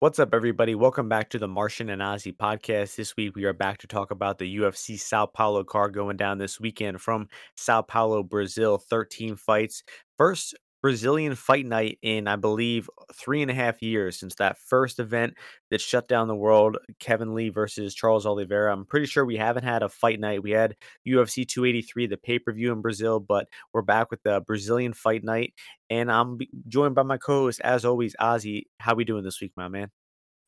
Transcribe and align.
What's 0.00 0.18
up, 0.18 0.32
everybody? 0.32 0.74
Welcome 0.74 1.10
back 1.10 1.28
to 1.28 1.38
the 1.38 1.46
Martian 1.46 1.90
and 1.90 2.00
Ozzy 2.00 2.34
podcast. 2.34 2.96
This 2.96 3.18
week, 3.18 3.36
we 3.36 3.44
are 3.44 3.52
back 3.52 3.76
to 3.80 3.86
talk 3.86 4.10
about 4.10 4.38
the 4.38 4.56
UFC 4.56 4.98
Sao 4.98 5.26
Paulo 5.26 5.62
card 5.62 5.92
going 5.92 6.16
down 6.16 6.38
this 6.38 6.58
weekend 6.58 7.02
from 7.02 7.28
Sao 7.54 7.82
Paulo, 7.82 8.22
Brazil. 8.22 8.78
13 8.78 9.36
fights. 9.36 9.82
First 10.16 10.54
Brazilian 10.82 11.34
fight 11.34 11.66
night 11.66 11.98
in, 12.02 12.26
I 12.26 12.36
believe, 12.36 12.88
three 13.14 13.42
and 13.42 13.50
a 13.50 13.54
half 13.54 13.82
years 13.82 14.18
since 14.18 14.34
that 14.36 14.58
first 14.58 14.98
event 14.98 15.34
that 15.70 15.80
shut 15.80 16.08
down 16.08 16.28
the 16.28 16.34
world 16.34 16.78
Kevin 16.98 17.34
Lee 17.34 17.50
versus 17.50 17.94
Charles 17.94 18.26
Oliveira. 18.26 18.72
I'm 18.72 18.86
pretty 18.86 19.06
sure 19.06 19.24
we 19.24 19.36
haven't 19.36 19.64
had 19.64 19.82
a 19.82 19.88
fight 19.88 20.20
night. 20.20 20.42
We 20.42 20.52
had 20.52 20.76
UFC 21.06 21.46
283, 21.46 22.06
the 22.06 22.16
pay 22.16 22.38
per 22.38 22.52
view 22.52 22.72
in 22.72 22.80
Brazil, 22.80 23.20
but 23.20 23.48
we're 23.72 23.82
back 23.82 24.10
with 24.10 24.22
the 24.22 24.40
Brazilian 24.40 24.92
fight 24.92 25.24
night. 25.24 25.54
And 25.90 26.10
I'm 26.10 26.38
joined 26.68 26.94
by 26.94 27.02
my 27.02 27.18
co 27.18 27.44
host, 27.44 27.60
as 27.62 27.84
always, 27.84 28.16
Ozzy. 28.20 28.64
How 28.78 28.94
we 28.94 29.04
doing 29.04 29.24
this 29.24 29.40
week, 29.40 29.52
my 29.56 29.68
man? 29.68 29.90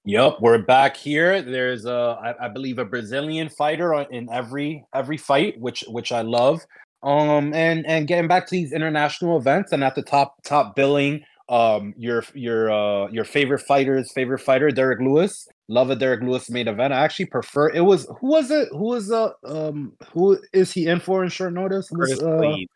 Yep, 0.05 0.39
we're 0.41 0.59
back 0.59 0.97
here. 0.97 1.43
There's 1.43 1.85
a, 1.85 2.19
I, 2.21 2.47
I 2.47 2.49
believe, 2.49 2.81
a 2.81 2.85
Brazilian 2.85 3.49
fighter 3.49 3.95
uh, 3.95 4.05
in 4.11 4.29
every 4.33 4.85
every 4.93 5.17
fight, 5.17 5.61
which 5.61 5.85
which 5.87 6.11
I 6.11 6.23
love. 6.23 6.67
Um, 7.03 7.53
and 7.53 7.85
and 7.87 8.07
getting 8.07 8.29
back 8.29 8.47
to 8.47 8.51
these 8.51 8.73
international 8.73 9.37
events, 9.37 9.73
and 9.73 9.83
at 9.83 9.95
the 9.95 10.03
top 10.03 10.43
top 10.45 10.77
billing, 10.77 11.25
um, 11.49 11.95
your 11.97 12.25
your 12.35 12.71
uh 12.71 13.09
your 13.09 13.25
favorite 13.25 13.61
fighter's 13.61 14.13
favorite 14.13 14.39
fighter, 14.39 14.71
Derrick 14.71 15.01
Lewis. 15.01 15.49
Love 15.69 15.91
a 15.91 15.97
Derrick 15.97 16.23
Lewis 16.23 16.51
main 16.51 16.69
event. 16.69 16.93
I 16.93 17.05
actually 17.05 17.27
prefer. 17.27 17.71
It 17.71 17.81
was 17.81 18.07
who 18.21 18.29
was 18.29 18.51
it? 18.51 18.69
Who 18.73 18.85
was 18.85 19.11
uh 19.11 19.31
um 19.45 19.93
who 20.13 20.39
is 20.53 20.73
he 20.73 20.87
in 20.87 21.01
for 21.01 21.25
in 21.25 21.31
short 21.31 21.55
notice? 21.55 21.91
Was, 21.91 22.21
uh, 22.21 22.25
Blaydes. 22.25 22.67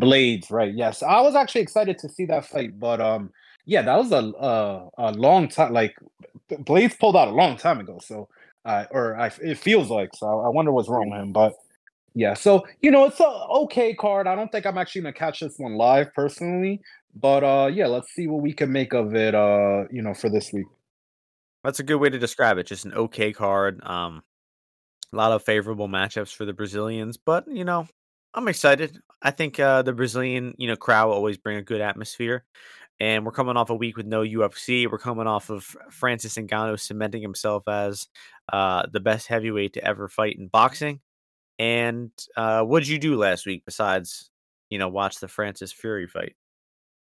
Blaydes, 0.00 0.50
right? 0.50 0.72
Yes, 0.72 1.02
I 1.02 1.20
was 1.20 1.34
actually 1.34 1.62
excited 1.62 1.98
to 1.98 2.08
see 2.08 2.24
that 2.26 2.46
fight, 2.46 2.78
but 2.78 3.00
um 3.00 3.30
yeah, 3.64 3.82
that 3.82 3.96
was 3.96 4.12
a 4.12 4.32
a, 4.38 4.88
a 4.98 5.12
long 5.12 5.48
time. 5.48 5.72
Like 5.72 5.96
Blaydes 6.50 6.98
pulled 6.98 7.16
out 7.16 7.28
a 7.28 7.32
long 7.32 7.56
time 7.56 7.80
ago. 7.80 7.98
So, 8.02 8.28
uh, 8.64 8.84
or 8.90 9.18
I, 9.18 9.30
it 9.42 9.58
feels 9.58 9.90
like 9.90 10.10
so. 10.14 10.40
I 10.40 10.48
wonder 10.48 10.72
what's 10.72 10.88
wrong 10.88 11.10
with 11.10 11.20
him. 11.20 11.32
But 11.32 11.54
yeah, 12.16 12.32
so 12.32 12.66
you 12.80 12.90
know, 12.90 13.04
it's 13.04 13.20
a 13.20 13.26
okay 13.26 13.92
card. 13.92 14.26
I 14.26 14.34
don't 14.34 14.50
think 14.50 14.64
I'm 14.64 14.78
actually 14.78 15.02
gonna 15.02 15.12
catch 15.12 15.40
this 15.40 15.58
one 15.58 15.74
live 15.74 16.14
personally. 16.14 16.80
But 17.14 17.44
uh, 17.44 17.70
yeah, 17.72 17.86
let's 17.86 18.10
see 18.14 18.26
what 18.26 18.40
we 18.40 18.54
can 18.54 18.72
make 18.72 18.94
of 18.94 19.14
it. 19.14 19.34
Uh, 19.34 19.84
you 19.90 20.00
know, 20.00 20.14
for 20.14 20.30
this 20.30 20.50
week. 20.50 20.64
That's 21.62 21.78
a 21.78 21.82
good 21.82 21.96
way 21.96 22.08
to 22.08 22.18
describe 22.18 22.56
it. 22.56 22.66
Just 22.66 22.86
an 22.86 22.94
okay 22.94 23.34
card. 23.34 23.84
Um, 23.84 24.22
a 25.12 25.16
lot 25.16 25.32
of 25.32 25.44
favorable 25.44 25.88
matchups 25.88 26.34
for 26.34 26.46
the 26.46 26.54
Brazilians, 26.54 27.18
but 27.18 27.44
you 27.48 27.64
know, 27.64 27.86
I'm 28.32 28.48
excited. 28.48 28.98
I 29.20 29.30
think 29.30 29.60
uh, 29.60 29.82
the 29.82 29.92
Brazilian, 29.92 30.54
you 30.56 30.68
know, 30.68 30.76
crowd 30.76 31.10
always 31.10 31.36
bring 31.36 31.58
a 31.58 31.62
good 31.62 31.82
atmosphere 31.82 32.44
and 32.98 33.26
we're 33.26 33.32
coming 33.32 33.58
off 33.58 33.68
a 33.68 33.74
week 33.74 33.98
with 33.98 34.06
no 34.06 34.22
UFC. 34.22 34.90
We're 34.90 34.98
coming 34.98 35.26
off 35.26 35.50
of 35.50 35.64
Francis 35.90 36.36
Ngannou 36.36 36.80
cementing 36.80 37.20
himself 37.20 37.68
as 37.68 38.06
uh, 38.52 38.86
the 38.90 39.00
best 39.00 39.26
heavyweight 39.26 39.74
to 39.74 39.84
ever 39.84 40.08
fight 40.08 40.38
in 40.38 40.48
boxing. 40.48 41.00
And 41.58 42.10
uh, 42.36 42.62
what 42.62 42.80
did 42.80 42.88
you 42.88 42.98
do 42.98 43.16
last 43.16 43.46
week 43.46 43.62
besides, 43.64 44.30
you 44.70 44.78
know, 44.78 44.88
watch 44.88 45.20
the 45.20 45.28
Francis 45.28 45.72
Fury 45.72 46.06
fight? 46.06 46.34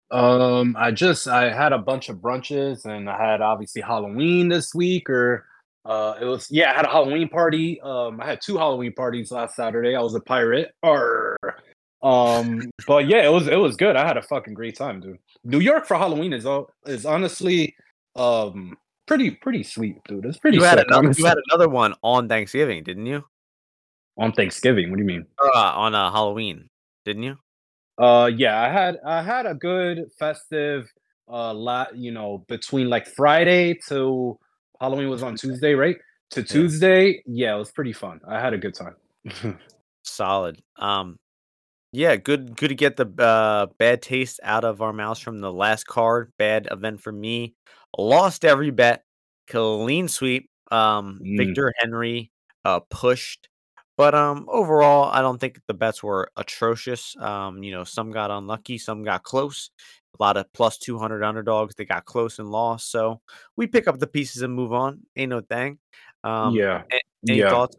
Um, 0.10 0.76
I 0.78 0.92
just 0.92 1.28
I 1.28 1.54
had 1.54 1.72
a 1.72 1.78
bunch 1.78 2.10
of 2.10 2.18
brunches, 2.18 2.86
and 2.86 3.10
I 3.10 3.18
had 3.18 3.42
obviously 3.42 3.82
Halloween 3.82 4.50
this 4.50 4.76
week, 4.76 5.10
or 5.10 5.46
uh, 5.86 6.16
it 6.20 6.26
was 6.26 6.48
yeah, 6.52 6.72
I 6.72 6.76
had 6.76 6.86
a 6.86 6.90
Halloween 6.90 7.30
party. 7.30 7.80
Um, 7.82 8.20
I 8.20 8.26
had 8.26 8.42
two 8.42 8.58
Halloween 8.58 8.94
parties 8.94 9.32
last 9.32 9.56
Saturday. 9.56 9.96
I 9.96 10.02
was 10.02 10.14
a 10.14 10.20
pirate. 10.20 10.74
Or 10.84 11.38
um, 12.04 12.72
but 12.88 13.08
yeah, 13.08 13.26
it 13.26 13.32
was 13.32 13.48
it 13.48 13.56
was 13.56 13.78
good. 13.78 13.96
I 13.96 14.06
had 14.06 14.18
a 14.18 14.22
fucking 14.22 14.54
great 14.54 14.76
time, 14.76 15.00
dude. 15.00 15.20
New 15.44 15.60
York 15.60 15.86
for 15.86 15.98
Halloween 15.98 16.34
is 16.34 16.46
is 16.86 17.06
honestly 17.06 17.76
um 18.16 18.78
pretty 19.08 19.32
pretty 19.32 19.64
sweet, 19.64 20.04
dude. 20.06 20.26
It's 20.26 20.40
pretty. 20.40 20.58
You 20.58 20.64
had 20.64 20.80
another. 20.80 21.12
You 21.18 21.26
had 21.26 21.38
another 21.50 21.70
one 21.70 21.94
on 22.04 22.28
Thanksgiving, 22.28 22.84
didn't 22.84 23.06
you? 23.06 23.24
On 24.22 24.32
Thanksgiving, 24.32 24.92
what 24.92 24.98
do 24.98 25.02
you 25.02 25.08
mean? 25.08 25.26
Uh, 25.44 25.72
on 25.74 25.96
uh, 25.96 26.12
Halloween, 26.12 26.70
didn't 27.06 27.24
you? 27.24 27.38
Uh, 27.98 28.28
yeah, 28.28 28.62
I 28.62 28.70
had 28.70 29.00
I 29.04 29.24
had 29.24 29.48
a 29.48 29.56
good 29.56 30.06
festive 30.20 30.88
uh 31.28 31.52
lot. 31.54 31.98
You 31.98 32.12
know, 32.12 32.46
between 32.48 32.88
like 32.88 33.08
Friday 33.08 33.80
to 33.88 34.38
Halloween 34.80 35.10
was 35.10 35.24
on 35.24 35.36
Tuesday, 35.36 35.74
right? 35.74 35.98
To 36.32 36.44
Tuesday, 36.44 37.24
yeah, 37.26 37.56
it 37.56 37.58
was 37.58 37.72
pretty 37.72 37.94
fun. 37.94 38.22
I 38.28 38.40
had 38.40 38.54
a 38.54 38.60
good 38.60 38.76
time. 38.76 39.58
Solid. 40.04 40.62
Um, 40.78 41.18
yeah, 41.92 42.16
good 42.16 42.56
good 42.56 42.70
to 42.70 42.76
get 42.76 42.98
the 42.98 43.08
uh, 43.18 43.68
bad 43.80 44.04
taste 44.04 44.40
out 44.44 44.64
of 44.64 44.84
our 44.84 44.94
mouths 44.94 45.20
from 45.20 45.40
the 45.40 45.52
last 45.52 45.88
card. 45.88 46.32
Bad 46.38 46.68
event 46.70 47.02
for 47.02 47.12
me. 47.12 47.56
Lost 47.98 48.46
every 48.46 48.70
bet. 48.70 49.04
Clean 49.50 50.08
sweep. 50.08 50.48
Um, 50.70 51.20
mm. 51.26 51.38
Victor 51.38 51.74
Henry 51.80 52.32
uh, 52.64 52.82
pushed. 52.92 53.50
But 54.02 54.16
um, 54.16 54.48
overall, 54.48 55.12
I 55.12 55.22
don't 55.22 55.38
think 55.38 55.62
the 55.68 55.76
bets 55.76 56.02
were 56.02 56.32
atrocious. 56.36 57.16
Um, 57.18 57.62
you 57.62 57.72
know, 57.72 57.84
some 57.84 58.10
got 58.10 58.32
unlucky, 58.32 58.80
some 58.80 59.04
got 59.04 59.22
close. 59.22 59.70
A 60.20 60.24
lot 60.24 60.38
of 60.38 60.52
plus 60.54 60.80
200 60.80 61.24
underdogs 61.24 61.76
they 61.76 61.86
got 61.86 62.06
close 62.06 62.40
and 62.40 62.50
lost. 62.50 62.90
So 62.90 63.22
we 63.58 63.68
pick 63.68 63.88
up 63.88 64.00
the 64.00 64.08
pieces 64.08 64.42
and 64.42 64.56
move 64.56 64.74
on. 64.74 65.02
Ain't 65.16 65.30
no 65.30 65.42
thing. 65.42 65.78
Um, 66.24 66.56
yeah. 66.56 66.82
Any 67.30 67.38
yeah. 67.38 67.52
thoughts? 67.52 67.78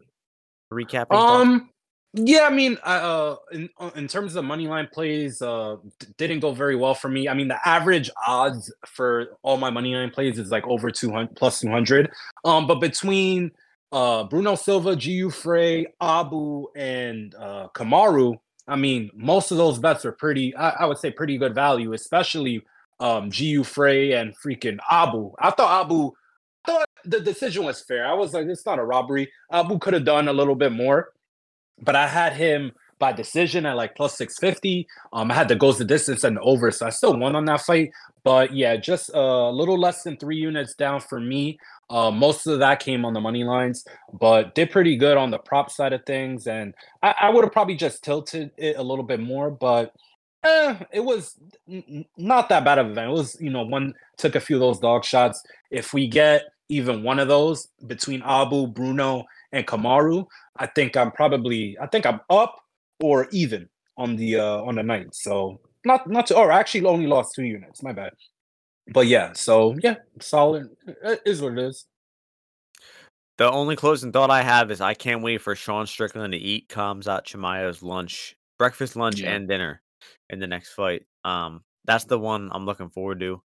Recapping. 0.71 1.11
Um, 1.11 1.59
thoughts? 1.59 1.71
Yeah, 2.13 2.47
I 2.49 2.51
mean, 2.51 2.77
uh, 2.83 3.35
in 3.51 3.69
uh, 3.77 3.91
in 3.97 4.07
terms 4.07 4.37
of 4.37 4.45
money 4.45 4.65
line 4.65 4.87
plays, 4.93 5.41
uh, 5.41 5.75
d- 5.99 6.07
didn't 6.17 6.39
go 6.39 6.53
very 6.53 6.77
well 6.77 6.93
for 6.93 7.09
me. 7.09 7.27
I 7.27 7.33
mean, 7.33 7.49
the 7.49 7.67
average 7.67 8.09
odds 8.25 8.73
for 8.85 9.35
all 9.41 9.57
my 9.57 9.71
money 9.71 9.93
line 9.93 10.11
plays 10.11 10.39
is 10.39 10.51
like 10.51 10.65
over 10.67 10.89
two 10.89 11.11
hundred 11.11 11.35
plus 11.35 11.59
two 11.59 11.69
hundred. 11.69 12.09
Um, 12.45 12.65
but 12.65 12.79
between 12.79 13.51
uh 13.93 14.25
Bruno 14.25 14.55
Silva, 14.55 14.95
Gu 14.95 15.29
Frey, 15.29 15.87
Abu, 16.01 16.67
and 16.75 17.33
uh 17.35 17.69
Kamaru, 17.73 18.35
I 18.67 18.75
mean, 18.75 19.09
most 19.13 19.51
of 19.51 19.57
those 19.57 19.79
bets 19.79 20.03
are 20.03 20.11
pretty. 20.11 20.53
I, 20.55 20.69
I 20.71 20.85
would 20.85 20.97
say 20.97 21.11
pretty 21.11 21.37
good 21.37 21.55
value, 21.55 21.93
especially 21.93 22.63
um 22.99 23.31
Frey 23.31 24.13
and 24.13 24.33
freaking 24.37 24.79
Abu. 24.89 25.31
I 25.39 25.51
thought 25.51 25.85
Abu. 25.85 26.11
I 26.65 26.71
thought 26.71 26.89
the 27.05 27.19
decision 27.19 27.63
was 27.63 27.81
fair. 27.81 28.05
I 28.05 28.13
was 28.13 28.33
like, 28.33 28.47
it's 28.47 28.65
not 28.65 28.79
a 28.79 28.83
robbery. 28.85 29.31
Abu 29.51 29.79
could 29.79 29.93
have 29.93 30.05
done 30.05 30.27
a 30.27 30.33
little 30.33 30.55
bit 30.55 30.71
more 30.71 31.13
but 31.81 31.95
I 31.95 32.07
had 32.07 32.33
him 32.33 32.71
by 33.03 33.11
decision 33.11 33.65
at 33.65 33.75
like 33.75 33.95
plus 33.97 34.17
650. 34.17 34.87
Um, 35.11 35.29
I 35.29 35.33
had 35.33 35.49
the 35.49 35.57
goes 35.57 35.77
the 35.77 35.83
distance 35.83 36.23
and 36.23 36.37
the 36.37 36.41
over, 36.41 36.71
so 36.71 36.85
I 36.85 36.89
still 36.89 37.19
won 37.19 37.35
on 37.35 37.43
that 37.45 37.59
fight. 37.59 37.91
But 38.23 38.55
yeah, 38.55 38.77
just 38.77 39.11
a 39.13 39.49
little 39.49 39.77
less 39.77 40.03
than 40.03 40.15
three 40.15 40.37
units 40.37 40.73
down 40.73 41.01
for 41.01 41.19
me. 41.19 41.59
Uh, 41.89 42.11
most 42.11 42.47
of 42.47 42.59
that 42.59 42.79
came 42.79 43.03
on 43.03 43.13
the 43.13 43.19
money 43.19 43.43
lines, 43.43 43.83
but 44.13 44.55
did 44.55 44.71
pretty 44.71 44.95
good 44.95 45.17
on 45.17 45.31
the 45.31 45.37
prop 45.37 45.69
side 45.69 45.91
of 45.91 46.05
things. 46.05 46.47
And 46.47 46.73
I, 47.01 47.13
I 47.23 47.29
would 47.29 47.43
have 47.43 47.51
probably 47.51 47.75
just 47.75 48.05
tilted 48.05 48.51
it 48.55 48.77
a 48.77 48.81
little 48.81 49.03
bit 49.03 49.19
more, 49.19 49.51
but 49.51 49.93
eh, 50.45 50.75
it 50.93 51.01
was 51.01 51.35
n- 51.69 52.05
not 52.15 52.47
that 52.47 52.63
bad 52.63 52.79
of 52.79 52.85
an 52.85 52.91
event. 52.93 53.09
It 53.09 53.13
was, 53.13 53.35
you 53.41 53.49
know, 53.49 53.63
one 53.63 53.95
took 54.15 54.35
a 54.35 54.39
few 54.39 54.55
of 54.55 54.61
those 54.61 54.79
dog 54.79 55.03
shots. 55.03 55.43
If 55.71 55.93
we 55.93 56.07
get 56.07 56.43
even 56.69 57.03
one 57.03 57.19
of 57.19 57.27
those 57.27 57.67
between 57.85 58.21
Abu, 58.23 58.67
Bruno, 58.67 59.25
and 59.51 59.67
Kamaru, 59.67 60.25
I 60.55 60.67
think 60.67 60.95
I'm 60.95 61.11
probably 61.11 61.77
I 61.81 61.87
think 61.87 62.05
I'm 62.05 62.21
up 62.29 62.62
or 63.03 63.27
even 63.31 63.67
on 63.97 64.15
the 64.15 64.37
uh 64.37 64.61
on 64.61 64.75
the 64.75 64.83
night. 64.83 65.13
So 65.13 65.59
not 65.85 66.09
not 66.09 66.27
to, 66.27 66.37
or 66.37 66.51
actually 66.51 66.85
only 66.85 67.05
lost 67.05 67.35
two 67.35 67.43
units. 67.43 67.83
My 67.83 67.91
bad. 67.91 68.13
But 68.93 69.07
yeah, 69.07 69.33
so 69.33 69.75
yeah, 69.83 69.95
solid. 70.21 70.69
It 70.87 71.21
is 71.25 71.41
what 71.41 71.53
it 71.53 71.59
is. 71.59 71.85
The 73.37 73.51
only 73.51 73.75
closing 73.75 74.11
thought 74.11 74.29
I 74.29 74.41
have 74.41 74.71
is 74.71 74.79
I 74.79 74.93
can't 74.93 75.23
wait 75.23 75.41
for 75.41 75.55
Sean 75.55 75.85
Strickland 75.85 76.33
to 76.33 76.39
eat 76.39 76.69
Khamzat 76.69 77.25
Chimaev's 77.25 77.83
lunch, 77.83 78.35
breakfast, 78.57 78.95
lunch, 78.95 79.19
yeah. 79.19 79.31
and 79.33 79.47
dinner 79.47 79.81
in 80.29 80.39
the 80.39 80.47
next 80.47 80.73
fight. 80.73 81.03
Um, 81.25 81.61
that's 81.85 82.05
the 82.05 82.19
one 82.19 82.49
I'm 82.51 82.65
looking 82.65 82.89
forward 82.89 83.19
to. 83.19 83.41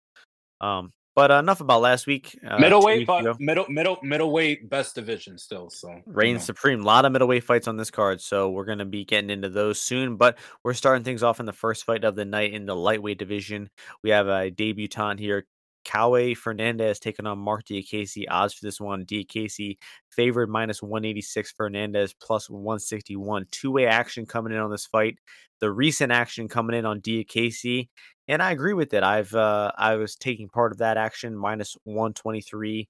Um, 0.61 0.93
but 1.15 1.31
uh, 1.31 1.35
enough 1.35 1.61
about 1.61 1.81
last 1.81 2.07
week. 2.07 2.39
Uh, 2.47 2.59
middleweight, 2.59 3.09
middle, 3.39 3.67
middle, 3.69 3.99
middleweight, 4.03 4.69
best 4.69 4.95
division 4.95 5.39
still. 5.39 5.71
So 5.71 6.01
reign 6.07 6.39
supreme. 6.39 6.83
A 6.83 6.85
lot 6.85 7.05
of 7.05 7.13
middleweight 7.13 7.45
fights 7.45 7.69
on 7.69 7.77
this 7.77 7.91
card, 7.91 8.21
so 8.21 8.51
we're 8.51 8.65
gonna 8.65 8.85
be 8.85 9.05
getting 9.05 9.31
into 9.31 9.49
those 9.49 9.81
soon. 9.81 10.17
But 10.17 10.39
we're 10.63 10.75
starting 10.75 11.05
things 11.05 11.23
off 11.23 11.41
in 11.41 11.47
the 11.47 11.53
first 11.53 11.85
fight 11.85 12.05
of 12.05 12.17
the 12.17 12.25
night 12.25 12.53
in 12.53 12.67
the 12.67 12.77
lightweight 12.77 13.19
division. 13.19 13.71
We 14.03 14.11
have 14.11 14.29
a 14.29 14.51
debutant 14.51 15.21
here, 15.21 15.47
Kaue 15.85 16.37
Fernandes 16.37 16.99
taking 16.99 17.27
on 17.27 17.39
Marc 17.39 17.65
Diakiese. 17.65 18.25
Odds 18.29 18.55
for 18.55 18.65
this 18.65 18.81
one, 18.81 19.05
Diakiese 19.05 19.77
favored 20.11 20.49
minus 20.49 20.83
186, 20.83 21.55
Fernandes 21.59 22.15
plus 22.21 22.49
161. 22.51 23.47
Two 23.51 23.71
way 23.71 23.87
action 23.87 24.27
coming 24.27 24.53
in 24.53 24.59
on 24.59 24.71
this 24.71 24.87
fight. 24.87 25.17
The 25.61 25.71
recent 25.71 26.13
action 26.13 26.49
coming 26.49 26.77
in 26.77 26.85
on 26.85 27.01
Diakiese 27.01 27.89
and 28.29 28.43
I 28.43 28.53
agree 28.53 28.73
with 28.73 28.95
it. 28.95 29.03
I've 29.03 29.35
uh, 29.35 29.73
I 29.77 29.97
was 29.97 30.17
taking 30.17 30.49
part 30.49 30.73
of 30.73 30.79
that 30.79 30.97
action 30.97 31.37
minus 31.37 31.77
123 31.85 32.89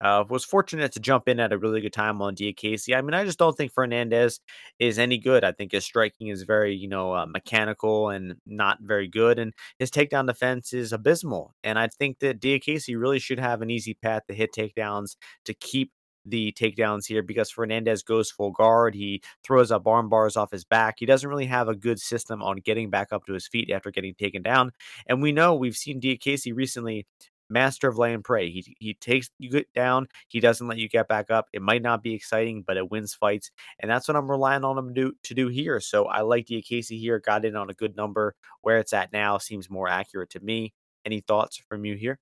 Uh, 0.00 0.24
was 0.28 0.44
fortunate 0.44 0.92
to 0.92 1.00
jump 1.00 1.28
in 1.28 1.40
at 1.40 1.52
a 1.52 1.58
really 1.58 1.80
good 1.80 1.92
time 1.92 2.20
on 2.20 2.34
Diakiese. 2.34 2.94
I 2.94 3.00
mean, 3.00 3.14
I 3.14 3.24
just 3.24 3.38
don't 3.38 3.56
think 3.56 3.72
Fernandes 3.72 4.40
is 4.78 4.98
any 4.98 5.18
good. 5.18 5.44
I 5.44 5.52
think 5.52 5.72
his 5.72 5.84
striking 5.84 6.28
is 6.28 6.42
very, 6.42 6.74
you 6.74 6.88
know, 6.88 7.14
uh, 7.14 7.26
mechanical 7.26 8.10
and 8.10 8.34
not 8.46 8.78
very 8.82 9.08
good, 9.08 9.38
and 9.38 9.52
his 9.78 9.90
takedown 9.90 10.26
defense 10.26 10.72
is 10.72 10.92
abysmal. 10.92 11.54
And 11.64 11.78
I 11.78 11.88
think 11.88 12.18
that 12.20 12.40
Diakiese 12.40 12.98
really 12.98 13.18
should 13.18 13.38
have 13.38 13.62
an 13.62 13.70
easy 13.70 13.94
path 13.94 14.22
to 14.28 14.34
hit 14.34 14.52
takedowns 14.52 15.16
to 15.46 15.54
keep 15.54 15.92
the 16.26 16.52
takedowns 16.52 17.06
here 17.06 17.22
because 17.22 17.52
Fernandes 17.52 18.04
goes 18.04 18.30
full 18.30 18.50
guard. 18.50 18.94
He 18.94 19.22
throws 19.44 19.70
up 19.70 19.86
arm 19.86 20.08
bars 20.08 20.36
off 20.36 20.50
his 20.50 20.64
back. 20.64 20.96
He 20.98 21.06
doesn't 21.06 21.28
really 21.28 21.46
have 21.46 21.68
a 21.68 21.74
good 21.74 22.00
system 22.00 22.42
on 22.42 22.58
getting 22.58 22.90
back 22.90 23.12
up 23.12 23.24
to 23.26 23.32
his 23.32 23.46
feet 23.46 23.70
after 23.70 23.90
getting 23.90 24.14
taken 24.14 24.42
down. 24.42 24.72
And 25.06 25.22
we 25.22 25.32
know 25.32 25.54
we've 25.54 25.76
seen 25.76 26.00
Diakiese 26.00 26.54
recently 26.54 27.06
master 27.48 27.88
of 27.88 27.98
lay 27.98 28.12
and 28.14 28.24
pray. 28.24 28.50
He 28.50 28.76
he 28.78 28.94
takes 28.94 29.30
you 29.38 29.50
get 29.50 29.72
down. 29.72 30.08
He 30.28 30.40
doesn't 30.40 30.66
let 30.66 30.78
you 30.78 30.88
get 30.88 31.08
back 31.08 31.30
up. 31.30 31.48
It 31.52 31.62
might 31.62 31.82
not 31.82 32.02
be 32.02 32.14
exciting, 32.14 32.64
but 32.66 32.76
it 32.76 32.90
wins 32.90 33.14
fights, 33.14 33.50
and 33.80 33.90
that's 33.90 34.08
what 34.08 34.16
I'm 34.16 34.30
relying 34.30 34.64
on 34.64 34.78
him 34.78 34.94
to 34.94 34.94
do, 34.94 35.12
to 35.24 35.34
do 35.34 35.48
here. 35.48 35.80
So 35.80 36.06
I 36.06 36.22
like 36.22 36.46
Diakiese 36.46 36.98
here. 36.98 37.18
Got 37.18 37.44
in 37.44 37.56
on 37.56 37.70
a 37.70 37.74
good 37.74 37.96
number. 37.96 38.34
Where 38.62 38.78
it's 38.78 38.92
at 38.92 39.12
now 39.12 39.38
seems 39.38 39.70
more 39.70 39.88
accurate 39.88 40.30
to 40.30 40.40
me. 40.40 40.72
Any 41.04 41.20
thoughts 41.20 41.60
from 41.68 41.84
you 41.84 41.94
here? 41.94 42.18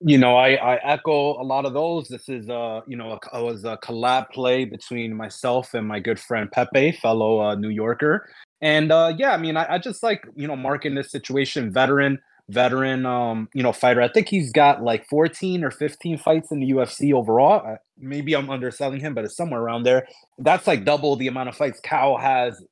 You 0.00 0.18
know, 0.18 0.36
I, 0.36 0.54
I 0.54 0.74
echo 0.84 1.40
a 1.40 1.44
lot 1.44 1.64
of 1.64 1.72
those. 1.72 2.08
This 2.08 2.28
is, 2.28 2.50
uh, 2.50 2.80
you 2.86 2.96
know, 2.96 3.12
a, 3.12 3.38
it 3.38 3.42
was 3.42 3.64
a 3.64 3.78
collab 3.82 4.28
play 4.30 4.66
between 4.66 5.14
myself 5.14 5.72
and 5.72 5.86
my 5.88 5.98
good 5.98 6.20
friend 6.20 6.50
Pepe, 6.50 6.92
fellow 6.92 7.40
uh, 7.40 7.54
New 7.54 7.70
Yorker. 7.70 8.28
And 8.60 8.92
uh, 8.92 9.14
yeah, 9.16 9.32
I 9.32 9.38
mean, 9.38 9.56
I, 9.56 9.74
I 9.74 9.78
just 9.78 10.02
like, 10.02 10.26
you 10.34 10.46
know, 10.46 10.56
Mark 10.56 10.84
in 10.84 10.94
this 10.94 11.10
situation, 11.10 11.72
veteran, 11.72 12.18
veteran, 12.48 13.06
um, 13.06 13.48
you 13.54 13.62
know, 13.62 13.72
fighter. 13.72 14.02
I 14.02 14.08
think 14.08 14.28
he's 14.28 14.52
got 14.52 14.82
like 14.82 15.06
14 15.08 15.64
or 15.64 15.70
15 15.70 16.18
fights 16.18 16.50
in 16.50 16.60
the 16.60 16.70
UFC 16.70 17.12
overall. 17.12 17.62
Uh, 17.66 17.76
maybe 17.98 18.34
I'm 18.34 18.50
underselling 18.50 19.00
him, 19.00 19.14
but 19.14 19.24
it's 19.24 19.36
somewhere 19.36 19.60
around 19.60 19.84
there. 19.84 20.06
That's 20.38 20.66
like 20.66 20.84
double 20.84 21.16
the 21.16 21.28
amount 21.28 21.48
of 21.48 21.56
fights 21.56 21.80
Caio 21.80 22.16
has 22.16 22.62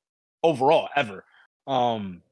overall 0.43 0.89
ever. 0.97 1.25
Um, 1.67 2.23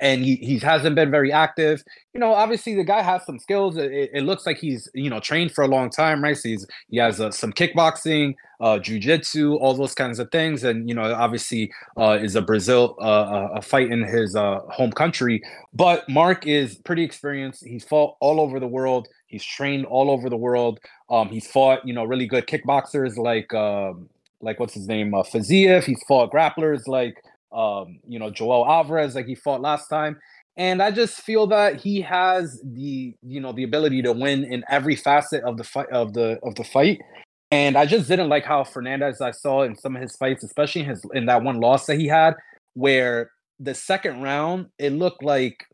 and 0.00 0.24
he, 0.24 0.36
he 0.36 0.58
hasn't 0.58 0.94
been 0.94 1.10
very 1.10 1.32
active. 1.32 1.82
You 2.12 2.20
know, 2.20 2.32
obviously 2.32 2.74
the 2.74 2.84
guy 2.84 3.02
has 3.02 3.24
some 3.24 3.38
skills. 3.38 3.76
It, 3.76 4.10
it 4.12 4.22
looks 4.22 4.46
like 4.46 4.58
he's 4.58 4.88
you 4.94 5.10
know 5.10 5.20
trained 5.20 5.52
for 5.52 5.64
a 5.64 5.68
long 5.68 5.90
time, 5.90 6.22
right? 6.22 6.36
So 6.36 6.48
he's 6.48 6.66
he 6.88 6.98
has 6.98 7.20
uh, 7.20 7.30
some 7.30 7.52
kickboxing, 7.52 8.34
uh, 8.60 8.78
jujitsu, 8.78 9.58
all 9.60 9.74
those 9.74 9.94
kinds 9.94 10.18
of 10.18 10.30
things, 10.30 10.64
and 10.64 10.88
you 10.88 10.94
know 10.94 11.12
obviously 11.14 11.72
uh, 11.98 12.18
is 12.20 12.36
a 12.36 12.42
Brazil 12.42 12.96
uh, 13.00 13.48
a 13.54 13.62
fight 13.62 13.90
in 13.90 14.02
his 14.04 14.36
uh, 14.36 14.60
home 14.68 14.92
country. 14.92 15.42
But 15.72 16.08
Mark 16.08 16.46
is 16.46 16.76
pretty 16.76 17.02
experienced. 17.02 17.64
He's 17.64 17.84
fought 17.84 18.16
all 18.20 18.40
over 18.40 18.60
the 18.60 18.68
world. 18.68 19.08
He's 19.26 19.44
trained 19.44 19.86
all 19.86 20.10
over 20.10 20.30
the 20.30 20.36
world. 20.36 20.78
Um, 21.10 21.28
he's 21.28 21.46
fought 21.46 21.86
you 21.86 21.94
know 21.94 22.04
really 22.04 22.26
good 22.26 22.46
kickboxers 22.46 23.16
like 23.16 23.52
um, 23.52 24.08
like 24.40 24.60
what's 24.60 24.74
his 24.74 24.86
name 24.86 25.14
uh, 25.14 25.22
Fiziev. 25.22 25.84
He's 25.84 26.02
fought 26.06 26.30
grapplers 26.32 26.86
like 26.86 27.16
um, 27.54 28.00
you 28.06 28.18
know, 28.18 28.30
Joel 28.30 28.66
Alvarez, 28.66 29.14
like 29.14 29.26
he 29.26 29.34
fought 29.34 29.60
last 29.60 29.88
time. 29.88 30.18
And 30.56 30.82
I 30.82 30.90
just 30.90 31.20
feel 31.20 31.46
that 31.48 31.80
he 31.80 32.00
has 32.02 32.60
the, 32.64 33.14
you 33.22 33.40
know, 33.40 33.52
the 33.52 33.64
ability 33.64 34.02
to 34.02 34.12
win 34.12 34.44
in 34.44 34.64
every 34.68 34.94
facet 34.94 35.42
of 35.44 35.56
the 35.56 35.64
fight 35.64 35.88
of 35.90 36.12
the 36.12 36.38
of 36.42 36.54
the 36.54 36.64
fight. 36.64 37.00
And 37.50 37.76
I 37.76 37.86
just 37.86 38.08
didn't 38.08 38.28
like 38.28 38.44
how 38.44 38.62
Fernandes 38.62 39.20
I 39.20 39.30
saw 39.32 39.62
in 39.62 39.76
some 39.76 39.96
of 39.96 40.02
his 40.02 40.16
fights, 40.16 40.44
especially 40.44 40.82
in 40.82 40.88
his 40.88 41.04
in 41.12 41.26
that 41.26 41.42
one 41.42 41.60
loss 41.60 41.86
that 41.86 41.98
he 41.98 42.06
had, 42.06 42.34
where 42.74 43.30
the 43.58 43.74
second 43.74 44.22
round 44.22 44.66
it 44.78 44.90
looked 44.90 45.22
like 45.22 45.64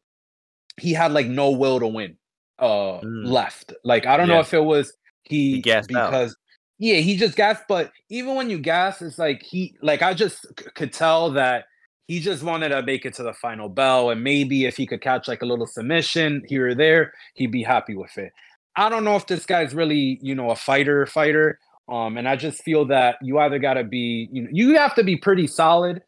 he 0.78 0.92
had 0.92 1.12
like 1.12 1.26
no 1.26 1.50
will 1.50 1.80
to 1.80 1.86
win 1.86 2.16
uh 2.58 3.00
mm. 3.00 3.26
left. 3.26 3.74
Like 3.84 4.06
I 4.06 4.16
don't 4.16 4.28
yeah. 4.28 4.34
know 4.34 4.40
if 4.40 4.54
it 4.54 4.64
was 4.64 4.92
he, 5.24 5.56
he 5.56 5.60
because 5.60 6.30
out. 6.30 6.36
yeah, 6.78 6.96
he 6.96 7.18
just 7.18 7.36
gassed. 7.36 7.64
But 7.68 7.92
even 8.08 8.34
when 8.34 8.48
you 8.48 8.58
gas, 8.58 9.02
it's 9.02 9.18
like 9.18 9.42
he 9.42 9.74
like 9.82 10.00
I 10.00 10.14
just 10.14 10.40
c- 10.58 10.70
could 10.74 10.92
tell 10.92 11.30
that 11.32 11.64
he 12.06 12.20
just 12.20 12.42
wanted 12.42 12.70
to 12.70 12.82
make 12.82 13.04
it 13.04 13.14
to 13.14 13.22
the 13.22 13.32
final 13.32 13.68
bell. 13.68 14.10
And 14.10 14.24
maybe 14.24 14.66
if 14.66 14.76
he 14.76 14.86
could 14.86 15.00
catch 15.00 15.28
like 15.28 15.42
a 15.42 15.46
little 15.46 15.66
submission 15.66 16.42
here 16.48 16.68
or 16.68 16.74
there, 16.74 17.12
he'd 17.34 17.52
be 17.52 17.62
happy 17.62 17.94
with 17.94 18.16
it. 18.18 18.32
I 18.76 18.88
don't 18.88 19.04
know 19.04 19.16
if 19.16 19.26
this 19.26 19.46
guy's 19.46 19.74
really, 19.74 20.18
you 20.22 20.34
know, 20.34 20.50
a 20.50 20.56
fighter 20.56 21.06
fighter. 21.06 21.58
Um, 21.88 22.16
and 22.16 22.28
I 22.28 22.36
just 22.36 22.62
feel 22.62 22.84
that 22.86 23.16
you 23.20 23.38
either 23.38 23.58
got 23.58 23.74
to 23.74 23.84
be, 23.84 24.28
you 24.32 24.42
know, 24.42 24.48
you 24.52 24.76
have 24.76 24.94
to 24.94 25.04
be 25.04 25.16
pretty 25.16 25.46
solid, 25.46 26.02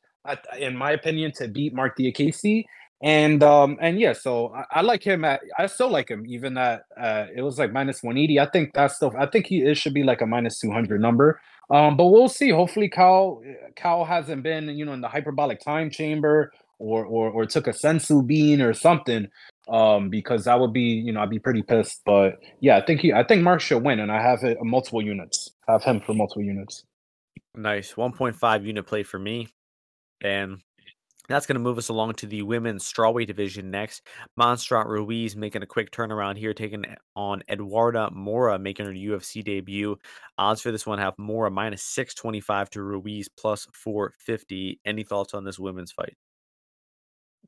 in 0.58 0.76
my 0.76 0.92
opinion, 0.92 1.32
to 1.32 1.48
beat 1.48 1.74
Mark 1.74 1.96
Diakiese. 1.98 2.64
And 3.02 3.42
um, 3.42 3.78
and 3.80 3.98
yeah, 3.98 4.12
so 4.12 4.54
I, 4.54 4.78
I, 4.78 4.80
like 4.82 5.02
him 5.02 5.24
at, 5.24 5.40
I 5.58 5.66
still 5.66 5.88
like 5.90 6.08
him, 6.08 6.24
even 6.24 6.54
that 6.54 6.84
uh, 6.96 7.26
it 7.34 7.42
was 7.42 7.58
like 7.58 7.72
minus 7.72 8.00
180. 8.00 8.38
I 8.38 8.46
think 8.46 8.74
that's 8.74 8.94
still, 8.94 9.12
I 9.18 9.26
think 9.26 9.46
he 9.46 9.62
it 9.62 9.76
should 9.76 9.92
be 9.92 10.04
like 10.04 10.20
a 10.20 10.26
minus 10.26 10.60
200 10.60 11.00
number. 11.00 11.40
Um, 11.70 11.96
but 11.96 12.06
we'll 12.06 12.28
see. 12.28 12.50
Hopefully, 12.50 12.88
Caio 12.88 13.42
Caio 13.76 14.04
hasn't 14.04 14.42
been 14.42 14.68
you 14.68 14.84
know 14.84 14.92
in 14.92 15.00
the 15.00 15.08
hyperbolic 15.08 15.60
time 15.60 15.90
chamber 15.90 16.52
or 16.78 17.04
or 17.04 17.30
or 17.30 17.46
took 17.46 17.66
a 17.66 17.72
senzu 17.72 18.26
bean 18.26 18.60
or 18.60 18.74
something. 18.74 19.28
Um, 19.68 20.10
because 20.10 20.44
that 20.44 20.58
would 20.58 20.72
be 20.72 20.82
you 20.82 21.12
know 21.12 21.20
I'd 21.20 21.30
be 21.30 21.38
pretty 21.38 21.62
pissed. 21.62 22.02
But 22.04 22.40
yeah, 22.60 22.76
I 22.76 22.84
think 22.84 23.00
he 23.00 23.12
I 23.12 23.24
think 23.24 23.42
Mark 23.42 23.60
should 23.60 23.82
win, 23.84 24.00
and 24.00 24.10
I 24.10 24.20
have 24.20 24.42
it 24.42 24.58
multiple 24.60 25.02
units. 25.02 25.50
have 25.68 25.84
him 25.84 26.00
for 26.00 26.14
multiple 26.14 26.42
units. 26.42 26.84
Nice, 27.54 27.92
1.5 27.94 28.66
unit 28.66 28.86
play 28.86 29.02
for 29.02 29.18
me, 29.18 29.48
and 30.22 30.62
that's 31.28 31.46
going 31.46 31.54
to 31.54 31.60
move 31.60 31.78
us 31.78 31.88
along 31.88 32.14
to 32.14 32.26
the 32.26 32.42
women's 32.42 32.90
strawweight 32.90 33.26
division 33.26 33.70
next. 33.70 34.06
Montserrat 34.36 34.86
Ruiz 34.86 35.36
making 35.36 35.62
a 35.62 35.66
quick 35.66 35.90
turnaround 35.90 36.36
here, 36.36 36.52
taking 36.52 36.84
on 37.14 37.42
Eduarda 37.48 38.12
Moura, 38.12 38.60
making 38.60 38.86
her 38.86 38.92
UFC 38.92 39.42
debut. 39.44 39.96
Odds 40.38 40.60
for 40.60 40.72
this 40.72 40.86
one 40.86 40.98
have 40.98 41.16
Moura 41.16 41.52
minus 41.52 41.82
625 41.82 42.70
to 42.70 42.82
Ruiz 42.82 43.28
plus 43.28 43.66
450. 43.72 44.80
Any 44.84 45.04
thoughts 45.04 45.34
on 45.34 45.44
this 45.44 45.58
women's 45.58 45.92
fight? 45.92 46.16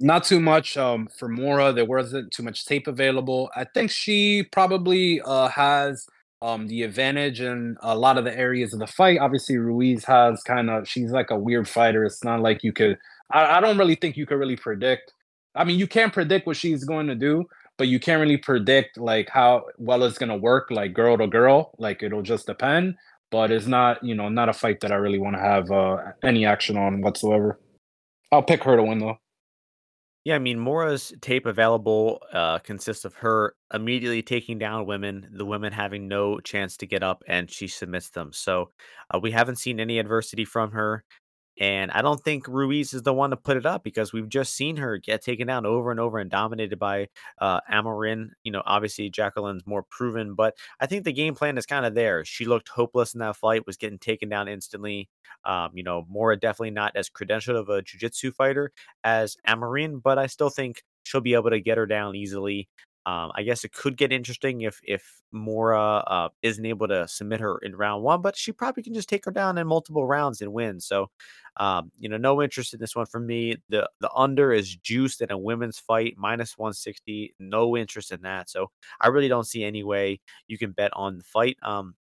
Not 0.01 0.25
too 0.25 0.41
much 0.41 0.77
um, 0.77 1.09
for 1.19 1.29
Moura. 1.29 1.75
There 1.75 1.85
wasn't 1.85 2.33
too 2.33 2.43
much 2.43 2.67
tape 2.67 2.89
available. 2.89 3.49
I 3.55 3.65
think 3.65 3.91
she 3.91 4.45
probably 4.51 5.21
uh, 5.25 5.49
has 5.49 6.07
um, 6.43 6.67
the 6.67 6.83
advantage 6.83 7.41
in 7.41 7.77
a 7.81 7.97
lot 7.97 8.19
of 8.19 8.25
the 8.25 8.37
areas 8.37 8.75
of 8.75 8.81
the 8.81 8.87
fight. 8.87 9.19
Obviously, 9.21 9.57
Ruiz 9.57 10.05
has 10.05 10.43
kind 10.43 10.69
of, 10.69 10.89
she's 10.89 11.11
like 11.13 11.31
a 11.31 11.39
weird 11.39 11.69
fighter. 11.69 12.05
It's 12.05 12.25
not 12.25 12.41
like 12.41 12.65
you 12.65 12.73
could 12.73 12.99
I, 13.31 13.59
I 13.59 13.61
don't 13.61 13.79
really 13.79 13.95
think 13.95 14.17
you 14.17 14.27
could 14.27 14.39
really 14.39 14.57
predict. 14.57 15.13
I 15.55 15.65
mean, 15.65 15.79
you 15.79 15.87
can't 15.87 16.13
predict 16.13 16.47
what 16.47 16.57
she's 16.57 16.85
going 16.85 17.07
to 17.07 17.15
do, 17.15 17.45
but 17.79 17.89
you 17.89 18.01
can't 18.01 18.21
really 18.21 18.37
predict 18.37 18.99
like 18.99 19.29
how 19.29 19.67
well 19.79 20.03
it's 20.05 20.19
gonna 20.19 20.37
work, 20.37 20.71
like 20.71 20.93
girl 20.93 21.17
to 21.19 21.27
girl. 21.27 21.73
Like 21.79 22.03
it'll 22.03 22.23
just 22.23 22.47
depend. 22.47 22.97
But 23.31 23.51
it's 23.51 23.67
not, 23.67 24.03
you 24.05 24.15
know, 24.15 24.29
not 24.29 24.49
a 24.49 24.53
fight 24.53 24.81
that 24.81 24.93
I 24.93 24.97
really 24.97 25.19
want 25.19 25.35
to 25.35 25.43
have 25.43 25.71
uh, 25.71 25.97
any 26.23 26.47
action 26.47 26.77
on 26.77 27.01
whatsoever. 27.01 27.59
I'll 28.31 28.43
pick 28.43 28.63
her 28.65 28.77
to 28.77 28.83
win 28.83 29.01
though. 29.01 29.19
Yeah, 30.25 30.37
I 30.37 30.39
mean, 30.39 30.59
Moura's 30.59 31.13
tape 31.21 31.45
available 31.45 32.23
uh, 32.33 32.59
consists 32.61 33.05
of 33.05 33.15
her 33.17 33.55
immediately 33.75 34.23
taking 34.23 34.59
down 34.59 34.87
women, 34.87 35.29
the 35.33 35.45
women 35.45 35.71
having 35.71 36.09
no 36.09 36.41
chance 36.41 36.79
to 36.79 36.87
get 36.87 37.03
up, 37.03 37.23
and 37.29 37.51
she 37.51 37.69
submits 37.69 38.09
them. 38.09 38.33
So 38.33 38.71
uh, 39.13 39.19
we 39.19 39.33
haven't 39.33 39.57
seen 39.57 39.81
any 39.81 39.99
adversity 39.99 40.47
from 40.47 40.71
her. 40.71 41.05
And 41.61 41.91
I 41.93 42.03
don't 42.03 42.21
think 42.21 42.49
Ruiz 42.49 42.95
is 42.95 43.03
the 43.03 43.13
one 43.13 43.31
to 43.31 43.37
put 43.37 43.57
it 43.57 43.67
up 43.67 43.85
because 43.85 44.13
we've 44.13 44.29
just 44.29 44.55
seen 44.55 44.77
her 44.77 44.99
get 44.99 45.23
taken 45.23 45.47
down 45.47 45.65
over 45.67 45.91
and 45.91 46.01
over 46.01 46.19
and 46.19 46.31
dominated 46.31 46.79
by 46.79 47.09
uh, 47.41 47.61
Amorim. 47.73 48.31
You 48.43 48.53
know, 48.53 48.63
obviously 48.67 49.09
Jacqueline's 49.09 49.67
more 49.67 49.85
proven, 49.85 50.35
but 50.35 50.57
I 50.81 50.87
think 50.87 51.05
the 51.05 51.13
game 51.13 51.35
plan 51.35 51.57
is 51.57 51.67
kind 51.67 51.87
of 51.87 51.95
there. 51.95 52.25
She 52.25 52.45
looked 52.45 52.69
hopeless 52.69 53.15
in 53.15 53.21
that 53.21 53.37
fight, 53.37 53.67
was 53.67 53.77
getting 53.77 53.99
taken 53.99 54.29
down 54.29 54.49
instantly. 54.49 55.09
Um, 55.45 55.71
you 55.75 55.85
know, 55.85 56.05
Moura 56.13 56.41
definitely 56.41 56.71
not 56.71 56.97
as 56.97 57.09
credentialed 57.09 57.59
of 57.59 57.69
a 57.69 57.83
jiu-jitsu 57.83 58.33
fighter 58.33 58.73
as 59.05 59.37
Amorim, 59.47 60.03
but 60.03 60.19
I 60.19 60.27
still 60.27 60.51
think 60.51 60.83
she'll 61.05 61.21
be 61.21 61.35
able 61.35 61.51
to 61.51 61.61
get 61.61 61.79
her 61.79 61.87
down 61.87 62.17
easily. 62.17 62.69
Um, 63.07 63.33
I 63.35 63.43
guess 63.43 63.65
it 63.65 63.73
could 63.73 63.97
get 63.97 64.13
interesting 64.13 64.63
if 64.63 64.81
if 64.85 65.21
Moura 65.35 66.03
uh, 66.07 66.29
isn't 66.43 66.65
able 66.65 66.89
to 66.89 67.07
submit 67.09 67.41
her 67.41 67.59
in 67.59 67.77
round 67.77 68.03
one, 68.03 68.23
but 68.23 68.37
she 68.37 68.53
probably 68.53 68.83
can 68.83 68.95
just 68.95 69.09
take 69.09 69.25
her 69.27 69.31
down 69.31 69.59
in 69.59 69.67
multiple 69.67 70.07
rounds 70.07 70.41
and 70.41 70.53
win. 70.53 70.81
So, 70.81 71.11
um, 71.59 71.93
you 71.99 72.09
know, 72.09 72.17
no 72.17 72.43
interest 72.43 72.75
in 72.75 72.81
this 72.81 72.97
one 72.97 73.07
for 73.07 73.21
me. 73.21 73.57
The 73.69 73.89
the 74.01 74.11
under 74.15 74.53
is 74.53 74.75
juiced 74.77 75.21
in 75.21 75.31
a 75.31 75.39
women's 75.39 75.79
fight 75.79 76.15
minus 76.17 76.57
one 76.59 76.73
sixty. 76.73 77.35
No 77.39 77.77
interest 77.77 78.11
in 78.13 78.23
that. 78.23 78.49
So 78.51 78.71
I 79.01 79.09
really 79.09 79.29
don't 79.29 79.47
see 79.47 79.65
any 79.65 79.83
way 79.85 80.21
you 80.49 80.59
can 80.59 80.73
bet 80.73 80.91
on 80.95 81.19
the 81.19 81.25
fight. 81.25 81.57
Um, 81.63 81.95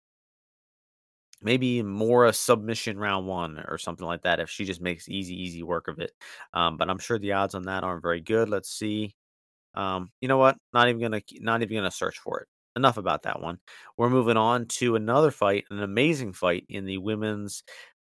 maybe 1.42 1.82
more 1.82 2.24
a 2.26 2.32
submission 2.32 2.98
round 2.98 3.26
one 3.26 3.62
or 3.68 3.76
something 3.78 4.06
like 4.06 4.22
that 4.22 4.40
if 4.40 4.48
she 4.50 4.64
just 4.64 4.80
makes 4.80 5.08
easy 5.08 5.34
easy 5.34 5.62
work 5.62 5.88
of 5.88 5.98
it. 5.98 6.12
Um, 6.54 6.76
but 6.76 6.88
I'm 6.90 6.98
sure 6.98 7.18
the 7.18 7.32
odds 7.32 7.54
on 7.54 7.64
that 7.64 7.84
aren't 7.84 8.02
very 8.02 8.20
good. 8.20 8.48
Let's 8.48 8.70
see. 8.70 9.14
Um, 9.74 10.10
you 10.20 10.28
know 10.28 10.38
what? 10.38 10.56
Not 10.72 10.88
even 10.88 11.00
gonna 11.00 11.22
not 11.40 11.62
even 11.62 11.76
gonna 11.76 11.90
search 11.90 12.18
for 12.18 12.40
it. 12.40 12.48
Enough 12.76 12.96
about 12.96 13.22
that 13.22 13.40
one. 13.40 13.58
We're 13.96 14.10
moving 14.10 14.36
on 14.36 14.66
to 14.78 14.96
another 14.96 15.30
fight, 15.30 15.64
an 15.70 15.80
amazing 15.82 16.32
fight 16.32 16.64
in 16.68 16.84
the 16.86 16.98
women's 16.98 17.62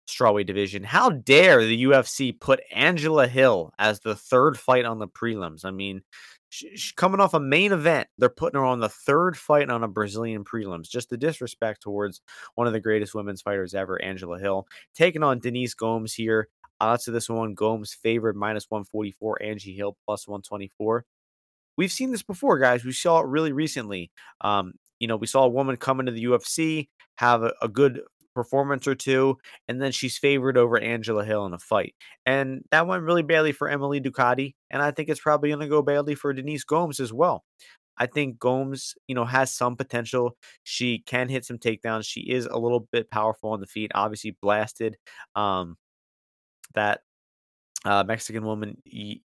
strawweight 0.08 0.46
division. 0.48 0.84
How 0.84 1.10
dare 1.12 1.64
the 1.66 1.84
UFC 1.84 2.32
put 2.40 2.62
Angela 2.74 3.28
Hill 3.28 3.72
as 3.80 4.00
the 4.00 4.16
third 4.16 4.58
fight 4.58 4.86
on 4.86 5.00
the 5.00 5.08
prelims? 5.08 5.66
I 5.66 5.72
mean, 5.72 6.02
she's 6.50 6.92
coming 6.96 7.20
off 7.20 7.34
a 7.34 7.40
main 7.40 7.72
event. 7.72 8.08
They're 8.18 8.30
putting 8.30 8.60
her 8.60 8.66
on 8.66 8.80
the 8.80 8.90
third 8.90 9.38
fight 9.38 9.70
on 9.70 9.84
a 9.84 9.88
Brazilian 9.88 10.44
prelims. 10.44 10.90
Just 10.90 11.10
the 11.10 11.18
disrespect 11.18 11.82
towards 11.82 12.22
one 12.56 12.68
of 12.68 12.74
the 12.74 12.80
greatest 12.80 13.16
women's 13.16 13.42
fighters 13.42 13.74
ever, 13.74 14.02
Angela 14.02 14.40
Hill, 14.40 14.68
taking 14.96 15.24
on 15.24 15.40
Denise 15.40 15.74
Gomes 15.74 16.14
here. 16.14 16.48
Odds 16.82 17.04
to 17.06 17.12
this 17.12 17.30
one: 17.30 17.54
Gomes 17.56 17.94
favored 17.94 18.36
minus 18.36 18.66
144, 18.70 19.42
Angie 19.44 19.76
Hill 19.76 19.98
plus 20.06 20.28
124. 20.28 21.06
We've 21.80 21.94
seen 21.94 22.12
this 22.12 22.24
before, 22.24 22.60
guys. 22.60 22.84
We 22.84 22.92
saw 22.92 23.22
it 23.22 23.28
really 23.28 23.54
recently. 23.54 24.12
Um, 24.42 24.74
you 25.00 25.08
know, 25.08 25.16
we 25.16 25.28
saw 25.28 25.46
a 25.46 25.50
woman 25.50 25.78
come 25.78 26.02
into 26.02 26.12
the 26.12 26.26
UFC, 26.26 26.90
have 27.16 27.42
a, 27.42 27.54
a 27.62 27.70
good 27.70 28.02
performance 28.36 28.86
or 28.86 28.96
two, 28.96 29.38
and 29.70 29.82
then 29.82 29.94
she's 29.94 30.18
favored 30.18 30.58
over 30.58 30.78
Angela 30.78 31.24
Hill 31.24 31.46
in 31.46 31.54
a 31.54 31.58
fight. 31.58 31.96
And 32.26 32.66
that 32.72 32.86
went 32.86 33.04
really 33.04 33.24
badly 33.24 33.54
for 33.54 33.70
Emily 33.70 34.02
Ducote. 34.02 34.56
and 34.70 34.82
I 34.82 34.92
think 34.92 35.08
it's 35.08 35.22
probably 35.22 35.52
going 35.52 35.62
to 35.62 35.70
go 35.70 35.82
badly 35.82 36.16
for 36.16 36.34
Denise 36.34 36.66
Gomes 36.66 37.00
as 37.00 37.14
well. 37.14 37.46
I 37.98 38.08
think 38.08 38.40
Gomes, 38.40 38.96
you 39.08 39.16
know, 39.16 39.24
has 39.24 39.54
some 39.54 39.78
potential. 39.78 40.36
She 40.64 41.00
can 41.06 41.30
hit 41.30 41.46
some 41.46 41.60
takedowns. 41.60 42.04
She 42.04 42.30
is 42.30 42.46
a 42.46 42.60
little 42.60 42.90
bit 42.92 43.10
powerful 43.10 43.52
on 43.52 43.62
the 43.62 43.68
feet. 43.68 43.92
Obviously, 43.96 44.36
blasted 44.42 44.98
um, 45.34 45.78
that 46.74 47.04
uh, 47.86 48.04
Mexican 48.04 48.44
woman 48.46 48.82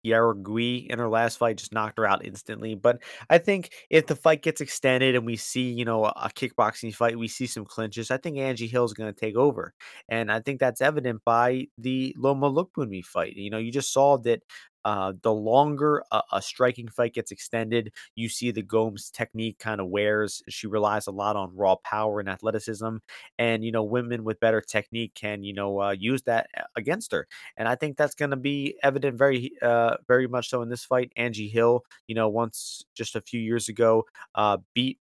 Jauregui 0.05 0.87
in 0.87 0.99
her 0.99 1.09
last 1.09 1.37
fight 1.37 1.57
just 1.57 1.73
knocked 1.73 1.97
her 1.97 2.05
out 2.05 2.25
instantly. 2.25 2.75
But 2.75 3.01
I 3.29 3.37
think 3.37 3.71
if 3.89 4.07
the 4.07 4.15
fight 4.15 4.41
gets 4.41 4.59
extended 4.61 5.15
and 5.15 5.25
we 5.25 5.37
see, 5.37 5.71
you 5.71 5.85
know, 5.85 6.05
a, 6.05 6.29
kickboxing 6.35 6.93
fight, 6.93 7.17
we 7.17 7.27
see 7.27 7.47
some 7.47 7.65
clinches. 7.65 8.11
I 8.11 8.17
think 8.17 8.37
Angie 8.37 8.67
Hill 8.67 8.85
is 8.85 8.93
going 8.93 9.13
to 9.13 9.19
take 9.19 9.35
over, 9.35 9.73
and 10.09 10.31
I 10.31 10.39
think 10.39 10.59
that's 10.59 10.81
evident 10.81 11.21
by 11.23 11.67
the 11.77 12.15
Loma 12.17 12.51
Lookboonmee 12.51 13.05
fight. 13.05 13.35
You 13.35 13.49
know, 13.49 13.57
you 13.57 13.71
just 13.71 13.93
saw 13.93 14.17
that 14.19 14.41
uh, 14.85 15.13
the 15.21 15.33
longer 15.33 16.03
a, 16.11 16.21
a, 16.33 16.41
striking 16.41 16.87
fight 16.87 17.13
gets 17.13 17.31
extended, 17.31 17.93
you 18.15 18.29
see 18.29 18.51
the 18.51 18.61
Gomes 18.61 19.09
technique 19.09 19.59
kind 19.59 19.79
of 19.79 19.87
wears. 19.87 20.41
She 20.49 20.67
relies 20.67 21.07
a 21.07 21.11
lot 21.11 21.35
on 21.35 21.55
raw 21.55 21.75
power 21.75 22.19
and 22.19 22.29
athleticism, 22.29 22.97
and 23.37 23.63
you 23.63 23.71
know, 23.71 23.83
women 23.83 24.23
with 24.23 24.39
better 24.39 24.61
technique 24.61 25.13
can 25.13 25.43
you 25.43 25.53
know 25.53 25.81
uh, 25.81 25.91
use 25.91 26.23
that 26.23 26.47
uh, 26.57 26.63
against 26.75 27.11
her. 27.11 27.27
And 27.57 27.67
I 27.67 27.75
think 27.75 27.97
that's 27.97 28.15
going 28.15 28.31
to 28.31 28.37
be 28.37 28.75
evident 28.83 29.17
very, 29.17 29.51
uh, 29.61 29.97
very 30.07 30.27
much 30.27 30.49
so 30.49 30.61
in 30.61 30.69
this 30.69 30.85
fight. 30.85 31.11
Angie 31.15 31.49
Hill, 31.49 31.83
you 32.07 32.15
know, 32.15 32.29
once 32.29 32.83
just 32.95 33.15
a 33.15 33.21
few 33.21 33.39
years 33.39 33.69
ago, 33.69 34.05
uh, 34.35 34.57
beat 34.73 34.99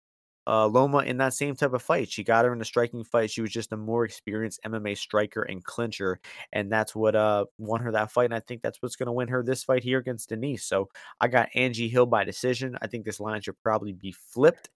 uh, 0.46 0.66
Loma 0.66 0.98
in 0.98 1.18
that 1.18 1.34
same 1.34 1.56
type 1.56 1.72
of 1.72 1.82
fight. 1.82 2.10
She 2.10 2.24
got 2.24 2.44
her 2.44 2.52
in 2.52 2.60
a 2.60 2.64
striking 2.64 3.04
fight. 3.04 3.30
She 3.30 3.40
was 3.40 3.50
just 3.50 3.72
a 3.72 3.76
more 3.76 4.04
experienced 4.04 4.60
MMA 4.64 4.96
striker 4.96 5.42
and 5.42 5.64
clincher, 5.64 6.20
and 6.52 6.70
that's 6.70 6.94
what 6.94 7.14
uh 7.14 7.46
won 7.58 7.80
her 7.80 7.92
that 7.92 8.12
fight. 8.12 8.26
And 8.26 8.34
I 8.34 8.40
think 8.40 8.62
that's 8.62 8.80
what's 8.82 8.96
going 8.96 9.06
to 9.06 9.12
win 9.12 9.28
her 9.28 9.42
this 9.42 9.64
fight 9.64 9.82
here 9.82 9.98
against 9.98 10.28
Denise. 10.28 10.64
So 10.64 10.88
I 11.20 11.28
got 11.28 11.48
Angie 11.54 11.88
Hill 11.88 12.06
by 12.06 12.24
decision. 12.24 12.76
I 12.82 12.86
think 12.86 13.04
this 13.04 13.20
line 13.20 13.40
should 13.40 13.60
probably 13.62 13.92
be 13.92 14.12
flipped, 14.12 14.70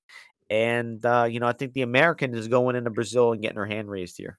and 0.48 1.04
uh, 1.04 1.26
you 1.30 1.40
know 1.40 1.46
I 1.46 1.52
think 1.52 1.72
the 1.74 1.82
American 1.82 2.34
is 2.34 2.48
going 2.48 2.76
into 2.76 2.90
Brazil 2.90 3.32
and 3.32 3.42
getting 3.42 3.58
her 3.58 3.66
hand 3.66 3.90
raised 3.90 4.16
here. 4.16 4.38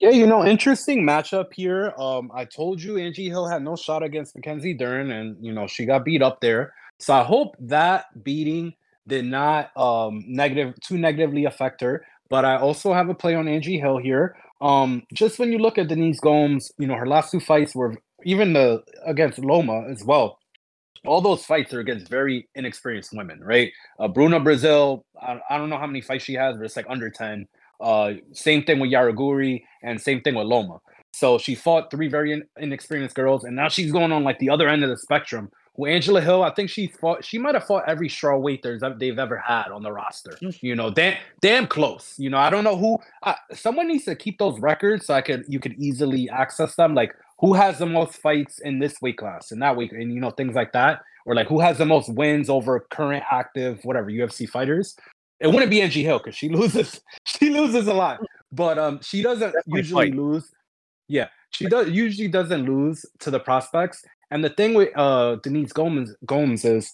Yeah, 0.00 0.10
you 0.10 0.26
know, 0.26 0.46
interesting 0.46 1.02
matchup 1.04 1.52
here. 1.52 1.92
Um, 1.98 2.30
I 2.34 2.46
told 2.46 2.82
you 2.82 2.96
Angie 2.96 3.28
Hill 3.28 3.46
had 3.46 3.62
no 3.62 3.76
shot 3.76 4.02
against 4.02 4.34
Mackenzie 4.34 4.72
Dern, 4.72 5.10
and 5.10 5.36
you 5.44 5.52
know 5.52 5.66
she 5.66 5.84
got 5.84 6.06
beat 6.06 6.22
up 6.22 6.40
there. 6.40 6.72
So 6.98 7.14
I 7.14 7.22
hope 7.22 7.54
that 7.60 8.06
beating 8.22 8.74
did 9.06 9.24
not 9.24 9.76
um 9.76 10.24
negative 10.26 10.74
too 10.80 10.98
negatively 10.98 11.44
affect 11.44 11.80
her. 11.80 12.04
But 12.28 12.44
I 12.44 12.56
also 12.56 12.92
have 12.92 13.08
a 13.08 13.14
play 13.14 13.34
on 13.34 13.48
Angie 13.48 13.80
Hill 13.80 13.98
here. 13.98 14.36
Um, 14.60 15.02
just 15.12 15.38
when 15.38 15.50
you 15.50 15.58
look 15.58 15.78
at 15.78 15.88
Denise 15.88 16.20
Gomes, 16.20 16.70
you 16.78 16.86
know, 16.86 16.94
her 16.94 17.06
last 17.06 17.32
two 17.32 17.40
fights 17.40 17.74
were 17.74 17.96
even 18.24 18.52
the 18.52 18.82
against 19.04 19.38
Loma 19.38 19.84
as 19.90 20.04
well. 20.04 20.38
All 21.06 21.22
those 21.22 21.44
fights 21.44 21.72
are 21.72 21.80
against 21.80 22.08
very 22.08 22.46
inexperienced 22.54 23.10
women, 23.14 23.40
right? 23.42 23.72
Uh, 23.98 24.06
Bruna 24.06 24.38
Brasil, 24.38 25.06
I, 25.20 25.40
I 25.48 25.56
don't 25.56 25.70
know 25.70 25.78
how 25.78 25.86
many 25.86 26.02
fights 26.02 26.24
she 26.24 26.34
has, 26.34 26.56
but 26.56 26.64
it's 26.64 26.76
like 26.76 26.86
under 26.90 27.08
10. 27.08 27.48
Uh, 27.80 28.12
same 28.32 28.62
thing 28.62 28.78
with 28.78 28.92
Jauregui 28.92 29.62
and 29.82 29.98
same 29.98 30.20
thing 30.20 30.34
with 30.34 30.46
Loma. 30.46 30.78
So 31.12 31.38
she 31.38 31.54
fought 31.54 31.90
three 31.90 32.08
very 32.08 32.32
in- 32.32 32.44
inexperienced 32.58 33.16
girls, 33.16 33.44
and 33.44 33.56
now 33.56 33.68
she's 33.68 33.90
going 33.90 34.12
on 34.12 34.24
like 34.24 34.38
the 34.38 34.50
other 34.50 34.68
end 34.68 34.84
of 34.84 34.90
the 34.90 34.98
spectrum 34.98 35.50
well, 35.80 35.90
Angela 35.90 36.20
Hill, 36.20 36.42
I 36.42 36.50
think 36.50 36.68
she 36.68 36.88
fought. 36.88 37.24
She 37.24 37.38
might 37.38 37.54
have 37.54 37.64
fought 37.64 37.84
every 37.88 38.10
straw 38.10 38.36
weight 38.36 38.62
they've 38.62 39.18
ever 39.18 39.38
had 39.38 39.68
on 39.68 39.82
the 39.82 39.90
roster. 39.90 40.32
Mm. 40.42 40.62
You 40.62 40.74
know, 40.74 40.90
damn, 40.90 41.16
damn 41.40 41.66
close. 41.66 42.14
You 42.18 42.28
know, 42.28 42.36
I 42.36 42.50
don't 42.50 42.64
know 42.64 42.76
who. 42.76 42.98
Uh, 43.22 43.34
someone 43.54 43.88
needs 43.88 44.04
to 44.04 44.14
keep 44.14 44.38
those 44.38 44.60
records 44.60 45.06
so 45.06 45.14
I 45.14 45.22
could 45.22 45.44
you 45.48 45.58
could 45.58 45.72
easily 45.78 46.28
access 46.28 46.74
them. 46.74 46.94
Like 46.94 47.14
who 47.38 47.54
has 47.54 47.78
the 47.78 47.86
most 47.86 48.16
fights 48.16 48.58
in 48.58 48.78
this 48.78 49.00
weight 49.00 49.16
class 49.16 49.52
and 49.52 49.62
that 49.62 49.74
weight, 49.74 49.92
and 49.92 50.12
you 50.12 50.20
know 50.20 50.30
things 50.30 50.54
like 50.54 50.72
that, 50.72 51.00
or 51.24 51.34
like 51.34 51.48
who 51.48 51.60
has 51.60 51.78
the 51.78 51.86
most 51.86 52.12
wins 52.12 52.50
over 52.50 52.80
current 52.90 53.24
active 53.30 53.80
whatever 53.82 54.10
UFC 54.10 54.46
fighters. 54.46 54.96
It 55.40 55.46
wouldn't 55.46 55.70
be 55.70 55.80
Angie 55.80 56.04
Hill 56.04 56.18
because 56.18 56.36
she 56.36 56.48
loses. 56.50 57.00
She 57.24 57.48
loses 57.48 57.86
a 57.86 57.94
lot, 57.94 58.20
but 58.52 58.78
um, 58.78 59.00
she 59.02 59.22
doesn't 59.22 59.52
Definitely 59.52 59.78
usually 59.78 60.10
fight. 60.10 60.14
lose. 60.14 60.50
Yeah, 61.08 61.28
she 61.50 61.66
does 61.66 61.90
usually 61.90 62.28
doesn't 62.28 62.64
lose 62.64 63.04
to 63.18 63.30
the 63.30 63.40
prospects 63.40 64.04
and 64.30 64.44
the 64.44 64.50
thing 64.50 64.74
with 64.74 64.90
uh 64.96 65.36
Denise 65.42 65.72
Gomes 65.72 66.14
Gomes 66.26 66.64
is 66.64 66.92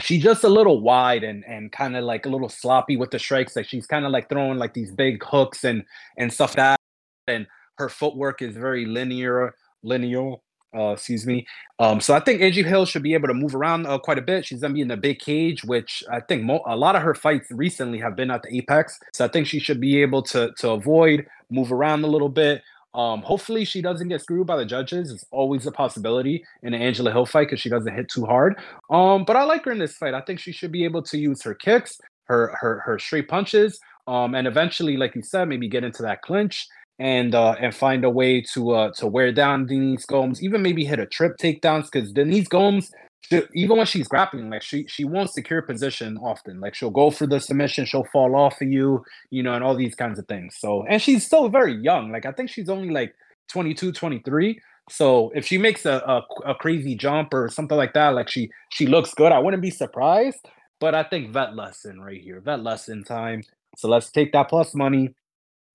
she's 0.00 0.22
just 0.22 0.44
a 0.44 0.48
little 0.48 0.80
wide 0.80 1.24
and 1.24 1.44
and 1.46 1.72
kind 1.72 1.96
of 1.96 2.04
like 2.04 2.26
a 2.26 2.28
little 2.28 2.48
sloppy 2.48 2.96
with 2.96 3.10
the 3.10 3.18
strikes. 3.18 3.56
Like 3.56 3.66
she's 3.66 3.86
kind 3.86 4.04
of 4.04 4.12
like 4.12 4.28
throwing 4.28 4.58
like 4.58 4.74
these 4.74 4.92
big 4.92 5.22
hooks 5.24 5.64
and 5.64 5.84
and 6.18 6.32
stuff 6.32 6.54
that 6.56 6.78
and 7.26 7.46
her 7.78 7.88
footwork 7.88 8.42
is 8.42 8.56
very 8.56 8.84
linear 8.86 9.54
linear 9.82 10.34
uh, 10.76 10.92
excuse 10.92 11.26
me. 11.26 11.46
Um, 11.78 12.00
so 12.00 12.12
I 12.12 12.20
think 12.20 12.42
Angie 12.42 12.62
Hill 12.62 12.84
should 12.84 13.02
be 13.02 13.14
able 13.14 13.28
to 13.28 13.34
move 13.34 13.54
around 13.54 13.86
uh, 13.86 13.98
quite 13.98 14.18
a 14.18 14.22
bit. 14.22 14.44
She's 14.44 14.60
gonna 14.60 14.74
be 14.74 14.82
in 14.82 14.88
the 14.88 14.96
big 14.96 15.20
cage, 15.20 15.64
which 15.64 16.04
I 16.10 16.20
think 16.20 16.42
mo- 16.42 16.62
a 16.66 16.76
lot 16.76 16.96
of 16.96 17.02
her 17.02 17.14
fights 17.14 17.50
recently 17.50 17.98
have 18.00 18.14
been 18.14 18.30
at 18.30 18.42
the 18.42 18.58
apex. 18.58 18.98
So 19.14 19.24
I 19.24 19.28
think 19.28 19.46
she 19.46 19.58
should 19.58 19.80
be 19.80 20.02
able 20.02 20.22
to 20.24 20.52
to 20.58 20.70
avoid, 20.70 21.26
move 21.50 21.72
around 21.72 22.04
a 22.04 22.08
little 22.08 22.28
bit. 22.28 22.62
Um, 22.96 23.20
hopefully 23.20 23.66
she 23.66 23.82
doesn't 23.82 24.08
get 24.08 24.22
screwed 24.22 24.46
by 24.46 24.56
the 24.56 24.64
judges. 24.64 25.12
It's 25.12 25.24
always 25.30 25.66
a 25.66 25.70
possibility 25.72 26.42
in 26.62 26.72
an 26.72 26.80
Angela 26.80 27.12
Hill 27.12 27.26
fight 27.26 27.48
because 27.48 27.60
she 27.60 27.68
doesn't 27.68 27.94
hit 27.94 28.08
too 28.08 28.24
hard. 28.24 28.58
Um, 28.90 29.24
but 29.24 29.36
I 29.36 29.44
like 29.44 29.66
her 29.66 29.72
in 29.72 29.78
this 29.78 29.96
fight. 29.96 30.14
I 30.14 30.22
think 30.22 30.40
she 30.40 30.50
should 30.50 30.72
be 30.72 30.84
able 30.84 31.02
to 31.02 31.18
use 31.18 31.42
her 31.42 31.54
kicks, 31.54 32.00
her 32.24 32.56
her 32.58 32.80
her 32.80 32.98
straight 32.98 33.28
punches, 33.28 33.78
um, 34.06 34.34
and 34.34 34.46
eventually, 34.46 34.96
like 34.96 35.14
you 35.14 35.22
said, 35.22 35.46
maybe 35.46 35.68
get 35.68 35.84
into 35.84 36.02
that 36.02 36.22
clinch 36.22 36.66
and 36.98 37.34
uh, 37.34 37.54
and 37.60 37.74
find 37.74 38.04
a 38.04 38.10
way 38.10 38.40
to 38.54 38.70
uh, 38.70 38.92
to 38.92 39.06
wear 39.06 39.30
down 39.30 39.66
Denise 39.66 40.06
Gomes, 40.06 40.42
even 40.42 40.62
maybe 40.62 40.84
hit 40.84 40.98
a 40.98 41.06
trip 41.06 41.36
takedowns 41.36 41.90
because 41.90 42.12
Denise 42.12 42.48
Gomes 42.48 42.90
she, 43.28 43.42
even 43.54 43.76
when 43.76 43.86
she's 43.86 44.08
grappling, 44.08 44.50
like 44.50 44.62
she 44.62 44.86
she 44.88 45.04
won't 45.04 45.30
secure 45.30 45.62
position 45.62 46.18
often. 46.18 46.60
Like 46.60 46.74
she'll 46.74 46.90
go 46.90 47.10
for 47.10 47.26
the 47.26 47.40
submission, 47.40 47.84
she'll 47.84 48.06
fall 48.12 48.36
off 48.36 48.60
of 48.60 48.68
you, 48.68 49.04
you 49.30 49.42
know, 49.42 49.54
and 49.54 49.64
all 49.64 49.74
these 49.74 49.94
kinds 49.94 50.18
of 50.18 50.26
things. 50.26 50.56
So 50.58 50.84
and 50.88 51.00
she's 51.00 51.24
still 51.24 51.48
very 51.48 51.74
young. 51.74 52.10
Like 52.12 52.26
I 52.26 52.32
think 52.32 52.50
she's 52.50 52.68
only 52.68 52.90
like 52.90 53.14
22, 53.48 53.92
23. 53.92 54.60
So 54.88 55.30
if 55.34 55.44
she 55.46 55.58
makes 55.58 55.84
a, 55.84 55.94
a, 56.06 56.50
a 56.50 56.54
crazy 56.54 56.94
jump 56.94 57.34
or 57.34 57.48
something 57.48 57.76
like 57.76 57.94
that, 57.94 58.10
like 58.10 58.28
she 58.28 58.50
she 58.70 58.86
looks 58.86 59.14
good, 59.14 59.32
I 59.32 59.38
wouldn't 59.38 59.62
be 59.62 59.70
surprised. 59.70 60.48
But 60.78 60.94
I 60.94 61.02
think 61.04 61.32
vet 61.32 61.56
lesson 61.56 62.00
right 62.00 62.20
here, 62.20 62.40
vet 62.40 62.62
lesson 62.62 63.02
time. 63.02 63.42
So 63.76 63.88
let's 63.88 64.10
take 64.10 64.32
that 64.32 64.48
plus 64.48 64.74
money 64.74 65.14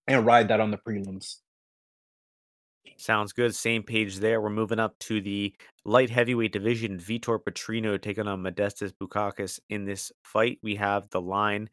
and 0.07 0.25
ride 0.25 0.47
that 0.49 0.59
on 0.59 0.71
the 0.71 0.77
prelims. 0.77 1.37
Sounds 2.97 3.33
good. 3.33 3.55
Same 3.55 3.83
page 3.83 4.17
there. 4.17 4.41
We're 4.41 4.49
moving 4.49 4.79
up 4.79 4.97
to 4.99 5.21
the 5.21 5.55
light 5.85 6.09
heavyweight 6.09 6.51
division. 6.51 6.99
Vitor 6.99 7.39
Petrino 7.39 7.99
taking 7.99 8.27
on 8.27 8.43
Modestus 8.43 8.91
Bukauskas 8.91 9.59
in 9.69 9.85
this 9.85 10.11
fight. 10.23 10.59
We 10.61 10.75
have 10.75 11.09
the 11.09 11.21
line 11.21 11.69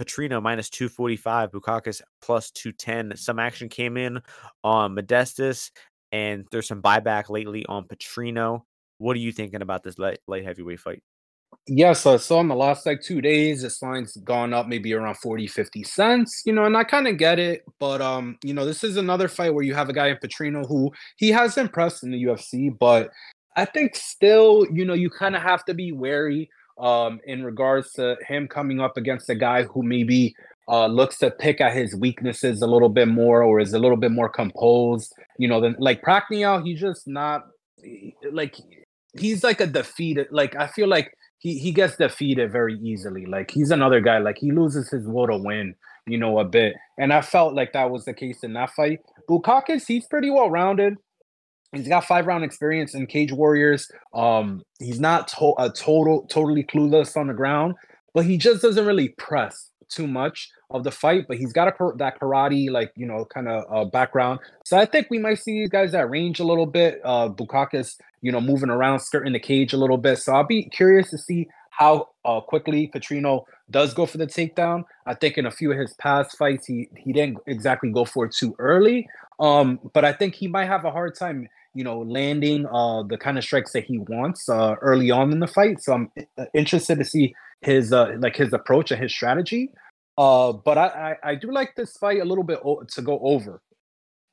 Petrino 0.00 0.42
minus 0.42 0.70
245, 0.70 1.50
Bukauskas 1.52 2.00
plus 2.22 2.50
210. 2.50 3.16
Some 3.16 3.38
action 3.38 3.68
came 3.68 3.96
in 3.96 4.20
on 4.64 4.94
Modestus, 4.94 5.70
and 6.10 6.46
there's 6.50 6.68
some 6.68 6.82
buyback 6.82 7.28
lately 7.28 7.66
on 7.66 7.84
Petrino. 7.84 8.62
What 8.98 9.16
are 9.16 9.20
you 9.20 9.32
thinking 9.32 9.62
about 9.62 9.82
this 9.82 9.98
light, 9.98 10.20
light 10.26 10.44
heavyweight 10.44 10.80
fight? 10.80 11.02
Yeah, 11.66 11.92
so 11.92 12.14
I 12.14 12.16
saw 12.16 12.40
in 12.40 12.48
the 12.48 12.54
last 12.56 12.84
like 12.84 13.00
two 13.00 13.20
days, 13.20 13.62
this 13.62 13.80
line's 13.80 14.16
gone 14.18 14.52
up 14.52 14.66
maybe 14.66 14.92
around 14.92 15.16
40, 15.16 15.46
50 15.46 15.84
cents, 15.84 16.42
you 16.44 16.52
know, 16.52 16.64
and 16.64 16.76
I 16.76 16.84
kind 16.84 17.06
of 17.06 17.16
get 17.16 17.38
it. 17.38 17.62
But 17.78 18.00
um, 18.00 18.38
you 18.42 18.54
know, 18.54 18.64
this 18.64 18.82
is 18.82 18.96
another 18.96 19.28
fight 19.28 19.54
where 19.54 19.64
you 19.64 19.74
have 19.74 19.88
a 19.88 19.92
guy 19.92 20.08
in 20.08 20.16
Petrino 20.16 20.66
who 20.66 20.90
he 21.16 21.28
has 21.30 21.56
impressed 21.56 22.02
in 22.02 22.10
the 22.10 22.24
UFC, 22.24 22.76
but 22.76 23.10
I 23.56 23.64
think 23.64 23.94
still, 23.94 24.66
you 24.72 24.84
know, 24.84 24.94
you 24.94 25.10
kind 25.10 25.36
of 25.36 25.42
have 25.42 25.64
to 25.66 25.74
be 25.74 25.92
wary 25.92 26.50
um 26.78 27.20
in 27.24 27.44
regards 27.44 27.92
to 27.92 28.16
him 28.26 28.48
coming 28.48 28.80
up 28.80 28.96
against 28.96 29.28
a 29.28 29.34
guy 29.34 29.64
who 29.64 29.82
maybe 29.82 30.34
uh 30.66 30.86
looks 30.86 31.18
to 31.18 31.30
pick 31.30 31.60
at 31.60 31.76
his 31.76 31.94
weaknesses 31.94 32.62
a 32.62 32.66
little 32.66 32.88
bit 32.88 33.06
more 33.06 33.42
or 33.42 33.60
is 33.60 33.74
a 33.74 33.78
little 33.78 33.98
bit 33.98 34.10
more 34.12 34.28
composed. 34.28 35.12
You 35.38 35.46
know, 35.48 35.60
then 35.60 35.76
like 35.78 36.02
Prachnio, 36.02 36.64
he's 36.64 36.80
just 36.80 37.06
not 37.06 37.46
like 38.32 38.56
he's 39.18 39.44
like 39.44 39.60
a 39.60 39.66
defeated 39.66 40.28
like 40.30 40.56
I 40.56 40.66
feel 40.66 40.88
like 40.88 41.12
he 41.40 41.58
he 41.58 41.72
gets 41.72 41.96
defeated 41.96 42.52
very 42.52 42.78
easily. 42.78 43.26
Like 43.26 43.50
he's 43.50 43.70
another 43.70 44.00
guy. 44.00 44.18
Like 44.18 44.38
he 44.38 44.52
loses 44.52 44.90
his 44.90 45.06
will 45.06 45.26
to 45.26 45.36
win, 45.36 45.74
you 46.06 46.18
know, 46.18 46.38
a 46.38 46.44
bit. 46.44 46.74
And 46.98 47.12
I 47.12 47.22
felt 47.22 47.54
like 47.54 47.72
that 47.72 47.90
was 47.90 48.04
the 48.04 48.14
case 48.14 48.44
in 48.44 48.52
that 48.52 48.70
fight. 48.70 49.00
Bukauskas, 49.28 49.86
he's 49.86 50.06
pretty 50.06 50.30
well 50.30 50.50
rounded. 50.50 50.94
He's 51.72 51.88
got 51.88 52.04
five 52.04 52.26
round 52.26 52.44
experience 52.44 52.94
in 52.94 53.06
Cage 53.06 53.32
Warriors. 53.32 53.90
Um, 54.12 54.62
he's 54.78 55.00
not 55.00 55.28
to- 55.28 55.54
a 55.58 55.70
total 55.70 56.26
totally 56.28 56.62
clueless 56.64 57.16
on 57.16 57.28
the 57.28 57.34
ground, 57.34 57.74
but 58.12 58.24
he 58.26 58.36
just 58.36 58.60
doesn't 58.62 58.86
really 58.86 59.10
press 59.10 59.69
too 59.90 60.06
much 60.06 60.50
of 60.70 60.84
the 60.84 60.90
fight. 60.90 61.26
But 61.28 61.38
he's 61.38 61.52
got 61.52 61.68
a 61.68 61.92
that 61.96 62.18
karate 62.18 62.70
like 62.70 62.92
you 62.96 63.06
know 63.06 63.24
kind 63.24 63.48
of 63.48 63.64
uh, 63.70 63.84
background, 63.84 64.40
so 64.64 64.78
I 64.78 64.86
think 64.86 65.08
we 65.10 65.18
might 65.18 65.38
see 65.38 65.52
these 65.52 65.68
guys 65.68 65.94
at 65.94 66.08
range 66.08 66.40
a 66.40 66.44
little 66.44 66.66
bit. 66.66 67.00
Uh, 67.04 67.28
Bukauskas, 67.28 67.96
you 68.22 68.32
know, 68.32 68.40
moving 68.40 68.70
around, 68.70 69.00
skirting 69.00 69.32
the 69.32 69.40
cage 69.40 69.72
a 69.72 69.78
little 69.78 69.98
bit. 69.98 70.18
So 70.18 70.32
I'll 70.32 70.46
be 70.46 70.64
curious 70.64 71.10
to 71.10 71.18
see 71.18 71.48
how 71.70 72.08
uh, 72.24 72.40
quickly 72.40 72.90
Petrino 72.94 73.44
does 73.70 73.94
go 73.94 74.06
for 74.06 74.18
the 74.18 74.26
takedown. 74.26 74.84
I 75.06 75.14
think 75.14 75.38
in 75.38 75.46
a 75.46 75.50
few 75.50 75.72
of 75.72 75.78
his 75.78 75.94
past 75.94 76.36
fights, 76.36 76.66
he 76.66 76.88
he 76.96 77.12
didn't 77.12 77.38
exactly 77.46 77.90
go 77.90 78.04
for 78.04 78.26
it 78.26 78.34
too 78.34 78.54
early. 78.58 79.08
Um, 79.38 79.80
but 79.94 80.04
I 80.04 80.12
think 80.12 80.34
he 80.34 80.48
might 80.48 80.66
have 80.66 80.84
a 80.84 80.90
hard 80.90 81.14
time 81.14 81.48
you 81.74 81.84
know, 81.84 82.00
landing 82.00 82.66
uh, 82.66 83.02
the 83.04 83.16
kind 83.16 83.38
of 83.38 83.44
strikes 83.44 83.72
that 83.72 83.84
he 83.84 83.98
wants 83.98 84.48
uh, 84.48 84.74
early 84.80 85.10
on 85.10 85.32
in 85.32 85.40
the 85.40 85.46
fight. 85.46 85.82
So 85.82 85.92
I'm 85.92 86.12
uh, 86.36 86.46
interested 86.52 86.98
to 86.98 87.04
see 87.04 87.34
his 87.62 87.92
uh, 87.92 88.14
like 88.18 88.36
his 88.36 88.52
approach 88.52 88.90
and 88.90 89.02
his 89.02 89.12
strategy. 89.12 89.70
Uh, 90.18 90.52
but 90.52 90.76
I, 90.76 91.16
I, 91.24 91.30
I 91.30 91.34
do 91.34 91.50
like 91.52 91.74
this 91.76 91.96
fight 91.96 92.20
a 92.20 92.24
little 92.24 92.44
bit 92.44 92.60
o- 92.64 92.82
to 92.82 93.02
go 93.02 93.18
over. 93.20 93.62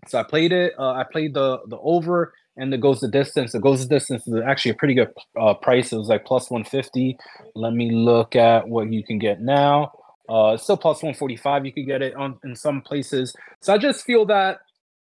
So 0.08 0.20
I 0.20 0.24
played 0.24 0.52
it. 0.52 0.74
Uh, 0.78 0.92
I 0.92 1.04
played 1.10 1.34
the 1.34 1.60
the 1.68 1.78
over 1.80 2.34
and 2.56 2.74
it 2.74 2.82
goes 2.82 3.00
the 3.00 3.08
distance. 3.08 3.54
It 3.54 3.62
goes 3.62 3.88
the 3.88 3.96
distance 3.96 4.28
is 4.28 4.36
actually 4.46 4.72
a 4.72 4.76
pretty 4.76 4.94
good 4.96 5.10
uh, 5.40 5.54
price. 5.54 5.92
It 5.92 5.98
was 5.98 6.08
like 6.08 6.26
plus 6.26 6.50
one 6.50 6.64
fifty. 6.64 7.18
Let 7.56 7.74
me 7.74 7.92
look 7.92 8.36
at 8.36 8.68
what 8.68 8.92
you 8.92 9.04
can 9.04 9.20
get 9.20 9.42
now. 9.42 9.92
Uh, 10.30 10.58
still 10.58 10.78
plus 10.78 11.04
one 11.04 11.14
forty 11.14 11.36
five. 11.38 11.66
You 11.66 11.74
could 11.74 11.86
get 11.86 12.02
it 12.02 12.16
on 12.16 12.38
in 12.44 12.56
some 12.56 12.82
places. 12.82 13.34
So 13.62 13.74
I 13.74 13.78
just 13.78 14.06
feel 14.06 14.26
that 14.28 14.60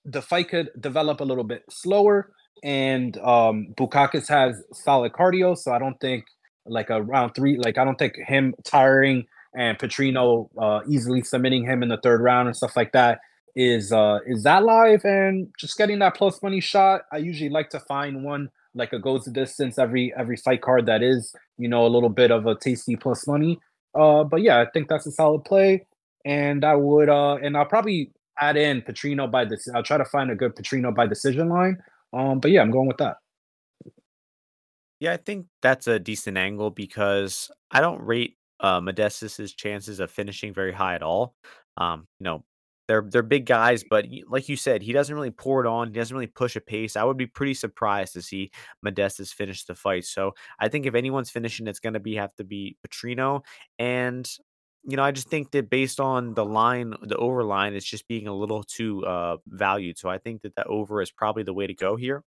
the 0.04 0.22
fight 0.22 0.48
could 0.48 0.70
develop 0.80 1.20
a 1.20 1.24
little 1.24 1.44
bit 1.44 1.62
slower. 1.70 2.32
And 2.64 3.16
um, 3.18 3.68
Bukauskas 3.76 4.28
has 4.28 4.62
solid 4.72 5.12
cardio, 5.12 5.56
so 5.56 5.72
I 5.72 5.78
don't 5.78 6.00
think 6.00 6.24
like 6.68 6.90
a 6.90 7.02
round 7.02 7.34
three, 7.34 7.56
like 7.56 7.78
I 7.78 7.84
don't 7.84 7.98
think 7.98 8.16
him 8.16 8.54
tiring 8.64 9.26
and 9.56 9.78
Petrino 9.78 10.48
uh, 10.58 10.80
easily 10.88 11.22
submitting 11.22 11.64
him 11.64 11.82
in 11.82 11.88
the 11.88 11.98
third 11.98 12.20
round 12.20 12.48
and 12.48 12.56
stuff 12.56 12.76
like 12.76 12.92
that 12.92 13.20
is 13.56 13.92
uh 13.92 14.20
is 14.26 14.44
that 14.44 14.62
live 14.62 15.04
and 15.04 15.48
just 15.58 15.76
getting 15.76 15.98
that 15.98 16.14
plus 16.14 16.42
money 16.42 16.60
shot. 16.60 17.02
I 17.12 17.16
usually 17.16 17.50
like 17.50 17.70
to 17.70 17.80
find 17.80 18.22
one 18.22 18.50
like 18.74 18.92
a 18.92 18.98
goes 18.98 19.24
the 19.24 19.32
distance 19.32 19.78
every 19.78 20.14
every 20.16 20.36
fight 20.36 20.62
card 20.62 20.86
that 20.86 21.02
is 21.02 21.34
you 21.56 21.68
know 21.68 21.84
a 21.84 21.88
little 21.88 22.08
bit 22.08 22.30
of 22.30 22.46
a 22.46 22.54
tasty 22.54 22.94
plus 22.94 23.26
money. 23.26 23.58
Uh, 23.94 24.22
but 24.22 24.42
yeah, 24.42 24.60
I 24.60 24.66
think 24.72 24.88
that's 24.88 25.06
a 25.06 25.10
solid 25.10 25.44
play, 25.44 25.86
and 26.24 26.64
I 26.64 26.76
would 26.76 27.08
uh 27.08 27.36
and 27.36 27.56
I'll 27.56 27.64
probably 27.64 28.12
add 28.38 28.56
in 28.56 28.82
Petrino 28.82 29.28
by 29.28 29.44
this. 29.44 29.68
I'll 29.74 29.82
try 29.82 29.98
to 29.98 30.04
find 30.04 30.30
a 30.30 30.36
good 30.36 30.54
Petrino 30.54 30.94
by 30.94 31.06
decision 31.06 31.48
line. 31.48 31.78
Um, 32.12 32.38
but 32.38 32.50
yeah, 32.52 32.60
I'm 32.60 32.70
going 32.70 32.86
with 32.86 32.98
that. 32.98 33.16
Yeah, 35.00 35.12
I 35.12 35.16
think 35.16 35.46
that's 35.62 35.86
a 35.86 35.98
decent 35.98 36.36
angle 36.36 36.70
because 36.70 37.50
I 37.70 37.80
don't 37.80 38.02
rate 38.02 38.36
uh, 38.60 38.80
Modestus's 38.80 39.52
chances 39.54 40.00
of 40.00 40.10
finishing 40.10 40.52
very 40.52 40.72
high 40.72 40.94
at 40.94 41.02
all. 41.02 41.34
Um, 41.76 42.08
you 42.18 42.24
know, 42.24 42.44
they're 42.88 43.04
they're 43.08 43.22
big 43.22 43.46
guys, 43.46 43.84
but 43.88 44.06
like 44.28 44.48
you 44.48 44.56
said, 44.56 44.82
he 44.82 44.92
doesn't 44.92 45.14
really 45.14 45.30
pour 45.30 45.64
it 45.64 45.68
on. 45.68 45.88
He 45.88 45.92
doesn't 45.94 46.14
really 46.16 46.26
push 46.26 46.56
a 46.56 46.60
pace. 46.60 46.96
I 46.96 47.04
would 47.04 47.18
be 47.18 47.26
pretty 47.26 47.54
surprised 47.54 48.14
to 48.14 48.22
see 48.22 48.50
Modestus 48.82 49.32
finish 49.32 49.64
the 49.66 49.74
fight. 49.74 50.04
So 50.06 50.32
I 50.58 50.68
think 50.68 50.86
if 50.86 50.94
anyone's 50.94 51.30
finishing, 51.30 51.66
it's 51.68 51.80
going 51.80 51.94
to 51.94 52.00
be 52.00 52.16
have 52.16 52.34
to 52.36 52.44
be 52.44 52.76
Petrino. 52.86 53.42
And 53.78 54.28
you 54.84 54.96
know, 54.96 55.02
I 55.04 55.10
just 55.12 55.28
think 55.28 55.50
that 55.52 55.68
based 55.70 56.00
on 56.00 56.34
the 56.34 56.44
line, 56.46 56.94
the 57.02 57.16
over 57.16 57.44
line, 57.44 57.74
it's 57.74 57.84
just 57.84 58.08
being 58.08 58.26
a 58.26 58.34
little 58.34 58.62
too 58.64 59.04
uh, 59.04 59.36
valued. 59.46 59.98
So 59.98 60.08
I 60.08 60.18
think 60.18 60.42
that 60.42 60.54
the 60.56 60.64
over 60.64 61.02
is 61.02 61.10
probably 61.10 61.42
the 61.42 61.52
way 61.54 61.66
to 61.66 61.74
go 61.74 61.96
here. 61.96 62.22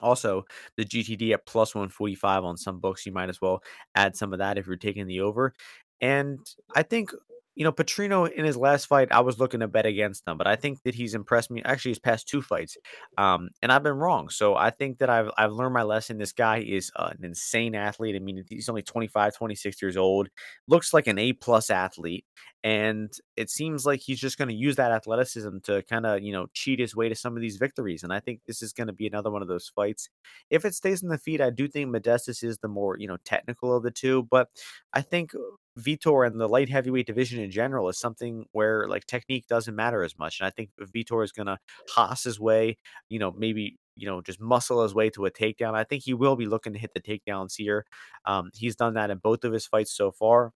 Also, 0.00 0.44
the 0.76 0.84
GTD 0.84 1.32
at 1.32 1.46
plus 1.46 1.74
145 1.74 2.44
on 2.44 2.56
some 2.56 2.78
books, 2.80 3.06
you 3.06 3.12
might 3.12 3.28
as 3.28 3.40
well 3.40 3.62
add 3.94 4.16
some 4.16 4.32
of 4.32 4.38
that 4.38 4.58
if 4.58 4.66
you're 4.66 4.76
taking 4.76 5.06
the 5.06 5.20
over. 5.20 5.54
And 6.00 6.38
I 6.74 6.82
think 6.82 7.10
you 7.56 7.64
know, 7.64 7.72
Petrino 7.72 8.30
in 8.30 8.44
his 8.44 8.56
last 8.56 8.86
fight, 8.86 9.10
I 9.10 9.20
was 9.20 9.38
looking 9.38 9.60
to 9.60 9.68
bet 9.68 9.84
against 9.84 10.26
him, 10.26 10.38
but 10.38 10.46
I 10.46 10.56
think 10.56 10.82
that 10.84 10.94
he's 10.94 11.14
impressed 11.14 11.50
me. 11.50 11.62
Actually, 11.64 11.90
his 11.90 11.98
past 11.98 12.28
two 12.28 12.42
fights, 12.42 12.76
um, 13.18 13.50
and 13.60 13.72
I've 13.72 13.82
been 13.82 13.94
wrong. 13.96 14.28
So 14.28 14.54
I 14.54 14.70
think 14.70 14.98
that 14.98 15.10
I've 15.10 15.30
I've 15.36 15.52
learned 15.52 15.74
my 15.74 15.82
lesson. 15.82 16.18
This 16.18 16.32
guy 16.32 16.58
is 16.58 16.90
uh, 16.96 17.10
an 17.18 17.24
insane 17.24 17.74
athlete. 17.74 18.14
I 18.14 18.20
mean, 18.20 18.44
he's 18.48 18.68
only 18.68 18.82
25, 18.82 19.34
26 19.36 19.82
years 19.82 19.96
old. 19.96 20.28
Looks 20.68 20.94
like 20.94 21.06
an 21.08 21.18
A 21.18 21.32
plus 21.32 21.70
athlete, 21.70 22.24
and 22.62 23.12
it 23.36 23.50
seems 23.50 23.84
like 23.84 24.00
he's 24.00 24.20
just 24.20 24.38
going 24.38 24.48
to 24.48 24.54
use 24.54 24.76
that 24.76 24.92
athleticism 24.92 25.58
to 25.64 25.82
kind 25.82 26.06
of 26.06 26.22
you 26.22 26.32
know 26.32 26.46
cheat 26.54 26.78
his 26.78 26.94
way 26.94 27.08
to 27.08 27.14
some 27.14 27.36
of 27.36 27.42
these 27.42 27.56
victories. 27.56 28.04
And 28.04 28.12
I 28.12 28.20
think 28.20 28.40
this 28.46 28.62
is 28.62 28.72
going 28.72 28.86
to 28.86 28.92
be 28.92 29.06
another 29.06 29.30
one 29.30 29.42
of 29.42 29.48
those 29.48 29.70
fights. 29.74 30.08
If 30.50 30.64
it 30.64 30.74
stays 30.74 31.02
in 31.02 31.08
the 31.08 31.18
feet, 31.18 31.40
I 31.40 31.50
do 31.50 31.66
think 31.68 31.90
Modestus 31.90 32.44
is 32.44 32.58
the 32.58 32.68
more 32.68 32.96
you 32.98 33.08
know 33.08 33.18
technical 33.24 33.76
of 33.76 33.82
the 33.82 33.90
two, 33.90 34.26
but 34.30 34.48
I 34.92 35.02
think 35.02 35.32
Vitor 35.78 36.26
and 36.26 36.40
the 36.40 36.48
light 36.48 36.68
heavyweight 36.68 37.06
division 37.06 37.40
in 37.40 37.50
general 37.50 37.88
is 37.88 37.98
something 37.98 38.46
where 38.52 38.88
like 38.88 39.06
technique 39.06 39.46
doesn't 39.46 39.76
matter 39.76 40.02
as 40.02 40.18
much. 40.18 40.40
And 40.40 40.46
I 40.46 40.50
think 40.50 40.70
Vitor 40.80 41.24
is 41.24 41.32
going 41.32 41.46
to 41.46 41.58
hoss 41.90 42.24
his 42.24 42.40
way, 42.40 42.76
you 43.08 43.18
know, 43.18 43.32
maybe 43.36 43.78
you 43.96 44.06
know, 44.06 44.22
just 44.22 44.40
muscle 44.40 44.82
his 44.82 44.94
way 44.94 45.10
to 45.10 45.26
a 45.26 45.30
takedown. 45.30 45.74
I 45.74 45.84
think 45.84 46.04
he 46.04 46.14
will 46.14 46.34
be 46.34 46.46
looking 46.46 46.72
to 46.72 46.78
hit 46.78 46.92
the 46.94 47.00
takedowns 47.00 47.54
here. 47.56 47.84
Um, 48.24 48.50
he's 48.54 48.74
done 48.74 48.94
that 48.94 49.10
in 49.10 49.18
both 49.18 49.44
of 49.44 49.52
his 49.52 49.66
fights 49.66 49.94
so 49.94 50.10
far 50.10 50.52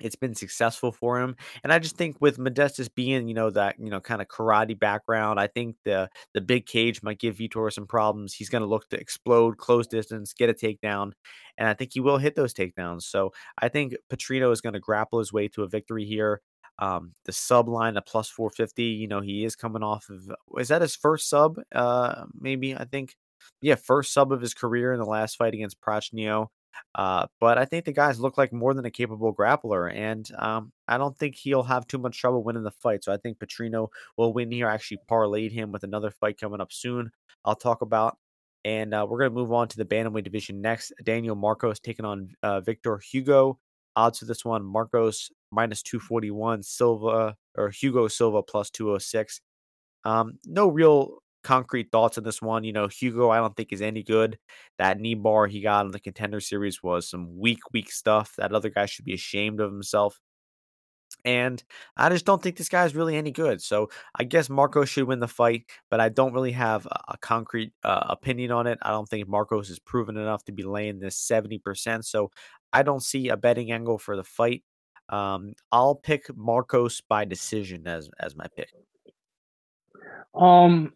it's 0.00 0.16
been 0.16 0.34
successful 0.34 0.90
for 0.92 1.20
him. 1.20 1.36
And 1.62 1.72
I 1.72 1.78
just 1.78 1.96
think 1.96 2.16
with 2.20 2.38
Modestus 2.38 2.88
being, 2.88 3.28
you 3.28 3.34
know, 3.34 3.50
that, 3.50 3.76
you 3.78 3.90
know, 3.90 4.00
kind 4.00 4.20
of 4.20 4.28
karate 4.28 4.78
background, 4.78 5.38
I 5.38 5.46
think 5.46 5.76
the 5.84 6.08
the 6.34 6.40
big 6.40 6.66
cage 6.66 7.02
might 7.02 7.18
give 7.20 7.36
Vitor 7.36 7.72
some 7.72 7.86
problems. 7.86 8.34
He's 8.34 8.48
going 8.48 8.62
to 8.62 8.68
look 8.68 8.88
to 8.90 8.98
explode, 8.98 9.56
close 9.58 9.86
distance, 9.86 10.32
get 10.32 10.50
a 10.50 10.54
takedown, 10.54 11.12
and 11.58 11.68
I 11.68 11.74
think 11.74 11.92
he 11.94 12.00
will 12.00 12.18
hit 12.18 12.34
those 12.34 12.54
takedowns. 12.54 13.02
So 13.02 13.32
I 13.58 13.68
think 13.68 13.94
Petrino 14.12 14.52
is 14.52 14.60
going 14.60 14.74
to 14.74 14.80
grapple 14.80 15.20
his 15.20 15.32
way 15.32 15.48
to 15.48 15.62
a 15.62 15.68
victory 15.68 16.04
here. 16.04 16.40
Um, 16.80 17.12
the 17.24 17.32
sub 17.32 17.68
line 17.68 17.96
at 17.96 18.06
plus 18.06 18.28
450, 18.28 18.82
you 18.82 19.06
know, 19.06 19.20
he 19.20 19.44
is 19.44 19.54
coming 19.54 19.84
off 19.84 20.08
of 20.10 20.28
is 20.58 20.68
that 20.68 20.82
his 20.82 20.96
first 20.96 21.28
sub? 21.28 21.60
Uh 21.72 22.24
maybe 22.38 22.74
I 22.74 22.84
think 22.84 23.14
yeah, 23.62 23.76
first 23.76 24.12
sub 24.12 24.32
of 24.32 24.40
his 24.40 24.54
career 24.54 24.92
in 24.92 24.98
the 25.00 25.06
last 25.06 25.36
fight 25.36 25.54
against 25.54 25.80
Prachnio. 25.80 26.48
Uh, 26.94 27.26
but 27.40 27.58
I 27.58 27.64
think 27.64 27.84
the 27.84 27.92
guys 27.92 28.20
look 28.20 28.38
like 28.38 28.52
more 28.52 28.74
than 28.74 28.84
a 28.84 28.90
capable 28.90 29.34
grappler, 29.34 29.92
and 29.94 30.28
um, 30.38 30.72
I 30.88 30.98
don't 30.98 31.16
think 31.16 31.34
he'll 31.34 31.62
have 31.62 31.86
too 31.86 31.98
much 31.98 32.18
trouble 32.18 32.42
winning 32.42 32.62
the 32.62 32.70
fight. 32.70 33.04
So 33.04 33.12
I 33.12 33.16
think 33.16 33.38
Petrino 33.38 33.88
will 34.16 34.32
win 34.32 34.50
here. 34.50 34.68
I 34.68 34.74
actually 34.74 35.00
parlayed 35.10 35.52
him 35.52 35.72
with 35.72 35.84
another 35.84 36.10
fight 36.10 36.38
coming 36.38 36.60
up 36.60 36.72
soon. 36.72 37.10
I'll 37.44 37.56
talk 37.56 37.82
about. 37.82 38.18
And 38.66 38.94
uh, 38.94 39.06
we're 39.06 39.18
going 39.18 39.30
to 39.30 39.34
move 39.34 39.52
on 39.52 39.68
to 39.68 39.76
the 39.76 39.84
bantamweight 39.84 40.24
division 40.24 40.62
next. 40.62 40.92
Daniel 41.02 41.36
Marcos 41.36 41.80
taking 41.80 42.06
on 42.06 42.30
uh, 42.42 42.60
Victor 42.60 42.98
Hugo. 42.98 43.58
Odds 43.94 44.20
for 44.20 44.24
this 44.24 44.44
one: 44.44 44.64
Marcos 44.64 45.30
minus 45.52 45.82
two 45.82 46.00
forty 46.00 46.30
one, 46.30 46.62
Silva 46.62 47.36
or 47.56 47.70
Hugo 47.70 48.08
Silva 48.08 48.42
plus 48.42 48.70
two 48.70 48.86
hundred 48.86 49.02
six. 49.02 49.40
Um, 50.04 50.38
no 50.46 50.66
real 50.68 51.18
concrete 51.44 51.92
thoughts 51.92 52.18
on 52.18 52.24
this 52.24 52.42
one. 52.42 52.64
You 52.64 52.72
know, 52.72 52.88
Hugo, 52.88 53.30
I 53.30 53.36
don't 53.36 53.56
think 53.56 53.72
is 53.72 53.82
any 53.82 54.02
good. 54.02 54.38
That 54.78 54.98
knee 54.98 55.14
bar 55.14 55.46
he 55.46 55.60
got 55.60 55.86
in 55.86 55.92
the 55.92 56.00
contender 56.00 56.40
series 56.40 56.82
was 56.82 57.08
some 57.08 57.38
weak, 57.38 57.60
weak 57.72 57.92
stuff. 57.92 58.34
That 58.38 58.52
other 58.52 58.70
guy 58.70 58.86
should 58.86 59.04
be 59.04 59.14
ashamed 59.14 59.60
of 59.60 59.70
himself. 59.70 60.18
And 61.24 61.62
I 61.96 62.08
just 62.08 62.26
don't 62.26 62.42
think 62.42 62.56
this 62.56 62.68
guy 62.68 62.84
is 62.84 62.94
really 62.94 63.16
any 63.16 63.30
good. 63.30 63.62
So 63.62 63.88
I 64.18 64.24
guess 64.24 64.50
Marcos 64.50 64.88
should 64.88 65.06
win 65.06 65.20
the 65.20 65.28
fight, 65.28 65.64
but 65.90 66.00
I 66.00 66.08
don't 66.08 66.34
really 66.34 66.52
have 66.52 66.86
a, 66.86 67.16
concrete 67.18 67.72
uh, 67.82 68.06
opinion 68.08 68.50
on 68.50 68.66
it. 68.66 68.78
I 68.82 68.90
don't 68.90 69.08
think 69.08 69.28
Marcos 69.28 69.70
is 69.70 69.78
proven 69.78 70.16
enough 70.16 70.44
to 70.44 70.52
be 70.52 70.64
laying 70.64 70.98
this 70.98 71.16
70%. 71.16 72.04
So 72.04 72.30
I 72.72 72.82
don't 72.82 73.02
see 73.02 73.28
a 73.28 73.36
betting 73.36 73.70
angle 73.70 73.98
for 73.98 74.16
the 74.16 74.24
fight. 74.24 74.64
Um, 75.08 75.54
I'll 75.70 75.94
pick 75.94 76.34
Marcos 76.34 77.00
by 77.00 77.24
decision 77.24 77.86
as 77.86 78.08
as 78.18 78.34
my 78.34 78.46
pick. 78.56 78.70
Um, 80.34 80.92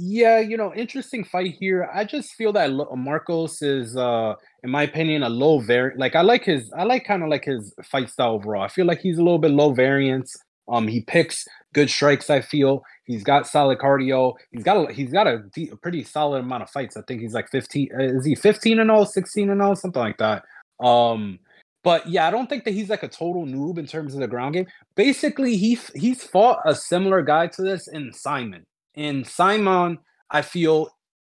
yeah, 0.00 0.38
you 0.38 0.56
know, 0.56 0.72
interesting 0.74 1.24
fight 1.24 1.56
here. 1.58 1.90
I 1.92 2.04
just 2.04 2.34
feel 2.34 2.52
that 2.52 2.70
Marcos 2.96 3.60
is, 3.62 3.96
uh, 3.96 4.34
in 4.62 4.70
my 4.70 4.84
opinion, 4.84 5.24
a 5.24 5.28
low 5.28 5.58
variant. 5.58 5.98
Like 5.98 6.14
I 6.14 6.20
like 6.20 6.44
his, 6.44 6.72
I 6.76 6.84
like 6.84 7.04
kind 7.04 7.22
of 7.24 7.28
like 7.28 7.44
his 7.44 7.74
fight 7.84 8.08
style 8.08 8.34
overall. 8.34 8.62
I 8.62 8.68
feel 8.68 8.86
like 8.86 9.00
he's 9.00 9.18
a 9.18 9.22
little 9.22 9.38
bit 9.40 9.50
low 9.50 9.72
variance. 9.72 10.36
Um, 10.68 10.86
he 10.86 11.00
picks 11.00 11.44
good 11.74 11.90
strikes. 11.90 12.30
I 12.30 12.42
feel 12.42 12.84
he's 13.04 13.24
got 13.24 13.48
solid 13.48 13.78
cardio. 13.78 14.34
He's 14.52 14.62
got 14.62 14.88
a, 14.88 14.92
he's 14.92 15.10
got 15.10 15.26
a, 15.26 15.42
a 15.72 15.76
pretty 15.76 16.04
solid 16.04 16.40
amount 16.40 16.62
of 16.62 16.70
fights. 16.70 16.96
I 16.96 17.02
think 17.02 17.20
he's 17.20 17.34
like 17.34 17.50
fifteen. 17.50 17.88
Uh, 17.98 18.04
is 18.04 18.24
he 18.24 18.36
fifteen 18.36 18.78
and 18.78 18.90
all, 18.90 19.04
16 19.04 19.50
and 19.50 19.60
all, 19.60 19.74
something 19.74 20.00
like 20.00 20.18
that. 20.18 20.44
Um, 20.80 21.40
but 21.82 22.06
yeah, 22.08 22.28
I 22.28 22.30
don't 22.30 22.48
think 22.48 22.64
that 22.64 22.74
he's 22.74 22.90
like 22.90 23.02
a 23.02 23.08
total 23.08 23.46
noob 23.46 23.78
in 23.78 23.86
terms 23.86 24.14
of 24.14 24.20
the 24.20 24.28
ground 24.28 24.54
game. 24.54 24.66
Basically, 24.94 25.56
he 25.56 25.78
he's 25.94 26.22
fought 26.22 26.60
a 26.64 26.74
similar 26.74 27.22
guy 27.22 27.48
to 27.48 27.62
this 27.62 27.88
in 27.88 28.12
Simon. 28.12 28.64
And 28.98 29.26
Simon, 29.26 30.00
I 30.30 30.42
feel 30.42 30.90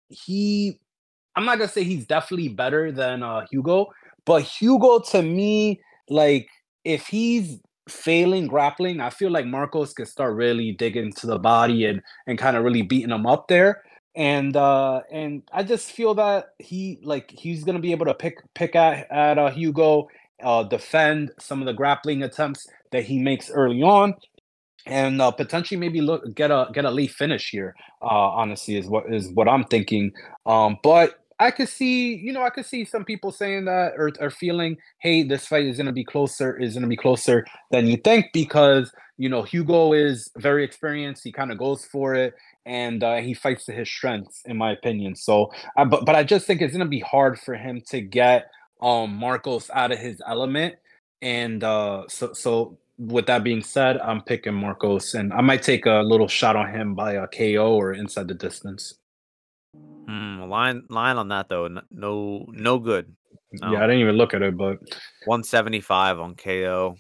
he 0.10 0.80
I'm 1.36 1.46
not 1.46 1.60
gonna 1.60 1.70
say 1.70 1.84
he's 1.86 2.08
definitely 2.08 2.50
better 2.50 2.92
than 2.92 3.24
uh 3.24 3.46
Hugo, 3.52 3.88
but 4.26 4.44
Hugo 4.44 5.00
to 5.12 5.24
me, 5.24 5.82
like 6.10 6.50
if 6.86 7.08
he's 7.08 7.60
failing 7.90 8.48
grappling, 8.48 9.02
I 9.02 9.12
feel 9.12 9.32
like 9.32 9.48
Marcos 9.48 9.94
could 9.94 10.10
start 10.10 10.36
really 10.36 10.74
digging 10.74 11.14
to 11.16 11.28
the 11.28 11.40
body 11.40 11.86
and 11.86 12.02
and 12.28 12.40
kind 12.40 12.58
of 12.58 12.66
really 12.66 12.84
beating 12.84 13.12
him 13.12 13.28
up 13.28 13.50
there. 13.50 13.84
and 14.16 14.58
uh 14.58 15.02
and 15.12 15.44
I 15.54 15.64
just 15.64 15.92
feel 15.92 16.16
that 16.16 16.48
he 16.60 17.00
like 17.04 17.32
he's 17.32 17.64
gonna 17.66 17.80
be 17.80 17.92
able 17.94 18.08
to 18.08 18.16
pick 18.16 18.38
pick 18.56 18.76
at 18.76 19.12
at 19.12 19.40
uh, 19.40 19.52
Hugo, 19.52 20.08
uh, 20.44 20.64
defend 20.64 21.32
some 21.40 21.62
of 21.62 21.68
the 21.68 21.74
grappling 21.74 22.24
attempts 22.24 22.68
that 22.92 23.06
he 23.06 23.20
makes 23.20 23.52
early 23.52 23.84
on, 23.84 24.16
and 24.88 25.22
uh, 25.22 25.32
potentially 25.32 25.80
maybe 25.80 26.02
look 26.02 26.34
get 26.36 26.52
a 26.52 26.70
get 26.74 26.86
a 26.86 26.92
late 26.92 27.12
finish 27.12 27.50
here. 27.50 27.76
Uh, 28.02 28.06
honestly, 28.06 28.78
is 28.78 28.88
what 28.88 29.12
is 29.14 29.30
what 29.30 29.48
I'm 29.48 29.64
thinking. 29.66 30.12
Um, 30.46 30.78
but 30.84 31.20
I 31.40 31.52
could 31.52 31.70
see, 31.70 32.16
you 32.16 32.34
know, 32.34 32.42
I 32.42 32.50
could 32.50 32.66
see 32.66 32.84
some 32.84 33.06
people 33.06 33.32
saying 33.32 33.66
that 33.66 33.94
or, 33.96 34.12
or 34.20 34.32
feeling, 34.32 34.78
hey, 35.00 35.22
this 35.22 35.46
fight 35.46 35.66
is 35.66 35.78
to 35.78 35.92
be 35.92 36.04
closer, 36.04 36.58
is 36.58 36.74
to 36.74 36.88
be 36.88 36.98
closer 36.98 37.46
than 37.70 37.86
you 37.86 37.98
think 37.98 38.28
because, 38.34 38.92
you 39.18 39.30
know, 39.30 39.44
Hugo 39.44 39.94
is 39.94 40.32
very 40.38 40.64
experienced. 40.64 41.24
He 41.24 41.32
kind 41.32 41.52
of 41.52 41.60
goes 41.60 41.86
for 41.86 42.16
it 42.16 42.34
and 42.66 43.04
uh, 43.04 43.18
he 43.18 43.36
fights 43.36 43.66
to 43.66 43.72
his 43.72 43.88
strengths, 43.88 44.42
in 44.46 44.58
my 44.58 44.72
opinion. 44.72 45.16
So, 45.16 45.52
uh, 45.78 45.86
but, 45.86 46.06
but 46.06 46.16
I 46.16 46.24
just 46.24 46.48
think 46.48 46.62
it's 46.62 46.76
to 46.76 46.86
be 46.86 47.02
hard 47.02 47.40
for 47.40 47.54
him 47.54 47.82
to 47.90 48.02
get 48.02 48.50
um, 48.82 49.16
Marcos 49.16 49.70
out 49.72 49.92
of 49.92 50.00
his 50.00 50.20
element. 50.28 50.76
And 51.22 51.64
uh, 51.64 52.06
so, 52.10 52.34
so 52.34 52.80
with 52.98 53.28
that 53.28 53.44
being 53.44 53.62
said, 53.62 53.98
I'm 54.00 54.22
picking 54.22 54.54
Marcos 54.54 55.14
and 55.14 55.32
I 55.34 55.42
might 55.42 55.62
take 55.62 55.86
a 55.86 56.02
little 56.02 56.28
shot 56.28 56.56
on 56.56 56.74
him 56.74 56.96
by 56.96 57.14
a 57.14 57.28
KO 57.28 57.76
or 57.76 57.94
inside 57.94 58.28
the 58.28 58.34
distance. 58.34 58.96
Mm, 59.76 60.48
line 60.50 60.84
line 60.90 61.18
on 61.18 61.28
that 61.30 61.50
though, 61.50 61.68
no 61.92 62.46
no 62.50 62.80
good. 62.80 63.14
No. 63.52 63.72
Yeah, 63.72 63.80
I 63.80 63.88
didn't 63.88 64.02
even 64.02 64.16
look 64.16 64.34
at 64.34 64.42
it, 64.42 64.58
but 64.58 64.80
175 65.26 66.20
on 66.20 66.36
KO. 66.36 66.96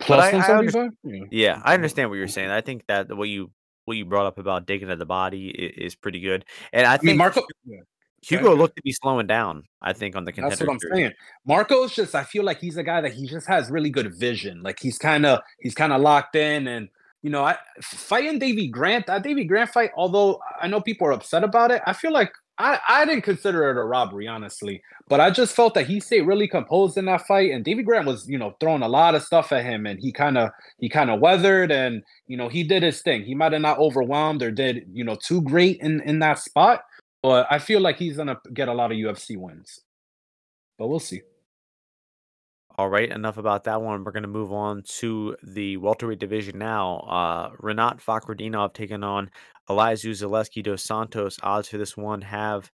Plus 0.00 0.32
175? 0.32 0.90
Yeah. 1.04 1.24
yeah, 1.30 1.62
I 1.64 1.74
understand 1.74 2.08
what 2.08 2.16
you're 2.16 2.28
saying. 2.28 2.50
I 2.50 2.60
think 2.60 2.86
that 2.86 3.14
what 3.14 3.28
you 3.28 3.50
what 3.84 3.96
you 3.96 4.04
brought 4.04 4.26
up 4.26 4.38
about 4.38 4.66
digging 4.66 4.90
at 4.90 4.98
the 4.98 5.06
body 5.06 5.48
is, 5.48 5.92
is 5.92 5.94
pretty 5.94 6.20
good. 6.20 6.44
And 6.72 6.86
I, 6.86 6.94
I 6.94 6.96
think 6.96 7.04
mean, 7.04 7.16
Marco 7.18 7.42
yeah. 7.64 7.80
Hugo 8.22 8.54
looked 8.54 8.76
to 8.76 8.82
be 8.82 8.92
slowing 8.92 9.26
down, 9.26 9.64
I 9.82 9.92
think, 9.92 10.14
on 10.14 10.24
the 10.24 10.32
contender. 10.32 10.56
That's 10.56 10.66
what 10.66 10.72
I'm 10.72 10.78
series. 10.78 10.96
saying. 10.96 11.12
Marco's 11.44 11.94
just 11.94 12.14
I 12.14 12.22
feel 12.22 12.44
like 12.44 12.60
he's 12.60 12.76
a 12.76 12.82
guy 12.82 13.00
that 13.00 13.12
he 13.12 13.26
just 13.26 13.48
has 13.48 13.70
really 13.70 13.90
good 13.90 14.14
vision. 14.14 14.62
Like 14.62 14.78
he's 14.80 14.96
kind 14.96 15.26
of 15.26 15.40
he's 15.58 15.74
kind 15.74 15.92
of 15.92 16.00
locked 16.00 16.36
in 16.36 16.68
and 16.68 16.88
you 17.22 17.30
know, 17.30 17.44
I 17.44 17.56
fighting 17.80 18.38
Davy 18.38 18.66
Grant, 18.66 19.06
that 19.06 19.22
Davy 19.22 19.44
Grant 19.44 19.70
fight, 19.70 19.90
although 19.96 20.40
I 20.60 20.66
know 20.66 20.80
people 20.80 21.06
are 21.06 21.12
upset 21.12 21.44
about 21.44 21.70
it, 21.70 21.80
I 21.86 21.92
feel 21.92 22.12
like 22.12 22.32
I, 22.58 22.78
I 22.86 23.04
didn't 23.04 23.22
consider 23.22 23.70
it 23.70 23.76
a 23.76 23.84
robbery, 23.84 24.26
honestly. 24.26 24.82
But 25.08 25.20
I 25.20 25.30
just 25.30 25.54
felt 25.54 25.74
that 25.74 25.86
he 25.86 26.00
stayed 26.00 26.22
really 26.22 26.48
composed 26.48 26.98
in 26.98 27.06
that 27.06 27.26
fight. 27.26 27.52
And 27.52 27.64
Davy 27.64 27.82
Grant 27.82 28.06
was, 28.06 28.28
you 28.28 28.38
know, 28.38 28.56
throwing 28.60 28.82
a 28.82 28.88
lot 28.88 29.14
of 29.14 29.22
stuff 29.22 29.52
at 29.52 29.64
him 29.64 29.86
and 29.86 30.00
he 30.00 30.12
kind 30.12 30.36
of 30.36 30.50
he 30.78 30.88
kind 30.88 31.10
of 31.10 31.20
weathered 31.20 31.70
and 31.70 32.02
you 32.26 32.36
know 32.36 32.48
he 32.48 32.62
did 32.62 32.82
his 32.82 33.02
thing. 33.02 33.22
He 33.22 33.34
might 33.34 33.52
have 33.52 33.62
not 33.62 33.78
overwhelmed 33.78 34.42
or 34.42 34.50
did, 34.50 34.86
you 34.92 35.04
know, 35.04 35.16
too 35.16 35.42
great 35.42 35.80
in, 35.80 36.00
in 36.02 36.18
that 36.20 36.40
spot. 36.40 36.82
But 37.22 37.46
I 37.50 37.58
feel 37.58 37.80
like 37.80 37.98
he's 37.98 38.16
gonna 38.16 38.40
get 38.52 38.68
a 38.68 38.74
lot 38.74 38.90
of 38.90 38.98
UFC 38.98 39.36
wins. 39.36 39.80
But 40.78 40.88
we'll 40.88 41.00
see. 41.00 41.22
All 42.78 42.88
right, 42.88 43.10
enough 43.10 43.36
about 43.36 43.64
that 43.64 43.82
one. 43.82 44.02
We're 44.02 44.12
going 44.12 44.22
to 44.22 44.28
move 44.28 44.50
on 44.50 44.82
to 45.00 45.36
the 45.42 45.76
welterweight 45.76 46.18
division 46.18 46.58
now. 46.58 47.00
Uh, 47.00 47.50
Rinat 47.56 48.02
Fakhretdinov 48.02 48.72
taking 48.72 49.04
on 49.04 49.30
Elizeu 49.68 50.12
Zaleski 50.12 50.62
dos 50.62 50.82
Santos. 50.82 51.38
Odds 51.42 51.68
for 51.68 51.76
this 51.76 51.98
one 51.98 52.22
have 52.22 52.70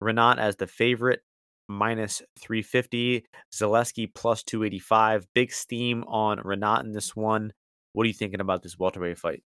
Rinat 0.00 0.38
as 0.38 0.54
the 0.54 0.68
favorite, 0.68 1.20
minus 1.68 2.22
350. 2.38 3.26
Zaleski 3.52 4.14
plus 4.14 4.44
285. 4.44 5.26
Big 5.34 5.52
steam 5.52 6.04
on 6.04 6.38
Rinat 6.38 6.84
in 6.84 6.92
this 6.92 7.16
one. 7.16 7.52
What 7.92 8.04
are 8.04 8.08
you 8.08 8.14
thinking 8.14 8.40
about 8.40 8.62
this 8.62 8.78
welterweight 8.78 9.18
fight? 9.18 9.42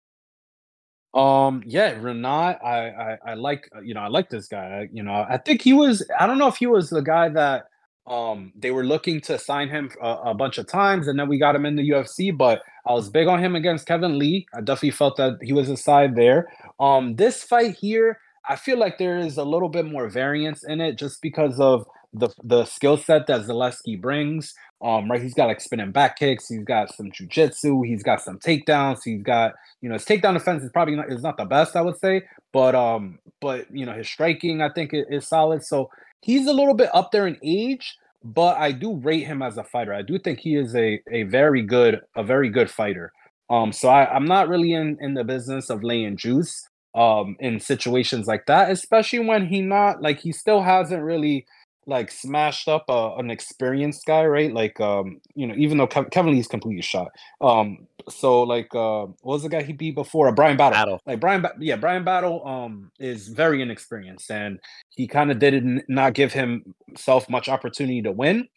Um, 1.14 1.62
yeah, 1.66 1.94
Rinat, 1.94 2.64
I, 2.64 2.88
I, 2.88 3.18
I 3.32 3.34
like, 3.34 3.68
you 3.82 3.92
know, 3.92 4.00
I 4.00 4.08
like 4.08 4.30
this 4.30 4.48
guy. 4.48 4.88
You 4.92 5.02
know, 5.02 5.26
I 5.28 5.36
think 5.36 5.60
he 5.62 5.72
was, 5.72 6.06
I 6.18 6.26
don't 6.26 6.38
know 6.38 6.48
if 6.48 6.56
he 6.56 6.66
was 6.66 6.88
the 6.88 7.02
guy 7.02 7.28
that 7.30 7.66
um, 8.06 8.52
they 8.56 8.70
were 8.70 8.84
looking 8.84 9.20
to 9.22 9.38
sign 9.38 9.68
him 9.68 9.90
a, 10.02 10.08
a, 10.26 10.34
bunch 10.34 10.58
of 10.58 10.66
times, 10.66 11.06
and 11.06 11.18
then 11.18 11.28
we 11.28 11.38
got 11.38 11.54
him 11.54 11.64
in 11.64 11.76
the 11.76 11.88
UFC. 11.88 12.36
But 12.36 12.62
I 12.86 12.92
was 12.92 13.08
big 13.08 13.28
on 13.28 13.38
him 13.38 13.54
against 13.54 13.86
Kevin 13.86 14.18
Lee. 14.18 14.46
I 14.54 14.60
definitely 14.60 14.90
felt 14.90 15.16
that 15.18 15.38
he 15.40 15.52
was 15.52 15.68
a 15.68 15.76
side 15.76 16.16
there. 16.16 16.48
Um, 16.80 17.14
this 17.14 17.44
fight 17.44 17.76
here, 17.76 18.18
I 18.48 18.56
feel 18.56 18.78
like 18.78 18.98
there 18.98 19.18
is 19.18 19.36
a 19.36 19.44
little 19.44 19.68
bit 19.68 19.86
more 19.86 20.08
variance 20.08 20.64
in 20.64 20.80
it, 20.80 20.98
just 20.98 21.22
because 21.22 21.60
of 21.60 21.86
the 22.12 22.28
the 22.42 22.64
skill 22.64 22.96
set 22.96 23.26
that 23.26 23.42
Zaleski 23.42 24.00
brings. 24.00 24.54
Um, 24.82 25.10
right, 25.10 25.22
he's 25.22 25.34
got 25.34 25.46
like 25.46 25.60
spinning 25.60 25.92
back 25.92 26.18
kicks. 26.18 26.48
He's 26.48 26.64
got 26.64 26.94
some 26.94 27.10
jujitsu. 27.10 27.86
He's 27.86 28.02
got 28.02 28.20
some 28.20 28.38
takedowns. 28.38 28.98
He's 29.04 29.22
got 29.22 29.54
you 29.80 29.88
know 29.88 29.94
his 29.94 30.04
takedown 30.04 30.34
defense 30.34 30.62
is 30.62 30.70
probably 30.70 30.96
not 30.96 31.10
is 31.10 31.22
not 31.22 31.36
the 31.36 31.44
best, 31.44 31.76
I 31.76 31.82
would 31.82 31.98
say, 31.98 32.22
but 32.52 32.74
um, 32.74 33.18
but 33.40 33.66
you 33.74 33.86
know 33.86 33.92
his 33.92 34.08
striking 34.08 34.60
I 34.60 34.70
think 34.70 34.92
is, 34.92 35.06
is 35.10 35.28
solid. 35.28 35.64
So 35.64 35.90
he's 36.20 36.46
a 36.46 36.52
little 36.52 36.74
bit 36.74 36.90
up 36.94 37.12
there 37.12 37.26
in 37.26 37.38
age, 37.42 37.96
but 38.24 38.58
I 38.58 38.72
do 38.72 38.96
rate 38.96 39.26
him 39.26 39.40
as 39.42 39.56
a 39.56 39.64
fighter. 39.64 39.94
I 39.94 40.02
do 40.02 40.18
think 40.18 40.40
he 40.40 40.56
is 40.56 40.74
a 40.76 41.00
a 41.10 41.22
very 41.24 41.62
good 41.62 42.00
a 42.16 42.22
very 42.22 42.50
good 42.50 42.70
fighter. 42.70 43.12
Um, 43.48 43.72
so 43.72 43.88
I, 43.88 44.12
I'm 44.14 44.26
not 44.26 44.48
really 44.48 44.72
in 44.72 44.98
in 45.00 45.14
the 45.14 45.24
business 45.24 45.70
of 45.70 45.82
laying 45.82 46.16
juice 46.16 46.68
um 46.94 47.36
in 47.40 47.58
situations 47.58 48.26
like 48.26 48.44
that, 48.46 48.70
especially 48.70 49.20
when 49.20 49.46
he 49.46 49.62
not 49.62 50.02
like 50.02 50.20
he 50.20 50.32
still 50.32 50.62
hasn't 50.62 51.02
really 51.02 51.46
like 51.86 52.10
smashed 52.10 52.68
up 52.68 52.84
a, 52.88 53.16
an 53.16 53.30
experienced 53.30 54.06
guy, 54.06 54.24
right? 54.24 54.52
Like 54.52 54.80
um, 54.80 55.20
you 55.34 55.46
know, 55.46 55.54
even 55.56 55.78
though 55.78 55.86
Kev- 55.86 56.10
Kevin 56.10 56.32
Lee's 56.32 56.46
completely 56.46 56.82
shot. 56.82 57.08
Um, 57.40 57.86
so 58.08 58.42
like 58.42 58.74
uh 58.74 59.06
what 59.22 59.34
was 59.34 59.42
the 59.42 59.48
guy 59.48 59.62
he 59.62 59.72
beat 59.72 59.94
before? 59.94 60.28
Uh, 60.28 60.32
Brian 60.32 60.56
Battle. 60.56 60.76
Battle. 60.76 61.00
Like 61.06 61.20
Brian, 61.20 61.42
ba- 61.42 61.54
yeah, 61.58 61.76
Brian 61.76 62.04
Battle 62.04 62.46
um 62.46 62.90
is 62.98 63.28
very 63.28 63.62
inexperienced 63.62 64.30
and 64.30 64.58
he 64.90 65.06
kind 65.06 65.30
of 65.30 65.38
did 65.38 65.54
n- 65.54 65.84
not 65.88 66.14
give 66.14 66.32
himself 66.32 67.28
much 67.28 67.48
opportunity 67.48 68.02
to 68.02 68.12
win. 68.12 68.48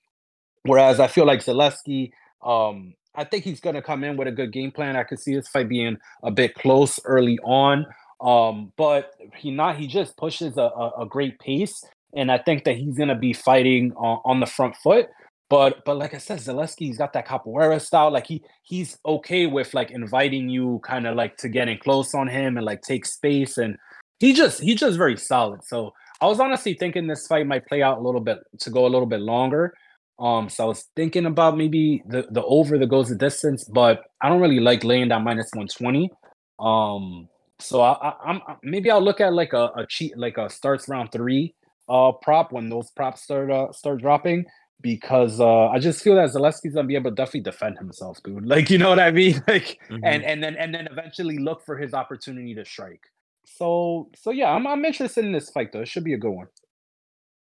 Whereas 0.64 1.00
I 1.00 1.08
feel 1.08 1.26
like 1.26 1.42
Zaleski, 1.42 2.12
um, 2.44 2.96
I 3.14 3.24
think 3.24 3.44
he's 3.44 3.60
gonna 3.60 3.82
come 3.82 4.04
in 4.04 4.18
with 4.18 4.28
a 4.28 4.32
good 4.32 4.52
game 4.52 4.72
plan. 4.72 4.96
I 4.96 5.04
could 5.04 5.20
see 5.20 5.36
this 5.36 5.48
fight 5.48 5.70
being 5.70 5.98
a 6.24 6.32
bit 6.32 6.56
close 6.56 7.00
early 7.06 7.40
on. 7.44 7.86
Um, 8.22 8.72
but 8.78 9.12
he 9.36 9.52
not 9.52 9.78
he 9.78 9.88
just 9.88 10.18
pushes 10.18 10.58
a, 10.58 10.62
a, 10.62 11.02
a 11.02 11.06
great 11.06 11.38
pace 11.38 11.84
and 12.15 12.32
I 12.32 12.38
think 12.38 12.63
that 12.63 12.78
he's 12.78 12.97
gonna 12.97 13.17
be 13.17 13.34
fighting 13.34 13.93
on, 13.93 14.19
on 14.25 14.39
the 14.39 14.45
front 14.45 14.75
foot. 14.78 15.08
But 15.49 15.86
but 15.86 15.97
like 15.97 16.13
I 16.13 16.17
said, 16.17 16.39
Zaleski, 16.39 16.88
he's 16.88 16.97
got 16.97 17.13
that 17.13 17.28
capoeira 17.28 17.80
style. 17.80 18.12
Like 18.12 18.25
he 18.28 18.43
he's 18.63 18.97
okay 19.06 19.45
with 19.45 19.73
like 19.73 19.91
inviting 19.91 20.49
you 20.49 20.82
kind 20.84 21.06
of 21.06 21.15
like 21.15 21.38
to 21.38 21.49
getting 21.49 21.78
close 21.78 22.15
on 22.15 22.28
him 22.28 22.58
and 22.58 22.65
like 22.65 22.82
take 22.82 23.06
space. 23.06 23.58
And 23.58 23.78
he 24.19 24.34
just 24.34 24.62
he's 24.62 24.80
just 24.80 24.97
very 24.97 25.17
solid. 25.17 25.63
So 25.63 25.91
I 26.21 26.25
was 26.25 26.39
honestly 26.39 26.73
thinking 26.73 27.06
this 27.06 27.28
fight 27.28 27.45
might 27.45 27.67
play 27.67 27.84
out 27.84 27.99
a 27.99 28.01
little 28.01 28.21
bit 28.21 28.39
to 28.62 28.69
go 28.71 28.88
a 28.88 28.89
little 28.89 29.06
bit 29.06 29.21
longer. 29.21 29.73
Um, 30.17 30.49
so 30.49 30.63
I 30.63 30.67
was 30.67 30.86
thinking 30.95 31.25
about 31.28 31.58
maybe 31.58 32.01
the 32.08 32.25
the 32.32 32.43
over 32.45 32.80
that 32.80 32.88
goes 32.88 33.10
the 33.10 33.15
distance, 33.15 33.65
but 33.65 34.01
I 34.21 34.30
don't 34.30 34.41
really 34.41 34.62
like 34.62 34.84
laying 34.84 35.10
down 35.10 35.25
minus 35.25 35.51
120. 35.54 36.10
Um, 36.58 37.28
so 37.60 37.82
I, 37.82 37.91
I 38.10 38.30
am 38.32 38.41
maybe 38.63 38.89
I'll 38.89 39.01
look 39.01 39.21
at 39.21 39.34
like 39.34 39.54
a, 39.54 39.65
a 39.78 39.86
cheat 39.88 40.17
like 40.17 40.38
a 40.38 40.49
starts 40.49 40.89
round 40.89 41.12
three 41.12 41.54
uh 41.89 42.12
prop 42.12 42.52
when 42.52 42.69
those 42.69 42.91
props 42.91 43.24
start 43.24 43.52
uh, 43.52 43.71
start 43.71 44.02
dropping 44.02 44.45
because 44.82 45.39
uh 45.39 45.67
I 45.67 45.80
just 45.80 46.04
feel 46.04 46.15
that 46.15 46.30
Zaleski's 46.30 46.74
gonna 46.74 46.88
be 46.88 46.95
able 46.95 47.12
to 47.12 47.15
definitely 47.15 47.41
defend 47.41 47.78
himself, 47.78 48.21
dude. 48.24 48.45
Like 48.56 48.69
you 48.69 48.78
know 48.78 48.89
what 48.89 49.00
I 49.00 49.12
mean? 49.12 49.41
Like 49.48 49.80
mm-hmm. 49.89 50.04
and 50.04 50.24
and 50.24 50.43
then 50.43 50.56
and 50.56 50.74
then 50.74 50.88
eventually 50.91 51.38
look 51.38 51.65
for 51.65 51.78
his 51.78 51.93
opportunity 51.93 52.54
to 52.56 52.65
strike. 52.65 53.04
So 53.45 54.10
so 54.15 54.32
yeah, 54.32 54.52
I'm 54.52 54.67
I'm 54.67 54.86
interested 54.86 55.26
in 55.26 55.32
this 55.32 55.50
fight 55.50 55.71
though. 55.71 55.82
It 55.82 55.88
should 55.88 56.04
be 56.04 56.13
a 56.13 56.17
good 56.17 56.32
one. 56.32 56.48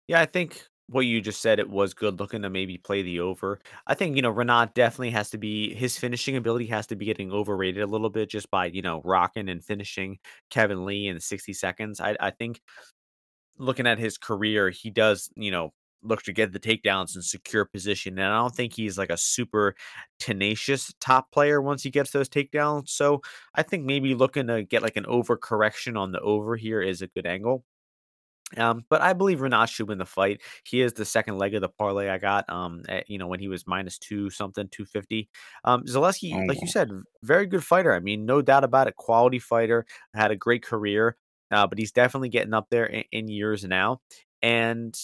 Yeah, 0.07 0.21
I 0.21 0.25
think 0.25 0.61
what 0.89 1.01
you 1.01 1.19
just 1.19 1.41
said 1.41 1.59
it 1.59 1.69
was 1.69 1.93
good 1.93 2.17
looking 2.19 2.41
to 2.41 2.49
maybe 2.49 2.77
play 2.77 3.01
the 3.01 3.19
over. 3.19 3.59
I 3.87 3.93
think 3.93 4.15
you 4.15 4.21
know 4.21 4.33
Rinat 4.33 4.73
definitely 4.73 5.11
has 5.11 5.29
to 5.31 5.37
be 5.37 5.73
his 5.73 5.97
finishing 5.97 6.37
ability 6.37 6.67
has 6.67 6.87
to 6.87 6.95
be 6.95 7.05
getting 7.05 7.31
overrated 7.31 7.83
a 7.83 7.87
little 7.87 8.09
bit 8.09 8.29
just 8.29 8.49
by 8.49 8.67
you 8.67 8.81
know 8.81 9.01
rocking 9.03 9.49
and 9.49 9.63
finishing 9.63 10.17
Kevin 10.49 10.85
Lee 10.85 11.07
in 11.07 11.19
60 11.19 11.53
seconds. 11.53 11.99
I 11.99 12.15
I 12.19 12.31
think 12.31 12.61
looking 13.57 13.87
at 13.87 13.99
his 13.99 14.17
career, 14.17 14.69
he 14.69 14.89
does, 14.89 15.29
you 15.35 15.51
know, 15.51 15.73
look 16.03 16.23
to 16.23 16.33
get 16.33 16.51
the 16.51 16.59
takedowns 16.59 17.15
and 17.15 17.23
secure 17.23 17.65
position. 17.65 18.17
And 18.19 18.27
I 18.27 18.37
don't 18.37 18.55
think 18.55 18.73
he's 18.73 18.97
like 18.97 19.09
a 19.09 19.17
super 19.17 19.75
tenacious 20.19 20.93
top 21.01 21.31
player 21.31 21.61
once 21.61 21.83
he 21.83 21.89
gets 21.89 22.11
those 22.11 22.29
takedowns. 22.29 22.89
So 22.89 23.21
I 23.55 23.63
think 23.63 23.85
maybe 23.85 24.15
looking 24.15 24.47
to 24.47 24.63
get 24.63 24.83
like 24.83 24.95
an 24.95 25.05
overcorrection 25.05 25.97
on 25.97 26.11
the 26.11 26.19
over 26.19 26.55
here 26.55 26.81
is 26.81 27.01
a 27.01 27.07
good 27.07 27.25
angle. 27.25 27.63
Um, 28.55 28.85
but 28.89 29.01
I 29.01 29.11
believe 29.11 29.39
Rinat 29.39 29.67
should 29.67 29.89
win 29.89 29.97
the 29.97 30.05
fight. 30.05 30.39
He 30.63 30.81
is 30.81 30.93
the 30.93 31.03
second 31.03 31.37
leg 31.37 31.53
of 31.53 31.59
the 31.59 31.67
parlay 31.67 32.07
I 32.07 32.17
got. 32.17 32.49
Um, 32.49 32.83
at, 32.87 33.09
you 33.09 33.17
know 33.17 33.27
when 33.27 33.41
he 33.41 33.49
was 33.49 33.67
minus 33.67 33.97
two 33.97 34.29
something, 34.29 34.69
two 34.71 34.85
fifty. 34.85 35.27
Um, 35.65 35.83
Zaleski, 35.83 36.47
like 36.47 36.61
you 36.61 36.67
said, 36.67 36.89
very 37.23 37.45
good 37.45 37.63
fighter. 37.63 37.93
I 37.93 37.99
mean, 37.99 38.25
no 38.25 38.41
doubt 38.41 38.63
about 38.63 38.87
it. 38.87 38.95
Quality 38.95 39.39
fighter, 39.39 39.85
had 40.13 40.31
a 40.31 40.37
great 40.37 40.63
career 40.63 41.17
uh, 41.51 41.67
but 41.67 41.77
he's 41.77 41.91
definitely 41.91 42.29
getting 42.29 42.53
up 42.53 42.67
there 42.69 42.85
in, 42.85 43.03
in, 43.11 43.27
years 43.27 43.63
now. 43.63 43.99
And 44.41 44.97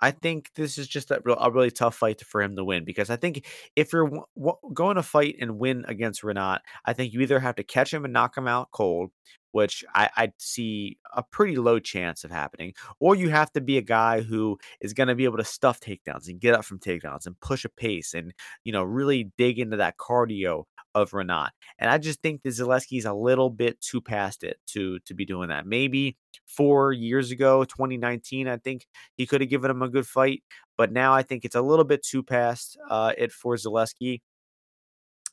I 0.00 0.10
think 0.10 0.50
this 0.54 0.76
is 0.78 0.86
just 0.88 1.10
a, 1.10 1.20
a, 1.38 1.50
really 1.50 1.70
tough 1.70 1.96
fight 1.96 2.20
for 2.20 2.42
him 2.42 2.54
to 2.56 2.64
win 2.64 2.84
because 2.84 3.08
I 3.08 3.16
think 3.16 3.46
if 3.74 3.92
you're 3.92 4.04
w- 4.04 4.24
w- 4.36 4.74
going 4.74 4.96
to 4.96 5.02
fight 5.02 5.36
and 5.40 5.58
win 5.58 5.84
against 5.88 6.22
Rinat, 6.22 6.58
I 6.84 6.92
think 6.92 7.12
you 7.12 7.20
either 7.20 7.40
have 7.40 7.56
to 7.56 7.62
catch 7.62 7.94
him 7.94 8.04
and 8.04 8.12
knock 8.12 8.36
him 8.36 8.46
out 8.46 8.70
cold, 8.72 9.10
which 9.52 9.84
I, 9.94 10.10
I 10.14 10.32
see 10.38 10.98
a 11.14 11.22
pretty 11.22 11.56
low 11.56 11.78
chance 11.78 12.24
of 12.24 12.30
happening. 12.30 12.74
Or 13.00 13.14
you 13.14 13.30
have 13.30 13.50
to 13.52 13.62
be 13.62 13.78
a 13.78 13.82
guy 13.82 14.20
who 14.20 14.58
is 14.82 14.92
going 14.92 15.08
to 15.08 15.14
be 15.14 15.24
able 15.24 15.38
to 15.38 15.44
stuff 15.44 15.80
takedowns 15.80 16.28
and 16.28 16.40
get 16.40 16.54
up 16.54 16.66
from 16.66 16.78
takedowns 16.78 17.26
and 17.26 17.40
push 17.40 17.64
a 17.64 17.70
pace 17.70 18.12
and, 18.12 18.34
you 18.64 18.72
know, 18.72 18.82
really 18.82 19.32
dig 19.38 19.58
into 19.58 19.78
that 19.78 19.96
cardio 19.96 20.64
of 20.96 21.10
Rinat. 21.10 21.50
And 21.78 21.90
I 21.90 21.98
just 21.98 22.22
think 22.22 22.42
that 22.42 22.48
Zaleski's 22.48 23.04
a 23.04 23.12
little 23.12 23.50
bit 23.50 23.80
too 23.80 24.00
past 24.00 24.42
it 24.42 24.56
to 24.68 24.98
to 25.00 25.14
be 25.14 25.26
doing 25.26 25.50
that. 25.50 25.66
Maybe 25.66 26.16
four 26.46 26.92
years 26.92 27.30
ago, 27.30 27.64
2019, 27.64 28.48
I 28.48 28.56
think 28.56 28.86
he 29.14 29.26
could 29.26 29.42
have 29.42 29.50
given 29.50 29.70
him 29.70 29.82
a 29.82 29.88
good 29.90 30.06
fight. 30.06 30.42
But 30.78 30.92
now 30.92 31.12
I 31.12 31.22
think 31.22 31.44
it's 31.44 31.54
a 31.54 31.60
little 31.62 31.84
bit 31.84 32.02
too 32.02 32.22
past 32.22 32.78
uh, 32.88 33.12
it 33.16 33.30
for 33.30 33.54
Zaleski. 33.56 34.22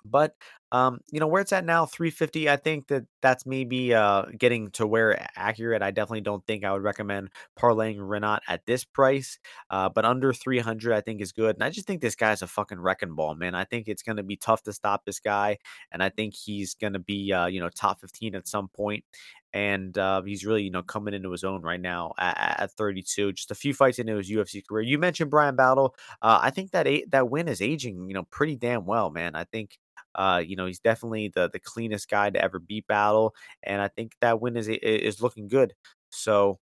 But 0.05 0.35
um, 0.73 1.01
you 1.11 1.19
know 1.19 1.27
where 1.27 1.41
it's 1.41 1.53
at 1.53 1.65
now, 1.65 1.85
350. 1.85 2.49
I 2.49 2.55
think 2.55 2.87
that 2.87 3.05
that's 3.21 3.45
maybe 3.45 3.93
uh, 3.93 4.23
getting 4.37 4.71
to 4.71 4.87
where 4.87 5.27
accurate. 5.35 5.83
I 5.83 5.91
definitely 5.91 6.21
don't 6.21 6.43
think 6.47 6.65
I 6.65 6.73
would 6.73 6.81
recommend 6.81 7.29
parlaying 7.57 7.99
Rinat 7.99 8.39
at 8.47 8.65
this 8.65 8.83
price. 8.83 9.37
Uh, 9.69 9.89
but 9.89 10.03
under 10.03 10.33
300, 10.33 10.93
I 10.93 11.01
think 11.01 11.21
is 11.21 11.31
good. 11.31 11.55
And 11.55 11.63
I 11.63 11.69
just 11.69 11.85
think 11.85 12.01
this 12.01 12.15
guy's 12.15 12.41
a 12.41 12.47
fucking 12.47 12.79
wrecking 12.79 13.13
ball, 13.13 13.35
man. 13.35 13.53
I 13.53 13.65
think 13.65 13.87
it's 13.87 14.01
going 14.01 14.17
to 14.17 14.23
be 14.23 14.35
tough 14.35 14.63
to 14.63 14.73
stop 14.73 15.05
this 15.05 15.19
guy, 15.19 15.59
and 15.91 16.01
I 16.01 16.09
think 16.09 16.33
he's 16.33 16.73
going 16.73 16.93
to 16.93 16.99
be 16.99 17.31
uh, 17.31 17.45
you 17.45 17.59
know 17.59 17.69
top 17.69 18.01
15 18.01 18.33
at 18.33 18.47
some 18.47 18.67
point. 18.67 19.05
and 19.53 19.95
uh, 19.99 20.23
he's 20.23 20.43
really 20.43 20.63
you 20.63 20.71
know 20.71 20.81
coming 20.81 21.13
into 21.13 21.29
his 21.31 21.43
own 21.43 21.61
right 21.61 21.81
now 21.81 22.13
at, 22.17 22.61
at, 22.61 22.71
32. 22.71 23.33
Just 23.33 23.51
a 23.51 23.55
few 23.55 23.75
fights 23.75 23.99
into 23.99 24.17
his 24.17 24.31
UFC 24.31 24.65
career. 24.67 24.83
You 24.83 24.97
mentioned 24.97 25.29
brian 25.29 25.55
Battle. 25.55 25.95
Uh, 26.21 26.39
I 26.41 26.49
think 26.49 26.71
that 26.71 26.87
that 27.09 27.29
win 27.29 27.47
is 27.47 27.61
aging 27.61 28.07
you 28.07 28.15
know 28.15 28.23
pretty 28.31 28.55
damn 28.55 28.85
well, 28.85 29.11
man. 29.11 29.35
I 29.35 29.43
think 29.43 29.77
uh, 30.15 30.41
you 30.45 30.55
know, 30.55 30.65
he's 30.65 30.79
definitely 30.79 31.29
the 31.33 31.49
the 31.51 31.59
cleanest 31.59 32.09
guy 32.09 32.29
to 32.29 32.41
ever 32.41 32.59
beat 32.59 32.87
Battle, 32.87 33.33
and 33.63 33.81
I 33.81 33.87
think 33.89 34.13
that 34.21 34.41
win 34.41 34.57
is 34.57 34.67
is 34.69 35.21
looking 35.21 35.47
good. 35.47 35.73
So, 36.11 36.59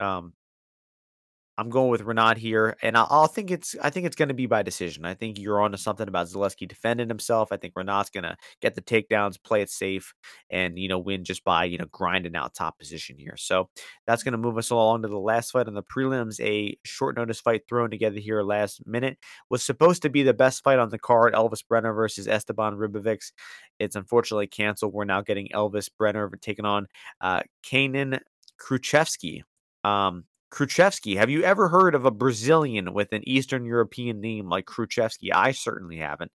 um, 0.00 0.34
I'm 1.58 1.70
going 1.70 1.88
with 1.90 2.02
Rinat 2.02 2.36
here, 2.36 2.76
and 2.82 2.98
I'll, 2.98 3.06
I'll 3.08 3.26
think 3.26 3.50
it's 3.50 3.74
I 3.82 3.88
think 3.88 4.04
it's 4.04 4.16
going 4.16 4.28
to 4.28 4.34
be 4.34 4.44
by 4.44 4.62
decision. 4.62 5.06
I 5.06 5.14
think 5.14 5.38
you're 5.38 5.62
on 5.62 5.72
to 5.72 5.78
something 5.78 6.06
about 6.06 6.26
Zaleski 6.26 6.68
defending 6.68 7.08
himself. 7.08 7.50
I 7.50 7.56
think 7.56 7.72
Rinat's 7.74 8.10
going 8.10 8.24
to 8.24 8.36
get 8.60 8.74
the 8.74 8.82
takedowns, 8.82 9.42
play 9.42 9.62
it 9.62 9.70
safe, 9.70 10.12
and 10.50 10.78
you 10.78 10.88
know 10.88 10.98
win 10.98 11.24
just 11.24 11.44
by 11.44 11.64
you 11.64 11.78
know 11.78 11.86
grinding 11.90 12.36
out 12.36 12.54
top 12.54 12.78
position 12.78 13.16
here. 13.18 13.36
So 13.38 13.70
that's 14.06 14.22
going 14.22 14.32
to 14.32 14.38
move 14.38 14.58
us 14.58 14.68
along 14.68 15.02
to 15.02 15.08
the 15.08 15.18
last 15.18 15.50
fight 15.50 15.66
on 15.66 15.72
the 15.72 15.82
prelims. 15.82 16.38
A 16.40 16.76
short 16.84 17.16
notice 17.16 17.40
fight 17.40 17.62
thrown 17.66 17.90
together 17.90 18.18
here 18.18 18.42
last 18.42 18.86
minute 18.86 19.16
was 19.48 19.62
supposed 19.62 20.02
to 20.02 20.10
be 20.10 20.22
the 20.22 20.34
best 20.34 20.62
fight 20.62 20.78
on 20.78 20.90
the 20.90 20.98
card. 20.98 21.32
Elvis 21.32 21.66
Brenner 21.66 21.94
versus 21.94 22.28
Esteban 22.28 22.74
Ribovics. 22.74 23.32
It's 23.78 23.96
unfortunately 23.96 24.46
canceled. 24.46 24.92
We're 24.92 25.04
now 25.04 25.22
getting 25.22 25.48
Elvis 25.54 25.88
Brenner 25.96 26.30
taking 26.42 26.66
on 26.66 26.86
uh, 27.22 27.42
Kaynan 27.62 28.20
Kruschewsky. 28.60 29.42
Um, 29.84 30.24
Kruschewsky. 30.52 31.16
Have 31.16 31.30
you 31.30 31.42
ever 31.42 31.68
heard 31.68 31.94
of 31.94 32.04
a 32.04 32.10
Brazilian 32.10 32.92
with 32.92 33.12
an 33.12 33.22
Eastern 33.28 33.64
European 33.64 34.20
name 34.20 34.48
like 34.48 34.66
Kruschewsky? 34.66 35.30
I 35.32 35.52
certainly 35.52 35.98
haven't. 35.98 36.30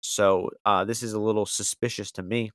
So 0.00 0.50
uh, 0.64 0.84
this 0.84 1.02
is 1.02 1.12
a 1.12 1.20
little 1.20 1.46
suspicious 1.46 2.12
to 2.12 2.22
me. 2.22 2.50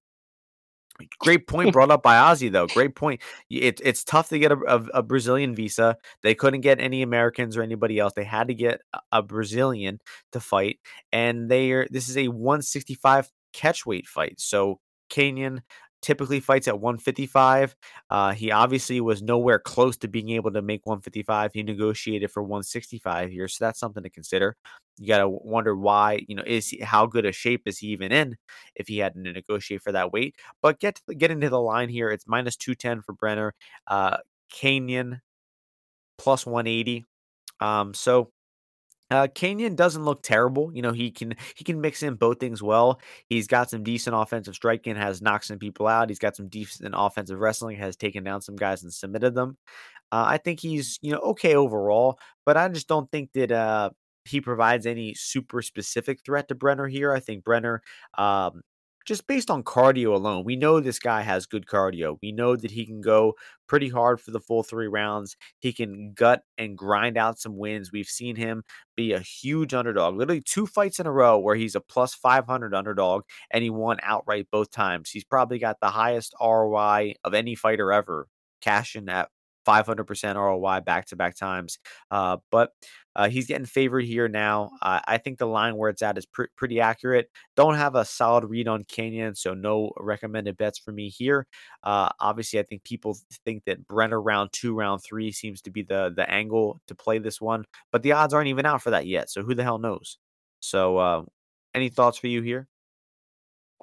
Great 1.20 1.48
point 1.48 1.74
brought 1.74 1.90
up 1.90 2.04
by 2.04 2.16
Ozzy, 2.16 2.52
though. 2.52 2.68
Great 2.68 2.96
point. 2.96 3.22
It, 3.50 3.82
it's 3.84 4.04
tough 4.04 4.30
to 4.30 4.38
get 4.38 4.52
a, 4.52 4.58
a, 4.68 5.00
a, 5.00 5.04
Brazilian 5.04 5.56
visa. 5.56 5.98
They 6.22 6.36
couldn't 6.36 6.62
get 6.62 6.80
any 6.80 7.02
Americans 7.02 7.58
or 7.58 7.64
anybody 7.64 7.98
else. 7.98 8.14
They 8.16 8.24
had 8.24 8.48
to 8.50 8.54
get 8.54 8.82
a, 9.12 9.24
Brazilian 9.24 10.00
to 10.34 10.40
fight, 10.40 10.78
and 11.12 11.50
they 11.50 11.72
are. 11.72 11.88
This 11.90 12.10
is 12.10 12.18
a 12.18 12.28
165 12.28 13.32
catchweight 13.56 14.06
fight. 14.06 14.40
So 14.40 14.80
Kaynan 15.10 15.62
typically 16.04 16.40
fights 16.40 16.68
at 16.68 16.80
155. 16.80 17.76
Uh, 18.10 18.34
he 18.34 18.52
obviously 18.52 19.02
was 19.02 19.24
nowhere 19.24 19.58
close 19.60 19.98
to 19.98 20.08
being 20.08 20.30
able 20.30 20.52
to 20.52 20.62
make 20.62 20.86
155. 20.86 21.52
He 21.54 21.64
negotiated 21.64 22.30
for 22.32 22.44
165 22.44 23.32
here, 23.32 23.48
so 23.48 23.66
that's 23.66 23.80
something 23.80 24.04
to 24.04 24.10
consider. 24.10 24.56
You 25.00 25.08
got 25.08 25.20
to 25.20 25.30
wonder 25.30 25.76
why, 25.76 26.24
you 26.28 26.36
know, 26.36 26.44
is 26.46 26.68
he, 26.70 26.80
how 26.82 27.08
good 27.08 27.26
a 27.26 27.32
shape 27.32 27.64
is 27.66 27.80
he 27.80 27.88
even 27.88 28.12
in 28.12 28.36
if 28.76 28.88
he 28.88 29.00
had 29.00 29.16
to 29.16 29.20
negotiate 29.22 29.82
for 29.82 29.92
that 29.94 30.12
weight? 30.14 30.36
But 30.62 30.80
get 30.80 31.02
get 31.18 31.32
into 31.32 31.50
the 31.50 31.60
line 31.62 31.90
here. 31.90 32.10
It's 32.12 32.28
minus 32.28 32.56
210 32.58 33.02
for 33.02 33.14
Brenner, 33.14 33.54
Uh, 33.88 34.18
Kaynan 34.54 35.22
plus 36.18 36.46
180. 36.46 37.06
Um, 37.60 37.94
so 37.94 38.32
uh, 39.14 39.28
Kaynan 39.28 39.76
doesn't 39.76 40.04
look 40.04 40.24
terrible. 40.24 40.72
You 40.74 40.82
know, 40.82 40.92
he 40.92 41.12
can 41.12 41.36
he 41.56 41.64
can 41.64 41.80
mix 41.80 42.02
in 42.02 42.16
both 42.16 42.40
things 42.40 42.64
well. 42.64 43.00
He's 43.30 43.46
got 43.46 43.70
some 43.70 43.84
decent 43.84 44.16
offensive 44.16 44.56
striking, 44.56 44.96
has 44.96 45.22
knocked 45.22 45.46
some 45.46 45.60
people 45.60 45.88
out. 45.88 46.10
He's 46.10 46.20
got 46.20 46.36
some 46.36 46.48
decent 46.48 46.96
offensive 46.98 47.40
wrestling, 47.40 47.78
has 47.78 47.96
taken 47.96 48.24
down 48.24 48.42
some 48.42 48.56
guys 48.56 48.82
and 48.82 48.92
submitted 48.92 49.36
them. 49.36 49.58
Uh, 50.12 50.26
I 50.28 50.38
think 50.38 50.60
he's 50.60 50.98
you 51.04 51.12
know 51.12 51.20
okay 51.20 51.56
overall, 51.56 52.18
but 52.44 52.58
I 52.58 52.68
just 52.70 52.88
don't 52.88 53.10
think 53.12 53.32
that 53.34 53.52
uh, 53.52 53.92
he 54.26 54.42
provides 54.42 54.88
any 54.88 55.14
super 55.14 55.62
specific 55.62 56.20
threat 56.26 56.48
to 56.48 56.56
Brenner 56.56 56.88
here. 56.88 57.14
I 57.14 57.20
think 57.20 57.44
Brenner 57.44 57.84
um, 58.18 58.64
just 59.06 59.28
based 59.28 59.52
on 59.52 59.64
cardio 59.64 60.14
alone, 60.14 60.44
we 60.46 60.56
know 60.56 60.80
this 60.80 61.00
guy 61.00 61.22
has 61.22 61.46
good 61.46 61.66
cardio. 61.66 62.18
We 62.22 62.32
know 62.32 62.56
that 62.56 62.72
he 62.72 62.86
can 62.86 63.02
go 63.02 63.34
pretty 63.68 63.90
hard 63.90 64.22
for 64.22 64.32
the 64.32 64.40
full 64.40 64.64
three 64.64 64.88
rounds. 64.88 65.36
He 65.60 65.74
can 65.74 66.14
gut 66.14 66.42
and 66.58 66.78
grind 66.78 67.18
out 67.18 67.40
some 67.40 67.58
wins. 67.58 67.92
We've 67.92 68.08
seen 68.08 68.36
him 68.36 68.64
be 68.96 69.14
a 69.14 69.20
huge 69.20 69.74
underdog, 69.74 70.16
literally 70.16 70.42
two 70.42 70.66
fights 70.66 71.00
in 71.00 71.08
a 71.08 71.12
row 71.12 71.38
where 71.38 71.56
he's 71.56 71.76
a 71.76 71.82
plus 71.82 72.14
500 72.14 72.74
underdog 72.74 73.24
and 73.52 73.64
he 73.64 73.70
won 73.70 73.98
outright 74.04 74.48
both 74.52 74.72
times. 74.72 75.10
He's 75.10 75.24
probably 75.24 75.60
got 75.60 75.78
the 75.82 75.90
highest 75.90 76.34
ROI 76.40 77.16
of 77.24 77.34
any 77.34 77.56
fighter 77.56 77.92
ever, 77.92 78.28
cashing 78.62 79.10
at 79.10 79.30
500% 79.66 80.36
ROI 80.36 80.82
back 80.82 81.06
to 81.08 81.16
back 81.16 81.36
times. 81.36 81.80
Uh, 82.12 82.38
but 82.52 82.72
uh, 83.16 83.30
he's 83.30 83.46
getting 83.46 83.66
favored 83.66 84.06
here 84.06 84.28
now. 84.28 84.72
Uh, 84.82 85.00
I 85.06 85.18
think 85.18 85.38
the 85.38 85.46
line 85.46 85.76
where 85.78 85.90
it's 85.90 86.02
at 86.02 86.18
is 86.18 86.26
pr- 86.26 86.46
pretty 86.56 86.80
accurate. 86.80 87.30
Don't 87.56 87.76
have 87.76 87.96
a 87.96 88.06
solid 88.06 88.46
read 88.46 88.68
on 88.68 88.84
Kaynan, 88.86 89.38
so 89.38 89.54
no 89.54 89.92
recommended 90.00 90.58
bets 90.58 90.80
for 90.80 90.92
me 90.92 91.10
here. 91.10 91.46
Uh, 91.84 92.10
obviously, 92.20 92.60
I 92.60 92.64
think 92.64 92.84
people 92.84 93.18
think 93.46 93.66
that 93.66 93.88
Brenner 93.88 94.22
round 94.22 94.50
two, 94.52 94.76
round 94.76 95.02
three 95.04 95.32
seems 95.32 95.62
to 95.64 95.72
be 95.72 95.84
the 95.84 96.12
the 96.16 96.30
angle 96.30 96.82
to 96.88 96.96
play 96.96 97.20
this 97.20 97.40
one, 97.40 97.66
but 97.92 98.02
the 98.02 98.14
odds 98.14 98.34
aren't 98.34 98.48
even 98.48 98.66
out 98.66 98.82
for 98.82 98.90
that 98.92 99.06
yet. 99.06 99.30
So 99.30 99.44
who 99.44 99.54
the 99.54 99.64
hell 99.64 99.78
knows? 99.78 100.18
So, 100.60 100.98
uh, 100.98 101.24
any 101.76 101.90
thoughts 101.90 102.18
for 102.18 102.28
you 102.28 102.42
here? 102.42 102.68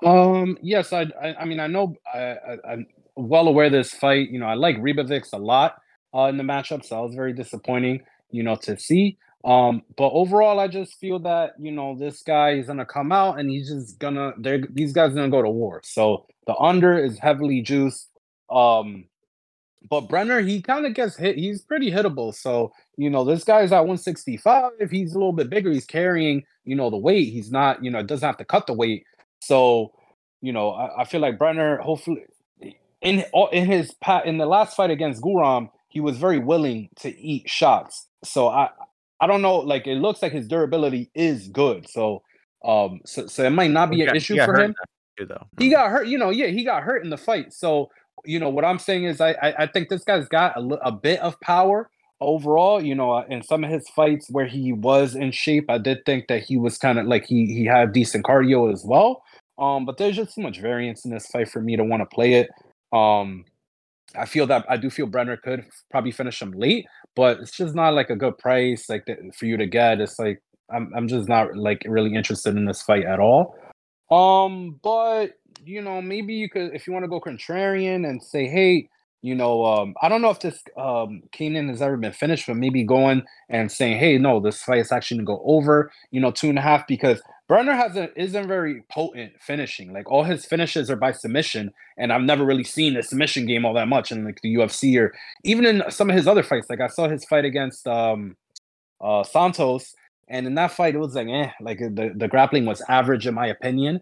Um. 0.05 0.57
Yes. 0.63 0.93
I. 0.93 1.03
I, 1.23 1.35
I 1.41 1.45
mean, 1.45 1.61
I 1.61 1.67
know. 1.67 1.95
I, 2.13 2.37
I, 2.65 2.77
well 3.17 3.49
aware 3.49 3.67
of 3.67 3.73
this 3.73 3.93
fight. 3.93 4.31
You 4.31 4.39
know, 4.39 4.47
I 4.47 4.55
like 4.55 4.77
Ribovics 4.79 5.33
a 5.33 5.39
lot 5.39 5.77
uh, 6.15 6.25
in 6.25 6.37
the 6.37 6.45
matchup, 6.45 6.85
so 6.85 6.99
I 6.99 7.01
was 7.01 7.15
very 7.15 7.33
disappointing 7.33 8.03
you 8.31 8.43
know, 8.43 8.57
to 8.57 8.79
see. 8.79 9.19
Um, 9.45 9.83
but 9.97 10.11
overall, 10.11 10.61
I 10.61 10.69
just 10.69 10.99
feel 10.99 11.19
that 11.21 11.53
you 11.59 11.73
know 11.73 11.97
this 11.99 12.23
guy 12.23 12.53
is 12.53 12.67
gonna 12.67 12.85
come 12.85 13.11
out 13.11 13.39
and 13.39 13.49
he's 13.49 13.69
just 13.71 13.99
gonna. 13.99 14.33
They're 14.39 14.61
these 14.71 14.93
guys 14.93 15.13
are 15.13 15.15
gonna 15.15 15.31
go 15.31 15.43
to 15.43 15.49
war. 15.49 15.81
So 15.85 16.27
the 16.47 16.55
under 16.57 16.99
is 16.99 17.19
heavily 17.19 17.63
juiced. 17.63 18.09
Um, 18.51 19.05
but 19.89 20.03
Brenner, 20.03 20.41
he 20.41 20.61
kind 20.61 20.85
of 20.85 20.93
gets 20.93 21.17
hit. 21.17 21.37
He's 21.37 21.63
pretty 21.63 21.91
hittable. 21.91 22.35
So 22.35 22.73
you 22.99 23.09
know, 23.09 23.25
this 23.25 23.45
guy's 23.45 23.73
at 23.73 23.81
165. 23.81 24.73
He's 24.91 25.15
a 25.15 25.19
little 25.19 25.33
bit 25.33 25.49
bigger. 25.49 25.71
He's 25.71 25.87
carrying 25.87 26.45
you 26.65 26.77
know 26.77 26.91
the 26.91 26.99
weight. 26.99 27.33
He's 27.33 27.51
not 27.51 27.83
you 27.83 27.91
know 27.91 28.03
doesn't 28.03 28.27
have 28.27 28.39
to 28.39 28.45
cut 28.45 28.67
the 28.67 28.75
weight. 28.75 29.05
So 29.41 29.93
you 30.43 30.53
know, 30.53 30.71
I, 30.71 31.03
I 31.03 31.05
feel 31.05 31.21
like 31.21 31.39
Brenner, 31.39 31.79
hopefully, 31.79 32.25
in 33.03 33.25
in 33.53 33.67
his 33.67 33.93
pat 34.01 34.27
in 34.27 34.39
the 34.39 34.47
last 34.47 34.77
fight 34.77 34.91
against 34.91 35.23
Guram, 35.23 35.71
he 35.89 36.01
was 36.01 36.17
very 36.19 36.39
willing 36.39 36.89
to 36.97 37.19
eat 37.19 37.49
shots 37.49 38.07
so 38.25 38.49
I 38.49 38.71
I 39.21 39.27
don't 39.27 39.43
know. 39.43 39.57
Like 39.57 39.87
it 39.87 39.97
looks 39.97 40.23
like 40.23 40.33
his 40.33 40.47
durability 40.47 41.11
is 41.15 41.49
good. 41.49 41.89
So 41.89 42.23
um, 42.65 43.01
so 43.05 43.27
so 43.27 43.45
it 43.45 43.51
might 43.51 43.71
not 43.71 43.91
be 43.91 44.03
an 44.03 44.15
issue 44.15 44.37
for 44.45 44.59
him. 44.59 44.75
Too, 45.19 45.27
though. 45.27 45.47
He 45.59 45.71
got 45.71 45.91
hurt. 45.91 46.07
You 46.07 46.19
know, 46.19 46.31
yeah, 46.31 46.47
he 46.47 46.65
got 46.65 46.83
hurt 46.83 47.05
in 47.05 47.11
the 47.11 47.19
fight. 47.19 47.53
So 47.53 47.91
you 48.25 48.39
know 48.39 48.51
what 48.51 48.65
I'm 48.65 48.79
saying 48.79 49.05
is 49.05 49.21
I 49.21 49.33
I, 49.33 49.63
I 49.63 49.67
think 49.67 49.89
this 49.89 50.05
guy's 50.05 50.29
got 50.29 50.57
a, 50.57 50.61
a 50.87 50.93
bit 50.93 51.21
of 51.21 51.39
power 51.41 51.91
overall. 52.21 52.83
You 52.83 52.95
know, 52.95 53.13
uh, 53.13 53.25
in 53.29 53.43
some 53.43 53.65
of 53.65 53.71
his 53.71 53.89
fights 53.91 54.29
where 54.31 54.47
he 54.47 54.73
was 54.73 55.15
in 55.15 55.33
shape, 55.33 55.71
I 55.71 55.79
did 55.79 56.05
think 56.05 56.29
that 56.29 56.43
he 56.43 56.57
was 56.57 56.79
kind 56.79 56.99
of 56.99 57.07
like 57.07 57.27
he 57.27 57.47
he 57.47 57.65
had 57.65 57.93
decent 57.93 58.25
cardio 58.25 58.73
as 58.73 58.85
well. 58.85 59.23
Um, 59.59 59.85
but 59.85 59.99
there's 59.99 60.17
just 60.17 60.35
too 60.35 60.41
much 60.41 60.59
variance 60.59 61.05
in 61.05 61.11
this 61.11 61.27
fight 61.27 61.51
for 61.51 61.61
me 61.61 61.77
to 61.77 61.85
want 61.85 62.01
to 62.01 62.07
play 62.07 62.35
it. 62.35 62.49
Um, 62.93 63.45
I 64.17 64.27
feel 64.27 64.47
that 64.49 64.65
I 64.69 64.77
do 64.77 64.91
feel 64.91 65.07
Brenner 65.07 65.37
could 65.37 65.65
probably 65.91 66.11
finish 66.11 66.43
him 66.43 66.53
late, 66.53 66.87
but 67.15 67.39
it's 67.41 67.57
just 67.57 67.75
not 67.75 67.95
like 67.95 68.11
a 68.11 68.17
good 68.17 68.39
price 68.39 68.89
like 68.89 69.07
for 69.37 69.47
you 69.47 69.57
to 69.57 69.67
get. 69.67 70.01
It's 70.01 70.19
like 70.19 70.43
I'm 70.73 70.93
I'm 70.97 71.09
just 71.09 71.29
not 71.29 71.57
like 71.57 71.83
really 71.87 72.15
interested 72.15 72.57
in 72.57 72.65
this 72.65 72.83
fight 72.83 73.05
at 73.05 73.21
all. 73.21 73.57
Um, 74.11 74.81
but 74.83 75.33
you 75.65 75.81
know, 75.83 76.03
maybe 76.03 76.35
you 76.35 76.49
could 76.49 76.75
if 76.75 76.87
you 76.87 76.93
want 76.93 77.05
to 77.05 77.09
go 77.09 77.21
contrarian 77.21 78.09
and 78.09 78.23
say, 78.23 78.49
hey, 78.49 78.89
you 79.23 79.35
know, 79.35 79.65
um, 79.65 79.95
I 80.01 80.09
don't 80.09 80.23
know 80.23 80.31
if 80.31 80.41
this 80.41 80.61
um 80.77 81.23
Kaynan 81.33 81.69
has 81.69 81.83
ever 81.83 81.97
been 81.97 82.13
finished, 82.13 82.47
but 82.47 82.57
maybe 82.57 82.85
going 82.85 83.23
and 83.49 83.71
saying, 83.71 83.99
hey, 83.99 84.19
no, 84.19 84.41
this 84.41 84.63
fight 84.63 84.81
is 84.81 84.93
actually 84.93 85.19
gonna 85.19 85.39
go 85.39 85.43
over, 85.45 85.93
you 86.11 86.21
know, 86.21 86.33
two 86.33 86.49
and 86.49 86.59
a 86.59 86.63
half 86.63 86.87
because 86.89 87.23
Brenner 87.51 87.75
hasn't 87.75 88.13
isn't 88.15 88.47
very 88.47 88.85
potent 88.93 89.33
finishing. 89.41 89.93
Like 89.93 90.09
all 90.09 90.23
his 90.23 90.47
finishes 90.47 90.89
are 90.89 90.95
by 90.95 91.11
submission, 91.11 91.73
and 91.99 92.13
I've 92.13 92.23
never 92.23 92.45
really 92.45 92.63
seen 92.63 92.97
a 92.97 93.03
submission 93.03 93.45
game 93.45 93.65
all 93.65 93.75
that 93.75 93.89
much 93.89 94.13
in 94.13 94.25
like 94.25 94.41
the 94.41 94.55
UFC 94.55 94.97
or 94.97 95.13
even 95.43 95.67
in 95.67 95.83
some 95.91 96.09
of 96.09 96.15
his 96.15 96.29
other 96.29 96.45
fights. 96.45 96.71
Like 96.71 96.81
I 96.81 96.87
saw 96.87 97.09
his 97.09 97.25
fight 97.25 97.45
against 97.45 97.89
um 97.89 98.37
uh 99.01 99.25
Santos, 99.25 99.97
and 100.29 100.47
in 100.47 100.55
that 100.55 100.71
fight 100.71 100.95
it 100.95 100.99
was 100.99 101.17
like 101.17 101.27
eh, 101.27 101.51
like 101.61 101.81
the, 101.81 102.13
the 102.15 102.29
grappling 102.29 102.67
was 102.67 102.83
average 102.89 103.27
in 103.27 103.35
my 103.35 103.49
opinion. 103.49 104.01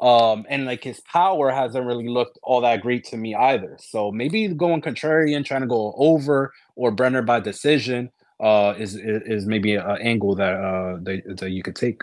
Um, 0.00 0.44
and 0.48 0.64
like 0.64 0.82
his 0.82 1.00
power 1.02 1.52
hasn't 1.52 1.86
really 1.86 2.08
looked 2.08 2.40
all 2.42 2.60
that 2.62 2.80
great 2.80 3.04
to 3.10 3.16
me 3.16 3.32
either. 3.32 3.76
So 3.78 4.10
maybe 4.10 4.48
going 4.48 4.82
contrarian, 4.82 5.44
trying 5.44 5.60
to 5.60 5.68
go 5.68 5.94
over 5.96 6.52
or 6.74 6.90
Brenner 6.90 7.22
by 7.22 7.38
decision, 7.38 8.10
uh, 8.40 8.74
is 8.76 8.96
is 8.96 9.46
maybe 9.46 9.76
an 9.76 9.98
angle 10.00 10.34
that 10.34 10.54
uh 10.54 10.96
that, 11.02 11.36
that 11.38 11.50
you 11.50 11.62
could 11.62 11.76
take. 11.76 12.02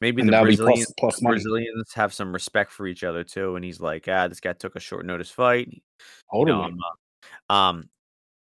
Maybe 0.00 0.22
and 0.22 0.32
the 0.32 0.40
Brazilians, 0.40 0.92
plus, 0.98 1.18
plus 1.18 1.20
Brazilians 1.20 1.92
have 1.94 2.12
some 2.12 2.32
respect 2.32 2.72
for 2.72 2.86
each 2.86 3.04
other 3.04 3.24
too, 3.24 3.56
and 3.56 3.64
he's 3.64 3.80
like, 3.80 4.06
ah, 4.08 4.28
this 4.28 4.40
guy 4.40 4.52
took 4.52 4.76
a 4.76 4.80
short 4.80 5.06
notice 5.06 5.30
fight. 5.30 5.82
Totally. 6.32 6.68
You 6.68 6.76
know, 6.76 6.78
uh, 7.50 7.52
um, 7.52 7.88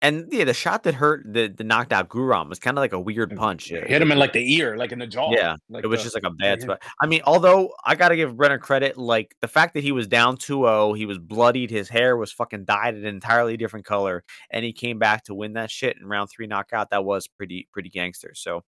and 0.03 0.27
yeah, 0.33 0.42
the 0.42 0.53
shot 0.53 0.83
that 0.83 0.95
hurt 0.95 1.23
the, 1.25 1.47
the 1.47 1.62
knocked 1.62 1.92
out 1.92 2.09
Guram 2.09 2.49
was 2.49 2.59
kind 2.59 2.77
of 2.77 2.83
like 2.83 2.92
a 2.92 2.99
weird 2.99 3.37
punch. 3.37 3.71
It 3.71 3.87
hit 3.87 4.03
him 4.03 4.11
in 4.11 4.18
like 4.18 4.33
the 4.33 4.57
ear, 4.57 4.77
like 4.77 4.90
in 4.90 4.99
the 4.99 5.07
jaw. 5.07 5.31
Yeah, 5.31 5.55
like 5.71 5.85
it 5.85 5.87
was 5.87 6.01
the, 6.01 6.05
just 6.05 6.16
like 6.16 6.25
a 6.25 6.31
bad 6.31 6.59
yeah. 6.59 6.64
spot. 6.64 6.83
I 7.01 7.07
mean, 7.07 7.21
although 7.25 7.73
I 7.85 7.95
got 7.95 8.09
to 8.09 8.16
give 8.16 8.37
Brenner 8.37 8.59
credit, 8.59 8.99
like 8.99 9.37
the 9.40 9.47
fact 9.47 9.75
that 9.75 9.85
he 9.85 9.92
was 9.92 10.09
down 10.09 10.38
2-0, 10.38 10.97
he 10.97 11.07
was 11.07 11.18
bloodied, 11.18 11.71
his 11.71 11.88
hair 11.88 12.16
was 12.16 12.33
fucking 12.33 12.64
dyed 12.64 12.97
an 12.97 13.07
entirely 13.07 13.57
different 13.57 13.87
color, 13.87 14.25
and 14.51 14.64
he 14.64 14.73
came 14.73 14.99
back 14.99 15.23
to 15.25 15.35
win 15.35 15.53
that 15.53 15.71
shit 15.71 15.97
in 15.97 16.05
round 16.09 16.31
three 16.31 16.49
knockout. 16.49 16.90
That 16.90 17.05
was 17.05 17.29
pretty 17.29 17.68
pretty 17.73 17.88
gangster. 17.88 18.33
So, 18.35 18.64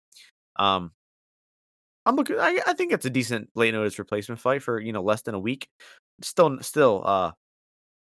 um, 0.54 0.92
I'm 2.06 2.16
looking. 2.16 2.38
I, 2.38 2.60
I 2.66 2.74
think 2.74 2.92
it's 2.92 3.06
a 3.06 3.10
decent 3.10 3.50
late 3.54 3.72
notice 3.72 3.98
replacement 3.98 4.40
fight 4.40 4.62
for 4.62 4.80
you 4.80 4.92
know 4.92 5.02
less 5.02 5.22
than 5.22 5.34
a 5.34 5.38
week. 5.38 5.68
Still, 6.22 6.58
still, 6.60 7.02
uh, 7.04 7.32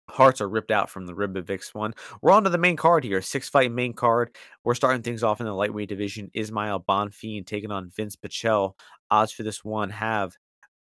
hearts 0.09 0.41
are 0.41 0.49
ripped 0.49 0.71
out 0.71 0.89
from 0.89 1.05
the 1.05 1.13
Ribovics 1.13 1.73
one. 1.73 1.93
We're 2.21 2.31
on 2.31 2.43
to 2.43 2.49
the 2.49 2.57
main 2.57 2.75
card 2.75 3.03
here, 3.03 3.21
six 3.21 3.49
fight 3.49 3.71
main 3.71 3.93
card. 3.93 4.35
We're 4.63 4.75
starting 4.75 5.01
things 5.01 5.23
off 5.23 5.39
in 5.39 5.45
the 5.45 5.53
lightweight 5.53 5.89
division. 5.89 6.29
Ismael 6.33 6.83
Bonfim 6.87 7.45
taking 7.45 7.71
on 7.71 7.91
Vince 7.95 8.15
Pichel. 8.15 8.73
Odds 9.09 9.31
for 9.31 9.43
this 9.43 9.63
one 9.63 9.89
have 9.91 10.33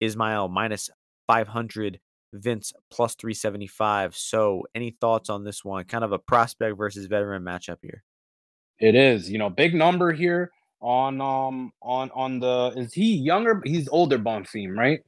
Ismael 0.00 0.48
minus 0.48 0.90
500, 1.26 2.00
Vince 2.32 2.72
plus 2.90 3.14
375. 3.16 4.16
So, 4.16 4.64
any 4.74 4.96
thoughts 5.00 5.28
on 5.28 5.44
this 5.44 5.64
one? 5.64 5.84
Kind 5.84 6.04
of 6.04 6.12
a 6.12 6.18
prospect 6.18 6.76
versus 6.76 7.06
veteran 7.06 7.42
matchup 7.42 7.78
here. 7.82 8.04
It 8.78 8.94
is, 8.94 9.28
you 9.28 9.38
know, 9.38 9.50
big 9.50 9.74
number 9.74 10.12
here 10.12 10.52
on 10.80 11.20
um 11.20 11.72
on 11.82 12.10
on 12.14 12.40
the 12.40 12.72
is 12.76 12.92
he 12.92 13.14
younger? 13.16 13.60
He's 13.64 13.88
older 13.88 14.18
Bonfim, 14.18 14.76
right? 14.76 15.00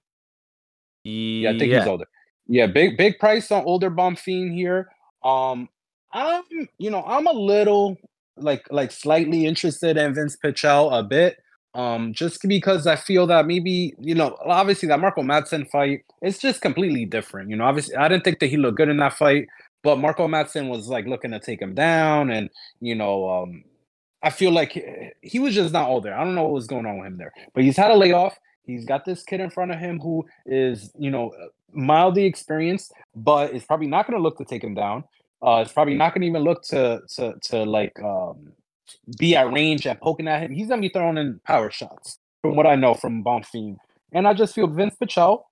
Yeah, 1.05 1.51
I 1.51 1.59
think 1.59 1.73
yeah. 1.73 1.81
he's 1.81 1.89
older. 1.89 2.07
Yeah, 2.47 2.67
big 2.67 2.97
big 2.97 3.19
price 3.19 3.51
on 3.51 3.65
older 3.65 3.91
Bonfim 3.91 4.53
here. 4.53 4.91
Um, 5.23 5.69
I'm 6.13 6.43
you 6.79 6.91
know 6.91 7.03
I'm 7.07 7.27
a 7.27 7.33
little 7.33 7.97
like 8.37 8.67
like 8.71 8.91
slightly 8.91 9.47
interested 9.47 9.97
in 9.97 10.15
Vince 10.15 10.37
Pichel 10.43 10.97
a 10.97 11.03
bit. 11.03 11.39
Um, 11.73 12.13
just 12.13 12.43
because 12.49 12.89
I 12.89 12.97
feel 12.97 13.29
that 13.29 13.47
maybe 13.47 13.95
you 14.01 14.15
know 14.15 14.37
obviously 14.45 14.89
that 14.89 14.99
Marco 14.99 15.23
Madsen 15.23 15.71
fight 15.71 16.05
it's 16.21 16.39
just 16.39 16.61
completely 16.61 17.05
different. 17.05 17.51
You 17.51 17.57
know, 17.57 17.65
obviously 17.65 17.95
I 17.95 18.09
didn't 18.09 18.25
think 18.25 18.41
that 18.41 18.49
he 18.49 18.57
looked 18.57 18.77
good 18.77 18.89
in 18.89 18.97
that 18.97 19.13
fight, 19.17 19.47
but 19.85 19.99
Marco 19.99 20.27
Madsen 20.27 20.69
was 20.69 20.89
like 20.89 21.07
looking 21.07 21.31
to 21.31 21.39
take 21.39 21.63
him 21.63 21.75
down, 21.75 22.31
and 22.31 22.51
you 22.81 22.97
know 22.97 23.29
um 23.31 23.63
I 24.23 24.31
feel 24.31 24.53
like 24.53 25.17
he 25.23 25.39
was 25.39 25.55
just 25.55 25.73
not 25.73 25.89
all 25.89 26.01
there. 26.01 26.15
I 26.15 26.25
don't 26.25 26.35
know 26.35 26.43
what 26.45 26.53
was 26.53 26.67
going 26.67 26.87
on 26.87 26.99
with 26.99 27.07
him 27.07 27.17
there, 27.17 27.33
but 27.55 27.65
he's 27.65 27.77
had 27.77 27.91
a 27.91 27.97
layoff. 27.97 28.39
He's 28.63 28.85
got 28.85 29.05
this 29.05 29.23
kid 29.23 29.41
in 29.41 29.51
front 29.51 29.73
of 29.73 29.79
him 29.79 29.99
who 29.99 30.27
is, 30.47 30.93
you 30.99 31.11
know, 31.11 31.33
mildly 31.73 32.25
experienced, 32.25 32.93
but 33.15 33.53
is 33.53 33.65
probably 33.65 33.87
not 33.87 34.07
going 34.07 34.19
to 34.19 34.23
look 34.23 34.37
to 34.39 34.45
take 34.45 34.63
him 34.63 34.75
down. 34.75 35.05
Uh, 35.43 35.63
it's 35.65 35.73
probably 35.73 35.95
not 35.95 36.13
going 36.13 36.21
to 36.21 36.27
even 36.27 36.43
look 36.43 36.63
to 36.65 37.01
to 37.17 37.35
to 37.41 37.65
like 37.65 37.99
um, 38.03 38.53
be 39.19 39.35
at 39.35 39.51
range 39.53 39.87
and 39.87 39.99
poking 40.01 40.29
at 40.29 40.43
him. 40.43 40.53
He's 40.53 40.69
going 40.69 40.83
to 40.83 40.89
be 40.89 40.93
throwing 40.93 41.17
in 41.17 41.41
power 41.47 41.71
shots, 41.71 42.19
from 42.43 42.57
what 42.57 42.67
I 42.67 42.75
know 42.75 42.95
from 42.95 43.25
Bonfim. 43.25 43.77
And 44.13 44.29
I 44.29 44.35
just 44.35 44.55
feel 44.55 44.67
Vince 44.67 44.97
Pichel, 45.01 45.45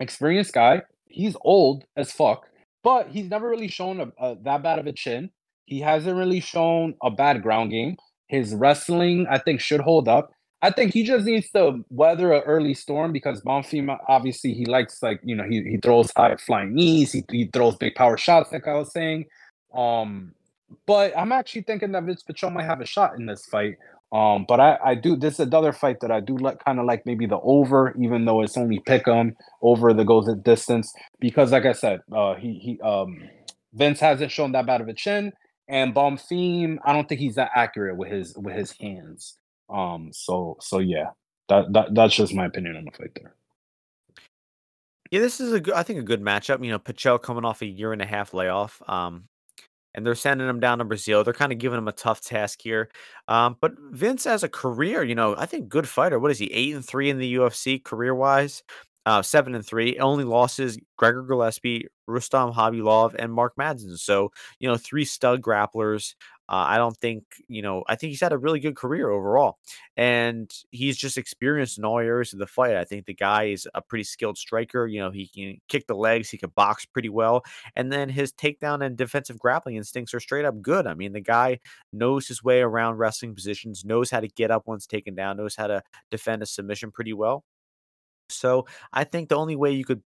experienced 0.00 0.52
guy. 0.52 0.82
He's 1.06 1.36
old 1.42 1.84
as 1.96 2.10
fuck, 2.10 2.48
but 2.82 3.08
he's 3.08 3.30
never 3.30 3.48
really 3.48 3.68
shown 3.68 4.00
a, 4.00 4.12
a, 4.18 4.36
that 4.42 4.62
bad 4.62 4.78
of 4.78 4.86
a 4.86 4.92
chin. 4.92 5.30
He 5.66 5.80
hasn't 5.80 6.16
really 6.16 6.40
shown 6.40 6.94
a 7.02 7.10
bad 7.10 7.42
ground 7.42 7.70
game. 7.70 7.96
His 8.28 8.54
wrestling, 8.54 9.26
I 9.30 9.38
think, 9.38 9.60
should 9.60 9.80
hold 9.80 10.08
up. 10.08 10.30
I 10.62 10.70
think 10.70 10.92
he 10.94 11.02
just 11.02 11.24
needs 11.26 11.50
to 11.50 11.84
weather 11.90 12.32
an 12.32 12.42
early 12.42 12.74
storm 12.74 13.12
because 13.12 13.42
Bonfim, 13.42 13.96
obviously, 14.08 14.54
he 14.54 14.64
likes 14.66 15.02
like 15.02 15.20
you 15.24 15.34
know 15.34 15.44
he 15.48 15.62
he 15.62 15.76
throws 15.82 16.12
high 16.16 16.36
flying 16.36 16.74
knees, 16.74 17.12
he 17.12 17.24
he 17.30 17.50
throws 17.52 17.76
big 17.76 17.94
power 17.94 18.16
shots, 18.16 18.52
like 18.52 18.66
I 18.68 18.74
was 18.74 18.92
saying. 18.92 19.26
Um, 19.74 20.32
but 20.86 21.16
I'm 21.16 21.32
actually 21.32 21.62
thinking 21.62 21.92
that 21.92 22.04
Vince 22.04 22.22
Pichel 22.22 22.52
might 22.52 22.64
have 22.64 22.80
a 22.80 22.86
shot 22.86 23.18
in 23.18 23.26
this 23.26 23.44
fight. 23.46 23.76
Um, 24.12 24.44
but 24.46 24.60
I, 24.60 24.78
I 24.84 24.94
do 24.94 25.16
this 25.16 25.34
is 25.34 25.40
another 25.40 25.72
fight 25.72 26.00
that 26.00 26.10
I 26.10 26.20
do 26.20 26.36
like 26.36 26.62
kind 26.64 26.78
of 26.78 26.84
like 26.84 27.06
maybe 27.06 27.26
the 27.26 27.40
over, 27.42 27.94
even 28.00 28.24
though 28.26 28.42
it's 28.42 28.56
only 28.58 28.78
pick 28.86 29.08
'em 29.08 29.34
over 29.62 29.94
the 29.94 30.04
goes 30.04 30.28
at 30.28 30.42
distance. 30.42 30.92
Because 31.18 31.50
like 31.50 31.64
I 31.64 31.72
said, 31.72 32.00
uh 32.14 32.34
he 32.34 32.54
he 32.54 32.80
um 32.82 33.22
Vince 33.72 34.00
hasn't 34.00 34.30
shown 34.30 34.52
that 34.52 34.66
bad 34.66 34.82
of 34.82 34.88
a 34.88 34.94
chin. 34.94 35.32
And 35.72 35.94
Bonfim, 35.94 36.76
I 36.84 36.92
don't 36.92 37.08
think 37.08 37.18
he's 37.18 37.36
that 37.36 37.50
accurate 37.54 37.96
with 37.96 38.10
his 38.10 38.36
with 38.36 38.54
his 38.54 38.72
hands. 38.72 39.38
Um, 39.70 40.10
so 40.12 40.58
so 40.60 40.78
yeah, 40.80 41.06
that, 41.48 41.72
that 41.72 41.94
that's 41.94 42.14
just 42.14 42.34
my 42.34 42.44
opinion 42.44 42.76
on 42.76 42.84
the 42.84 42.90
fight 42.90 43.10
there. 43.14 43.34
Yeah, 45.10 45.20
this 45.20 45.40
is 45.40 45.52
a 45.52 45.60
good, 45.60 45.74
I 45.74 45.82
think 45.82 45.98
a 45.98 46.02
good 46.02 46.20
matchup. 46.20 46.62
You 46.62 46.70
know, 46.70 46.78
Pichel 46.78 47.20
coming 47.20 47.46
off 47.46 47.62
a 47.62 47.66
year 47.66 47.94
and 47.94 48.02
a 48.02 48.06
half 48.06 48.34
layoff. 48.34 48.82
Um, 48.86 49.24
and 49.94 50.06
they're 50.06 50.14
sending 50.14 50.48
him 50.48 50.60
down 50.60 50.78
to 50.78 50.84
Brazil. 50.84 51.24
They're 51.24 51.34
kind 51.34 51.52
of 51.52 51.58
giving 51.58 51.78
him 51.78 51.88
a 51.88 51.92
tough 51.92 52.22
task 52.22 52.60
here. 52.62 52.90
Um, 53.28 53.56
but 53.60 53.72
Vince 53.90 54.26
as 54.26 54.42
a 54.42 54.48
career, 54.48 55.02
you 55.02 55.14
know, 55.14 55.34
I 55.36 55.46
think 55.46 55.68
good 55.68 55.88
fighter. 55.88 56.18
What 56.18 56.30
is 56.30 56.38
he? 56.38 56.46
Eight 56.46 56.74
and 56.74 56.84
three 56.84 57.10
in 57.10 57.18
the 57.18 57.34
UFC 57.34 57.82
career 57.82 58.14
wise 58.14 58.62
uh, 59.06 59.22
seven 59.22 59.54
and 59.54 59.66
three. 59.66 59.98
Only 59.98 60.24
losses 60.24 60.78
Gregor 60.96 61.22
Gillespie, 61.22 61.86
Rustam 62.06 62.52
Khabilov, 62.52 63.14
and 63.18 63.32
Mark 63.32 63.54
Madsen. 63.58 63.98
So 63.98 64.32
you 64.58 64.68
know, 64.68 64.76
three 64.76 65.04
stud 65.04 65.42
grapplers. 65.42 66.14
Uh, 66.48 66.66
I 66.68 66.76
don't 66.76 66.96
think 66.98 67.24
you 67.48 67.62
know. 67.62 67.84
I 67.88 67.94
think 67.96 68.10
he's 68.10 68.20
had 68.20 68.32
a 68.32 68.38
really 68.38 68.60
good 68.60 68.76
career 68.76 69.08
overall, 69.08 69.58
and 69.96 70.50
he's 70.70 70.96
just 70.96 71.16
experienced 71.16 71.78
in 71.78 71.84
all 71.84 71.98
areas 71.98 72.32
of 72.32 72.38
the 72.40 72.46
fight. 72.46 72.76
I 72.76 72.84
think 72.84 73.06
the 73.06 73.14
guy 73.14 73.44
is 73.44 73.66
a 73.74 73.80
pretty 73.80 74.04
skilled 74.04 74.36
striker. 74.36 74.86
You 74.86 75.00
know, 75.00 75.10
he 75.10 75.28
can 75.28 75.58
kick 75.68 75.86
the 75.86 75.94
legs, 75.94 76.30
he 76.30 76.38
can 76.38 76.50
box 76.54 76.84
pretty 76.84 77.08
well, 77.08 77.44
and 77.76 77.90
then 77.92 78.08
his 78.08 78.32
takedown 78.32 78.84
and 78.84 78.96
defensive 78.96 79.38
grappling 79.38 79.76
instincts 79.76 80.12
are 80.14 80.20
straight 80.20 80.44
up 80.44 80.60
good. 80.60 80.86
I 80.86 80.94
mean, 80.94 81.12
the 81.12 81.20
guy 81.20 81.60
knows 81.92 82.26
his 82.28 82.42
way 82.42 82.60
around 82.60 82.96
wrestling 82.98 83.34
positions, 83.34 83.84
knows 83.84 84.10
how 84.10 84.20
to 84.20 84.28
get 84.28 84.50
up 84.50 84.66
once 84.66 84.86
taken 84.86 85.14
down, 85.14 85.36
knows 85.36 85.56
how 85.56 85.68
to 85.68 85.82
defend 86.10 86.42
a 86.42 86.46
submission 86.46 86.90
pretty 86.90 87.12
well. 87.12 87.44
So 88.28 88.66
I 88.92 89.04
think 89.04 89.28
the 89.28 89.36
only 89.36 89.56
way 89.56 89.72
you 89.72 89.84
could 89.84 90.02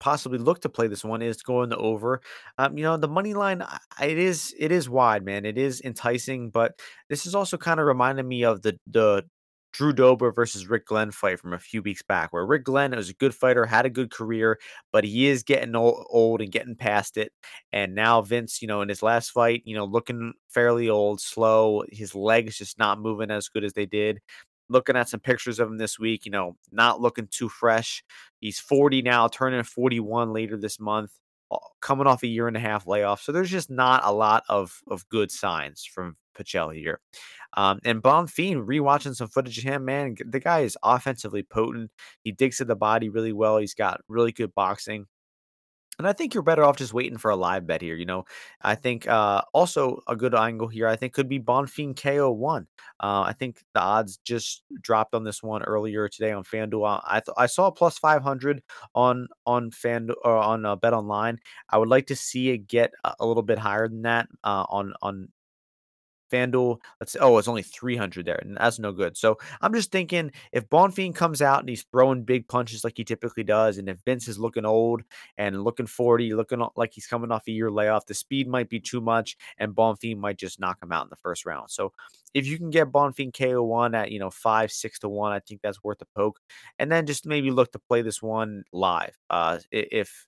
possibly 0.00 0.38
look 0.38 0.60
to 0.62 0.68
play 0.68 0.88
this 0.88 1.04
one 1.04 1.22
is 1.22 1.42
going 1.42 1.70
the 1.70 1.76
over. 1.78 2.20
Um, 2.58 2.76
you 2.76 2.84
know, 2.84 2.96
the 2.96 3.08
money 3.08 3.34
line 3.34 3.62
it 4.02 4.18
is 4.18 4.54
it 4.58 4.72
is 4.72 4.88
wide, 4.88 5.24
man. 5.24 5.44
It 5.46 5.58
is 5.58 5.80
enticing, 5.82 6.50
but 6.50 6.80
this 7.08 7.26
is 7.26 7.34
also 7.34 7.56
kind 7.56 7.80
of 7.80 7.86
reminding 7.86 8.28
me 8.28 8.44
of 8.44 8.62
the 8.62 8.78
the 8.86 9.24
Drew 9.72 9.94
Dober 9.94 10.30
versus 10.32 10.66
Rick 10.68 10.86
Glenn 10.86 11.10
fight 11.12 11.40
from 11.40 11.54
a 11.54 11.58
few 11.58 11.80
weeks 11.80 12.02
back, 12.02 12.30
where 12.32 12.44
Rick 12.44 12.64
Glenn 12.64 12.94
was 12.94 13.08
a 13.08 13.14
good 13.14 13.34
fighter, 13.34 13.64
had 13.64 13.86
a 13.86 13.90
good 13.90 14.10
career, 14.10 14.58
but 14.92 15.02
he 15.04 15.28
is 15.28 15.42
getting 15.42 15.74
old, 15.74 16.04
old 16.10 16.42
and 16.42 16.52
getting 16.52 16.76
past 16.76 17.16
it. 17.16 17.32
And 17.72 17.94
now 17.94 18.20
Vince, 18.20 18.60
you 18.60 18.68
know, 18.68 18.82
in 18.82 18.90
his 18.90 19.02
last 19.02 19.30
fight, 19.30 19.62
you 19.64 19.74
know, 19.74 19.86
looking 19.86 20.34
fairly 20.50 20.90
old, 20.90 21.22
slow, 21.22 21.84
his 21.90 22.14
legs 22.14 22.58
just 22.58 22.78
not 22.78 23.00
moving 23.00 23.30
as 23.30 23.48
good 23.48 23.64
as 23.64 23.72
they 23.72 23.86
did 23.86 24.20
looking 24.72 24.96
at 24.96 25.08
some 25.08 25.20
pictures 25.20 25.60
of 25.60 25.68
him 25.68 25.78
this 25.78 25.98
week, 25.98 26.24
you 26.24 26.32
know, 26.32 26.56
not 26.70 27.00
looking 27.00 27.28
too 27.28 27.48
fresh. 27.48 28.02
He's 28.40 28.58
40 28.58 29.02
now, 29.02 29.28
turning 29.28 29.62
41 29.62 30.32
later 30.32 30.56
this 30.56 30.80
month, 30.80 31.12
coming 31.80 32.06
off 32.06 32.22
a 32.22 32.28
year 32.28 32.48
and 32.48 32.56
a 32.56 32.60
half 32.60 32.86
layoff. 32.86 33.22
So 33.22 33.32
there's 33.32 33.50
just 33.50 33.70
not 33.70 34.02
a 34.04 34.12
lot 34.12 34.44
of 34.48 34.80
of 34.88 35.08
good 35.08 35.30
signs 35.30 35.84
from 35.84 36.16
Pichel 36.36 36.74
here. 36.74 37.00
Um, 37.56 37.80
and 37.84 38.02
Bonfim, 38.02 38.66
rewatching 38.66 39.14
some 39.14 39.28
footage 39.28 39.58
of 39.58 39.64
him, 39.64 39.84
man, 39.84 40.16
the 40.24 40.40
guy 40.40 40.60
is 40.60 40.78
offensively 40.82 41.42
potent. 41.42 41.90
He 42.24 42.32
digs 42.32 42.60
at 42.60 42.66
the 42.66 42.76
body 42.76 43.08
really 43.08 43.32
well. 43.32 43.58
He's 43.58 43.74
got 43.74 44.00
really 44.08 44.32
good 44.32 44.54
boxing. 44.54 45.06
And 45.98 46.08
I 46.08 46.12
think 46.14 46.32
you're 46.32 46.42
better 46.42 46.64
off 46.64 46.78
just 46.78 46.94
waiting 46.94 47.18
for 47.18 47.30
a 47.30 47.36
live 47.36 47.66
bet 47.66 47.82
here. 47.82 47.94
You 47.94 48.06
know, 48.06 48.24
I 48.62 48.74
think 48.74 49.06
uh, 49.06 49.42
also 49.52 50.00
a 50.08 50.16
good 50.16 50.34
angle 50.34 50.68
here, 50.68 50.88
I 50.88 50.96
think, 50.96 51.12
could 51.12 51.28
be 51.28 51.38
Bonfim 51.38 51.94
KO1. 51.94 52.66
Uh, 52.98 53.22
I 53.22 53.34
think 53.38 53.62
the 53.74 53.80
odds 53.80 54.16
just 54.24 54.62
dropped 54.80 55.14
on 55.14 55.22
this 55.22 55.42
one 55.42 55.62
earlier 55.62 56.08
today 56.08 56.32
on 56.32 56.44
FanDuel. 56.44 57.02
I 57.06 57.20
th- 57.20 57.34
I 57.36 57.46
saw 57.46 57.66
a 57.66 57.72
plus 57.72 57.98
500 57.98 58.62
on 58.94 59.28
on 59.46 59.70
Fan 59.70 60.08
or 60.24 60.36
on 60.36 60.64
uh, 60.64 60.76
Bet 60.76 60.94
Online. 60.94 61.38
I 61.68 61.78
would 61.78 61.88
like 61.88 62.06
to 62.06 62.16
see 62.16 62.50
it 62.50 62.66
get 62.66 62.92
a, 63.04 63.14
a 63.20 63.26
little 63.26 63.42
bit 63.42 63.58
higher 63.58 63.86
than 63.86 64.02
that 64.02 64.28
uh, 64.44 64.64
on 64.70 64.94
on 65.02 65.28
FanDuel, 66.32 66.78
let's 67.00 67.16
oh, 67.20 67.38
it's 67.38 67.48
only 67.48 67.62
300 67.62 68.24
there, 68.26 68.40
and 68.42 68.56
that's 68.56 68.78
no 68.78 68.92
good. 68.92 69.16
So 69.16 69.38
I'm 69.60 69.74
just 69.74 69.92
thinking 69.92 70.32
if 70.52 70.68
Bonfim 70.68 71.14
comes 71.14 71.42
out 71.42 71.60
and 71.60 71.68
he's 71.68 71.84
throwing 71.90 72.24
big 72.24 72.48
punches 72.48 72.84
like 72.84 72.94
he 72.96 73.04
typically 73.04 73.44
does, 73.44 73.78
and 73.78 73.88
if 73.88 73.98
Vince 74.04 74.28
is 74.28 74.38
looking 74.38 74.64
old 74.64 75.02
and 75.38 75.62
looking 75.62 75.86
40, 75.86 76.34
looking 76.34 76.64
like 76.76 76.92
he's 76.92 77.06
coming 77.06 77.30
off 77.30 77.46
a 77.48 77.52
year 77.52 77.70
layoff, 77.70 78.06
the 78.06 78.14
speed 78.14 78.48
might 78.48 78.68
be 78.68 78.80
too 78.80 79.00
much, 79.00 79.36
and 79.58 79.74
Bonfim 79.74 80.18
might 80.18 80.38
just 80.38 80.58
knock 80.58 80.82
him 80.82 80.92
out 80.92 81.04
in 81.04 81.10
the 81.10 81.16
first 81.16 81.46
round. 81.46 81.70
So 81.70 81.92
if 82.34 82.46
you 82.46 82.58
can 82.58 82.70
get 82.70 82.92
Bonfim 82.92 83.32
KO1 83.32 83.94
at, 83.94 84.10
you 84.10 84.18
know, 84.18 84.30
five, 84.30 84.72
six 84.72 84.98
to 85.00 85.08
one, 85.08 85.32
I 85.32 85.40
think 85.40 85.60
that's 85.62 85.82
worth 85.84 86.00
a 86.00 86.06
poke. 86.16 86.40
And 86.78 86.90
then 86.90 87.06
just 87.06 87.26
maybe 87.26 87.50
look 87.50 87.72
to 87.72 87.78
play 87.78 88.02
this 88.02 88.22
one 88.22 88.64
live. 88.72 89.16
Uh, 89.28 89.58
if 89.70 90.26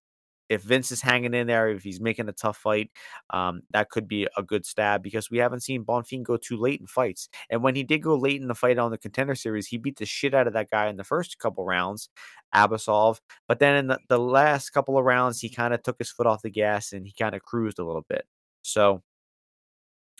if 0.48 0.62
Vince 0.62 0.92
is 0.92 1.00
hanging 1.00 1.34
in 1.34 1.46
there, 1.46 1.68
if 1.70 1.82
he's 1.82 2.00
making 2.00 2.28
a 2.28 2.32
tough 2.32 2.56
fight, 2.56 2.90
um, 3.30 3.62
that 3.70 3.90
could 3.90 4.06
be 4.06 4.28
a 4.36 4.42
good 4.42 4.66
stab 4.66 5.02
because 5.02 5.30
we 5.30 5.38
haven't 5.38 5.60
seen 5.60 5.84
Bonfim 5.84 6.22
go 6.22 6.36
too 6.36 6.56
late 6.56 6.80
in 6.80 6.86
fights. 6.86 7.28
And 7.50 7.62
when 7.62 7.74
he 7.74 7.82
did 7.82 8.02
go 8.02 8.14
late 8.14 8.40
in 8.40 8.48
the 8.48 8.54
fight 8.54 8.78
on 8.78 8.90
the 8.90 8.98
contender 8.98 9.34
series, 9.34 9.66
he 9.66 9.78
beat 9.78 9.98
the 9.98 10.06
shit 10.06 10.34
out 10.34 10.46
of 10.46 10.52
that 10.52 10.70
guy 10.70 10.88
in 10.88 10.96
the 10.96 11.04
first 11.04 11.38
couple 11.38 11.64
rounds, 11.64 12.08
Abasov. 12.54 13.20
But 13.48 13.58
then 13.58 13.76
in 13.76 13.86
the, 13.88 13.98
the 14.08 14.18
last 14.18 14.70
couple 14.70 14.98
of 14.98 15.04
rounds, 15.04 15.40
he 15.40 15.48
kind 15.48 15.74
of 15.74 15.82
took 15.82 15.98
his 15.98 16.10
foot 16.10 16.26
off 16.26 16.42
the 16.42 16.50
gas 16.50 16.92
and 16.92 17.06
he 17.06 17.12
kind 17.12 17.34
of 17.34 17.42
cruised 17.42 17.78
a 17.78 17.84
little 17.84 18.04
bit. 18.08 18.26
So, 18.62 19.02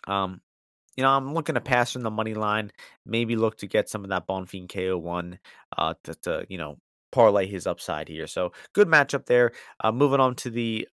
um, 0.07 0.41
you 0.97 1.03
know, 1.03 1.11
I'm 1.11 1.35
looking 1.35 1.57
to 1.57 1.61
pass 1.61 1.93
from 1.93 2.03
the 2.03 2.11
money 2.11 2.35
line. 2.35 2.71
Maybe 3.05 3.37
look 3.37 3.59
to 3.59 3.67
get 3.67 3.89
some 3.89 4.05
of 4.05 4.11
that 4.11 4.27
Bonfim 4.29 4.73
KO 4.73 4.97
one 4.97 5.39
uh, 5.77 5.95
to, 6.05 6.15
to 6.23 6.47
you 6.49 6.59
know 6.59 6.79
parlay 7.15 7.47
his 7.47 7.67
upside 7.67 8.09
here. 8.09 8.27
So 8.27 8.53
good 8.73 8.89
matchup 8.89 9.27
there. 9.27 9.53
Uh, 9.83 9.93
moving 9.93 10.19
on 10.19 10.35
to 10.37 10.51
the 10.51 10.89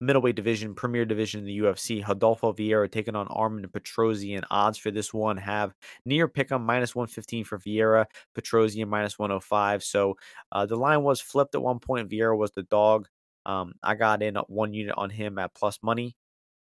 middleweight 0.00 0.36
division, 0.36 0.74
premier 0.74 1.04
division 1.04 1.40
in 1.40 1.46
the 1.46 1.58
UFC. 1.58 2.06
Rodolfo 2.06 2.52
Vieira 2.52 2.90
taking 2.90 3.16
on 3.16 3.26
Armen 3.28 3.66
Petrosyan. 3.66 4.44
Odds 4.50 4.78
for 4.78 4.92
this 4.92 5.12
one 5.12 5.36
have 5.36 5.74
near 6.04 6.28
pick 6.28 6.52
on 6.52 6.62
minus 6.62 6.94
115 6.94 7.44
for 7.44 7.58
Vieira, 7.58 8.06
Petrosyan 8.36 8.86
minus 8.86 9.18
105. 9.18 9.82
So 9.82 10.16
uh, 10.52 10.66
the 10.66 10.76
line 10.76 11.02
was 11.02 11.20
flipped 11.20 11.56
at 11.56 11.62
one 11.62 11.80
point. 11.80 12.08
Vieira 12.08 12.36
was 12.36 12.52
the 12.52 12.62
dog. 12.62 13.08
Um, 13.44 13.74
I 13.82 13.96
got 13.96 14.22
in 14.22 14.36
one 14.46 14.72
unit 14.72 14.94
on 14.96 15.10
him 15.10 15.38
at 15.38 15.54
plus 15.54 15.80
money. 15.82 16.14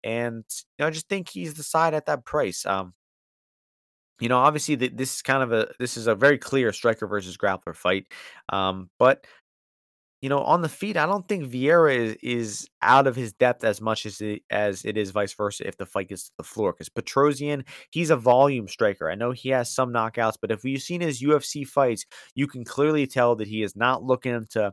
And 0.05 0.45
you 0.79 0.83
know, 0.83 0.89
I 0.89 0.91
just 0.91 1.09
think 1.09 1.29
he's 1.29 1.55
the 1.55 1.63
side 1.63 1.95
at 1.95 2.07
that 2.07 2.25
price. 2.27 2.67
Um, 2.67 2.93
you 4.21 4.29
know, 4.29 4.39
obviously 4.39 4.75
the, 4.75 4.89
this 4.89 5.17
is 5.17 5.23
kind 5.23 5.43
of 5.43 5.53
a 5.53 5.69
this 5.79 5.97
is 5.97 6.07
a 6.07 6.15
very 6.15 6.39
clear 6.39 6.73
striker 6.73 7.07
versus 7.07 7.37
grappler 7.37 7.75
fight. 7.75 8.07
Um, 8.49 8.91
but 8.99 9.27
you 10.21 10.29
know, 10.29 10.41
on 10.41 10.63
the 10.63 10.69
feet, 10.69 10.97
I 10.97 11.07
don't 11.07 11.29
think 11.29 11.45
Vieira 11.49 11.97
is, 11.97 12.17
is 12.23 12.69
out 12.83 13.07
of 13.07 13.15
his 13.15 13.33
depth 13.35 13.63
as 13.63 13.81
much 13.81 14.05
as 14.05 14.21
it, 14.21 14.43
as 14.51 14.85
it 14.85 14.97
is 14.97 15.13
vice 15.13 15.33
versa 15.33 15.67
if 15.67 15.77
the 15.77 15.87
fight 15.87 16.09
gets 16.09 16.25
to 16.25 16.33
the 16.39 16.43
floor. 16.45 16.73
Because 16.73 16.89
Petrosyan, 16.89 17.65
he's 17.91 18.11
a 18.11 18.17
volume 18.17 18.67
striker. 18.67 19.09
I 19.09 19.15
know 19.15 19.31
he 19.31 19.51
has 19.51 19.71
some 19.73 19.93
knockouts, 19.93 20.37
but 20.41 20.51
if 20.51 20.65
you've 20.65 20.83
seen 20.83 21.01
his 21.01 21.23
UFC 21.23 21.65
fights, 21.67 22.05
you 22.35 22.49
can 22.49 22.65
clearly 22.65 23.07
tell 23.07 23.37
that 23.37 23.47
he 23.47 23.63
is 23.63 23.77
not 23.77 24.03
looking 24.03 24.45
to 24.51 24.73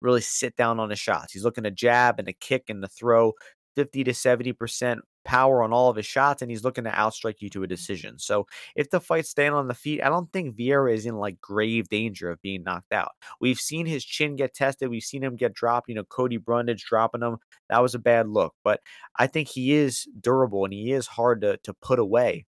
really 0.00 0.20
sit 0.20 0.54
down 0.54 0.78
on 0.78 0.90
his 0.90 1.00
shots. 1.00 1.32
He's 1.32 1.44
looking 1.44 1.64
to 1.64 1.72
jab 1.72 2.20
and 2.20 2.28
to 2.28 2.34
kick 2.34 2.64
and 2.68 2.80
to 2.82 2.88
throw 2.88 3.32
50 3.74 4.04
to 4.04 4.12
70% 4.12 4.98
power 5.24 5.62
on 5.62 5.72
all 5.72 5.90
of 5.90 5.96
his 5.96 6.06
shots 6.06 6.42
and 6.42 6.50
he's 6.50 6.64
looking 6.64 6.84
to 6.84 6.90
outstrike 6.90 7.36
you 7.40 7.50
to 7.50 7.60
a 7.60 7.62
mm-hmm. 7.62 7.70
decision. 7.70 8.18
So 8.18 8.46
if 8.76 8.90
the 8.90 9.00
fight's 9.00 9.30
staying 9.30 9.52
on 9.52 9.68
the 9.68 9.74
feet, 9.74 10.02
I 10.02 10.08
don't 10.08 10.32
think 10.32 10.56
Vieira 10.56 10.92
is 10.92 11.06
in 11.06 11.16
like 11.16 11.40
grave 11.40 11.88
danger 11.88 12.30
of 12.30 12.42
being 12.42 12.62
knocked 12.62 12.92
out. 12.92 13.12
We've 13.40 13.58
seen 13.58 13.86
his 13.86 14.04
chin 14.04 14.36
get 14.36 14.54
tested. 14.54 14.90
We've 14.90 15.02
seen 15.02 15.22
him 15.22 15.36
get 15.36 15.54
dropped. 15.54 15.88
You 15.88 15.96
know, 15.96 16.04
Cody 16.04 16.36
Brundage 16.36 16.84
dropping 16.84 17.22
him. 17.22 17.38
That 17.68 17.82
was 17.82 17.94
a 17.94 17.98
bad 17.98 18.28
look. 18.28 18.54
But 18.62 18.80
I 19.18 19.26
think 19.26 19.48
he 19.48 19.72
is 19.72 20.06
durable 20.20 20.64
and 20.64 20.72
he 20.72 20.92
is 20.92 21.06
hard 21.06 21.40
to, 21.42 21.58
to 21.64 21.74
put 21.74 21.98
away. 21.98 22.46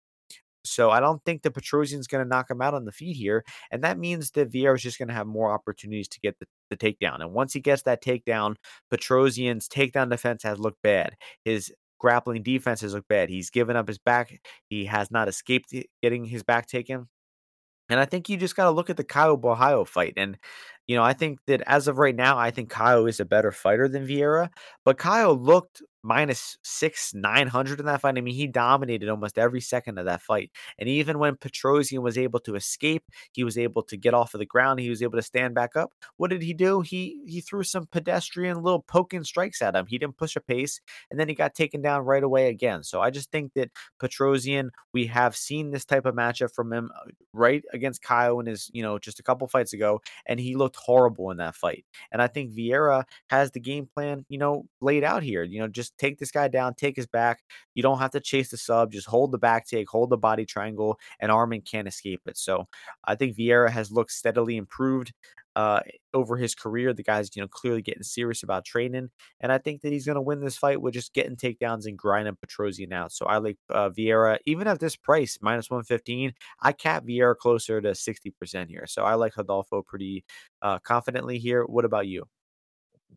So 0.65 0.91
I 0.91 1.01
don't 1.01 1.23
think 1.25 1.43
the 1.43 1.51
Petrosyan's 1.51 2.07
going 2.07 2.25
to 2.25 2.29
knock 2.29 2.51
him 2.51 2.63
out 2.63 2.73
on 2.75 2.87
the 2.87 2.93
feet 2.93 3.17
here. 3.17 3.45
And 3.71 3.85
that 3.85 3.99
means 3.99 4.31
that 4.31 4.51
Vieira 4.51 4.77
is 4.77 4.83
just 4.83 4.99
going 4.99 5.09
to 5.09 5.15
have 5.15 5.27
more 5.27 5.53
opportunities 5.53 6.09
to 6.09 6.21
get 6.21 6.39
the, 6.39 6.47
the 6.71 6.77
takedown. 6.77 7.21
And 7.21 7.33
once 7.33 7.53
he 7.53 7.61
gets 7.61 7.83
that 7.83 8.03
takedown, 8.03 8.57
Petrosyan's 8.91 9.69
takedown 9.69 10.11
defense 10.11 10.43
has 10.43 10.59
looked 10.59 10.81
bad. 10.83 11.17
His 11.45 11.73
grappling 12.05 12.43
defenses 12.43 12.93
look 12.93 13.09
bad. 13.09 13.31
He's 13.31 13.49
given 13.49 13.77
up 13.77 13.89
his 13.89 13.97
back. 13.97 14.39
He 14.69 14.85
has 14.85 15.11
not 15.11 15.27
escaped 15.27 15.73
getting 16.03 16.27
his 16.27 16.43
back 16.43 16.67
taken. 16.67 17.09
And 17.89 17.99
I 17.99 18.05
think 18.05 18.29
you 18.29 18.37
just 18.37 18.57
got 18.57 18.65
to 18.65 18.71
look 18.73 18.91
at 18.91 18.99
the 18.99 19.05
Caio 19.05 19.39
Borralho 19.39 19.89
fight. 19.89 20.13
And 20.19 20.37
you 20.87 20.97
know, 20.97 21.03
I 21.03 21.15
think 21.15 21.39
that 21.47 21.63
as 21.67 21.89
of 21.89 21.97
right 21.97 22.15
now, 22.15 22.37
I 22.37 22.51
think 22.51 22.69
Caio 22.69 23.07
is 23.07 23.21
a 23.21 23.25
better 23.25 23.51
fighter 23.51 23.89
than 23.89 24.07
Vieira, 24.07 24.51
but 24.85 24.99
Caio 24.99 25.33
looked 25.33 25.81
minus 26.05 26.59
six, 26.63 27.15
900 27.15 27.81
in 27.81 27.87
that 27.87 28.03
fight. 28.03 28.19
I 28.19 28.21
mean, 28.21 28.35
he 28.35 28.47
dominated 28.47 29.09
almost 29.09 29.39
every 29.39 29.61
second 29.63 29.99
of 29.99 30.05
that 30.05 30.21
fight. 30.23 30.51
And 30.79 30.89
even 30.89 31.19
when 31.19 31.37
Petrosyan 31.37 32.03
was 32.03 32.19
able 32.19 32.41
to 32.41 32.55
escape, 32.57 33.05
he 33.33 33.43
was 33.43 33.57
able 33.57 33.83
to 33.85 33.97
get 33.97 34.13
off 34.15 34.35
of 34.35 34.39
the 34.39 34.47
ground. 34.47 34.81
He 34.81 34.91
was 34.91 35.03
able 35.03 35.17
to 35.17 35.23
stand 35.23 35.55
back 35.55 35.77
up. 35.77 35.93
What 36.19 36.31
did 36.31 36.43
he 36.43 36.53
do? 36.53 36.83
He 36.83 37.23
he 37.27 37.41
threw 37.41 37.63
some 37.65 37.87
pedestrian 37.87 38.63
little 38.63 38.83
poking 38.83 39.25
strikes 39.25 39.63
at 39.63 39.75
him. 39.75 39.87
He 39.87 39.99
didn't 39.99 40.19
push 40.19 40.37
a 40.37 40.41
pace, 40.41 40.81
and 41.11 41.19
then 41.19 41.29
he 41.29 41.35
got 41.35 41.55
taken 41.55 41.81
down 41.81 42.05
right 42.05 42.23
away 42.23 42.49
again. 42.49 42.83
So 42.85 43.01
I 43.01 43.11
just 43.11 43.31
think 43.31 43.53
that 43.55 43.71
Petrosyan, 44.01 44.71
we 44.93 45.07
have 45.07 45.35
seen 45.37 45.71
this 45.71 45.85
type 45.87 46.05
of 46.07 46.15
matchup 46.15 46.55
from 46.55 46.73
him 46.73 46.91
uh, 46.95 47.11
right 47.33 47.65
against 47.73 48.03
Caio 48.03 48.41
in 48.41 48.47
his, 48.47 48.71
you 48.73 48.83
know, 48.83 48.99
just 48.99 49.21
a 49.21 49.23
couple 49.23 49.47
fights 49.49 49.73
ago, 49.73 50.01
and 50.27 50.39
he 50.39 50.55
looked 50.55 50.77
horrible 50.77 51.31
in 51.31 51.39
that 51.39 51.55
fight. 51.55 51.85
And 52.13 52.21
I 52.21 52.27
think 52.27 52.53
Vieira 52.53 53.05
has 53.31 53.51
the 53.51 53.61
game 53.61 53.89
plan, 53.95 54.25
you 54.29 54.39
know, 54.39 54.67
laid 54.81 55.05
out 55.05 55.23
here. 55.23 55.43
You 55.43 55.61
know, 55.61 55.69
just 55.69 55.94
take 55.99 56.19
this 56.19 56.31
guy 56.31 56.49
down, 56.49 56.75
take 56.75 56.97
his 56.97 57.07
back. 57.07 57.41
You 57.75 57.83
don't 57.83 57.99
have 57.99 58.13
to 58.13 58.21
chase 58.21 58.51
the 58.51 58.57
sub, 58.57 58.93
just 58.93 59.07
hold 59.07 59.33
the 59.33 59.39
back 59.39 59.67
take, 59.67 59.89
hold 59.89 60.11
the 60.11 60.17
body 60.17 60.45
triangle, 60.45 60.99
and 61.21 61.31
Armen 61.31 61.63
can't 61.63 61.89
escape 61.89 62.23
it. 62.27 62.37
So 62.37 62.67
I 63.05 63.15
think 63.15 63.37
Vieira 63.37 63.71
has 63.71 63.91
looked 63.91 64.13
steadily 64.13 64.57
improved 64.57 65.13
uh, 65.57 65.81
over 66.13 66.37
his 66.37 66.55
career. 66.55 66.93
The 66.93 67.03
guy's, 67.03 67.35
you 67.35 67.43
know, 67.43 67.49
clearly 67.49 67.83
getting 67.83 68.03
serious 68.03 68.43
about 68.43 68.65
training. 68.65 69.11
And 69.41 69.53
I 69.53 69.59
think 69.59 69.83
that 69.83 69.93
he's 69.93 70.07
going 70.07 70.17
to 70.17 70.23
win 70.23 70.41
this 70.41 70.57
fight 70.57 70.81
with 70.81 70.95
just 70.95 71.15
getting 71.15 71.37
takedowns 71.37 71.87
and 71.87 71.97
grinding 71.97 72.37
Petrosyan 72.37 72.93
out. 72.93 73.13
So 73.13 73.27
I 73.27 73.39
like 73.39 73.59
uh, 73.71 73.91
Vieira, 73.91 74.39
even 74.47 74.67
at 74.67 74.81
this 74.81 74.97
price, 74.97 75.39
minus 75.41 75.71
115, 75.71 76.33
I 76.61 76.73
cap 76.73 77.05
Vieira 77.05 77.37
closer 77.37 77.81
to 77.81 77.91
60% 77.91 78.69
here. 78.69 78.87
So 78.87 79.05
I 79.05 79.15
like 79.15 79.37
Rodolfo 79.37 79.83
pretty 79.83 80.25
uh, 80.63 80.79
confidently 80.81 81.39
here. 81.39 81.65
What 81.65 81.85
about 81.85 82.07
you? 82.07 82.25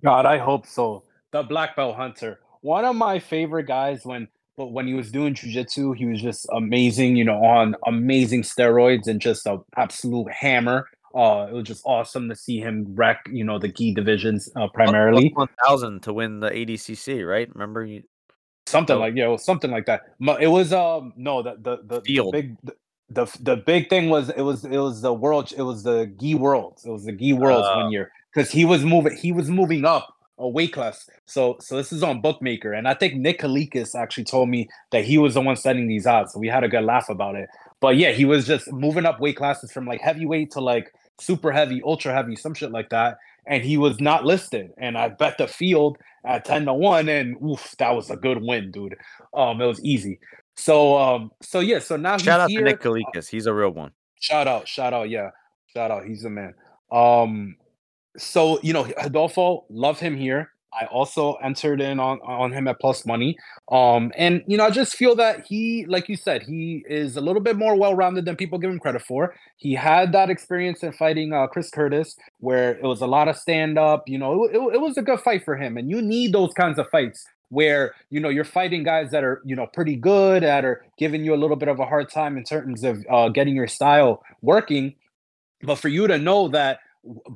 God, 0.03 0.25
I 0.25 0.37
hope 0.37 0.67
so. 0.67 1.03
The 1.31 1.43
black 1.43 1.75
belt 1.75 1.95
hunter, 1.95 2.39
one 2.67 2.83
of 2.83 2.97
my 2.97 3.17
favorite 3.17 3.65
guys 3.65 4.05
when 4.05 4.27
but 4.57 4.71
when 4.73 4.87
he 4.87 4.93
was 4.93 5.09
doing 5.09 5.33
jujitsu, 5.35 5.95
he 5.95 6.05
was 6.05 6.21
just 6.21 6.47
amazing, 6.51 7.15
you 7.15 7.23
know, 7.23 7.41
on 7.43 7.75
amazing 7.85 8.41
steroids 8.41 9.07
and 9.07 9.21
just 9.21 9.45
an 9.45 9.61
absolute 9.77 10.29
hammer. 10.31 10.89
Uh, 11.15 11.47
it 11.49 11.53
was 11.53 11.63
just 11.63 11.81
awesome 11.85 12.27
to 12.27 12.35
see 12.35 12.59
him 12.59 12.85
wreck, 12.89 13.25
you 13.31 13.43
know, 13.43 13.57
the 13.57 13.69
gi 13.69 13.93
divisions 13.93 14.49
uh, 14.57 14.67
primarily. 14.67 15.31
One 15.33 15.47
thousand 15.65 16.03
to 16.03 16.13
win 16.13 16.41
the 16.41 16.49
ADCC, 16.49 17.25
right? 17.25 17.47
Remember 17.53 17.85
you 17.85 18.03
something 18.65 18.95
so, 18.95 18.99
like 18.99 19.15
yeah, 19.15 19.33
something 19.37 19.71
like 19.71 19.85
that. 19.85 20.01
It 20.41 20.47
was 20.47 20.73
um 20.73 21.13
no 21.15 21.41
the 21.41 21.55
the 21.61 21.77
the, 21.85 22.01
the 22.01 22.29
big 22.33 22.57
the, 22.63 22.75
the 23.09 23.37
the 23.39 23.55
big 23.55 23.89
thing 23.89 24.09
was 24.09 24.29
it 24.29 24.41
was 24.41 24.65
it 24.65 24.77
was 24.77 25.01
the 25.01 25.13
world 25.13 25.53
it 25.55 25.61
was 25.61 25.83
the 25.83 26.07
gi 26.19 26.35
worlds 26.35 26.83
it 26.83 26.89
was 26.89 27.05
the 27.05 27.13
gi 27.13 27.31
worlds 27.31 27.65
uh, 27.65 27.77
one 27.77 27.91
year 27.91 28.11
because 28.33 28.51
he 28.51 28.65
was 28.65 28.83
moving 28.83 29.15
he 29.15 29.31
was 29.31 29.49
moving 29.49 29.85
up 29.85 30.16
a 30.37 30.47
weight 30.47 30.73
class. 30.73 31.09
So 31.25 31.57
so 31.59 31.77
this 31.77 31.91
is 31.91 32.03
on 32.03 32.21
bookmaker, 32.21 32.73
and 32.73 32.87
I 32.87 32.93
think 32.93 33.15
Nick 33.15 33.39
Kalikas 33.39 33.95
actually 33.95 34.25
told 34.25 34.49
me 34.49 34.69
that 34.91 35.05
he 35.05 35.17
was 35.17 35.33
the 35.33 35.41
one 35.41 35.55
setting 35.55 35.87
these 35.87 36.05
odds. 36.05 36.33
So 36.33 36.39
we 36.39 36.47
had 36.47 36.63
a 36.63 36.69
good 36.69 36.83
laugh 36.83 37.09
about 37.09 37.35
it. 37.35 37.49
But 37.79 37.97
yeah, 37.97 38.11
he 38.11 38.25
was 38.25 38.47
just 38.47 38.71
moving 38.71 39.05
up 39.05 39.19
weight 39.19 39.37
classes 39.37 39.71
from 39.71 39.85
like 39.85 40.01
heavyweight 40.01 40.51
to 40.51 40.61
like 40.61 40.93
super 41.19 41.51
heavy, 41.51 41.81
ultra 41.83 42.13
heavy, 42.13 42.35
some 42.35 42.53
shit 42.53 42.71
like 42.71 42.89
that. 42.89 43.17
And 43.45 43.63
he 43.63 43.77
was 43.77 43.99
not 43.99 44.25
listed. 44.25 44.71
And 44.77 44.97
I 44.97 45.09
bet 45.09 45.37
the 45.37 45.47
field 45.47 45.97
at 46.25 46.43
10 46.43 46.65
to 46.65 46.73
1. 46.73 47.07
And 47.07 47.37
oof, 47.41 47.75
that 47.79 47.95
was 47.95 48.09
a 48.09 48.17
good 48.17 48.41
win, 48.41 48.71
dude. 48.71 48.97
Um, 49.33 49.61
it 49.61 49.65
was 49.65 49.79
easy. 49.83 50.19
So 50.55 50.97
um, 50.97 51.31
so 51.41 51.59
yeah, 51.59 51.79
so 51.79 51.97
now 51.97 52.17
shout 52.17 52.39
out 52.39 52.49
here. 52.49 52.59
to 52.61 52.65
Nick 52.65 52.81
Kalikas. 52.81 53.29
He's 53.29 53.45
a 53.45 53.53
real 53.53 53.69
one. 53.69 53.91
Shout 54.19 54.47
out, 54.47 54.67
shout 54.67 54.93
out, 54.93 55.09
yeah. 55.09 55.29
Shout 55.67 55.91
out. 55.91 56.05
He's 56.05 56.25
a 56.25 56.29
man. 56.31 56.55
Um, 56.91 57.55
so 58.17 58.59
you 58.61 58.73
know, 58.73 58.87
Adolfo, 58.97 59.65
love 59.69 59.99
him 59.99 60.15
here. 60.15 60.51
I 60.79 60.85
also 60.87 61.35
entered 61.35 61.81
in 61.81 61.99
on 61.99 62.19
on 62.21 62.51
him 62.51 62.67
at 62.67 62.79
plus 62.79 63.05
money. 63.05 63.37
Um, 63.71 64.11
and 64.15 64.43
you 64.47 64.57
know, 64.57 64.65
I 64.65 64.69
just 64.69 64.95
feel 64.95 65.15
that 65.15 65.45
he, 65.45 65.85
like 65.87 66.07
you 66.09 66.15
said, 66.15 66.43
he 66.43 66.83
is 66.87 67.17
a 67.17 67.21
little 67.21 67.41
bit 67.41 67.55
more 67.55 67.75
well-rounded 67.75 68.25
than 68.25 68.35
people 68.35 68.59
give 68.59 68.69
him 68.69 68.79
credit 68.79 69.01
for. 69.01 69.33
He 69.55 69.73
had 69.73 70.11
that 70.11 70.29
experience 70.29 70.83
in 70.83 70.91
fighting 70.91 71.33
uh, 71.33 71.47
Chris 71.47 71.69
Curtis, 71.69 72.15
where 72.39 72.71
it 72.71 72.83
was 72.83 73.01
a 73.01 73.07
lot 73.07 73.27
of 73.27 73.37
stand-up. 73.37 74.03
You 74.07 74.19
know, 74.19 74.43
it, 74.45 74.55
it, 74.55 74.75
it 74.75 74.81
was 74.81 74.97
a 74.97 75.01
good 75.01 75.19
fight 75.19 75.43
for 75.43 75.55
him, 75.55 75.77
and 75.77 75.89
you 75.89 76.01
need 76.01 76.33
those 76.33 76.53
kinds 76.53 76.77
of 76.77 76.87
fights 76.89 77.25
where 77.49 77.93
you 78.09 78.19
know 78.19 78.29
you're 78.29 78.43
fighting 78.43 78.83
guys 78.83 79.09
that 79.11 79.23
are 79.23 79.41
you 79.45 79.55
know 79.55 79.67
pretty 79.67 79.95
good, 79.95 80.43
that 80.43 80.65
are 80.65 80.85
giving 80.97 81.23
you 81.23 81.33
a 81.33 81.39
little 81.39 81.57
bit 81.57 81.69
of 81.69 81.79
a 81.79 81.85
hard 81.85 82.09
time 82.11 82.37
in 82.37 82.43
terms 82.43 82.83
of 82.83 83.03
uh, 83.09 83.29
getting 83.29 83.55
your 83.55 83.67
style 83.67 84.21
working. 84.41 84.93
But 85.63 85.75
for 85.77 85.87
you 85.87 86.05
to 86.07 86.19
know 86.19 86.49
that 86.49 86.79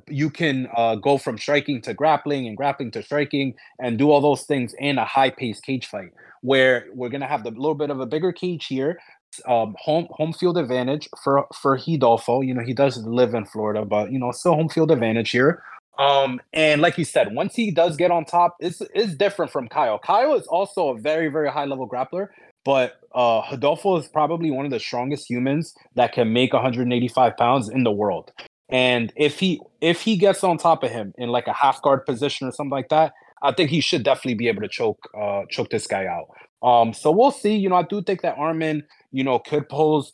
you 0.07 0.29
can 0.29 0.67
uh, 0.75 0.95
go 0.95 1.17
from 1.17 1.37
striking 1.37 1.81
to 1.81 1.93
grappling 1.93 2.47
and 2.47 2.57
grappling 2.57 2.91
to 2.91 3.03
striking 3.03 3.53
and 3.79 3.97
do 3.97 4.11
all 4.11 4.21
those 4.21 4.43
things 4.43 4.73
in 4.79 4.97
a 4.97 5.05
high 5.05 5.29
paced 5.29 5.63
cage 5.63 5.87
fight 5.87 6.11
where 6.41 6.87
we're 6.93 7.09
gonna 7.09 7.27
have 7.27 7.43
the 7.43 7.51
little 7.51 7.75
bit 7.75 7.89
of 7.89 7.99
a 7.99 8.05
bigger 8.05 8.31
cage 8.31 8.65
here 8.65 8.99
um, 9.47 9.75
home 9.79 10.07
home 10.11 10.33
field 10.33 10.57
advantage 10.57 11.07
for 11.23 11.47
for 11.53 11.79
Rodolfo. 11.87 12.41
You 12.41 12.53
know, 12.53 12.63
he 12.63 12.73
does 12.73 12.97
live 12.97 13.33
in 13.33 13.45
Florida, 13.45 13.85
but 13.85 14.11
you 14.11 14.19
know, 14.19 14.31
still 14.31 14.55
home 14.55 14.69
field 14.69 14.91
advantage 14.91 15.31
here. 15.31 15.63
Um, 15.99 16.41
and 16.53 16.81
like 16.81 16.97
you 16.97 17.05
said, 17.05 17.33
once 17.35 17.55
he 17.55 17.69
does 17.69 17.97
get 17.97 18.11
on 18.11 18.25
top, 18.25 18.55
it's 18.59 18.81
it's 18.93 19.15
different 19.15 19.51
from 19.51 19.67
Caio. 19.67 19.99
Caio 19.99 20.35
is 20.35 20.47
also 20.47 20.89
a 20.89 20.97
very, 20.97 21.27
very 21.27 21.49
high 21.49 21.65
level 21.65 21.87
grappler, 21.87 22.29
but 22.65 22.99
uh 23.13 23.41
Rodolfo 23.51 23.97
is 23.97 24.07
probably 24.07 24.51
one 24.51 24.65
of 24.65 24.71
the 24.71 24.79
strongest 24.79 25.29
humans 25.29 25.75
that 25.95 26.13
can 26.13 26.33
make 26.33 26.53
185 26.53 27.37
pounds 27.37 27.69
in 27.69 27.83
the 27.83 27.91
world. 27.91 28.31
And 28.71 29.11
if 29.15 29.39
he 29.39 29.61
if 29.81 30.01
he 30.01 30.15
gets 30.17 30.43
on 30.43 30.57
top 30.57 30.83
of 30.83 30.91
him 30.91 31.13
in 31.17 31.29
like 31.29 31.47
a 31.47 31.53
half 31.53 31.81
guard 31.81 32.05
position 32.05 32.47
or 32.47 32.51
something 32.51 32.71
like 32.71 32.89
that, 32.89 33.13
I 33.41 33.51
think 33.51 33.69
he 33.69 33.81
should 33.81 34.03
definitely 34.03 34.35
be 34.35 34.47
able 34.47 34.61
to 34.61 34.69
choke 34.69 35.09
uh 35.19 35.43
choke 35.49 35.69
this 35.69 35.87
guy 35.87 36.05
out. 36.05 36.27
Um, 36.63 36.93
so 36.93 37.11
we'll 37.11 37.31
see. 37.31 37.55
You 37.55 37.69
know, 37.69 37.75
I 37.75 37.83
do 37.83 38.01
think 38.01 38.21
that 38.21 38.37
Armen, 38.37 38.83
you 39.11 39.23
know, 39.23 39.39
could 39.39 39.67
pose 39.67 40.11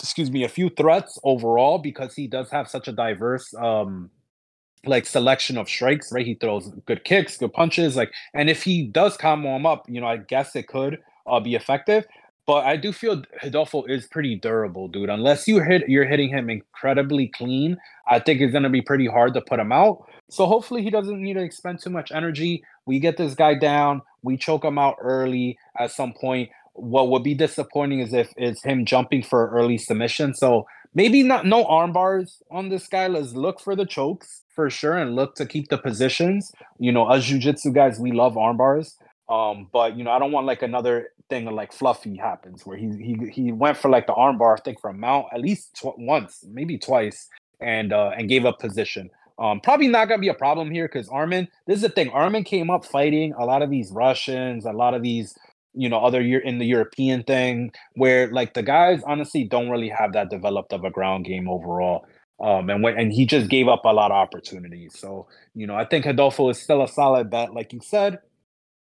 excuse 0.00 0.30
me, 0.30 0.44
a 0.44 0.48
few 0.48 0.68
threats 0.68 1.18
overall 1.24 1.78
because 1.78 2.14
he 2.14 2.26
does 2.26 2.50
have 2.50 2.68
such 2.68 2.88
a 2.88 2.92
diverse 2.92 3.54
um 3.54 4.10
like 4.84 5.06
selection 5.06 5.58
of 5.58 5.68
strikes, 5.68 6.12
right? 6.12 6.26
He 6.26 6.34
throws 6.34 6.70
good 6.86 7.04
kicks, 7.04 7.36
good 7.36 7.52
punches, 7.52 7.96
like, 7.96 8.12
and 8.34 8.48
if 8.48 8.62
he 8.62 8.86
does 8.86 9.16
combo 9.16 9.56
him 9.56 9.66
up, 9.66 9.84
you 9.88 10.00
know, 10.00 10.06
I 10.06 10.18
guess 10.18 10.54
it 10.54 10.68
could 10.68 10.98
uh, 11.26 11.40
be 11.40 11.54
effective. 11.56 12.06
But 12.46 12.64
I 12.64 12.76
do 12.76 12.92
feel 12.92 13.22
Rodolfo 13.42 13.84
is 13.84 14.06
pretty 14.06 14.36
durable, 14.36 14.86
dude. 14.86 15.10
Unless 15.10 15.48
you 15.48 15.60
hit, 15.60 15.88
you're 15.88 16.06
hitting 16.06 16.28
him 16.28 16.48
incredibly 16.48 17.26
clean. 17.28 17.76
I 18.06 18.20
think 18.20 18.40
it's 18.40 18.52
gonna 18.52 18.70
be 18.70 18.82
pretty 18.82 19.06
hard 19.06 19.34
to 19.34 19.40
put 19.40 19.58
him 19.58 19.72
out. 19.72 20.06
So 20.30 20.46
hopefully 20.46 20.82
he 20.82 20.90
doesn't 20.90 21.20
need 21.20 21.34
to 21.34 21.42
expend 21.42 21.80
too 21.80 21.90
much 21.90 22.12
energy. 22.12 22.62
We 22.84 23.00
get 23.00 23.16
this 23.16 23.34
guy 23.34 23.54
down. 23.54 24.02
We 24.22 24.36
choke 24.36 24.64
him 24.64 24.78
out 24.78 24.96
early 25.00 25.58
at 25.78 25.90
some 25.90 26.12
point. 26.12 26.50
What 26.74 27.10
would 27.10 27.22
be 27.22 27.34
disappointing 27.34 28.00
is 28.00 28.12
if 28.12 28.32
it's 28.36 28.62
him 28.62 28.84
jumping 28.84 29.22
for 29.22 29.50
early 29.50 29.78
submission. 29.78 30.34
So 30.34 30.66
maybe 30.94 31.22
not 31.22 31.46
no 31.46 31.64
arm 31.64 31.92
bars 31.92 32.42
on 32.50 32.68
this 32.68 32.86
guy. 32.86 33.08
Let's 33.08 33.34
look 33.34 33.60
for 33.60 33.74
the 33.74 33.86
chokes 33.86 34.42
for 34.54 34.70
sure 34.70 34.96
and 34.96 35.16
look 35.16 35.34
to 35.36 35.46
keep 35.46 35.68
the 35.68 35.78
positions. 35.78 36.52
You 36.78 36.92
know, 36.92 37.06
us 37.06 37.24
jujitsu 37.24 37.74
guys, 37.74 37.98
we 37.98 38.12
love 38.12 38.36
arm 38.36 38.56
bars. 38.56 38.96
Um, 39.28 39.68
but 39.72 39.96
you 39.96 40.04
know, 40.04 40.10
I 40.10 40.18
don't 40.18 40.32
want 40.32 40.46
like 40.46 40.62
another 40.62 41.10
thing 41.28 41.46
of 41.46 41.54
like 41.54 41.72
fluffy 41.72 42.16
happens 42.16 42.64
where 42.64 42.76
he 42.76 42.90
he 42.96 43.30
he 43.30 43.52
went 43.52 43.76
for 43.76 43.90
like 43.90 44.06
the 44.06 44.12
armbar, 44.12 44.58
I 44.58 44.62
think 44.62 44.78
a 44.84 44.92
mount 44.92 45.26
at 45.32 45.40
least 45.40 45.76
tw- 45.76 45.98
once, 45.98 46.44
maybe 46.48 46.78
twice, 46.78 47.28
and 47.60 47.92
uh 47.92 48.10
and 48.16 48.28
gave 48.28 48.44
up 48.44 48.58
position. 48.58 49.10
Um, 49.38 49.60
probably 49.60 49.88
not 49.88 50.08
gonna 50.08 50.20
be 50.20 50.28
a 50.28 50.34
problem 50.34 50.70
here 50.70 50.86
because 50.86 51.08
Armen. 51.08 51.48
This 51.66 51.76
is 51.76 51.82
the 51.82 51.88
thing. 51.90 52.10
Armen 52.10 52.44
came 52.44 52.70
up 52.70 52.84
fighting 52.84 53.34
a 53.38 53.44
lot 53.44 53.62
of 53.62 53.70
these 53.70 53.90
Russians, 53.92 54.64
a 54.64 54.72
lot 54.72 54.94
of 54.94 55.02
these, 55.02 55.36
you 55.74 55.88
know, 55.88 55.98
other 55.98 56.22
year 56.22 56.40
in 56.40 56.58
the 56.58 56.64
European 56.64 57.22
thing, 57.22 57.72
where 57.94 58.28
like 58.28 58.54
the 58.54 58.62
guys 58.62 59.02
honestly 59.06 59.44
don't 59.44 59.68
really 59.68 59.90
have 59.90 60.12
that 60.14 60.30
developed 60.30 60.72
of 60.72 60.84
a 60.84 60.90
ground 60.90 61.26
game 61.26 61.48
overall. 61.48 62.06
Um, 62.40 62.70
and 62.70 62.82
when 62.82 62.98
and 62.98 63.12
he 63.12 63.26
just 63.26 63.50
gave 63.50 63.68
up 63.68 63.84
a 63.84 63.92
lot 63.92 64.10
of 64.10 64.16
opportunities. 64.16 64.98
So 64.98 65.26
you 65.54 65.66
know, 65.66 65.74
I 65.74 65.84
think 65.84 66.06
Rodolfo 66.06 66.48
is 66.48 66.58
still 66.58 66.82
a 66.82 66.88
solid 66.88 67.30
bet, 67.30 67.52
like 67.52 67.72
you 67.72 67.80
said. 67.82 68.20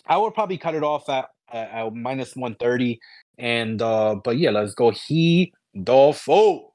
I 0.07 0.19
would 0.19 0.35
probably 0.35 0.59
cut 0.59 0.75
it 0.75 0.83
off 0.83 1.09
at, 1.09 1.31
minus 1.53 2.37
130. 2.37 3.01
And 3.39 3.83
uh, 3.83 4.17
but 4.23 4.39
yeah, 4.39 4.51
let's 4.51 4.75
go 4.75 4.91
he 4.91 5.53
Dolfo. 5.77 6.71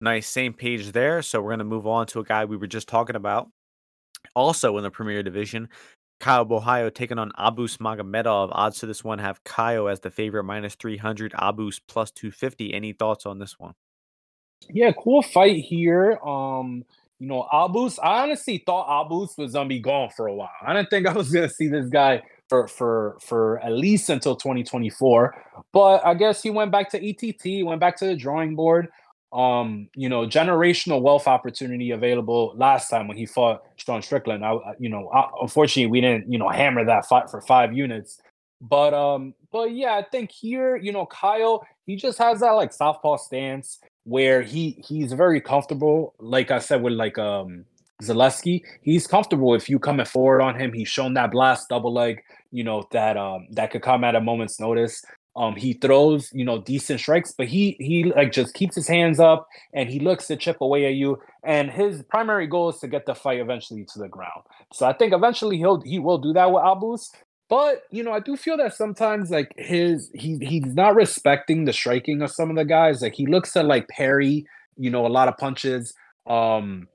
Nice, 0.00 0.28
same 0.28 0.52
page 0.52 0.92
there. 0.92 1.22
So 1.22 1.40
we're 1.40 1.50
gonna 1.50 1.64
move 1.64 1.86
on 1.86 2.06
to 2.08 2.20
a 2.20 2.24
guy 2.24 2.44
we 2.44 2.56
were 2.56 2.66
just 2.66 2.88
talking 2.88 3.16
about, 3.16 3.48
also 4.34 4.76
in 4.76 4.84
the 4.84 4.90
Premier 4.90 5.22
Division. 5.22 5.68
Caio 6.20 6.44
Borralho 6.44 6.94
taking 6.94 7.18
on 7.18 7.32
Abus 7.38 7.78
Magomedov. 7.78 8.48
Odds 8.52 8.78
to 8.78 8.86
this 8.86 9.02
one 9.02 9.18
have 9.18 9.42
Caio 9.44 9.86
as 9.86 10.00
the 10.00 10.10
favorite 10.10 10.44
minus 10.44 10.74
300, 10.76 11.32
Abus 11.32 11.80
plus 11.86 12.10
250. 12.12 12.72
Any 12.72 12.92
thoughts 12.92 13.26
on 13.26 13.38
this 13.38 13.58
one? 13.58 13.74
Yeah, 14.70 14.92
cool 14.92 15.22
fight 15.22 15.56
here. 15.56 16.18
Um, 16.24 16.84
you 17.18 17.26
know, 17.26 17.46
Abus, 17.52 17.98
I 18.02 18.22
honestly 18.22 18.62
thought 18.64 18.88
Abus 18.88 19.36
was 19.36 19.52
gonna 19.52 19.68
be 19.68 19.80
gone 19.80 20.10
for 20.16 20.26
a 20.26 20.34
while. 20.34 20.50
I 20.64 20.72
didn't 20.72 20.90
think 20.90 21.06
I 21.08 21.12
was 21.12 21.30
gonna 21.30 21.48
see 21.48 21.68
this 21.68 21.88
guy 21.88 22.22
for 22.54 22.68
for 22.68 23.16
for 23.20 23.58
at 23.60 23.72
least 23.72 24.08
until 24.08 24.36
2024. 24.36 25.34
But 25.72 26.04
I 26.06 26.14
guess 26.14 26.42
he 26.42 26.50
went 26.50 26.70
back 26.70 26.90
to 26.90 26.98
ETT, 26.98 27.66
went 27.66 27.80
back 27.80 27.96
to 27.98 28.06
the 28.06 28.16
drawing 28.16 28.54
board. 28.54 28.88
Um, 29.32 29.88
you 29.96 30.08
know, 30.08 30.26
generational 30.26 31.02
wealth 31.02 31.26
opportunity 31.26 31.90
available 31.90 32.54
last 32.56 32.88
time 32.88 33.08
when 33.08 33.16
he 33.16 33.26
fought 33.26 33.64
Sean 33.74 34.00
Strickland. 34.00 34.44
I, 34.44 34.56
you 34.78 34.88
know, 34.88 35.10
I, 35.12 35.28
unfortunately, 35.42 35.90
we 35.90 36.00
didn't, 36.00 36.30
you 36.30 36.38
know, 36.38 36.48
hammer 36.48 36.84
that 36.84 37.06
fight 37.06 37.28
for 37.28 37.40
five 37.40 37.72
units. 37.72 38.20
But 38.60 38.94
um, 38.94 39.34
but 39.50 39.72
yeah, 39.72 39.94
I 39.94 40.04
think 40.04 40.30
here, 40.30 40.76
you 40.76 40.92
know, 40.92 41.04
Caio, 41.06 41.62
he 41.84 41.96
just 41.96 42.18
has 42.18 42.40
that 42.40 42.52
like 42.52 42.72
southpaw 42.72 43.16
stance 43.16 43.80
where 44.04 44.40
he 44.42 44.82
he's 44.86 45.12
very 45.12 45.40
comfortable. 45.40 46.14
Like 46.18 46.50
I 46.50 46.60
said, 46.60 46.82
with 46.82 46.92
like 46.92 47.18
um 47.18 47.64
Zaleski, 48.02 48.62
he's 48.82 49.06
comfortable 49.06 49.54
if 49.54 49.68
you 49.68 49.78
coming 49.78 50.06
forward 50.06 50.42
on 50.42 50.58
him. 50.58 50.72
He's 50.72 50.88
shown 50.88 51.14
that 51.14 51.30
blast 51.30 51.68
double 51.68 51.92
leg, 51.92 52.22
you 52.54 52.62
know, 52.62 52.86
that 52.92 53.16
um 53.16 53.46
that 53.50 53.72
could 53.72 53.82
come 53.82 54.04
at 54.04 54.14
a 54.14 54.20
moment's 54.20 54.60
notice. 54.60 55.02
Um, 55.36 55.56
he 55.56 55.72
throws, 55.72 56.30
you 56.32 56.44
know, 56.44 56.62
decent 56.62 57.00
strikes, 57.00 57.32
but 57.36 57.48
he 57.48 57.76
he 57.80 58.04
like 58.04 58.30
just 58.30 58.54
keeps 58.54 58.76
his 58.76 58.86
hands 58.86 59.18
up 59.18 59.48
and 59.72 59.90
he 59.90 59.98
looks 59.98 60.28
to 60.28 60.36
chip 60.36 60.60
away 60.60 60.86
at 60.86 60.94
you. 60.94 61.20
And 61.42 61.68
his 61.70 62.04
primary 62.04 62.46
goal 62.46 62.68
is 62.70 62.78
to 62.78 62.86
get 62.86 63.06
the 63.06 63.14
fight 63.16 63.40
eventually 63.40 63.84
to 63.92 63.98
the 63.98 64.08
ground. 64.08 64.42
So 64.72 64.86
I 64.86 64.92
think 64.92 65.12
eventually 65.12 65.56
he'll 65.58 65.80
he 65.80 65.98
will 65.98 66.18
do 66.18 66.32
that 66.34 66.52
with 66.52 66.62
Abus. 66.62 67.08
But 67.48 67.82
you 67.90 68.04
know, 68.04 68.12
I 68.12 68.20
do 68.20 68.36
feel 68.36 68.56
that 68.58 68.74
sometimes 68.74 69.30
like 69.32 69.52
his 69.56 70.08
he 70.14 70.38
he's 70.40 70.74
not 70.74 70.94
respecting 70.94 71.64
the 71.64 71.72
striking 71.72 72.22
of 72.22 72.30
some 72.30 72.50
of 72.50 72.56
the 72.56 72.64
guys. 72.64 73.02
Like 73.02 73.14
he 73.14 73.26
looks 73.26 73.56
at 73.56 73.66
like 73.66 73.88
parry, 73.88 74.46
you 74.76 74.90
know, 74.90 75.04
a 75.04 75.08
lot 75.08 75.26
of 75.26 75.36
punches, 75.36 75.92
um, 76.28 76.86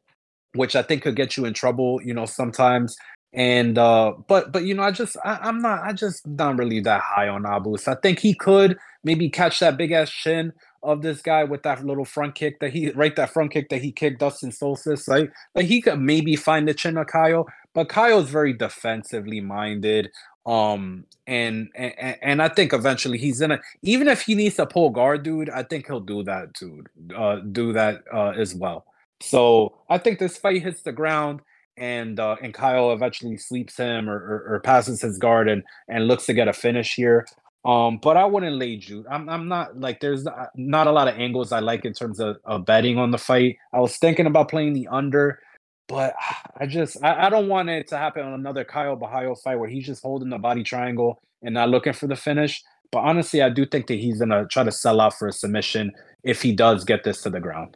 which 0.53 0.77
I 0.77 0.83
think 0.83 1.03
could 1.03 1.17
get 1.17 1.35
you 1.35 1.43
in 1.43 1.53
trouble, 1.53 1.99
you 2.01 2.13
know, 2.13 2.25
sometimes. 2.25 2.95
And 3.31 3.77
uh, 3.77 4.13
but 4.27 4.51
but 4.51 4.65
you 4.65 4.73
know, 4.73 4.83
I 4.83 4.91
just 4.91 5.15
I, 5.23 5.47
am 5.47 5.59
not 5.59 5.81
I 5.83 5.93
just 5.93 6.25
not 6.25 6.57
really 6.57 6.79
that 6.81 7.01
high 7.01 7.27
on 7.27 7.43
Abus. 7.43 7.87
I 7.87 7.95
think 7.95 8.19
he 8.19 8.33
could 8.33 8.77
maybe 9.03 9.29
catch 9.29 9.59
that 9.59 9.77
big 9.77 9.91
ass 9.91 10.09
chin 10.09 10.51
of 10.81 11.01
this 11.01 11.21
guy 11.21 11.43
with 11.43 11.61
that 11.63 11.85
little 11.85 12.05
front 12.05 12.33
kick 12.35 12.59
that 12.59 12.71
he 12.71 12.89
right 12.91 13.15
that 13.17 13.29
front 13.29 13.51
kick 13.51 13.69
that 13.69 13.81
he 13.81 13.91
kicked 13.91 14.19
Dustin 14.19 14.49
Stoltzfus. 14.49 15.07
Like 15.07 15.31
like 15.53 15.67
he 15.67 15.79
could 15.81 15.99
maybe 15.99 16.35
find 16.35 16.67
the 16.67 16.73
chin 16.73 16.97
of 16.97 17.05
Caio, 17.05 17.45
but 17.75 17.89
Caio's 17.89 18.29
very 18.29 18.53
defensively 18.53 19.41
minded. 19.41 20.09
Um, 20.45 21.05
and, 21.27 21.69
and 21.75 22.17
and 22.23 22.41
I 22.41 22.49
think 22.49 22.73
eventually 22.73 23.19
he's 23.19 23.39
gonna 23.41 23.59
even 23.83 24.07
if 24.07 24.21
he 24.21 24.33
needs 24.33 24.55
to 24.55 24.65
pull 24.65 24.89
guard, 24.89 25.21
dude, 25.21 25.51
I 25.51 25.61
think 25.61 25.85
he'll 25.85 25.99
do 25.99 26.23
that, 26.23 26.53
dude. 26.53 26.89
Uh, 27.15 27.41
do 27.51 27.73
that 27.73 28.03
uh, 28.11 28.29
as 28.29 28.55
well. 28.55 28.85
So 29.21 29.77
I 29.87 29.99
think 29.99 30.17
this 30.17 30.37
fight 30.37 30.63
hits 30.63 30.81
the 30.81 30.93
ground 30.93 31.41
and 31.79 32.19
uh, 32.19 32.35
and 32.41 32.53
Caio 32.53 32.91
eventually 32.91 33.37
sleeps 33.37 33.77
him 33.77 34.09
or, 34.09 34.17
or, 34.17 34.55
or, 34.55 34.59
passes 34.59 35.01
his 35.01 35.17
guard 35.17 35.47
and 35.47 35.63
and 35.87 36.07
looks 36.07 36.25
to 36.25 36.33
get 36.33 36.47
a 36.47 36.53
finish 36.53 36.95
here. 36.95 37.25
Um, 37.65 37.99
but 38.01 38.17
I 38.17 38.25
wouldn't 38.25 38.57
lay 38.57 38.77
Jude. 38.77 39.05
I'm 39.09 39.29
I'm 39.29 39.47
not 39.47 39.79
like 39.79 39.99
there's 39.99 40.27
not 40.55 40.87
a 40.87 40.91
lot 40.91 41.07
of 41.07 41.17
angles 41.17 41.51
I 41.51 41.59
like 41.59 41.85
in 41.85 41.93
terms 41.93 42.19
of, 42.19 42.37
of 42.45 42.65
betting 42.65 42.97
on 42.97 43.11
the 43.11 43.17
fight. 43.17 43.57
I 43.73 43.79
was 43.79 43.97
thinking 43.97 44.25
about 44.27 44.49
playing 44.49 44.73
the 44.73 44.87
under, 44.89 45.39
but 45.87 46.15
I 46.57 46.65
just 46.65 47.03
I, 47.03 47.27
I, 47.27 47.29
don't 47.29 47.49
want 47.49 47.69
it 47.69 47.87
to 47.87 47.97
happen 47.97 48.25
on 48.25 48.33
another 48.33 48.63
Caio 48.63 48.95
Borralho 48.95 49.37
fight 49.41 49.57
where 49.57 49.69
he's 49.69 49.85
just 49.85 50.03
holding 50.03 50.29
the 50.29 50.37
body 50.37 50.63
triangle 50.63 51.21
and 51.41 51.53
not 51.53 51.69
looking 51.69 51.93
for 51.93 52.07
the 52.07 52.15
finish. 52.15 52.63
But 52.91 52.99
honestly, 52.99 53.41
I 53.41 53.49
do 53.49 53.65
think 53.65 53.87
that 53.87 53.99
he's 53.99 54.19
gonna 54.19 54.45
try 54.47 54.63
to 54.63 54.71
sell 54.71 55.01
out 55.01 55.17
for 55.17 55.27
a 55.27 55.33
submission 55.33 55.91
if 56.23 56.41
he 56.41 56.53
does 56.53 56.83
get 56.85 57.03
this 57.03 57.21
to 57.23 57.29
the 57.29 57.39
ground. 57.39 57.75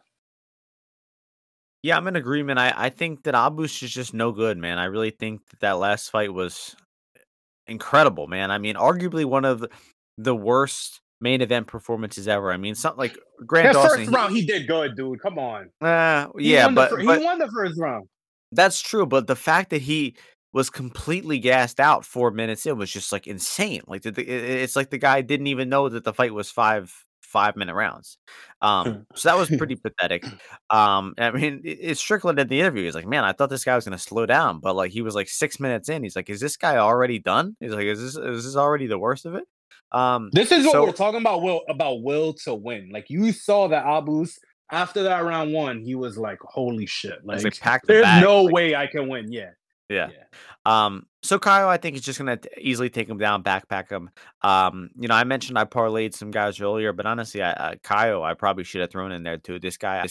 Yeah, 1.83 1.97
I'm 1.97 2.07
in 2.07 2.15
agreement. 2.15 2.59
I, 2.59 2.73
I 2.75 2.89
think 2.89 3.23
that 3.23 3.33
Abus 3.33 3.83
is 3.83 3.91
just 3.91 4.13
no 4.13 4.31
good, 4.31 4.57
man. 4.57 4.79
I 4.79 4.85
really 4.85 5.11
think 5.11 5.41
that 5.49 5.59
that 5.59 5.77
last 5.77 6.09
fight 6.09 6.33
was 6.33 6.75
incredible, 7.67 8.27
man. 8.27 8.51
I 8.51 8.57
mean, 8.57 8.75
arguably 8.75 9.25
one 9.25 9.43
of 9.43 9.65
the 10.17 10.35
worst 10.35 11.01
main 11.19 11.41
event 11.41 11.67
performances 11.67 12.27
ever. 12.27 12.51
I 12.53 12.57
mean, 12.57 12.73
something 12.75 12.99
like 12.99 13.17
Grant 13.45 13.67
that 13.67 13.73
Dawson. 13.73 14.05
First 14.05 14.15
round, 14.15 14.35
he 14.35 14.45
did 14.45 14.65
good, 14.65 14.95
dude. 14.95 15.21
Come 15.21 15.37
on. 15.37 15.69
Uh, 15.81 16.27
yeah, 16.37 16.69
but, 16.69 16.91
the, 16.91 17.03
but 17.03 17.19
he 17.19 17.25
won 17.25 17.39
the 17.39 17.51
first 17.51 17.77
round. 17.77 18.07
That's 18.53 18.81
true, 18.81 19.05
but 19.05 19.27
the 19.27 19.35
fact 19.35 19.69
that 19.71 19.81
he 19.81 20.15
was 20.53 20.69
completely 20.69 21.39
gassed 21.39 21.79
out 21.79 22.05
four 22.05 22.31
minutes 22.31 22.65
in 22.65 22.77
was 22.77 22.91
just 22.91 23.11
like 23.11 23.27
insane. 23.27 23.81
Like 23.87 24.03
the, 24.03 24.13
it's 24.21 24.75
like 24.75 24.89
the 24.89 24.99
guy 24.99 25.21
didn't 25.21 25.47
even 25.47 25.67
know 25.67 25.89
that 25.89 26.03
the 26.03 26.13
fight 26.13 26.33
was 26.33 26.51
five 26.51 26.93
five 27.33 27.57
minute 27.57 27.73
rounds. 27.75 28.17
Um, 28.61 29.05
so 29.15 29.27
that 29.29 29.37
was 29.37 29.49
pretty 29.57 29.75
pathetic. 29.75 30.23
Um, 30.69 31.13
I 31.17 31.31
mean, 31.31 31.61
it's 31.65 31.99
Strickland 31.99 32.39
in 32.39 32.47
the 32.47 32.59
interview. 32.61 32.85
He's 32.85 32.95
like, 32.95 33.07
"Man, 33.07 33.25
I 33.25 33.33
thought 33.33 33.49
this 33.49 33.65
guy 33.65 33.75
was 33.75 33.83
going 33.83 33.97
to 33.97 34.03
slow 34.03 34.25
down, 34.25 34.59
but 34.59 34.75
like 34.75 34.91
he 34.91 35.01
was 35.01 35.15
like 35.15 35.27
six 35.27 35.59
minutes 35.59 35.89
in. 35.89 36.03
He's 36.03 36.15
like, 36.15 36.29
is 36.29 36.39
this 36.39 36.55
guy 36.55 36.77
already 36.77 37.19
done? 37.19 37.57
He's 37.59 37.71
like, 37.73 37.85
is 37.85 37.99
this 37.99 38.15
is 38.15 38.45
this 38.45 38.55
already 38.55 38.87
the 38.87 38.99
worst 38.99 39.25
of 39.25 39.35
it?" 39.35 39.43
Um, 39.91 40.29
this 40.31 40.51
is 40.51 40.65
what 40.65 40.71
so, 40.71 40.85
we're 40.85 40.91
talking 40.93 41.19
about. 41.19 41.41
Will 41.41 41.61
about 41.67 42.01
will 42.03 42.33
to 42.45 42.53
win. 42.55 42.89
Like 42.91 43.09
you 43.09 43.31
saw 43.33 43.67
that 43.67 43.83
Abus 43.85 44.37
after 44.71 45.03
that 45.03 45.23
round 45.23 45.53
one, 45.53 45.81
he 45.81 45.95
was 45.95 46.17
like, 46.17 46.39
"Holy 46.41 46.85
shit!" 46.85 47.19
Like, 47.25 47.43
like 47.43 47.81
there's 47.83 48.03
bag. 48.03 48.23
no 48.23 48.43
Like- 48.43 48.53
way 48.53 48.75
I 48.75 48.87
can 48.87 49.07
win. 49.07 49.31
Yeah, 49.31 49.49
Yeah. 49.89 50.09
Um, 50.65 51.05
so 51.21 51.39
Caio, 51.39 51.67
I 51.67 51.77
think 51.77 51.95
is 51.95 52.01
just 52.01 52.19
gonna 52.19 52.39
easily 52.59 52.89
take 52.89 53.07
him 53.07 53.17
down, 53.17 53.43
backpack 53.43 53.89
him. 53.89 54.09
Um, 54.41 54.89
you 54.99 55.07
know, 55.07 55.15
I 55.15 55.23
mentioned 55.23 55.57
I 55.57 55.65
parlayed 55.65 56.13
some 56.13 56.31
guys 56.31 56.59
earlier, 56.59 56.93
but 56.93 57.05
honestly, 57.05 57.41
I, 57.41 57.51
uh, 57.51 57.75
Caio, 57.83 58.23
I 58.23 58.33
probably 58.33 58.63
should 58.63 58.81
have 58.81 58.91
thrown 58.91 59.11
in 59.11 59.23
there 59.23 59.37
too. 59.37 59.59
This 59.59 59.77
guy, 59.77 59.99
I 59.99 60.07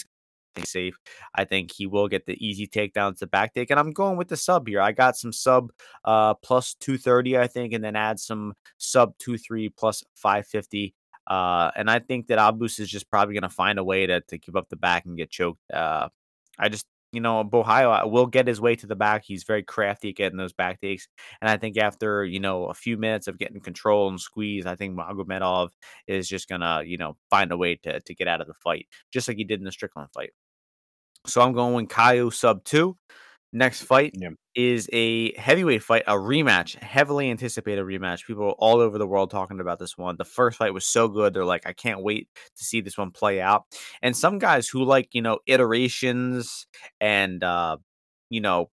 think 0.55 0.67
safe. 0.67 0.99
I 1.35 1.45
think 1.45 1.73
he 1.73 1.87
will 1.87 2.09
get 2.09 2.27
the 2.27 2.37
easy 2.47 2.67
takedowns 2.67 3.19
to 3.19 3.27
back 3.27 3.55
take, 3.55 3.71
and 3.71 3.81
I'm 3.81 3.93
going 3.93 4.17
with 4.17 4.29
the 4.29 4.37
sub 4.37 4.69
here. 4.69 4.81
I 4.81 4.93
got 4.93 5.17
some 5.17 5.33
sub 5.33 5.71
uh 6.05 6.35
plus 6.35 6.75
two 6.75 6.99
thirty, 6.99 7.39
I 7.39 7.47
think, 7.47 7.73
and 7.73 7.83
then 7.83 7.97
add 7.97 8.21
some 8.21 8.55
sub 8.79 9.17
two 9.19 9.39
three 9.39 9.69
plus 9.71 10.05
five 10.15 10.47
fifty. 10.47 10.95
Uh, 11.27 11.71
and 11.77 11.89
I 11.89 12.01
think 12.01 12.27
that 12.27 12.39
Abus 12.39 12.81
is 12.81 12.91
just 12.91 13.09
probably 13.09 13.35
going 13.35 13.43
to 13.43 13.49
find 13.49 13.79
a 13.79 13.85
way 13.85 14.07
to 14.07 14.21
to 14.23 14.39
give 14.39 14.57
up 14.57 14.69
the 14.69 14.77
back 14.77 15.07
and 15.07 15.17
get 15.17 15.31
choked. 15.31 15.61
Uh, 15.73 16.09
I 16.59 16.69
just 16.69 16.87
you 17.13 17.21
know, 17.21 17.45
Borralho 17.45 18.11
will 18.11 18.27
get 18.27 18.47
his 18.47 18.61
way 18.61 18.75
to 18.77 18.87
the 18.87 18.97
back. 18.97 19.25
He's 19.25 19.45
very 19.45 19.63
crafty 19.63 20.11
at 20.11 20.17
getting 20.17 20.39
those 20.39 20.55
back 20.55 20.81
takes. 20.81 21.09
And 21.41 21.51
I 21.51 21.59
think 21.59 21.77
after, 21.77 22.25
you 22.25 22.41
know, 22.41 22.67
a 22.67 22.75
few 22.75 22.97
minutes 22.97 23.29
of 23.29 23.39
getting 23.39 23.61
control 23.61 24.09
and 24.09 24.19
squeeze, 24.19 24.65
I 24.65 24.77
think 24.77 24.97
Magomedov 24.97 25.71
is 26.07 26.29
just 26.29 26.49
gonna, 26.49 26.83
you 26.85 26.97
know, 26.97 27.17
find 27.31 27.53
a 27.53 27.57
way 27.57 27.77
to 27.85 28.01
to 28.01 28.15
get 28.15 28.29
out 28.29 28.41
of 28.41 28.47
the 28.47 28.55
fight, 28.55 28.87
just 29.13 29.29
like 29.29 29.37
he 29.37 29.45
did 29.45 29.61
in 29.61 29.65
the 29.65 29.73
Strickland 29.73 30.09
fight. 30.15 30.31
So 31.27 31.43
I'm 31.43 31.53
going 31.53 31.87
Caio 31.87 32.31
sub 32.31 32.65
two. 32.65 32.97
Next 33.55 33.83
fight 33.83 34.15
Yeah. 34.19 34.31
is 34.55 34.89
a 34.93 35.39
heavyweight 35.39 35.83
fight, 35.83 36.05
a 36.07 36.15
rematch, 36.15 36.75
heavily 36.83 37.31
anticipated 37.31 37.85
rematch. 37.85 38.27
People 38.27 38.55
all 38.59 38.81
over 38.81 38.97
the 38.97 39.07
world 39.07 39.31
talking 39.31 39.61
about 39.61 39.79
this 39.79 39.99
one. 39.99 40.17
The 40.17 40.25
first 40.25 40.57
fight 40.57 40.73
was 40.73 40.87
so 40.87 41.07
good. 41.09 41.35
They're 41.35 41.45
like, 41.45 41.67
I 41.67 41.75
can't 41.75 42.03
wait 42.03 42.29
to 42.57 42.65
see 42.65 42.81
this 42.81 42.97
one 42.97 43.11
play 43.11 43.41
out. 43.43 43.65
And 44.01 44.17
some 44.17 44.39
guys 44.39 44.69
who 44.69 44.85
like, 44.85 45.09
you 45.13 45.21
know, 45.21 45.39
iterations 45.47 46.67
and 47.01 47.45
uh, 47.45 47.77
you 48.31 48.41
know, 48.41 48.71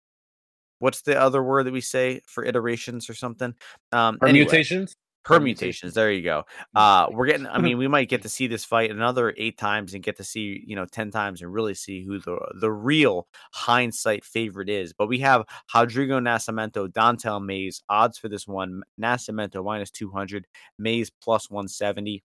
what's 0.78 1.02
the 1.02 1.20
other 1.20 1.42
word 1.42 1.66
that 1.66 1.72
we 1.72 1.80
say 1.80 2.20
for 2.26 2.44
iterations 2.44 3.10
or 3.10 3.14
something? 3.14 3.54
Um 3.90 4.18
anyway, 4.24 4.44
permutations. 4.44 4.94
Permutations. 5.28 5.94
There 5.94 6.10
you 6.10 6.22
go. 6.22 6.44
Uh, 6.74 7.06
we're 7.10 7.26
getting. 7.26 7.46
I 7.46 7.58
mean, 7.58 7.78
we 7.78 7.86
might 7.86 8.08
get 8.08 8.22
to 8.22 8.28
see 8.28 8.46
this 8.46 8.64
fight 8.64 8.90
another 8.90 9.34
eight 9.36 9.58
times 9.58 9.94
and 9.94 10.02
get 10.02 10.16
to 10.16 10.24
see 10.24 10.62
you 10.66 10.74
know 10.74 10.86
ten 10.86 11.10
times 11.10 11.42
and 11.42 11.52
really 11.52 11.74
see 11.74 12.04
who 12.04 12.18
the 12.18 12.38
the 12.60 12.72
real 12.72 13.28
hindsight 13.52 14.24
favorite 14.24 14.68
is. 14.68 14.92
But 14.92 15.08
we 15.08 15.18
have 15.18 15.44
Rodrigo 15.74 16.18
Nascimento, 16.18 16.92
Don'Tale 16.92 17.40
Mayes. 17.40 17.82
Odds 17.88 18.18
for 18.18 18.28
this 18.28 18.46
one: 18.46 18.82
Nascimento 19.00 19.64
minus 19.64 19.90
two 19.90 20.10
hundred, 20.10 20.46
Mayes 20.78 21.10
plus 21.22 21.50
one 21.50 21.68
seventy. 21.68 22.24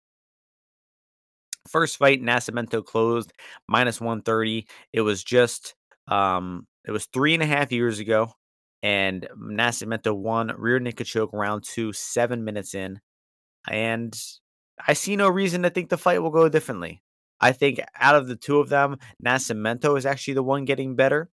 First 1.69 1.97
fight, 1.97 2.23
Nascimento 2.23 2.85
closed 2.85 3.33
minus 3.69 4.01
one 4.01 4.23
thirty. 4.23 4.67
It 4.93 5.01
was 5.01 5.25
just 5.25 5.75
um, 6.09 6.67
it 6.87 6.91
was 6.91 7.07
three 7.07 7.35
and 7.35 7.43
a 7.43 7.47
half 7.47 7.73
years 7.73 7.99
ago 7.99 8.35
and 8.83 9.29
Nascimento 9.39 10.17
won 10.17 10.53
rear 10.57 10.79
naked 10.79 11.07
choke 11.07 11.31
round 11.33 11.65
two, 11.65 11.93
seven 11.93 12.45
minutes 12.45 12.75
in. 12.75 13.01
And 13.69 14.19
I 14.87 14.95
see 14.95 15.17
no 15.17 15.29
reason 15.29 15.63
to 15.63 15.71
think 15.71 15.91
the 15.91 15.99
fight 15.99 16.23
will 16.23 16.31
go 16.31 16.49
differently. 16.49 17.03
I 17.41 17.53
think 17.53 17.81
out 17.99 18.17
of 18.17 18.29
the 18.29 18.37
two 18.37 18.59
of 18.61 18.69
them, 18.69 18.97
Nascimento 19.25 19.97
is 19.97 20.07
actually 20.07 20.35
the 20.35 20.43
one 20.43 20.65
getting 20.65 20.97
better. 20.97 21.31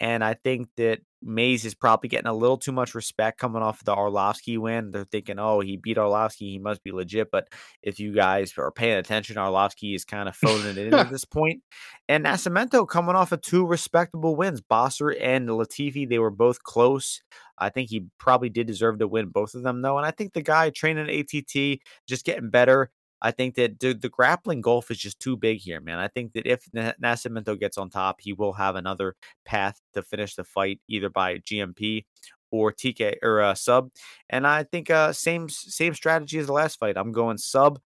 And 0.00 0.22
I 0.24 0.34
think 0.34 0.68
that 0.76 1.00
Mayes 1.22 1.64
is 1.64 1.74
probably 1.74 2.08
getting 2.08 2.26
a 2.26 2.34
little 2.34 2.58
too 2.58 2.72
much 2.72 2.94
respect 2.94 3.38
coming 3.38 3.62
off 3.62 3.84
the 3.84 3.94
Arlovsky 3.94 4.58
win. 4.58 4.90
They're 4.90 5.04
thinking, 5.04 5.38
oh, 5.38 5.60
he 5.60 5.76
beat 5.76 5.96
Arlovsky. 5.96 6.50
He 6.50 6.58
must 6.58 6.82
be 6.84 6.92
legit. 6.92 7.30
But 7.30 7.48
if 7.82 7.98
you 7.98 8.14
guys 8.14 8.52
are 8.58 8.70
paying 8.70 8.98
attention, 8.98 9.36
Arlovsky 9.36 9.94
is 9.94 10.04
kind 10.04 10.28
of 10.28 10.36
phoning 10.36 10.66
it 10.66 10.78
in 10.78 10.94
at 10.94 11.10
this 11.12 11.24
point. 11.24 11.62
And 12.08 12.24
Nascimento 12.24 12.86
coming 12.86 13.16
off 13.16 13.32
of 13.32 13.40
two 13.40 13.66
respectable 13.66 14.36
wins. 14.36 14.60
Bosser 14.60 15.16
and 15.20 15.48
Latifi, 15.48 16.08
they 16.08 16.18
were 16.18 16.30
both 16.30 16.62
close. 16.62 17.22
I 17.58 17.70
think 17.70 17.88
he 17.88 18.06
probably 18.18 18.50
did 18.50 18.66
deserve 18.66 18.98
to 18.98 19.08
win 19.08 19.28
both 19.28 19.54
of 19.54 19.62
them, 19.62 19.82
though. 19.82 19.96
And 19.96 20.06
I 20.06 20.10
think 20.10 20.32
the 20.32 20.42
guy 20.42 20.70
training 20.70 21.08
ATT, 21.08 21.80
just 22.06 22.24
getting 22.24 22.50
better. 22.50 22.90
I 23.22 23.30
think 23.30 23.54
that 23.54 23.80
the, 23.80 23.94
the 23.94 24.08
grappling 24.08 24.60
gulf 24.60 24.90
is 24.90 24.98
just 24.98 25.18
too 25.18 25.36
big 25.36 25.58
here, 25.58 25.80
man. 25.80 25.98
I 25.98 26.08
think 26.08 26.32
that 26.34 26.46
if 26.46 26.64
Na- 26.72 26.92
Nascimento 27.02 27.58
gets 27.58 27.78
on 27.78 27.90
top, 27.90 28.20
he 28.20 28.32
will 28.32 28.52
have 28.52 28.76
another 28.76 29.16
path 29.44 29.80
to 29.94 30.02
finish 30.02 30.34
the 30.34 30.44
fight, 30.44 30.80
either 30.88 31.08
by 31.08 31.38
GMP 31.38 32.04
or 32.50 32.72
TK 32.72 33.16
or 33.22 33.40
uh, 33.40 33.54
sub. 33.54 33.90
And 34.30 34.46
I 34.46 34.64
think 34.64 34.90
uh, 34.90 35.12
same 35.12 35.48
same 35.48 35.94
strategy 35.94 36.38
as 36.38 36.46
the 36.46 36.52
last 36.52 36.78
fight. 36.78 36.96
I'm 36.96 37.12
going 37.12 37.38
sub 37.38 37.80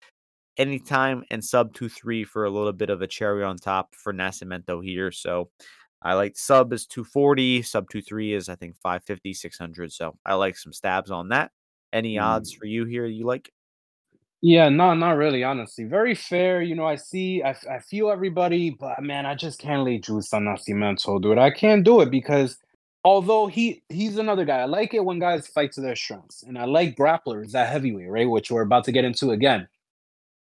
anytime 0.57 1.23
and 1.29 1.43
sub 1.43 1.73
two 1.73 1.89
three 1.89 2.23
for 2.23 2.45
a 2.45 2.49
little 2.49 2.73
bit 2.73 2.89
of 2.89 3.01
a 3.01 3.07
cherry 3.07 3.43
on 3.43 3.57
top 3.57 3.95
for 3.95 4.13
Nascimento 4.13 4.83
here. 4.83 5.11
So 5.11 5.49
I 6.01 6.13
like 6.13 6.37
sub 6.37 6.73
is 6.73 6.85
240, 6.85 7.63
sub 7.63 7.89
two 7.89 8.01
three 8.01 8.33
is 8.33 8.49
I 8.49 8.55
think 8.55 8.75
550, 8.77 9.33
600. 9.33 9.91
So 9.91 10.17
I 10.25 10.35
like 10.35 10.57
some 10.57 10.73
stabs 10.73 11.11
on 11.11 11.29
that. 11.29 11.51
Any 11.93 12.17
odds 12.17 12.51
for 12.51 12.65
you 12.65 12.85
here 12.85 13.05
you 13.05 13.25
like? 13.25 13.51
Yeah, 14.41 14.69
no, 14.69 14.93
not 14.93 15.17
really, 15.17 15.43
honestly. 15.43 15.85
Very 15.85 16.13
fair. 16.15 16.61
You 16.61 16.75
know, 16.75 16.85
I 16.85 16.95
see, 16.95 17.41
I, 17.43 17.55
I 17.69 17.79
feel 17.79 18.11
everybody, 18.11 18.69
but 18.69 19.01
man, 19.01 19.25
I 19.25 19.35
just 19.35 19.59
can't 19.59 19.83
lay 19.83 19.97
juice 19.97 20.31
on 20.33 20.43
Nascimento, 20.45 21.21
dude. 21.21 21.39
I 21.39 21.49
can't 21.49 21.83
do 21.83 22.01
it 22.01 22.11
because 22.11 22.57
although 23.03 23.47
he 23.47 23.83
he's 23.89 24.17
another 24.17 24.45
guy, 24.45 24.59
I 24.59 24.65
like 24.65 24.93
it 24.93 25.03
when 25.03 25.19
guys 25.19 25.47
fight 25.47 25.71
to 25.73 25.81
their 25.81 25.95
strengths, 25.95 26.43
and 26.43 26.57
I 26.57 26.65
like 26.65 26.95
grapplers 26.95 27.55
at 27.55 27.69
heavyweight, 27.69 28.09
right? 28.09 28.29
Which 28.29 28.51
we're 28.51 28.61
about 28.61 28.83
to 28.85 28.91
get 28.91 29.05
into 29.05 29.31
again 29.31 29.67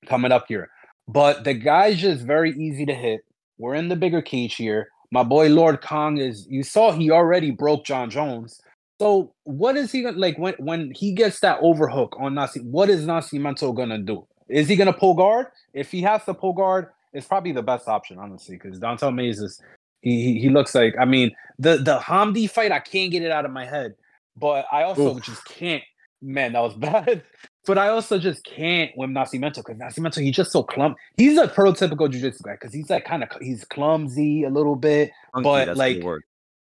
coming 0.07 0.33
up 0.33 0.47
here. 0.49 0.71
But 1.09 1.43
the 1.45 1.55
guy's 1.55 1.99
just 1.99 2.23
very 2.25 2.53
easy 2.53 2.87
to 2.87 2.95
hit. 2.95 3.23
We're 3.59 3.75
in 3.75 3.89
the 3.89 3.97
bigger 3.97 4.23
cage 4.23 4.55
here. 4.55 4.89
My 5.11 5.25
boy 5.25 5.49
Lord 5.49 5.81
Kong 5.81 6.19
is. 6.19 6.47
You 6.49 6.63
saw 6.63 6.93
he 6.93 7.11
already 7.11 7.51
broke 7.51 7.85
Jon 7.85 8.09
Jones. 8.09 8.61
So 9.01 9.33
what 9.45 9.79
is 9.79 9.91
he 9.91 10.03
gonna 10.03 10.19
like 10.19 10.37
when 10.37 10.53
when 10.59 10.93
he 10.95 11.13
gets 11.13 11.41
that 11.41 11.59
overhook 11.63 12.15
on 12.21 12.35
Nasi? 12.35 12.61
What 12.61 12.91
is 12.91 13.07
Nascimento 13.07 13.75
gonna 13.75 13.97
do? 13.97 14.27
Is 14.47 14.69
he 14.69 14.77
gonna 14.77 14.93
pull 14.93 15.15
guard? 15.15 15.47
If 15.73 15.91
he 15.91 16.03
has 16.03 16.23
to 16.27 16.35
pull 16.35 16.53
guard, 16.53 16.89
it's 17.15 17.27
probably 17.27 17.53
the 17.53 17.63
best 17.63 17.89
option, 17.89 18.19
honestly, 18.19 18.57
because 18.57 18.79
Don'Tale 18.79 19.13
Mayes 19.13 19.41
is 19.41 19.59
he, 20.03 20.23
he 20.23 20.41
he 20.41 20.49
looks 20.51 20.75
like 20.75 20.95
I 21.01 21.07
mean 21.07 21.35
the 21.59 21.79
the 21.79 21.99
Hamdy 21.99 22.49
fight 22.51 22.73
I 22.73 22.79
can't 22.79 23.11
get 23.11 23.23
it 23.23 23.31
out 23.31 23.47
of 23.47 23.53
my 23.53 23.65
head, 23.65 23.95
but 24.37 24.67
I 24.71 24.83
also 24.83 25.17
Oof. 25.17 25.23
just 25.23 25.47
can't. 25.47 25.83
Man, 26.21 26.53
that 26.53 26.61
was 26.61 26.75
bad. 26.91 27.23
But 27.65 27.79
I 27.79 27.89
also 27.89 28.19
just 28.19 28.45
can't 28.45 28.91
with 28.99 29.09
Nascimento 29.09 29.57
because 29.65 29.77
Nascimento 29.77 30.23
he's 30.23 30.37
just 30.37 30.53
so 30.53 30.63
clump. 30.63 30.99
He's 31.17 31.39
a 31.39 31.47
prototypical 31.49 32.11
jiu-jitsu 32.11 32.45
guy 32.45 32.53
because 32.53 32.75
he's 32.75 32.91
like 32.91 33.07
kind 33.07 33.23
of 33.23 33.31
he's 33.41 33.65
clumsy 33.65 34.45
a 34.45 34.51
little 34.51 34.77
bit 34.77 35.11
Funky, 35.33 35.45
But, 35.45 35.65
that's 35.65 35.81
a 35.81 35.95
good 35.95 36.05
like. 36.05 36.21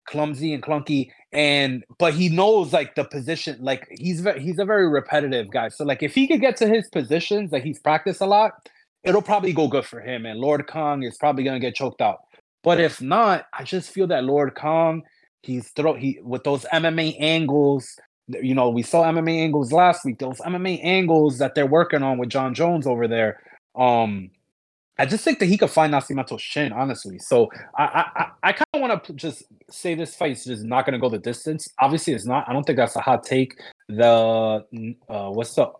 Clumsy 0.07 0.53
and 0.53 0.63
clunky 0.63 1.11
and 1.33 1.85
but 1.99 2.15
he 2.15 2.29
knows 2.29 2.73
like 2.73 2.95
the 2.95 3.05
position 3.05 3.57
like 3.61 3.89
he's 3.91 4.27
he's 4.39 4.59
a 4.59 4.65
very 4.65 4.89
repetitive 4.89 5.51
guy. 5.51 5.69
So 5.69 5.85
like 5.85 6.03
if 6.03 6.15
he 6.15 6.27
could 6.29 6.41
get 6.41 6.57
to 6.59 6.69
his 6.69 6.89
positions 6.89 7.53
like 7.53 7.65
he's 7.65 7.81
practiced 7.81 8.21
a 8.21 8.27
lot 8.27 8.53
it'll 9.03 9.23
probably 9.23 9.53
go 9.53 9.69
good 9.69 9.85
for 9.85 10.01
him 10.01 10.27
and 10.27 10.41
lord 10.41 10.67
kong 10.67 11.03
is 11.03 11.17
probably 11.19 11.45
going 11.45 11.61
to 11.61 11.67
get 11.67 11.75
choked 11.75 12.01
out. 12.01 12.21
But 12.63 12.81
if 12.81 13.01
not 13.01 13.47
i 13.53 13.65
just 13.65 13.91
feel 13.91 14.07
that 14.09 14.25
lord 14.25 14.55
kong 14.55 15.03
he's 15.43 15.71
throw 15.71 15.95
he 15.95 16.19
with 16.23 16.45
those 16.45 16.65
mma 16.73 17.17
angles 17.21 17.97
you 18.29 18.55
know 18.55 18.71
we 18.71 18.83
saw 18.83 19.05
mma 19.05 19.39
angles 19.39 19.73
last 19.73 20.05
week 20.05 20.19
those 20.19 20.39
mma 20.39 20.81
angles 20.83 21.39
that 21.39 21.55
they're 21.55 21.67
working 21.67 22.03
on 22.03 22.19
with 22.19 22.31
jon 22.31 22.55
jones 22.55 22.87
over 22.87 23.07
there 23.07 23.41
um 23.77 24.31
I 24.99 25.07
just 25.07 25.25
think 25.25 25.41
that 25.41 25.47
he 25.47 25.59
could 25.59 25.71
find 25.71 25.93
Nascimento's 25.93 26.43
shin, 26.43 26.73
honestly. 26.73 27.19
So 27.19 27.51
I 27.77 28.05
I, 28.15 28.27
I 28.43 28.53
kind 28.53 28.67
of 28.75 28.81
want 28.81 29.05
to 29.05 29.13
just 29.15 29.45
say 29.71 29.95
this 29.95 30.15
fight's 30.15 30.45
just 30.45 30.65
not 30.65 30.87
going 30.87 30.93
to 30.93 30.99
go 30.99 31.09
the 31.09 31.19
distance. 31.19 31.69
Obviously, 31.81 32.13
it's 32.13 32.27
not. 32.27 32.49
I 32.49 32.53
don't 32.53 32.65
think 32.65 32.77
that's 32.77 32.97
a 32.97 33.01
hot 33.01 33.25
take. 33.25 33.59
The 33.89 34.65
uh, 35.09 35.31
what's 35.31 35.55
the 35.55 35.71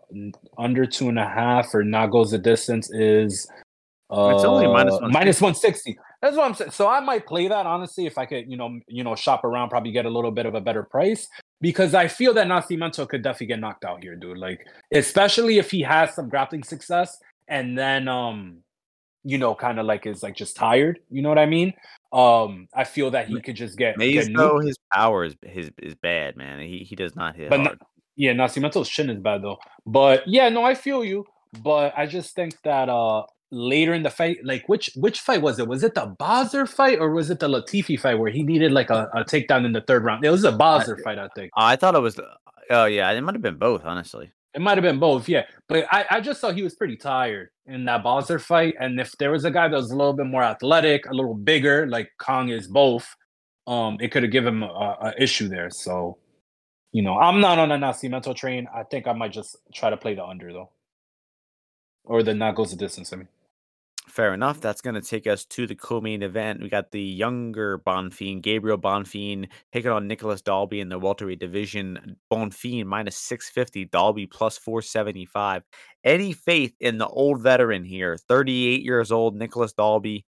under 0.57 0.85
two 0.85 1.09
and 1.09 1.19
a 1.19 1.27
half 1.27 1.73
or 1.73 1.83
not 1.83 2.07
goes 2.07 2.31
the 2.31 2.37
distance 2.37 2.91
is 2.91 3.47
uh, 4.11 4.33
It's 4.35 4.43
only 4.43 4.67
minus 4.67 4.99
minus 5.01 5.41
one 5.41 5.55
sixty. 5.55 5.97
That's 6.21 6.37
what 6.37 6.45
I'm 6.45 6.53
saying. 6.53 6.71
So 6.71 6.87
I 6.87 6.99
might 6.99 7.25
play 7.25 7.47
that 7.47 7.65
honestly 7.65 8.05
if 8.05 8.17
I 8.17 8.25
could, 8.25 8.49
you 8.49 8.55
know, 8.55 8.79
you 8.87 9.03
know, 9.03 9.15
shop 9.15 9.43
around, 9.43 9.69
probably 9.69 9.91
get 9.91 10.05
a 10.05 10.09
little 10.09 10.31
bit 10.31 10.45
of 10.45 10.53
a 10.53 10.61
better 10.61 10.83
price 10.83 11.27
because 11.59 11.95
I 11.95 12.07
feel 12.07 12.33
that 12.35 12.47
Nascimento 12.47 13.07
could 13.09 13.23
definitely 13.23 13.47
get 13.47 13.59
knocked 13.59 13.83
out 13.83 14.03
here, 14.03 14.15
dude. 14.15 14.37
Like 14.37 14.59
especially 14.93 15.57
if 15.57 15.71
he 15.71 15.81
has 15.81 16.13
some 16.13 16.29
grappling 16.29 16.63
success 16.63 17.17
and 17.47 17.77
then 17.77 18.07
um 18.07 18.59
you 19.25 19.37
know, 19.37 19.53
kind 19.55 19.79
of 19.79 19.85
like 19.85 20.05
is 20.05 20.23
like 20.23 20.35
just 20.35 20.55
tired. 20.55 20.99
You 21.09 21.21
know 21.21 21.29
what 21.29 21.39
I 21.39 21.47
mean? 21.47 21.73
Um, 22.13 22.67
I 22.73 22.85
feel 22.85 23.11
that 23.11 23.27
he 23.27 23.41
could 23.41 23.55
just 23.55 23.77
get, 23.77 23.97
Mayes 23.97 24.27
get 24.27 24.37
though, 24.37 24.59
his 24.59 24.77
power 24.93 25.25
is 25.25 25.35
his 25.41 25.71
is 25.81 25.95
bad, 25.95 26.37
man. 26.37 26.61
He 26.61 26.85
he 26.87 26.95
does 26.95 27.15
not 27.15 27.35
hit 27.35 27.49
But 27.49 27.59
hard. 27.59 27.79
no- 27.81 27.87
yeah, 28.15 28.31
Nascimento's 28.31 28.87
shin 28.87 29.09
is 29.09 29.19
bad 29.19 29.41
though. 29.41 29.57
But 29.85 30.25
yeah, 30.25 30.47
no, 30.47 30.63
I 30.63 30.75
feel 30.75 31.03
you. 31.03 31.25
But 31.61 31.93
I 31.97 32.05
just 32.05 32.33
think 32.35 32.61
that 32.61 32.87
uh 32.87 33.23
later 33.51 33.93
in 33.93 34.03
the 34.03 34.09
fight, 34.09 34.37
like 34.43 34.69
which 34.69 34.89
which 34.95 35.19
fight 35.19 35.41
was 35.41 35.59
it? 35.59 35.67
Was 35.67 35.83
it 35.83 35.95
the 35.95 36.15
Bozzer 36.19 36.67
fight 36.69 36.99
or 36.99 37.11
was 37.11 37.29
it 37.29 37.39
the 37.39 37.49
Latifi 37.49 37.99
fight 37.99 38.15
where 38.19 38.31
he 38.31 38.43
needed 38.43 38.71
like 38.71 38.89
a, 38.89 39.09
a 39.13 39.23
takedown 39.25 39.65
in 39.65 39.73
the 39.73 39.81
third 39.81 40.03
round? 40.05 40.23
It 40.23 40.29
was 40.29 40.43
a 40.45 40.51
Bozzer 40.51 41.01
fight, 41.03 41.17
I 41.17 41.27
think. 41.35 41.51
I 41.57 41.75
thought 41.75 41.95
it 41.95 41.99
was. 42.01 42.17
Oh 42.69 42.85
yeah, 42.85 43.11
it 43.11 43.21
might 43.21 43.35
have 43.35 43.41
been 43.41 43.57
both, 43.57 43.83
honestly. 43.85 44.31
It 44.55 44.61
might 44.61 44.77
have 44.77 44.83
been 44.83 44.99
both, 44.99 45.27
yeah. 45.27 45.43
But 45.67 45.85
I, 45.91 46.05
I 46.09 46.21
just 46.21 46.39
thought 46.39 46.55
he 46.55 46.63
was 46.63 46.75
pretty 46.75 46.95
tired 46.95 47.49
in 47.65 47.83
that 47.85 48.03
Bowser 48.03 48.39
fight. 48.39 48.75
And 48.79 48.97
if 48.99 49.11
there 49.19 49.31
was 49.31 49.43
a 49.43 49.51
guy 49.51 49.67
that 49.67 49.75
was 49.75 49.91
a 49.91 49.95
little 49.95 50.13
bit 50.13 50.27
more 50.27 50.43
athletic, 50.43 51.05
a 51.07 51.13
little 51.13 51.33
bigger, 51.33 51.85
like 51.87 52.09
Kong 52.19 52.47
is 52.47 52.65
both, 52.65 53.05
um, 53.67 53.97
it 53.99 54.11
could 54.11 54.23
have 54.23 54.31
given 54.31 54.55
him 54.55 54.63
a, 54.63 54.97
a, 55.01 55.13
issue 55.21 55.49
there. 55.49 55.69
So, 55.69 56.19
you 56.93 57.01
know, 57.01 57.17
I'm 57.17 57.41
not 57.41 57.59
on 57.59 57.71
a 57.71 57.77
Nascimento 57.77 58.33
train. 58.33 58.67
I 58.73 58.83
think 58.83 59.07
I 59.07 59.13
might 59.13 59.33
just 59.33 59.57
try 59.73 59.89
to 59.89 59.97
play 59.97 60.15
the 60.15 60.23
under 60.23 60.53
though, 60.53 60.69
or 62.05 62.23
the 62.23 62.33
not 62.33 62.55
goes 62.55 62.71
the 62.71 62.77
distance. 62.77 63.11
I 63.11 63.17
mean. 63.17 63.27
Fair 64.15 64.33
enough. 64.33 64.61
That's 64.61 64.79
going 64.79 64.93
to 64.95 65.01
take 65.01 65.27
us 65.27 65.43
to 65.43 65.67
the 65.67 65.75
co-main 65.75 66.23
event. 66.23 66.61
We 66.61 66.69
got 66.69 66.89
the 66.89 67.01
younger 67.01 67.79
Bonfim, 67.79 68.41
Gabriel 68.41 68.77
Bonfim, 68.77 69.49
taking 69.73 69.91
on 69.91 70.07
Nicolas 70.07 70.41
Dalby 70.41 70.79
in 70.79 70.87
the 70.87 70.97
welterweight 70.97 71.41
division. 71.41 72.15
Bonfim 72.31 72.85
minus 72.85 73.17
650, 73.17 73.83
Dalby 73.85 74.25
plus 74.25 74.57
475. 74.57 75.63
Any 76.05 76.31
faith 76.31 76.73
in 76.79 76.97
the 76.97 77.07
old 77.07 77.41
veteran 77.41 77.83
here, 77.83 78.15
38 78.15 78.83
years 78.83 79.11
old, 79.11 79.35
Nicolas 79.35 79.73
Dalby? 79.73 80.25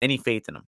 Any 0.00 0.16
faith 0.16 0.48
in 0.48 0.54
him? 0.54 0.68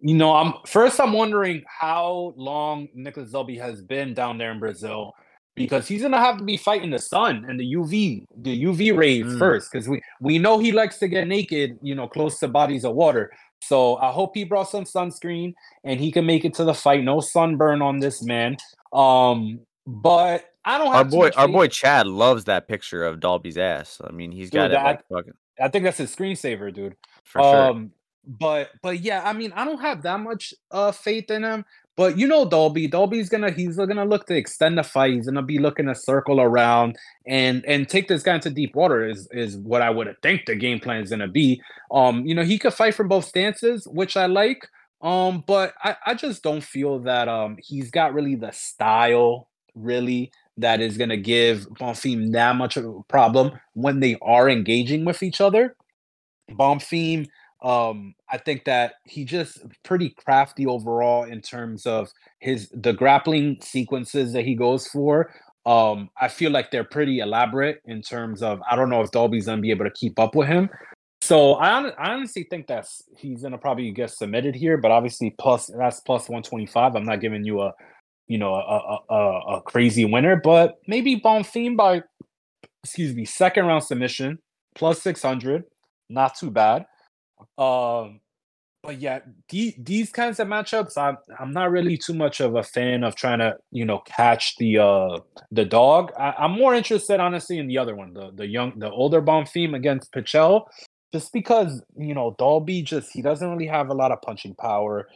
You 0.00 0.14
know, 0.14 0.36
I'm 0.36 0.54
first. 0.64 1.00
I'm 1.00 1.12
wondering 1.12 1.64
how 1.66 2.34
long 2.36 2.86
Nicolas 2.94 3.32
Dalby 3.32 3.58
has 3.58 3.82
been 3.82 4.14
down 4.14 4.38
there 4.38 4.52
in 4.52 4.60
Brazil 4.60 5.12
because 5.54 5.86
he's 5.86 6.02
gonna 6.02 6.18
have 6.18 6.38
to 6.38 6.44
be 6.44 6.56
fighting 6.56 6.90
the 6.90 6.98
sun 6.98 7.44
and 7.48 7.58
the 7.58 7.74
UV, 7.74 8.24
the 8.36 8.64
UV 8.64 8.96
rays 8.96 9.24
mm. 9.24 9.38
first, 9.38 9.70
because 9.70 9.88
we 9.88 10.00
we 10.20 10.38
know 10.38 10.58
he 10.58 10.72
likes 10.72 10.98
to 10.98 11.08
get 11.08 11.28
naked, 11.28 11.78
you 11.82 11.94
know, 11.94 12.08
close 12.08 12.38
to 12.40 12.48
bodies 12.48 12.84
of 12.84 12.94
water. 12.94 13.32
So 13.60 13.96
I 13.98 14.10
hope 14.10 14.32
he 14.34 14.44
brought 14.44 14.68
some 14.68 14.84
sunscreen 14.84 15.54
and 15.84 16.00
he 16.00 16.10
can 16.10 16.26
make 16.26 16.44
it 16.44 16.54
to 16.54 16.64
the 16.64 16.74
fight. 16.74 17.04
No 17.04 17.20
sunburn 17.20 17.80
on 17.80 18.00
this 18.00 18.22
man. 18.22 18.56
Um, 18.92 19.60
but 19.86 20.44
I 20.64 20.78
don't 20.78 20.94
our 20.94 21.04
boy. 21.04 21.30
Our 21.36 21.48
boy 21.48 21.68
Chad 21.68 22.06
loves 22.06 22.44
that 22.44 22.66
picture 22.66 23.04
of 23.04 23.20
Dalby's 23.20 23.58
ass. 23.58 24.00
I 24.02 24.12
mean, 24.12 24.32
he's 24.32 24.50
got 24.50 24.68
dude, 24.68 24.78
it. 24.78 24.82
Like 24.82 25.08
fucking... 25.08 25.32
I 25.60 25.68
think 25.68 25.84
that's 25.84 25.98
his 25.98 26.14
screensaver, 26.14 26.72
dude. 26.72 26.96
For 27.24 27.40
um, 27.40 27.78
sure. 27.78 27.90
But 28.24 28.70
but 28.82 29.00
yeah, 29.00 29.22
I 29.24 29.32
mean, 29.32 29.52
I 29.54 29.64
don't 29.64 29.80
have 29.80 30.02
that 30.02 30.20
much 30.20 30.54
uh 30.70 30.92
faith 30.92 31.30
in 31.30 31.42
him. 31.42 31.64
But 31.96 32.18
you 32.18 32.26
know 32.26 32.48
Dalby, 32.48 32.86
Dalby's 32.86 33.28
gonna 33.28 33.50
he's 33.50 33.76
gonna 33.76 34.04
look 34.04 34.26
to 34.26 34.34
extend 34.34 34.78
the 34.78 34.82
fight. 34.82 35.12
He's 35.12 35.26
gonna 35.26 35.42
be 35.42 35.58
looking 35.58 35.86
to 35.86 35.94
circle 35.94 36.40
around 36.40 36.96
and 37.26 37.64
and 37.66 37.88
take 37.88 38.08
this 38.08 38.22
guy 38.22 38.36
into 38.36 38.50
deep 38.50 38.74
water 38.74 39.06
is 39.06 39.28
is 39.30 39.58
what 39.58 39.82
I 39.82 39.90
would 39.90 40.14
think 40.22 40.46
the 40.46 40.54
game 40.54 40.80
plan 40.80 41.02
is 41.02 41.10
gonna 41.10 41.28
be. 41.28 41.60
Um, 41.90 42.24
you 42.24 42.34
know, 42.34 42.44
he 42.44 42.58
could 42.58 42.72
fight 42.72 42.94
from 42.94 43.08
both 43.08 43.26
stances, 43.26 43.86
which 43.86 44.16
I 44.16 44.26
like. 44.26 44.66
Um, 45.02 45.42
but 45.46 45.74
I, 45.82 45.96
I 46.06 46.14
just 46.14 46.42
don't 46.42 46.62
feel 46.62 47.00
that 47.00 47.28
um 47.28 47.56
he's 47.60 47.90
got 47.90 48.14
really 48.14 48.36
the 48.36 48.52
style 48.52 49.48
really 49.74 50.30
that 50.56 50.80
is 50.80 50.96
gonna 50.96 51.16
give 51.16 51.66
Bonfim 51.72 52.32
that 52.32 52.56
much 52.56 52.76
of 52.78 52.86
a 52.86 53.02
problem 53.08 53.52
when 53.74 54.00
they 54.00 54.16
are 54.22 54.48
engaging 54.48 55.04
with 55.04 55.22
each 55.22 55.42
other. 55.42 55.76
Bonfim 56.52 57.28
um, 57.62 58.14
I 58.28 58.38
think 58.38 58.64
that 58.64 58.94
he 59.04 59.24
just 59.24 59.64
pretty 59.84 60.10
crafty 60.10 60.66
overall 60.66 61.24
in 61.24 61.40
terms 61.40 61.86
of 61.86 62.10
his 62.40 62.68
the 62.74 62.92
grappling 62.92 63.58
sequences 63.62 64.32
that 64.32 64.44
he 64.44 64.54
goes 64.54 64.86
for. 64.88 65.32
Um, 65.64 66.10
I 66.20 66.26
feel 66.26 66.50
like 66.50 66.72
they're 66.72 66.82
pretty 66.82 67.20
elaborate 67.20 67.80
in 67.84 68.02
terms 68.02 68.42
of 68.42 68.60
I 68.68 68.74
don't 68.74 68.90
know 68.90 69.00
if 69.00 69.12
Dalby's 69.12 69.46
gonna 69.46 69.62
be 69.62 69.70
able 69.70 69.84
to 69.84 69.92
keep 69.92 70.18
up 70.18 70.34
with 70.34 70.48
him. 70.48 70.70
So 71.20 71.54
I, 71.54 71.88
I 71.90 72.12
honestly 72.14 72.48
think 72.50 72.66
that's 72.66 73.00
he's 73.16 73.42
gonna 73.42 73.58
probably 73.58 73.92
get 73.92 74.10
submitted 74.10 74.56
here, 74.56 74.76
but 74.76 74.90
obviously 74.90 75.34
plus 75.38 75.70
that's 75.78 76.00
plus 76.00 76.28
125. 76.28 76.96
I'm 76.96 77.04
not 77.04 77.20
giving 77.20 77.44
you 77.44 77.60
a 77.60 77.72
you 78.26 78.38
know 78.38 78.54
a 78.54 78.98
a, 79.08 79.56
a 79.58 79.62
crazy 79.62 80.04
winner, 80.04 80.34
but 80.42 80.78
maybe 80.88 81.20
Bonfim 81.20 81.76
by 81.76 82.02
excuse 82.82 83.14
me 83.14 83.24
second 83.24 83.66
round 83.66 83.84
submission 83.84 84.40
plus 84.74 85.00
600, 85.02 85.62
not 86.08 86.34
too 86.36 86.50
bad. 86.50 86.86
Um, 87.58 88.20
but 88.82 89.00
yeah, 89.00 89.20
the, 89.48 89.74
these 89.78 90.10
kinds 90.10 90.40
of 90.40 90.48
matchups, 90.48 90.98
I'm 90.98 91.16
I'm 91.38 91.52
not 91.52 91.70
really 91.70 91.96
too 91.96 92.14
much 92.14 92.40
of 92.40 92.56
a 92.56 92.64
fan 92.64 93.04
of 93.04 93.14
trying 93.14 93.38
to 93.38 93.56
you 93.70 93.84
know 93.84 93.98
catch 94.00 94.56
the 94.56 94.78
uh 94.78 95.18
the 95.52 95.64
dog. 95.64 96.12
I, 96.18 96.44
am 96.44 96.52
more 96.52 96.74
interested 96.74 97.20
honestly 97.20 97.58
in 97.58 97.68
the 97.68 97.78
other 97.78 97.94
one, 97.94 98.12
the 98.12 98.32
the 98.34 98.46
young 98.46 98.78
the 98.78 98.90
older 98.90 99.22
Bonfim 99.22 99.76
against 99.76 100.12
Pichel, 100.12 100.66
just 101.12 101.32
because 101.32 101.80
you 101.96 102.14
know 102.14 102.34
Dalby 102.38 102.82
just 102.82 103.12
he 103.12 103.22
doesn't 103.22 103.48
really 103.48 103.68
have 103.68 103.88
a 103.88 103.94
lot 103.94 104.10
of 104.10 104.20
punching 104.20 104.56
power. 104.56 105.08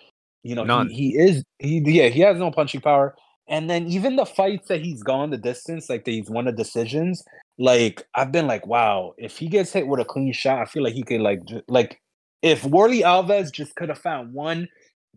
You 0.45 0.55
know. 0.55 0.85
He, 0.85 0.95
he 0.95 1.19
is 1.19 1.43
he 1.59 1.81
yeah 1.81 2.09
he 2.09 2.21
has 2.21 2.39
no 2.39 2.53
punching 2.53 2.83
power. 2.83 3.17
And 3.49 3.71
then 3.71 3.87
even 3.87 4.17
the 4.17 4.27
fights 4.27 4.69
that 4.69 4.81
he's 4.81 5.05
gone 5.05 5.31
the 5.31 5.37
distance, 5.37 5.89
like 5.89 6.05
that 6.05 6.11
he's 6.11 6.29
won 6.29 6.47
the 6.47 6.53
decisions, 6.53 7.23
like 7.59 8.05
I've 8.15 8.33
been 8.33 8.49
like, 8.49 8.67
wow, 8.67 9.15
if 9.19 9.39
he 9.39 9.47
gets 9.49 9.73
hit 9.73 9.87
with 9.87 10.01
a 10.01 10.05
clean 10.05 10.33
shot, 10.33 10.59
I 10.59 10.65
feel 10.65 10.83
like 10.83 10.95
he 10.95 11.05
could 11.05 11.21
like 11.21 11.43
like 11.69 12.01
if 12.47 12.63
Warlley 12.63 13.03
Alves 13.03 13.53
just 13.53 13.75
could 13.75 13.89
have 13.89 13.99
found 13.99 14.33
one 14.33 14.69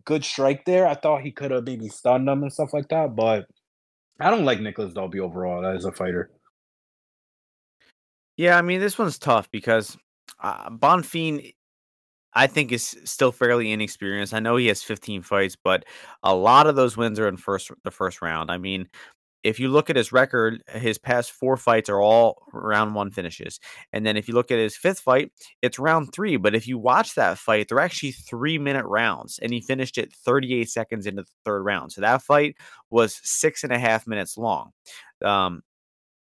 good 0.04 0.24
strike 0.24 0.64
there, 0.64 0.86
I 0.86 0.94
thought 0.94 1.22
he 1.22 1.30
could 1.30 1.52
have 1.52 1.64
maybe 1.64 1.88
stunned 1.88 2.28
him 2.28 2.42
and 2.42 2.52
stuff 2.52 2.72
like 2.72 2.88
that. 2.88 3.14
But 3.14 3.46
I 4.18 4.30
don't 4.30 4.44
like 4.44 4.60
Nicolas 4.60 4.92
Dalby 4.92 5.20
overall 5.20 5.64
as 5.64 5.84
a 5.84 5.92
fighter. 5.92 6.30
Yeah, 8.36 8.58
I 8.58 8.62
mean 8.62 8.80
this 8.80 8.98
one's 8.98 9.18
tough 9.18 9.48
because 9.52 9.96
uh, 10.40 10.70
Bonfim, 10.70 11.54
I 12.34 12.48
think, 12.48 12.72
is 12.72 12.96
still 13.04 13.30
fairly 13.30 13.70
inexperienced. 13.70 14.34
I 14.34 14.40
know 14.40 14.56
he 14.56 14.66
has 14.66 14.82
15 14.82 15.22
fights, 15.22 15.56
but 15.62 15.84
a 16.24 16.34
lot 16.34 16.66
of 16.66 16.74
those 16.74 16.96
wins 16.96 17.20
are 17.20 17.28
in 17.28 17.36
first 17.36 17.70
the 17.84 17.90
first 17.92 18.22
round. 18.22 18.50
I 18.50 18.58
mean, 18.58 18.88
if 19.42 19.58
you 19.58 19.68
look 19.68 19.88
at 19.88 19.96
his 19.96 20.12
record, 20.12 20.62
his 20.68 20.98
past 20.98 21.32
four 21.32 21.56
fights 21.56 21.88
are 21.88 22.00
all 22.00 22.42
round 22.52 22.94
one 22.94 23.10
finishes. 23.10 23.58
And 23.92 24.04
then 24.04 24.16
if 24.16 24.28
you 24.28 24.34
look 24.34 24.50
at 24.50 24.58
his 24.58 24.76
fifth 24.76 25.00
fight, 25.00 25.32
it's 25.62 25.78
round 25.78 26.12
three. 26.12 26.36
But 26.36 26.54
if 26.54 26.68
you 26.68 26.78
watch 26.78 27.14
that 27.14 27.38
fight, 27.38 27.68
they're 27.68 27.80
actually 27.80 28.12
three 28.12 28.58
minute 28.58 28.84
rounds, 28.86 29.38
and 29.40 29.52
he 29.52 29.60
finished 29.60 29.96
it 29.98 30.12
38 30.12 30.68
seconds 30.68 31.06
into 31.06 31.22
the 31.22 31.28
third 31.44 31.62
round. 31.62 31.92
So 31.92 32.02
that 32.02 32.22
fight 32.22 32.56
was 32.90 33.18
six 33.22 33.64
and 33.64 33.72
a 33.72 33.78
half 33.78 34.06
minutes 34.06 34.36
long. 34.36 34.70
Um, 35.24 35.62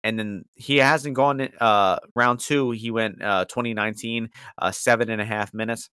and 0.03 0.17
then 0.17 0.45
he 0.55 0.77
hasn't 0.77 1.15
gone 1.15 1.49
uh, 1.59 1.99
round 2.15 2.39
two. 2.39 2.71
He 2.71 2.91
went 2.91 3.21
uh, 3.21 3.45
2019, 3.45 4.29
uh, 4.57 4.71
seven 4.71 5.09
and 5.09 5.21
a 5.21 5.25
half 5.25 5.53
minutes. 5.53 5.89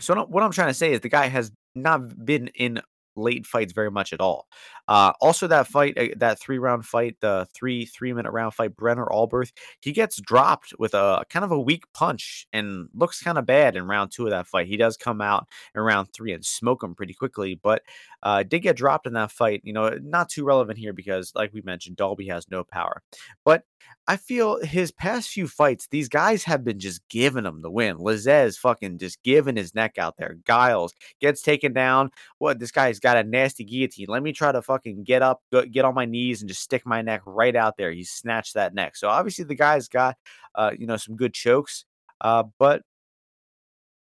So 0.00 0.14
what 0.24 0.42
I'm 0.42 0.52
trying 0.52 0.68
to 0.68 0.74
say 0.74 0.92
is 0.92 1.00
the 1.00 1.08
guy 1.08 1.26
has 1.28 1.52
not 1.74 2.24
been 2.24 2.48
in 2.54 2.80
late 3.16 3.46
fights 3.46 3.72
very 3.72 3.90
much 3.90 4.12
at 4.12 4.20
all. 4.20 4.46
Uh, 4.88 5.12
also, 5.20 5.46
that 5.46 5.66
fight, 5.66 5.96
uh, 5.96 6.08
that 6.16 6.40
three 6.40 6.58
round 6.58 6.84
fight, 6.84 7.16
the 7.20 7.46
three 7.54 7.86
three 7.86 8.12
minute 8.12 8.32
round 8.32 8.54
fight, 8.54 8.76
Brenner 8.76 9.06
Alberth, 9.06 9.52
he 9.80 9.92
gets 9.92 10.20
dropped 10.20 10.72
with 10.78 10.94
a 10.94 11.24
kind 11.30 11.44
of 11.44 11.52
a 11.52 11.60
weak 11.60 11.84
punch 11.94 12.46
and 12.52 12.88
looks 12.94 13.22
kind 13.22 13.38
of 13.38 13.46
bad 13.46 13.76
in 13.76 13.86
round 13.86 14.10
two 14.12 14.24
of 14.24 14.30
that 14.30 14.46
fight. 14.46 14.66
He 14.66 14.76
does 14.76 14.96
come 14.96 15.20
out 15.20 15.46
in 15.74 15.80
round 15.80 16.08
three 16.12 16.32
and 16.32 16.44
smoke 16.44 16.82
him 16.82 16.94
pretty 16.94 17.14
quickly, 17.14 17.58
but 17.62 17.82
uh, 18.22 18.42
did 18.42 18.60
get 18.60 18.76
dropped 18.76 19.06
in 19.06 19.14
that 19.14 19.30
fight. 19.32 19.60
You 19.64 19.72
know, 19.72 19.90
not 20.02 20.28
too 20.28 20.44
relevant 20.44 20.78
here 20.78 20.92
because, 20.92 21.32
like 21.34 21.52
we 21.52 21.62
mentioned, 21.62 21.96
Dalby 21.96 22.28
has 22.28 22.50
no 22.50 22.64
power. 22.64 23.02
But 23.44 23.64
I 24.08 24.16
feel 24.16 24.60
his 24.64 24.90
past 24.90 25.28
few 25.30 25.46
fights, 25.46 25.86
these 25.90 26.08
guys 26.08 26.42
have 26.44 26.64
been 26.64 26.80
just 26.80 27.06
giving 27.08 27.46
him 27.46 27.62
the 27.62 27.70
win. 27.70 27.98
Lazzez 27.98 28.58
fucking 28.58 28.98
just 28.98 29.22
giving 29.22 29.54
his 29.54 29.76
neck 29.76 29.96
out 29.96 30.16
there. 30.16 30.36
Giles 30.44 30.92
gets 31.20 31.40
taken 31.40 31.72
down. 31.72 32.10
What 32.38 32.58
this 32.58 32.72
guy's 32.72 32.98
got 32.98 33.16
a 33.16 33.22
nasty 33.22 33.62
guillotine. 33.62 34.06
Let 34.08 34.24
me 34.24 34.32
try 34.32 34.50
to 34.50 34.60
fucking 34.60 35.04
get 35.04 35.22
up, 35.22 35.40
get 35.70 35.84
on 35.84 35.94
my 35.94 36.04
knees, 36.04 36.42
and 36.42 36.48
just 36.48 36.62
stick 36.62 36.84
my 36.84 37.00
neck 37.00 37.22
right 37.26 37.54
out 37.54 37.76
there. 37.76 37.92
He 37.92 38.02
snatched 38.02 38.54
that 38.54 38.74
neck. 38.74 38.96
So 38.96 39.08
obviously 39.08 39.44
the 39.44 39.54
guy's 39.54 39.86
got, 39.88 40.16
uh, 40.56 40.72
you 40.76 40.86
know, 40.86 40.96
some 40.96 41.14
good 41.14 41.32
chokes. 41.32 41.84
Uh, 42.20 42.44
but 42.58 42.82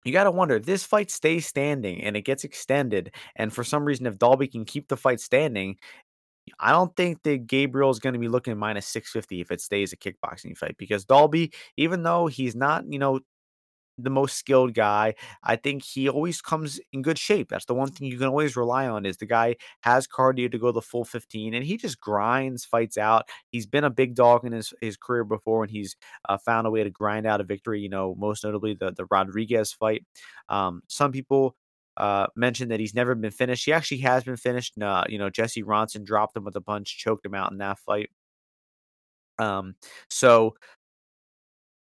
you 0.03 0.11
got 0.11 0.23
to 0.23 0.31
wonder 0.31 0.55
if 0.55 0.65
this 0.65 0.83
fight 0.83 1.11
stays 1.11 1.45
standing 1.45 2.01
and 2.01 2.17
it 2.17 2.23
gets 2.23 2.43
extended, 2.43 3.13
and 3.35 3.53
for 3.53 3.63
some 3.63 3.85
reason, 3.85 4.07
if 4.07 4.17
Dalby 4.17 4.47
can 4.47 4.65
keep 4.65 4.87
the 4.87 4.97
fight 4.97 5.19
standing, 5.19 5.77
I 6.59 6.71
don't 6.71 6.95
think 6.95 7.23
that 7.23 7.47
Gabriel 7.47 7.89
is 7.91 7.99
going 7.99 8.13
to 8.13 8.19
be 8.19 8.27
looking 8.27 8.57
minus 8.57 8.87
650 8.87 9.41
if 9.41 9.51
it 9.51 9.61
stays 9.61 9.93
a 9.93 9.97
kickboxing 9.97 10.57
fight 10.57 10.75
because 10.77 11.05
Dalby, 11.05 11.53
even 11.77 12.03
though 12.03 12.27
he's 12.27 12.55
not, 12.55 12.85
you 12.91 12.99
know, 12.99 13.19
the 13.97 14.09
most 14.09 14.37
skilled 14.37 14.73
guy. 14.73 15.13
I 15.43 15.55
think 15.55 15.83
he 15.83 16.09
always 16.09 16.41
comes 16.41 16.79
in 16.91 17.01
good 17.01 17.17
shape. 17.17 17.49
That's 17.49 17.65
the 17.65 17.73
one 17.73 17.89
thing 17.91 18.07
you 18.07 18.17
can 18.17 18.27
always 18.27 18.55
rely 18.55 18.87
on 18.87 19.05
is 19.05 19.17
the 19.17 19.25
guy 19.25 19.55
has 19.81 20.07
cardio 20.07 20.51
to 20.51 20.57
go 20.57 20.71
the 20.71 20.81
full 20.81 21.05
15 21.05 21.53
and 21.53 21.63
he 21.63 21.77
just 21.77 21.99
grinds 21.99 22.65
fights 22.65 22.97
out. 22.97 23.29
He's 23.49 23.67
been 23.67 23.83
a 23.83 23.89
big 23.89 24.15
dog 24.15 24.45
in 24.45 24.53
his, 24.53 24.73
his 24.81 24.97
career 24.97 25.23
before 25.23 25.63
and 25.63 25.71
he's 25.71 25.95
uh, 26.27 26.37
found 26.37 26.67
a 26.67 26.71
way 26.71 26.83
to 26.83 26.89
grind 26.89 27.25
out 27.25 27.41
a 27.41 27.43
victory, 27.43 27.81
you 27.81 27.89
know, 27.89 28.15
most 28.17 28.43
notably 28.43 28.73
the, 28.73 28.91
the 28.91 29.05
Rodriguez 29.11 29.71
fight. 29.71 30.05
Um, 30.49 30.81
some 30.87 31.11
people 31.11 31.55
uh, 31.97 32.27
mentioned 32.35 32.71
that 32.71 32.79
he's 32.79 32.95
never 32.95 33.15
been 33.15 33.31
finished. 33.31 33.65
He 33.65 33.73
actually 33.73 33.99
has 33.99 34.23
been 34.23 34.37
finished. 34.37 34.81
Uh, 34.81 35.03
you 35.09 35.17
know, 35.17 35.29
Jesse 35.29 35.63
Ronson 35.63 36.03
dropped 36.03 36.35
him 36.37 36.43
with 36.45 36.55
a 36.55 36.61
punch, 36.61 36.97
choked 36.97 37.25
him 37.25 37.35
out 37.35 37.51
in 37.51 37.57
that 37.59 37.79
fight. 37.79 38.09
Um, 39.39 39.75
so 40.09 40.55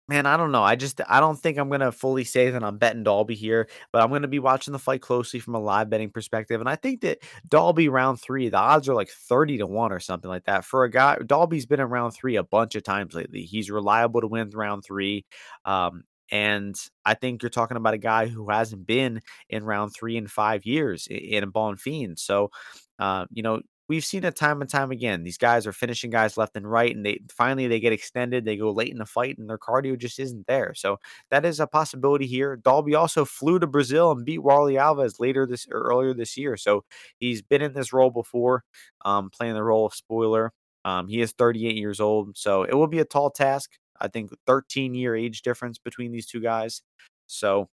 Man, 0.09 0.25
I 0.25 0.37
don't 0.37 0.53
know. 0.53 0.63
I 0.63 0.77
just 0.77 1.01
I 1.09 1.19
don't 1.19 1.35
think 1.37 1.57
I'm 1.57 1.69
gonna 1.69 1.91
fully 1.91 2.23
say 2.23 2.49
that 2.49 2.63
I'm 2.63 2.77
betting 2.77 3.03
Dalby 3.03 3.35
here, 3.35 3.67
but 3.91 4.01
I'm 4.01 4.09
gonna 4.09 4.29
be 4.29 4.39
watching 4.39 4.71
the 4.71 4.79
fight 4.79 5.01
closely 5.01 5.41
from 5.41 5.55
a 5.55 5.59
live 5.59 5.89
betting 5.89 6.11
perspective. 6.11 6.61
And 6.61 6.69
I 6.69 6.75
think 6.77 7.01
that 7.01 7.17
Dalby 7.49 7.89
round 7.89 8.21
three, 8.21 8.47
the 8.47 8.57
odds 8.57 8.87
are 8.87 8.95
like 8.95 9.09
30 9.09 9.57
to 9.57 9.65
1 9.67 9.91
or 9.91 9.99
something 9.99 10.29
like 10.29 10.45
that. 10.45 10.63
For 10.63 10.85
a 10.85 10.89
guy, 10.89 11.17
Dalby's 11.25 11.65
been 11.65 11.81
in 11.81 11.87
round 11.89 12.13
three 12.13 12.37
a 12.37 12.43
bunch 12.43 12.75
of 12.75 12.83
times 12.83 13.15
lately. 13.15 13.41
He's 13.41 13.69
reliable 13.69 14.21
to 14.21 14.27
win 14.27 14.49
round 14.51 14.85
three. 14.85 15.25
Um, 15.65 16.03
and 16.31 16.75
I 17.05 17.13
think 17.13 17.41
you're 17.41 17.49
talking 17.49 17.77
about 17.77 17.93
a 17.93 17.99
guy 17.99 18.27
who 18.27 18.49
hasn't 18.49 18.85
been 18.87 19.21
in 19.49 19.63
round 19.63 19.93
three 19.93 20.17
in 20.17 20.27
five 20.27 20.65
years 20.65 21.07
in 21.09 21.43
a 21.43 21.47
Bonfim. 21.47 22.17
So, 22.19 22.51
uh, 22.99 23.25
you 23.31 23.43
know, 23.43 23.61
we've 23.87 24.05
seen 24.05 24.23
it 24.23 24.35
time 24.35 24.61
and 24.61 24.69
time 24.69 24.91
again. 24.91 25.23
These 25.23 25.37
guys 25.37 25.65
are 25.65 25.73
finishing 25.73 26.09
guys 26.11 26.37
left 26.37 26.55
and 26.55 26.69
right, 26.69 26.93
and 26.95 27.05
they 27.05 27.21
finally 27.29 27.67
they 27.67 27.79
get 27.79 27.93
extended. 27.93 28.45
They 28.45 28.57
go 28.57 28.71
late 28.71 28.91
in 28.91 28.97
the 28.97 29.05
fight, 29.05 29.37
and 29.37 29.49
their 29.49 29.57
cardio 29.57 29.97
just 29.97 30.19
isn't 30.19 30.47
there. 30.47 30.73
So 30.75 30.97
that 31.31 31.45
is 31.45 31.59
a 31.59 31.67
possibility 31.67 32.27
here. 32.27 32.55
Dalby 32.57 32.95
also 32.95 33.25
flew 33.25 33.59
to 33.59 33.67
Brazil 33.67 34.11
and 34.11 34.25
beat 34.25 34.39
Warlley 34.41 34.73
Alves 34.73 35.19
later 35.19 35.45
this 35.45 35.67
or 35.71 35.81
earlier 35.81 36.13
this 36.13 36.37
year. 36.37 36.57
So 36.57 36.83
he's 37.19 37.41
been 37.41 37.61
in 37.61 37.73
this 37.73 37.93
role 37.93 38.11
before, 38.11 38.63
um, 39.05 39.29
playing 39.29 39.53
the 39.55 39.63
role 39.63 39.85
of 39.85 39.93
spoiler. 39.93 40.51
Um, 40.85 41.07
he 41.07 41.19
is 41.21 41.33
38 41.33 41.75
years 41.75 41.99
old, 41.99 42.37
so 42.37 42.63
it 42.63 42.73
will 42.73 42.87
be 42.87 42.99
a 42.99 43.05
tall 43.05 43.29
task. 43.29 43.71
I 43.99 44.07
think 44.07 44.31
13 44.45 44.93
year 44.95 45.15
age 45.15 45.41
difference 45.41 45.77
between 45.77 46.11
these 46.11 46.25
two 46.27 46.39
guys. 46.41 46.81
So 47.27 47.69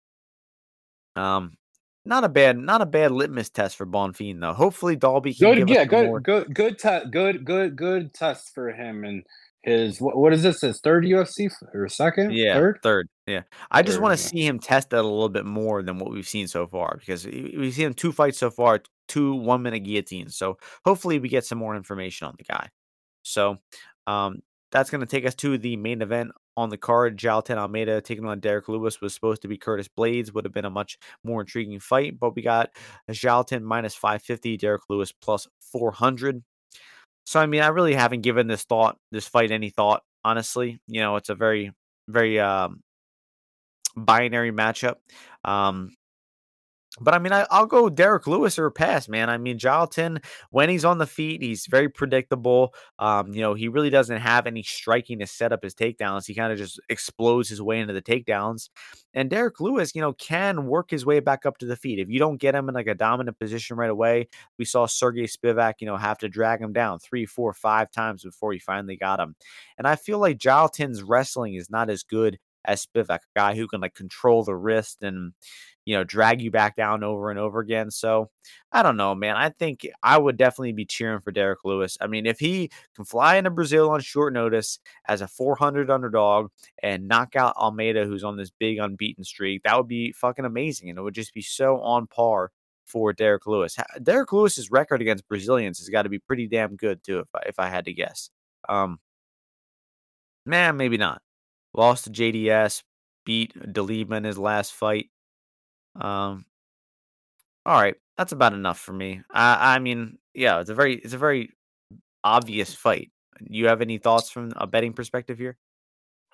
um, 1.16 1.56
not 2.04 2.24
a 2.24 2.28
bad, 2.28 2.56
not 2.58 2.80
a 2.80 2.86
bad 2.86 3.12
litmus 3.12 3.50
test 3.50 3.76
for 3.76 3.86
Bonfim 3.86 4.40
though. 4.40 4.52
Hopefully, 4.52 4.96
Dalby 4.96 5.34
can 5.34 5.50
good, 5.54 5.58
give 5.66 5.68
yeah, 5.70 5.84
good, 5.84 6.06
more. 6.06 6.20
good, 6.20 6.54
good, 6.54 6.78
te- 6.78 7.08
good, 7.10 7.44
good, 7.44 7.76
good 7.76 8.14
test 8.14 8.54
for 8.54 8.70
him 8.72 9.04
and 9.04 9.24
his 9.62 10.00
what, 10.00 10.16
what 10.16 10.32
is 10.32 10.42
this? 10.42 10.60
His 10.60 10.80
third 10.80 11.04
UFC 11.04 11.50
or 11.74 11.88
second? 11.88 12.32
Yeah, 12.32 12.54
third, 12.54 12.78
third. 12.82 13.08
Yeah, 13.26 13.42
I 13.70 13.82
just 13.82 14.00
want 14.00 14.16
to 14.16 14.22
Yeah. 14.24 14.28
see 14.30 14.46
him 14.46 14.58
test 14.58 14.90
that 14.90 15.00
a 15.00 15.02
little 15.02 15.28
bit 15.28 15.44
more 15.44 15.82
than 15.82 15.98
what 15.98 16.10
we've 16.12 16.28
seen 16.28 16.46
so 16.46 16.66
far 16.66 16.96
because 16.98 17.26
we- 17.26 17.54
we've 17.58 17.74
seen 17.74 17.86
him 17.86 17.94
two 17.94 18.12
fights 18.12 18.38
so 18.38 18.50
far, 18.50 18.80
two 19.08 19.34
one 19.34 19.62
minute 19.62 19.80
guillotines. 19.80 20.36
So 20.36 20.56
hopefully, 20.84 21.18
we 21.18 21.28
get 21.28 21.44
some 21.44 21.58
more 21.58 21.76
information 21.76 22.28
on 22.28 22.34
the 22.38 22.44
guy. 22.44 22.68
So, 23.24 23.58
um, 24.06 24.40
that's 24.70 24.90
going 24.90 25.00
to 25.00 25.06
take 25.06 25.26
us 25.26 25.34
to 25.36 25.58
the 25.58 25.76
main 25.76 26.02
event 26.02 26.32
on 26.56 26.68
the 26.68 26.76
card. 26.76 27.16
Jailton 27.16 27.56
Almeida 27.56 28.00
taking 28.00 28.26
on 28.26 28.40
Derrick 28.40 28.68
Lewis 28.68 29.00
was 29.00 29.14
supposed 29.14 29.42
to 29.42 29.48
be 29.48 29.56
Curtis 29.56 29.88
Blaydes, 29.88 30.32
Would 30.32 30.44
have 30.44 30.52
been 30.52 30.64
a 30.64 30.70
much 30.70 30.98
more 31.24 31.40
intriguing 31.40 31.80
fight, 31.80 32.18
but 32.18 32.34
we 32.34 32.42
got 32.42 32.70
Jailton 33.10 33.62
minus 33.62 33.94
550, 33.94 34.56
Derrick 34.56 34.82
Lewis 34.88 35.12
plus 35.12 35.46
400. 35.72 36.42
So, 37.24 37.40
I 37.40 37.46
mean, 37.46 37.60
I 37.60 37.68
really 37.68 37.94
haven't 37.94 38.22
given 38.22 38.46
this 38.46 38.64
thought, 38.64 38.96
this 39.12 39.28
fight 39.28 39.50
any 39.50 39.70
thought, 39.70 40.02
honestly. 40.24 40.80
You 40.86 41.00
know, 41.00 41.16
it's 41.16 41.28
a 41.28 41.34
very, 41.34 41.72
very 42.08 42.40
um, 42.40 42.80
binary 43.96 44.52
matchup. 44.52 44.96
Um, 45.44 45.92
but 47.00 47.14
I 47.14 47.18
mean, 47.18 47.32
I, 47.32 47.46
I'll 47.50 47.66
go 47.66 47.88
Derrick 47.88 48.26
Lewis 48.26 48.58
or 48.58 48.70
pass, 48.70 49.08
man. 49.08 49.30
I 49.30 49.38
mean, 49.38 49.58
Jailton, 49.58 50.24
when 50.50 50.68
he's 50.68 50.84
on 50.84 50.98
the 50.98 51.06
feet, 51.06 51.42
he's 51.42 51.66
very 51.66 51.88
predictable. 51.88 52.74
Um, 52.98 53.32
you 53.32 53.40
know, 53.40 53.54
he 53.54 53.68
really 53.68 53.90
doesn't 53.90 54.18
have 54.18 54.46
any 54.46 54.62
striking 54.62 55.18
to 55.20 55.26
set 55.26 55.52
up 55.52 55.62
his 55.62 55.74
takedowns. 55.74 56.26
He 56.26 56.34
kind 56.34 56.52
of 56.52 56.58
just 56.58 56.80
explodes 56.88 57.48
his 57.48 57.62
way 57.62 57.78
into 57.78 57.92
the 57.92 58.02
takedowns. 58.02 58.70
And 59.14 59.30
Derrick 59.30 59.60
Lewis, 59.60 59.94
you 59.94 60.00
know, 60.00 60.12
can 60.14 60.66
work 60.66 60.90
his 60.90 61.04
way 61.04 61.20
back 61.20 61.46
up 61.46 61.58
to 61.58 61.66
the 61.66 61.76
feet. 61.76 61.98
If 61.98 62.08
you 62.08 62.18
don't 62.18 62.40
get 62.40 62.54
him 62.54 62.68
in 62.68 62.74
like 62.74 62.86
a 62.86 62.94
dominant 62.94 63.38
position 63.38 63.76
right 63.76 63.90
away, 63.90 64.28
we 64.58 64.64
saw 64.64 64.86
Serghei 64.86 65.30
Spivac, 65.30 65.74
you 65.80 65.86
know, 65.86 65.96
have 65.96 66.18
to 66.18 66.28
drag 66.28 66.60
him 66.60 66.72
down 66.72 66.98
three, 66.98 67.26
four, 67.26 67.52
five 67.52 67.90
times 67.90 68.24
before 68.24 68.52
he 68.52 68.58
finally 68.58 68.96
got 68.96 69.20
him. 69.20 69.36
And 69.76 69.86
I 69.86 69.96
feel 69.96 70.18
like 70.18 70.38
Jailton's 70.38 71.02
wrestling 71.02 71.54
is 71.54 71.70
not 71.70 71.90
as 71.90 72.02
good 72.02 72.38
as 72.64 72.86
Spivac, 72.86 73.18
a 73.18 73.38
guy 73.38 73.54
who 73.54 73.66
can 73.66 73.80
like 73.80 73.94
control 73.94 74.44
the 74.44 74.56
wrist 74.56 75.02
and 75.02 75.32
you 75.88 75.94
know, 75.94 76.04
drag 76.04 76.42
you 76.42 76.50
back 76.50 76.76
down 76.76 77.02
over 77.02 77.30
and 77.30 77.38
over 77.38 77.60
again. 77.60 77.90
So 77.90 78.28
I 78.70 78.82
don't 78.82 78.98
know, 78.98 79.14
man. 79.14 79.36
I 79.36 79.48
think 79.48 79.88
I 80.02 80.18
would 80.18 80.36
definitely 80.36 80.72
be 80.72 80.84
cheering 80.84 81.20
for 81.20 81.32
Derrick 81.32 81.60
Lewis. 81.64 81.96
I 81.98 82.08
mean, 82.08 82.26
if 82.26 82.38
he 82.38 82.68
can 82.94 83.06
fly 83.06 83.36
into 83.36 83.48
Brazil 83.48 83.88
on 83.88 84.00
short 84.00 84.34
notice 84.34 84.80
as 85.08 85.22
a 85.22 85.26
400 85.26 85.90
underdog 85.90 86.50
and 86.82 87.08
knock 87.08 87.36
out 87.36 87.56
Almeida, 87.56 88.04
who's 88.04 88.22
on 88.22 88.36
this 88.36 88.50
big 88.50 88.78
unbeaten 88.78 89.24
streak, 89.24 89.62
that 89.62 89.78
would 89.78 89.88
be 89.88 90.12
fucking 90.12 90.44
amazing. 90.44 90.90
And 90.90 90.98
it 90.98 91.02
would 91.02 91.14
just 91.14 91.32
be 91.32 91.40
so 91.40 91.80
on 91.80 92.06
par 92.06 92.50
for 92.84 93.14
Derrick 93.14 93.46
Lewis. 93.46 93.74
Derrick 94.02 94.30
Lewis's 94.30 94.70
record 94.70 95.00
against 95.00 95.26
Brazilians 95.26 95.78
has 95.78 95.88
got 95.88 96.02
to 96.02 96.10
be 96.10 96.18
pretty 96.18 96.48
damn 96.48 96.76
good 96.76 97.02
too, 97.02 97.20
if 97.20 97.28
I, 97.34 97.40
if 97.46 97.58
I 97.58 97.68
had 97.70 97.86
to 97.86 97.94
guess. 97.94 98.28
Um, 98.68 98.98
man, 100.44 100.76
maybe 100.76 100.98
not. 100.98 101.22
Lost 101.74 102.04
to 102.04 102.10
JDS, 102.10 102.82
beat 103.24 103.54
Dolidze 103.54 104.12
in 104.12 104.24
his 104.24 104.38
last 104.38 104.72
fight. 104.72 105.10
Um, 105.94 106.44
all 107.66 107.80
right, 107.80 107.96
that's 108.16 108.32
about 108.32 108.54
enough 108.54 108.78
for 108.78 108.92
me. 108.92 109.22
I, 109.30 109.76
I 109.76 109.78
mean, 109.78 110.18
yeah, 110.34 110.60
it's 110.60 110.70
a 110.70 110.74
very, 110.74 110.94
it's 110.96 111.14
a 111.14 111.18
very 111.18 111.50
obvious 112.24 112.74
fight. 112.74 113.10
You 113.40 113.66
have 113.66 113.80
any 113.80 113.98
thoughts 113.98 114.30
from 114.30 114.52
a 114.56 114.66
betting 114.66 114.92
perspective 114.92 115.38
here? 115.38 115.56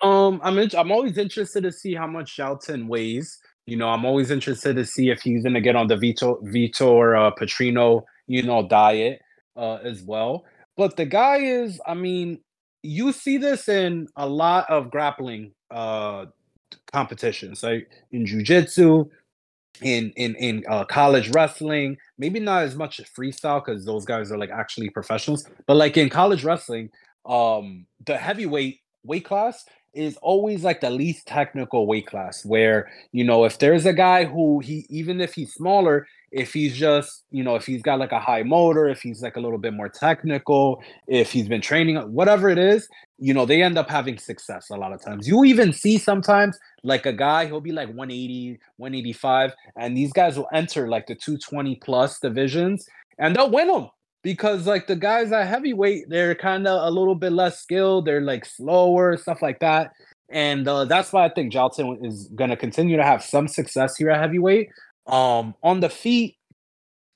Um, 0.01 0.39
I'm 0.43 0.57
in, 0.57 0.69
I'm 0.77 0.91
always 0.91 1.17
interested 1.17 1.63
to 1.63 1.71
see 1.71 1.95
how 1.95 2.07
much 2.07 2.37
Jailton 2.37 2.87
weighs. 2.87 3.39
You 3.65 3.77
know, 3.77 3.89
I'm 3.89 4.05
always 4.05 4.29
interested 4.29 4.75
to 4.75 4.85
see 4.85 5.09
if 5.09 5.21
he's 5.21 5.43
gonna 5.43 5.61
get 5.61 5.75
on 5.75 5.87
the 5.87 5.95
Vitor 5.95 6.41
Vitor 6.43 7.27
uh, 7.27 7.31
Petrino, 7.39 8.03
you 8.27 8.43
know, 8.43 8.67
diet 8.67 9.19
uh, 9.55 9.75
as 9.83 10.03
well. 10.03 10.45
But 10.77 10.97
the 10.97 11.05
guy 11.05 11.37
is, 11.37 11.79
I 11.87 11.93
mean, 11.93 12.41
you 12.85 13.11
see 13.11 13.37
this 13.37 13.67
in 13.67 14.07
a 14.15 14.27
lot 14.27 14.69
of 14.69 14.91
grappling 14.91 15.51
uh 15.71 16.25
competitions, 16.91 17.63
like 17.63 17.89
in 18.11 18.25
jujitsu, 18.25 19.09
in 19.81 20.11
in 20.15 20.35
in 20.35 20.63
uh, 20.69 20.85
college 20.85 21.29
wrestling. 21.31 21.97
Maybe 22.17 22.39
not 22.39 22.63
as 22.63 22.75
much 22.75 23.01
freestyle 23.17 23.63
because 23.63 23.85
those 23.85 24.05
guys 24.05 24.31
are 24.31 24.37
like 24.37 24.51
actually 24.51 24.89
professionals. 24.89 25.47
But 25.67 25.75
like 25.75 25.97
in 25.97 26.09
college 26.09 26.43
wrestling, 26.43 26.89
um, 27.25 27.85
the 28.05 28.17
heavyweight 28.17 28.79
weight 29.03 29.25
class 29.25 29.65
is 29.93 30.17
always 30.17 30.63
like 30.63 30.81
the 30.81 30.89
least 30.89 31.25
technical 31.25 31.87
weight 31.87 32.05
class 32.05 32.45
where 32.45 32.89
you 33.11 33.23
know 33.23 33.45
if 33.45 33.59
there's 33.59 33.85
a 33.85 33.93
guy 33.93 34.25
who 34.25 34.59
he 34.59 34.85
even 34.89 35.21
if 35.21 35.33
he's 35.33 35.53
smaller 35.53 36.05
if 36.31 36.53
he's 36.53 36.75
just 36.75 37.23
you 37.31 37.43
know 37.43 37.55
if 37.55 37.65
he's 37.65 37.81
got 37.81 37.99
like 37.99 38.11
a 38.11 38.19
high 38.19 38.43
motor 38.43 38.87
if 38.87 39.01
he's 39.01 39.21
like 39.21 39.35
a 39.35 39.39
little 39.39 39.57
bit 39.57 39.73
more 39.73 39.89
technical 39.89 40.81
if 41.07 41.31
he's 41.31 41.47
been 41.47 41.61
training 41.61 41.95
whatever 42.13 42.49
it 42.49 42.57
is 42.57 42.87
you 43.17 43.33
know 43.33 43.45
they 43.45 43.61
end 43.61 43.77
up 43.77 43.89
having 43.89 44.17
success 44.17 44.69
a 44.69 44.75
lot 44.75 44.91
of 44.91 45.01
times. 45.01 45.27
You 45.27 45.43
even 45.45 45.71
see 45.71 45.97
sometimes 45.97 46.59
like 46.83 47.05
a 47.05 47.13
guy 47.13 47.45
he'll 47.45 47.61
be 47.61 47.71
like 47.71 47.87
180 47.87 48.59
185 48.77 49.53
and 49.77 49.95
these 49.95 50.11
guys 50.11 50.37
will 50.37 50.49
enter 50.53 50.87
like 50.87 51.07
the 51.07 51.15
220 51.15 51.75
plus 51.77 52.19
divisions 52.19 52.87
and 53.17 53.35
they'll 53.35 53.49
win 53.49 53.67
them 53.67 53.89
because 54.21 54.67
like 54.67 54.87
the 54.87 54.95
guys 54.95 55.31
at 55.31 55.47
heavyweight 55.47 56.09
they're 56.09 56.35
kind 56.35 56.67
of 56.67 56.87
a 56.87 56.91
little 56.91 57.15
bit 57.15 57.31
less 57.31 57.61
skilled 57.61 58.05
they're 58.05 58.21
like 58.21 58.45
slower 58.45 59.15
stuff 59.17 59.41
like 59.41 59.59
that 59.59 59.91
and 60.29 60.67
uh, 60.67 60.83
that's 60.85 61.13
why 61.13 61.25
i 61.25 61.29
think 61.29 61.53
Jailton 61.53 62.05
is 62.05 62.27
going 62.35 62.49
to 62.49 62.57
continue 62.57 62.97
to 62.97 63.03
have 63.03 63.23
some 63.23 63.47
success 63.47 63.95
here 63.95 64.09
at 64.09 64.19
heavyweight 64.19 64.69
um, 65.07 65.55
on 65.63 65.79
the 65.79 65.89
feet, 65.89 66.37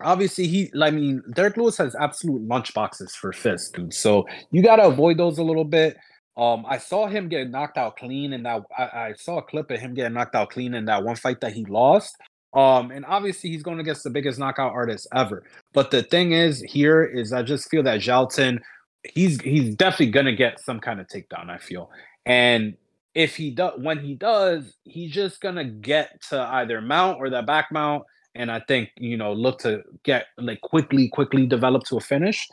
obviously 0.01 0.47
he 0.47 0.71
I 0.81 0.91
mean 0.91 1.21
Derrick 1.33 1.57
Lewis 1.57 1.77
has 1.77 1.95
absolute 1.95 2.41
lunch 2.41 2.73
boxes 2.73 3.15
for 3.15 3.33
fists, 3.33 3.69
dude. 3.69 3.93
So 3.93 4.27
you 4.51 4.61
gotta 4.61 4.83
avoid 4.83 5.17
those 5.17 5.37
a 5.37 5.43
little 5.43 5.65
bit. 5.65 5.97
Um, 6.37 6.65
I 6.67 6.77
saw 6.77 7.07
him 7.07 7.27
get 7.27 7.49
knocked 7.49 7.77
out 7.77 7.97
clean 7.97 8.33
and 8.33 8.45
that 8.45 8.63
I, 8.77 8.83
I 8.83 9.13
saw 9.17 9.39
a 9.39 9.41
clip 9.41 9.71
of 9.71 9.79
him 9.79 9.93
getting 9.93 10.13
knocked 10.13 10.35
out 10.35 10.51
clean 10.51 10.73
in 10.73 10.85
that 10.85 11.03
one 11.03 11.17
fight 11.17 11.41
that 11.41 11.51
he 11.51 11.65
lost. 11.65 12.15
Um, 12.53 12.91
and 12.91 13.05
obviously 13.05 13.49
he's 13.49 13.61
going 13.61 13.79
against 13.79 14.03
the 14.03 14.09
biggest 14.09 14.39
knockout 14.39 14.71
artist 14.71 15.07
ever. 15.13 15.43
But 15.73 15.91
the 15.91 16.01
thing 16.01 16.31
is 16.31 16.61
here 16.61 17.03
is 17.03 17.33
I 17.33 17.43
just 17.43 17.69
feel 17.69 17.83
that 17.83 17.99
Jailton, 17.99 18.59
he's 19.03 19.41
he's 19.41 19.75
definitely 19.75 20.11
gonna 20.11 20.35
get 20.35 20.59
some 20.61 20.79
kind 20.79 20.99
of 20.99 21.07
takedown, 21.07 21.49
I 21.49 21.57
feel. 21.57 21.91
And 22.25 22.75
if 23.19 23.35
he 23.35 23.51
does 23.51 23.73
when 23.77 23.99
he 23.99 24.15
does, 24.15 24.77
he's 24.85 25.11
just 25.11 25.41
gonna 25.41 25.65
get 25.65 26.21
to 26.29 26.39
either 26.39 26.79
mount 26.79 27.17
or 27.19 27.29
that 27.29 27.45
back 27.45 27.67
mount, 27.69 28.03
and 28.33 28.49
I 28.49 28.61
think 28.61 28.91
you 28.97 29.17
know 29.17 29.33
look 29.33 29.59
to 29.59 29.83
get 30.03 30.27
like 30.37 30.61
quickly, 30.61 31.09
quickly 31.09 31.45
develop 31.45 31.83
to 31.87 31.97
a 31.97 31.99
finish. 31.99 32.47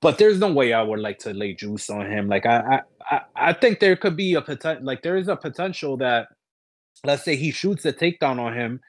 But 0.00 0.18
there's 0.18 0.38
no 0.38 0.52
way 0.52 0.72
I 0.72 0.82
would 0.82 1.00
like 1.00 1.18
to 1.20 1.34
lay 1.34 1.54
juice 1.54 1.90
on 1.90 2.06
him. 2.06 2.28
Like 2.28 2.46
I, 2.46 2.82
I, 3.10 3.20
I 3.34 3.52
think 3.52 3.80
there 3.80 3.96
could 3.96 4.16
be 4.16 4.34
a 4.34 4.40
potential. 4.40 4.84
Like 4.84 5.02
there 5.02 5.16
is 5.16 5.26
a 5.26 5.34
potential 5.34 5.96
that, 5.96 6.28
let's 7.04 7.24
say 7.24 7.34
he 7.34 7.50
shoots 7.50 7.84
a 7.84 7.92
takedown 7.92 8.38
on 8.38 8.54
him, 8.54 8.80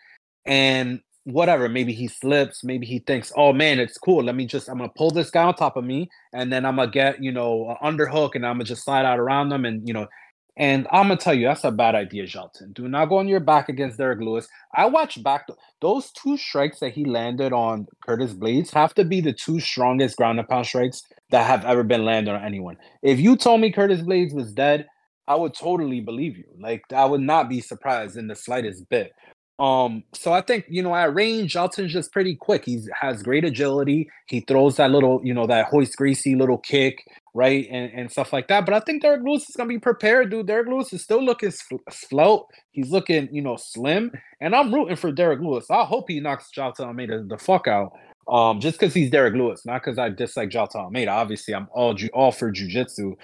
and 0.46 1.02
whatever, 1.24 1.68
maybe 1.68 1.94
he 1.94 2.08
slips, 2.08 2.64
maybe 2.64 2.86
he 2.86 3.00
thinks, 3.00 3.32
oh 3.36 3.54
man, 3.54 3.80
it's 3.80 3.98
cool. 3.98 4.24
Let 4.24 4.36
me 4.36 4.46
just, 4.46 4.70
I'm 4.70 4.78
gonna 4.78 4.92
pull 4.96 5.10
this 5.10 5.32
guy 5.32 5.46
on 5.46 5.56
top 5.56 5.78
of 5.78 5.84
me, 5.84 6.10
and 6.32 6.54
then 6.54 6.64
I'm 6.64 6.76
gonna 6.76 6.92
get, 6.92 7.24
you 7.24 7.32
know, 7.32 7.76
an 7.82 7.98
underhook, 7.98 8.36
and 8.36 8.46
I'm 8.46 8.56
gonna 8.56 8.66
just 8.66 8.84
slide 8.84 9.06
out 9.06 9.20
around 9.20 9.50
them, 9.50 9.66
and 9.66 9.88
you 9.88 9.96
know, 9.96 10.08
and 10.56 10.88
I'm 10.92 11.08
gonna 11.08 11.18
tell 11.18 11.34
you, 11.34 11.48
that's 11.48 11.64
a 11.64 11.72
bad 11.72 11.96
idea, 11.96 12.24
Jailton. 12.24 12.74
Do 12.74 12.88
not 12.88 13.10
go 13.10 13.18
on 13.18 13.28
your 13.28 13.40
back 13.40 13.70
against 13.70 13.98
Derrick 13.98 14.20
Lewis. 14.20 14.48
I 14.76 14.86
watched 14.86 15.24
back 15.24 15.48
those 15.82 16.12
two 16.12 16.38
strikes 16.38 16.80
that 16.80 16.94
he 16.94 17.06
landed 17.06 17.54
on 17.54 17.88
Curtis 18.06 18.34
Blaydes 18.34 18.72
have 18.74 18.94
to 18.96 19.04
be 19.04 19.20
the 19.20 19.34
two 19.34 19.60
strongest 19.60 20.18
ground 20.18 20.40
and 20.40 20.48
pound 20.48 20.68
strikes 20.68 21.04
that 21.32 21.48
have 21.48 21.66
ever 21.66 21.84
been 21.84 22.06
landed 22.06 22.36
on 22.36 22.44
anyone. 22.44 22.78
If 23.02 23.20
you 23.20 23.36
told 23.36 23.62
me 23.62 23.72
Curtis 23.72 24.02
Blaydes 24.02 24.34
was 24.34 24.54
dead, 24.54 24.88
I 25.28 25.36
would 25.36 25.56
totally 25.56 26.02
believe 26.02 26.38
you. 26.38 26.46
Like 26.60 26.84
I 26.94 27.06
would 27.06 27.22
not 27.22 27.50
be 27.50 27.60
surprised 27.60 28.16
in 28.18 28.28
the 28.28 28.36
slightest 28.36 28.88
bit. 28.90 29.12
Um, 29.60 30.04
so 30.14 30.34
I 30.34 30.42
think 30.42 30.66
you 30.68 30.84
know 30.84 30.96
at 30.96 31.14
range, 31.14 31.54
Jailton's 31.54 31.94
just 31.94 32.12
pretty 32.12 32.36
quick. 32.36 32.66
He 32.66 32.82
has 33.00 33.24
great 33.24 33.46
agility. 33.46 34.10
He 34.28 34.42
throws 34.42 34.78
that 34.78 34.92
little, 34.92 35.22
you 35.24 35.34
know, 35.34 35.48
that 35.48 35.66
hoist 35.68 35.96
greasy 35.96 36.36
little 36.36 36.58
kick, 36.58 37.04
right, 37.34 37.68
and, 37.70 37.92
and 37.94 38.12
stuff 38.12 38.34
like 38.34 38.48
that. 38.48 38.66
But 38.66 38.76
I 38.76 38.80
think 38.80 39.02
Derrick 39.02 39.22
Lewis 39.24 39.50
is 39.50 39.56
gonna 39.56 39.70
be 39.70 39.80
prepared, 39.80 40.32
dude. 40.32 40.48
Derrick 40.48 40.68
Lewis 40.68 40.94
is 40.94 41.02
still 41.02 41.24
looking 41.24 41.52
float. 41.92 42.48
He's 42.72 42.92
looking, 42.92 43.30
you 43.32 43.42
know, 43.42 43.58
slim, 43.58 44.12
and 44.42 44.56
I'm 44.56 44.74
rooting 44.74 44.96
for 44.96 45.12
Derrick 45.12 45.40
Lewis. 45.40 45.70
I 45.70 45.84
hope 45.84 46.06
he 46.10 46.20
knocks 46.20 46.50
Jailton 46.56 46.82
Almeida 46.82 47.24
the 47.24 47.38
fuck 47.38 47.68
out. 47.68 47.94
Um, 48.28 48.62
just 48.62 48.80
because 48.80 48.94
he's 48.94 49.10
Derrick 49.10 49.34
Lewis, 49.34 49.66
not 49.66 49.84
because 49.84 50.00
I 50.00 50.10
dislike 50.10 50.50
Jailton 50.50 50.76
Almeida. 50.76 51.12
Obviously, 51.12 51.54
I'm 51.54 51.68
all 51.74 51.94
ju- 51.94 52.10
all 52.14 52.32
for 52.32 52.52
jujitsu, 52.52 53.16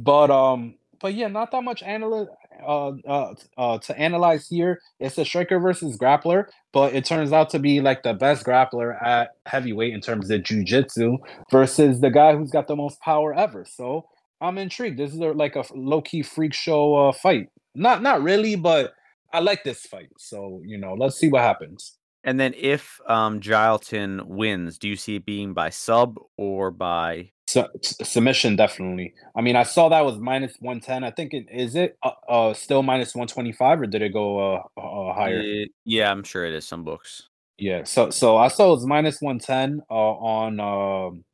but 0.00 0.30
um, 0.30 0.74
but 1.00 1.14
yeah, 1.14 1.28
not 1.28 1.52
that 1.52 1.62
much 1.62 1.82
analysis 1.82 2.34
uh, 2.64 2.92
uh, 3.06 3.34
uh, 3.56 3.78
to 3.78 3.98
analyze 3.98 4.48
here. 4.48 4.80
It's 5.00 5.18
a 5.18 5.24
striker 5.24 5.58
versus 5.58 5.96
grappler, 5.96 6.46
but 6.72 6.94
it 6.94 7.04
turns 7.04 7.32
out 7.32 7.50
to 7.50 7.58
be 7.58 7.80
like 7.80 8.02
the 8.02 8.14
best 8.14 8.44
grappler 8.44 9.00
at 9.02 9.30
heavyweight 9.46 9.94
in 9.94 10.00
terms 10.00 10.30
of 10.30 10.42
jujitsu 10.42 11.18
versus 11.50 12.00
the 12.00 12.10
guy 12.10 12.36
who's 12.36 12.50
got 12.50 12.68
the 12.68 12.76
most 12.76 13.00
power 13.00 13.34
ever. 13.34 13.64
So 13.64 14.06
I'm 14.40 14.58
intrigued. 14.58 14.98
This 14.98 15.12
is 15.12 15.20
a, 15.20 15.32
like 15.32 15.56
a 15.56 15.64
low 15.74 16.00
key 16.00 16.22
freak 16.22 16.54
show 16.54 16.94
uh, 16.94 17.12
fight. 17.12 17.48
Not 17.74 18.02
not 18.02 18.22
really, 18.22 18.56
but 18.56 18.92
I 19.32 19.40
like 19.40 19.64
this 19.64 19.82
fight. 19.82 20.10
So 20.18 20.62
you 20.64 20.78
know, 20.78 20.94
let's 20.94 21.16
see 21.16 21.28
what 21.28 21.42
happens. 21.42 21.96
And 22.24 22.38
then 22.38 22.54
if 22.56 23.00
um 23.06 23.40
Jailton 23.40 24.26
wins, 24.26 24.78
do 24.78 24.88
you 24.88 24.96
see 24.96 25.16
it 25.16 25.26
being 25.26 25.54
by 25.54 25.70
sub 25.70 26.18
or 26.36 26.70
by 26.70 27.30
Su- 27.48 27.64
submission? 27.80 28.56
Definitely. 28.56 29.14
I 29.34 29.40
mean, 29.40 29.56
I 29.56 29.62
saw 29.62 29.88
that 29.88 30.04
was 30.04 30.18
minus 30.18 30.54
one 30.60 30.80
ten. 30.80 31.02
I 31.02 31.10
think 31.10 31.32
it 31.32 31.46
is 31.50 31.76
it 31.76 31.96
uh, 32.02 32.10
uh 32.28 32.52
still 32.52 32.82
minus 32.82 33.14
one 33.14 33.26
twenty 33.26 33.52
five, 33.52 33.80
or 33.80 33.86
did 33.86 34.02
it 34.02 34.12
go 34.12 34.56
uh, 34.56 34.62
uh 34.78 35.14
higher? 35.14 35.40
It, 35.40 35.70
yeah, 35.86 36.10
I'm 36.10 36.24
sure 36.24 36.44
it 36.44 36.52
is 36.52 36.66
some 36.66 36.84
books. 36.84 37.22
Yeah. 37.56 37.84
So 37.84 38.10
so 38.10 38.36
I 38.36 38.48
saw 38.48 38.66
it 38.66 38.74
was 38.76 38.86
minus 38.86 39.22
one 39.22 39.38
ten 39.38 39.80
uh, 39.90 39.94
on 39.94 40.60
um 40.60 41.24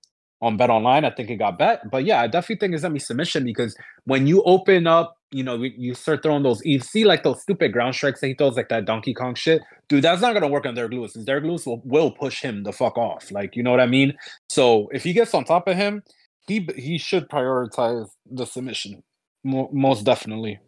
on 0.40 0.56
Bet 0.56 0.70
Online. 0.70 1.04
I 1.04 1.10
think 1.10 1.30
it 1.30 1.36
got 1.36 1.58
bet, 1.58 1.90
but 1.90 2.04
yeah, 2.04 2.20
I 2.20 2.28
definitely 2.28 2.60
think 2.60 2.74
it's 2.74 2.82
gonna 2.82 2.94
be 2.94 3.00
submission 3.00 3.42
because 3.44 3.74
when 4.04 4.28
you 4.28 4.40
open 4.44 4.86
up, 4.86 5.16
you 5.32 5.42
know, 5.42 5.60
you 5.60 5.94
start 5.94 6.22
throwing 6.22 6.44
those, 6.44 6.64
you 6.64 6.78
see 6.78 7.04
like 7.04 7.24
those 7.24 7.42
stupid 7.42 7.72
ground 7.72 7.96
strikes 7.96 8.20
that 8.20 8.28
he 8.28 8.34
throws, 8.34 8.56
like 8.56 8.68
that 8.68 8.84
Donkey 8.84 9.14
Kong 9.14 9.34
shit, 9.34 9.62
dude. 9.88 10.04
That's 10.04 10.22
not 10.22 10.34
gonna 10.34 10.48
work 10.48 10.66
on 10.66 10.74
Derrick 10.74 10.92
Lewis. 10.92 11.14
Derrick 11.14 11.44
Lewis 11.44 11.66
will, 11.66 11.82
will 11.84 12.10
push 12.10 12.40
him 12.40 12.62
the 12.62 12.72
fuck 12.72 12.96
off, 12.98 13.30
like 13.30 13.56
you 13.56 13.62
know 13.62 13.70
what 13.70 13.80
I 13.80 13.86
mean. 13.86 14.14
So 14.48 14.88
if 14.92 15.04
he 15.04 15.12
gets 15.12 15.34
on 15.34 15.44
top 15.44 15.68
of 15.68 15.76
him, 15.76 16.02
he 16.46 16.68
he 16.76 16.98
should 16.98 17.28
prioritize 17.28 18.08
the 18.30 18.44
submission, 18.44 19.02
most 19.44 20.04
definitely. 20.04 20.60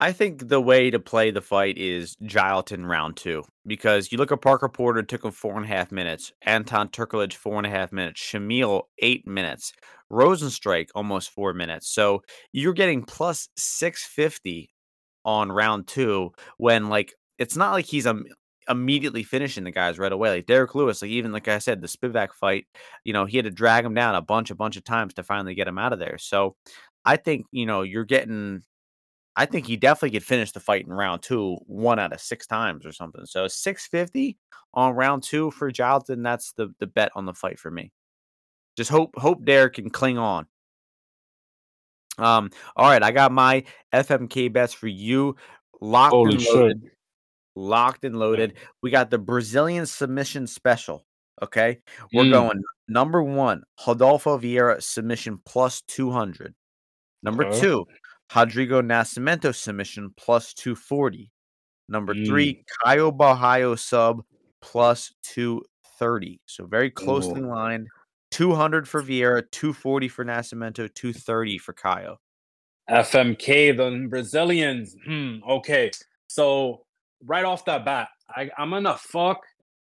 I 0.00 0.10
think 0.10 0.48
the 0.48 0.60
way 0.60 0.90
to 0.90 0.98
play 0.98 1.30
the 1.30 1.40
fight 1.40 1.78
is 1.78 2.16
Jailton 2.24 2.88
round 2.88 3.16
two 3.16 3.44
because 3.64 4.10
you 4.10 4.18
look 4.18 4.32
at 4.32 4.40
Parker 4.40 4.68
Porter 4.68 5.04
took 5.04 5.24
him 5.24 5.30
four 5.30 5.54
and 5.54 5.64
a 5.64 5.68
half 5.68 5.92
minutes, 5.92 6.32
Anton 6.42 6.88
Turkalj 6.88 7.34
four 7.34 7.56
and 7.56 7.66
a 7.66 7.70
half 7.70 7.92
minutes, 7.92 8.20
Shamil 8.20 8.82
eight 8.98 9.28
minutes, 9.28 9.72
Rozenstruik 10.10 10.88
almost 10.96 11.30
four 11.30 11.54
minutes. 11.54 11.88
So 11.88 12.22
you're 12.52 12.72
getting 12.72 13.04
plus 13.04 13.48
six 13.56 14.04
fifty 14.04 14.70
on 15.24 15.52
round 15.52 15.86
two 15.86 16.32
when 16.56 16.88
like 16.88 17.14
it's 17.38 17.56
not 17.56 17.72
like 17.72 17.86
he's 17.86 18.06
um, 18.06 18.24
immediately 18.68 19.22
finishing 19.22 19.64
the 19.64 19.70
guys 19.70 19.98
right 19.98 20.12
away. 20.12 20.30
Like 20.30 20.46
Derrick 20.46 20.74
Lewis, 20.74 21.02
like 21.02 21.10
even 21.10 21.32
like 21.32 21.48
I 21.48 21.58
said, 21.58 21.80
the 21.80 21.88
Spivac 21.88 22.32
fight, 22.32 22.66
you 23.04 23.12
know, 23.12 23.24
he 23.24 23.36
had 23.36 23.44
to 23.44 23.50
drag 23.50 23.84
him 23.84 23.94
down 23.94 24.14
a 24.14 24.22
bunch, 24.22 24.50
a 24.50 24.54
bunch 24.54 24.76
of 24.76 24.84
times 24.84 25.14
to 25.14 25.22
finally 25.22 25.54
get 25.54 25.68
him 25.68 25.78
out 25.78 25.92
of 25.92 25.98
there. 25.98 26.18
So 26.18 26.56
I 27.04 27.16
think 27.16 27.46
you 27.50 27.66
know 27.66 27.82
you're 27.82 28.04
getting 28.04 28.62
I 29.34 29.46
think 29.46 29.66
he 29.66 29.76
definitely 29.76 30.18
could 30.18 30.26
finish 30.26 30.52
the 30.52 30.60
fight 30.60 30.86
in 30.86 30.92
round 30.92 31.22
two, 31.22 31.56
one 31.66 31.98
out 31.98 32.12
of 32.12 32.20
six 32.20 32.46
times 32.46 32.84
or 32.84 32.92
something. 32.92 33.24
So 33.24 33.48
650 33.48 34.36
on 34.74 34.94
round 34.94 35.22
two 35.22 35.50
for 35.52 35.70
Jailton. 35.70 36.22
That's 36.22 36.52
the 36.52 36.74
the 36.78 36.86
bet 36.86 37.12
on 37.14 37.26
the 37.26 37.34
fight 37.34 37.58
for 37.58 37.70
me. 37.70 37.92
Just 38.76 38.90
hope 38.90 39.14
hope 39.16 39.44
Derrick 39.44 39.74
can 39.74 39.90
cling 39.90 40.18
on. 40.18 40.46
Um, 42.18 42.50
all 42.76 42.90
right, 42.90 43.02
I 43.02 43.10
got 43.10 43.32
my 43.32 43.64
FMK 43.92 44.52
bets 44.52 44.74
for 44.74 44.86
you. 44.86 45.36
Locked 45.80 46.12
Holy 46.12 46.34
and 46.34 46.44
loaded. 46.44 46.80
Shit. 46.82 46.92
Locked 47.54 48.04
and 48.04 48.16
loaded. 48.16 48.54
We 48.82 48.90
got 48.90 49.10
the 49.10 49.18
Brazilian 49.18 49.86
submission 49.86 50.46
special. 50.46 51.04
Okay. 51.42 51.80
We're 52.12 52.24
mm. 52.24 52.32
going 52.32 52.62
number 52.88 53.22
one, 53.22 53.62
Rodolfo 53.86 54.38
Vieira 54.38 54.82
submission 54.82 55.40
plus 55.44 55.82
200. 55.88 56.54
Number 57.22 57.46
uh-huh. 57.46 57.60
two, 57.60 57.86
Rodrigo 58.34 58.82
Nascimento 58.82 59.54
submission 59.54 60.12
plus 60.16 60.54
240. 60.54 61.30
Number 61.88 62.14
mm. 62.14 62.26
three, 62.26 62.64
Caio 62.82 63.10
Borralho 63.10 63.78
sub 63.78 64.22
plus 64.60 65.12
230. 65.24 66.40
So 66.46 66.66
very 66.66 66.90
closely 66.90 67.40
Ooh. 67.40 67.48
lined. 67.48 67.88
200 68.30 68.88
for 68.88 69.02
Vieira, 69.02 69.42
240 69.50 70.08
for 70.08 70.24
Nascimento, 70.24 70.92
230 70.94 71.58
for 71.58 71.74
Caio. 71.74 72.18
FMK, 72.88 73.76
the 73.76 74.06
Brazilians. 74.08 74.96
Hmm, 75.04 75.36
okay. 75.46 75.90
So 76.28 76.84
right 77.24 77.44
off 77.44 77.64
the 77.64 77.78
bat, 77.84 78.08
I, 78.28 78.50
I'm 78.58 78.70
gonna 78.70 78.96
fuck 78.96 79.42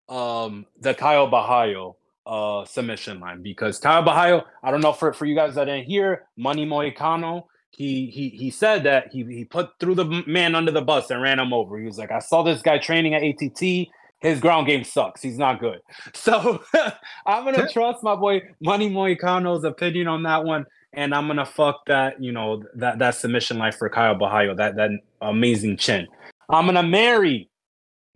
um 0.10 0.66
the 0.80 0.94
Caio 0.94 1.30
Borralho 1.30 1.96
uh 2.26 2.66
submission 2.66 3.20
line 3.20 3.42
because 3.42 3.80
Caio 3.80 4.04
Borralho, 4.04 4.44
I 4.64 4.72
don't 4.72 4.82
know 4.82 4.94
for, 4.94 5.14
for 5.14 5.26
you 5.26 5.36
guys 5.36 5.56
that 5.56 5.66
didn't 5.66 5.86
hear, 5.86 6.26
Money 6.38 6.66
Moicano 6.66 7.44
he 7.72 8.08
he 8.08 8.30
he 8.30 8.50
said 8.52 8.84
that 8.84 9.08
he 9.12 9.24
he 9.24 9.46
put 9.46 9.72
through 9.80 9.96
the 9.96 10.06
man 10.28 10.56
under 10.56 10.72
the 10.72 10.82
bus 10.82 11.10
and 11.10 11.22
ran 11.22 11.40
him 11.40 11.54
over. 11.54 11.80
He 11.80 11.86
was 11.86 11.98
like, 11.98 12.12
I 12.12 12.20
saw 12.20 12.44
this 12.44 12.62
guy 12.62 12.78
training 12.78 13.14
at 13.14 13.24
ATT. 13.24 13.88
His 14.20 14.40
ground 14.40 14.68
game 14.68 14.84
sucks. 14.84 15.22
He's 15.22 15.38
not 15.38 15.60
good. 15.60 15.80
So 16.14 16.62
I'm 17.26 17.46
gonna 17.46 17.68
trust 17.70 18.04
my 18.04 18.16
boy 18.16 18.42
Money 18.60 18.90
Moicano's 18.90 19.64
opinion 19.64 20.08
on 20.08 20.24
that 20.24 20.44
one, 20.44 20.66
and 20.94 21.16
I'm 21.16 21.28
gonna 21.28 21.46
fuck 21.46 21.86
that 21.88 22.22
you 22.22 22.32
know 22.32 22.64
that 22.76 23.00
that 23.00 23.16
submission 23.16 23.58
line 23.58 23.72
for 23.72 23.90
Caio 23.90 24.16
Borralho. 24.16 24.56
That 24.58 24.76
that 24.76 24.92
amazing 25.22 25.78
chin. 25.78 26.08
I'm 26.52 26.66
gonna 26.66 26.84
marry 26.84 27.49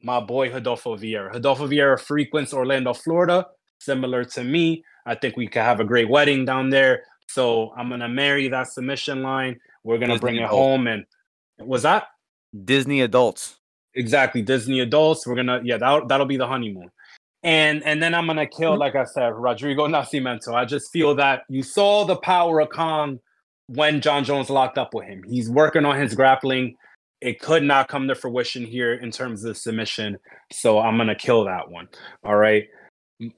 my 0.02 0.20
boy 0.20 0.52
Rodolfo 0.52 0.98
Vieira. 0.98 1.34
Rodolfo 1.34 1.68
Vieira 1.68 2.00
frequents 2.00 2.54
Orlando, 2.54 2.94
Florida, 2.94 3.48
similar 3.80 4.26
to 4.26 4.44
me. 4.44 4.84
I 5.06 5.16
think 5.16 5.38
we 5.38 5.48
could 5.48 5.62
have 5.62 5.80
a 5.80 5.86
great 5.86 6.10
wedding 6.10 6.44
down 6.44 6.70
there. 6.70 7.04
So 7.28 7.72
I'm 7.78 7.90
gonna 7.90 8.10
marry 8.10 8.50
that 8.50 8.68
submission 8.68 9.22
line. 9.22 9.60
We're 9.84 9.98
gonna 9.98 10.14
Disney 10.16 10.20
bring 10.20 10.36
it 10.38 10.50
home, 10.50 10.88
and 10.88 11.06
was 11.60 11.84
that 11.84 12.08
Disney 12.66 13.02
adults? 13.02 13.58
Exactly, 13.94 14.42
Disney 14.42 14.82
adults. 14.82 15.26
We're 15.26 15.36
gonna 15.36 15.62
yeah, 15.64 15.78
that 15.78 16.08
that'll 16.10 16.26
be 16.26 16.38
the 16.38 16.48
honeymoon. 16.48 16.92
And 17.44 17.84
and 17.84 18.04
then 18.04 18.14
I'm 18.14 18.28
gonna 18.28 18.48
kill, 18.48 18.72
mm-hmm. 18.72 18.82
like 18.82 18.96
I 18.96 19.06
said, 19.06 19.30
Rodrigo 19.30 19.88
Nascimento. 19.88 20.54
I 20.54 20.66
just 20.66 20.92
feel 20.92 21.16
that 21.16 21.44
you 21.48 21.64
saw 21.64 22.04
the 22.04 22.18
power 22.18 22.60
of 22.60 22.70
Kong 22.70 23.20
when 23.68 24.02
Jon 24.02 24.26
Jones 24.26 24.50
locked 24.50 24.78
up 24.78 24.94
with 24.94 25.06
him. 25.06 25.24
He's 25.24 25.50
working 25.50 25.86
on 25.86 25.98
his 25.98 26.14
grappling. 26.16 26.76
It 27.26 27.40
could 27.40 27.64
not 27.64 27.88
come 27.88 28.08
to 28.08 28.16
fruition 28.16 28.64
here 28.64 28.94
in 28.94 29.10
terms 29.10 29.46
of 29.46 29.58
submission. 29.58 30.18
So 30.54 30.80
I'm 30.80 30.96
gonna 30.96 31.16
kill 31.16 31.46
that 31.46 31.70
one. 31.70 31.88
All 32.24 32.36
right. 32.36 32.68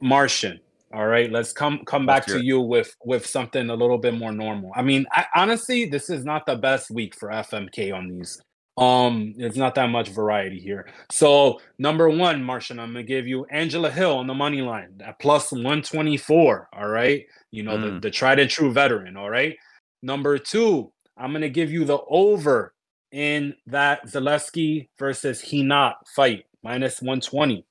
Martian. 0.02 0.60
All 0.94 1.06
right, 1.06 1.30
let's 1.30 1.52
come 1.52 1.82
come 1.86 2.06
back 2.06 2.26
to 2.28 2.42
you 2.42 2.62
with 2.62 2.96
with 3.04 3.26
something 3.26 3.70
a 3.70 3.76
little 3.76 3.98
bit 3.98 4.14
more 4.14 4.32
normal. 4.32 4.72
I 4.74 4.82
mean, 4.82 5.06
I, 5.12 5.26
honestly, 5.36 5.86
this 5.86 6.10
is 6.10 6.24
not 6.24 6.46
the 6.46 6.56
best 6.56 6.90
week 6.90 7.14
for 7.14 7.28
FMK 7.28 7.94
on 7.94 8.08
these. 8.08 8.42
Um, 8.78 9.34
it's 9.38 9.58
not 9.58 9.76
that 9.76 9.90
much 9.90 10.10
variety 10.10 10.60
here. 10.60 10.88
So 11.12 11.60
number 11.78 12.10
one, 12.10 12.42
Martian, 12.42 12.80
I'm 12.80 12.94
gonna 12.94 13.04
give 13.04 13.28
you 13.28 13.46
Angela 13.52 13.92
Hill 13.92 14.18
on 14.18 14.28
the 14.28 14.34
money 14.34 14.62
line 14.62 15.02
at 15.04 15.20
plus 15.20 15.52
124. 15.52 16.70
All 16.72 16.88
right, 16.88 17.26
you 17.52 17.64
know 17.64 17.78
mm. 17.78 17.96
the, 17.96 18.00
the 18.00 18.12
tried 18.12 18.40
and 18.40 18.50
true 18.50 18.72
veteran. 18.72 19.18
All 19.18 19.30
right. 19.30 19.58
Number 20.02 20.38
two, 20.38 20.94
I'm 21.18 21.34
gonna 21.34 21.50
give 21.50 21.70
you 21.70 21.84
the 21.84 22.00
over 22.08 22.74
in 23.12 23.56
that 23.68 24.06
Zaleski 24.08 24.90
versus 25.00 25.42
Rinat 25.42 25.94
fight 26.16 26.46
minus 26.64 27.02
120. 27.02 27.66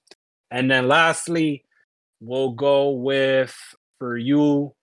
And 0.51 0.71
then 0.71 0.89
lastly, 0.89 1.65
We'll 2.21 2.53
go 2.53 2.91
with 2.91 3.55
for 3.99 4.17
you, 4.17 4.75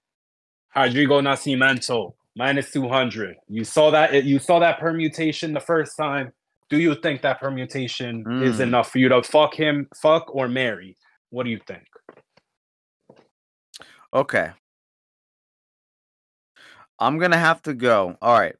Rodrigo 0.75 1.19
Nascimento 1.21 2.13
minus 2.35 2.71
two 2.71 2.87
hundred. 2.87 3.37
You 3.49 3.63
saw 3.63 3.89
that 3.91 4.23
you 4.23 4.39
saw 4.39 4.59
that 4.59 4.79
permutation 4.79 5.53
the 5.53 5.59
first 5.59 5.97
time. 5.97 6.31
Do 6.69 6.77
you 6.79 6.95
think 6.95 7.21
that 7.21 7.39
permutation 7.39 8.23
mm. 8.23 8.43
is 8.43 8.59
enough 8.59 8.91
for 8.91 8.99
you 8.99 9.09
to 9.09 9.23
fuck 9.23 9.55
him, 9.55 9.87
fuck 10.01 10.33
or 10.33 10.47
marry? 10.47 10.95
What 11.29 11.43
do 11.43 11.49
you 11.49 11.59
think? 11.67 11.83
Okay. 14.13 14.51
I'm 16.99 17.17
gonna 17.17 17.37
have 17.37 17.63
to 17.63 17.73
go. 17.73 18.15
All 18.21 18.39
right. 18.39 18.55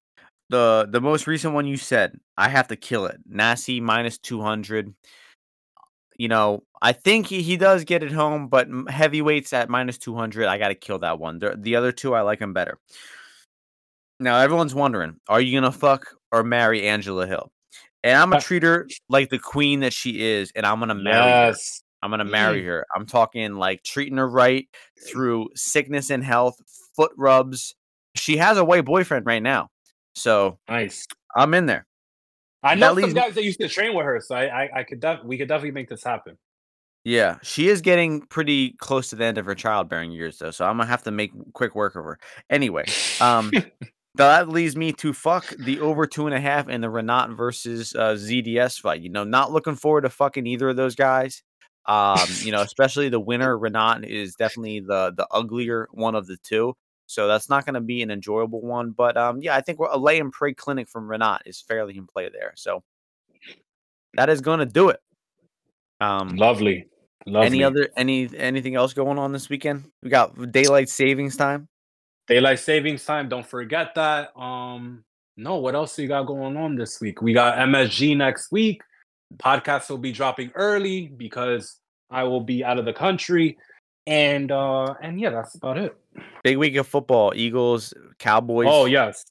The 0.54 0.88
the 0.90 1.02
most 1.02 1.26
recent 1.26 1.56
one 1.56 1.66
you 1.66 1.78
said, 1.78 2.20
I 2.38 2.48
have 2.48 2.68
to 2.68 2.76
kill 2.76 3.08
it. 3.08 3.18
Nasi 3.28 3.82
minus 3.82 4.20
two 4.20 4.40
hundred 4.42 4.94
you 6.18 6.28
know, 6.28 6.64
I 6.80 6.94
think 6.94 7.26
he, 7.26 7.42
he 7.42 7.58
does 7.58 7.86
get 7.86 8.04
it 8.04 8.12
home, 8.12 8.48
but 8.48 8.68
heavyweights 8.88 9.52
at 9.52 9.68
minus 9.68 9.98
200, 9.98 10.46
I 10.46 10.60
got 10.60 10.68
to 10.68 10.76
kill 10.76 11.00
that 11.00 11.18
one. 11.18 11.40
The, 11.40 11.56
the 11.58 11.76
other 11.76 11.92
two, 11.92 12.14
I 12.14 12.22
like 12.22 12.38
him 12.40 12.54
better. 12.54 12.78
Now 14.20 14.38
everyone's 14.40 14.76
wondering, 14.76 15.16
are 15.28 15.42
you 15.42 15.60
gonna 15.60 15.72
fuck 15.72 16.06
or 16.32 16.44
marry 16.44 16.88
Angela 16.88 17.26
Hill? 17.26 17.52
And 18.04 18.16
I'm 18.16 18.30
gonna 18.30 18.42
treat 18.44 18.62
her 18.62 18.88
like 19.10 19.30
the 19.30 19.40
queen 19.40 19.80
that 19.80 19.92
she 19.92 20.22
is, 20.22 20.52
and 20.56 20.66
I'm 20.68 20.80
gonna 20.80 20.94
marry 20.94 21.32
Yes. 21.32 21.82
her. 21.82 22.06
I'm 22.06 22.12
gonna 22.12 22.26
marry 22.26 22.62
Mm. 22.62 22.68
her. 22.68 22.86
I'm 22.96 23.08
talking 23.08 23.56
like 23.56 23.82
treating 23.84 24.18
her 24.18 24.30
right 24.30 24.68
through 25.10 25.50
sickness 25.56 26.12
and 26.12 26.24
health, 26.24 26.58
foot 26.96 27.12
rubs. 27.18 27.74
She 28.16 28.38
has 28.38 28.58
a 28.60 28.64
white 28.64 28.86
boyfriend 28.86 29.26
right 29.26 29.42
now, 29.42 29.70
so 30.16 30.58
Nice. 30.70 31.08
I'm 31.36 31.54
in 31.54 31.66
there. 31.66 31.86
I 32.62 32.76
That 32.76 32.80
know 32.80 32.88
some 32.88 32.96
leaves 32.96 33.14
me- 33.14 33.22
guys 33.22 33.36
that 33.36 33.44
used 33.44 33.60
to 33.60 33.68
train 33.68 33.94
with 33.96 34.06
her, 34.06 34.22
so 34.22 34.36
I, 34.36 34.64
I, 34.64 34.70
I 34.80 34.84
could 34.84 35.00
def- 35.00 35.24
we 35.24 35.38
could 35.38 35.48
definitely 35.48 35.72
make 35.72 35.90
this 35.90 36.04
happen. 36.04 36.38
Yeah, 37.04 37.38
she 37.44 37.68
is 37.68 37.82
getting 37.82 38.22
pretty 38.22 38.76
close 38.78 39.10
to 39.10 39.18
the 39.18 39.26
end 39.26 39.38
of 39.38 39.46
her 39.46 39.56
childbearing 39.56 40.12
years, 40.14 40.38
though. 40.38 40.52
So 40.52 40.66
I'm 40.66 40.78
gonna 40.78 40.88
have 40.90 41.04
to 41.04 41.12
make 41.12 41.32
quick 41.54 41.76
work 41.76 41.96
of 41.98 42.06
her. 42.06 42.18
Anyway, 42.50 42.86
um, 43.20 43.52
that 44.16 44.48
leads 44.48 44.78
me 44.78 44.94
to 44.94 45.12
fuck 45.12 45.54
the 45.60 45.82
over 45.82 46.08
two 46.08 46.28
and 46.28 46.34
a 46.36 46.40
half 46.40 46.70
in 46.70 46.80
the 46.80 46.88
Rinat 46.88 47.36
versus 47.36 47.94
uh, 47.94 48.14
ZDS 48.14 48.80
fight. 48.80 49.02
You 49.02 49.10
know, 49.10 49.26
not 49.26 49.52
looking 49.52 49.76
forward 49.76 50.02
to 50.02 50.10
fucking 50.10 50.48
either 50.48 50.70
of 50.70 50.78
those 50.78 50.96
guys. 50.96 51.44
Um, 51.86 52.20
you 52.40 52.54
know, 52.54 52.62
especially 52.62 53.10
the 53.10 53.20
winner, 53.20 53.58
Rinat, 53.58 54.08
is 54.08 54.36
definitely 54.36 54.80
the 54.80 55.12
the 55.18 55.28
uglier 55.32 55.90
one 55.92 56.16
of 56.16 56.28
the 56.28 56.38
two. 56.42 56.74
So 57.14 57.28
that's 57.28 57.50
not 57.50 57.66
going 57.66 57.76
to 57.76 57.82
be 57.82 58.02
an 58.02 58.12
enjoyable 58.12 58.62
one. 58.62 58.92
But 58.92 59.16
um, 59.18 59.42
yeah, 59.42 59.56
I 59.56 59.62
think 59.62 59.80
we're- 59.80 59.92
a 59.94 59.98
lay 59.98 60.20
and 60.20 60.32
pray 60.32 60.54
clinic 60.54 60.90
from 60.90 61.08
Rinat 61.08 61.40
is 61.46 61.62
fairly 61.62 61.98
in 61.98 62.08
play 62.08 62.30
there. 62.30 62.54
So 62.56 62.84
that 64.16 64.30
is 64.30 64.42
going 64.42 64.60
to 64.60 64.66
do 64.66 64.90
it. 64.90 65.00
Um, 66.02 66.36
Lovely. 66.36 66.88
Lovely. 67.26 67.46
any 67.48 67.64
other 67.64 67.88
any 67.96 68.30
anything 68.36 68.76
else 68.76 68.94
going 68.94 69.18
on 69.18 69.32
this 69.32 69.50
weekend? 69.50 69.86
We 70.02 70.10
got 70.10 70.52
daylight 70.52 70.90
savings 70.90 71.38
time. 71.38 71.70
daylight 72.28 72.60
savings 72.60 73.06
time? 73.06 73.30
Don't 73.30 73.46
forget 73.48 73.96
that. 73.96 74.38
Um, 74.38 75.06
no, 75.38 75.58
what 75.58 75.74
else 75.74 75.98
you 75.98 76.08
got 76.10 76.24
going 76.24 76.58
on 76.58 76.76
this 76.76 77.00
week? 77.00 77.22
We 77.22 77.32
got 77.34 77.58
MSG 77.58 78.18
next 78.18 78.52
week. 78.52 78.82
Podcast 79.38 79.90
will 79.90 79.98
be 79.98 80.12
dropping 80.12 80.52
early 80.54 81.08
because 81.08 81.80
I 82.12 82.24
will 82.24 82.42
be 82.42 82.64
out 82.64 82.78
of 82.78 82.84
the 82.86 82.94
country, 82.94 83.58
and 84.06 84.52
uh, 84.52 84.94
and 85.02 85.18
yeah, 85.20 85.30
that's 85.30 85.56
about 85.56 85.78
it. 85.78 85.96
Big 86.44 86.58
week 86.58 86.76
of 86.76 86.88
football. 86.88 87.34
Eagles, 87.36 87.94
Cowboys. 88.20 88.68
Oh 88.70 88.86
yes, 88.86 89.26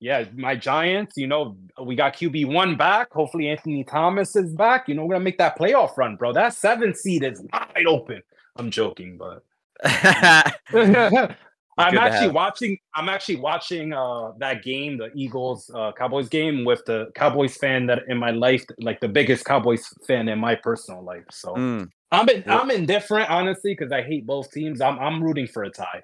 yeah. 0.00 0.24
My 0.34 0.56
Giants. 0.56 1.16
You 1.16 1.26
know, 1.26 1.56
we 1.82 1.94
got 1.94 2.14
QB 2.14 2.52
one 2.52 2.76
back. 2.76 3.12
Hopefully, 3.12 3.48
Anthony 3.48 3.84
Thomas 3.84 4.36
is 4.36 4.52
back. 4.54 4.88
You 4.88 4.94
know, 4.94 5.04
we're 5.04 5.14
gonna 5.14 5.24
make 5.24 5.38
that 5.38 5.58
playoff 5.58 5.96
run, 5.96 6.16
bro. 6.16 6.32
That 6.32 6.54
seven 6.54 6.94
seed 6.94 7.22
is 7.24 7.42
wide 7.52 7.86
open. 7.86 8.22
I'm 8.56 8.70
joking, 8.70 9.18
but 9.18 9.44
I'm 11.78 11.98
actually 11.98 12.30
watching. 12.30 12.78
I'm 12.94 13.08
actually 13.08 13.36
watching 13.36 13.92
uh, 13.92 14.32
that 14.38 14.62
game, 14.62 14.96
the 14.96 15.10
Eagles 15.14 15.70
uh, 15.74 15.92
Cowboys 15.92 16.28
game, 16.28 16.64
with 16.64 16.82
the 16.86 17.10
Cowboys 17.14 17.56
fan 17.56 17.86
that 17.86 18.02
in 18.08 18.16
my 18.16 18.30
life, 18.30 18.64
like 18.80 19.00
the 19.00 19.08
biggest 19.08 19.44
Cowboys 19.44 19.86
fan 20.06 20.28
in 20.28 20.38
my 20.38 20.54
personal 20.54 21.02
life. 21.02 21.24
So 21.30 21.54
Mm, 21.54 21.90
I'm 22.12 22.28
in, 22.28 22.44
I'm 22.46 22.70
indifferent, 22.70 23.28
honestly, 23.30 23.74
because 23.74 23.92
I 23.92 24.02
hate 24.02 24.26
both 24.26 24.50
teams. 24.52 24.80
I'm 24.80 24.98
I'm 24.98 25.22
rooting 25.22 25.46
for 25.46 25.64
a 25.64 25.70
tie. 25.70 26.02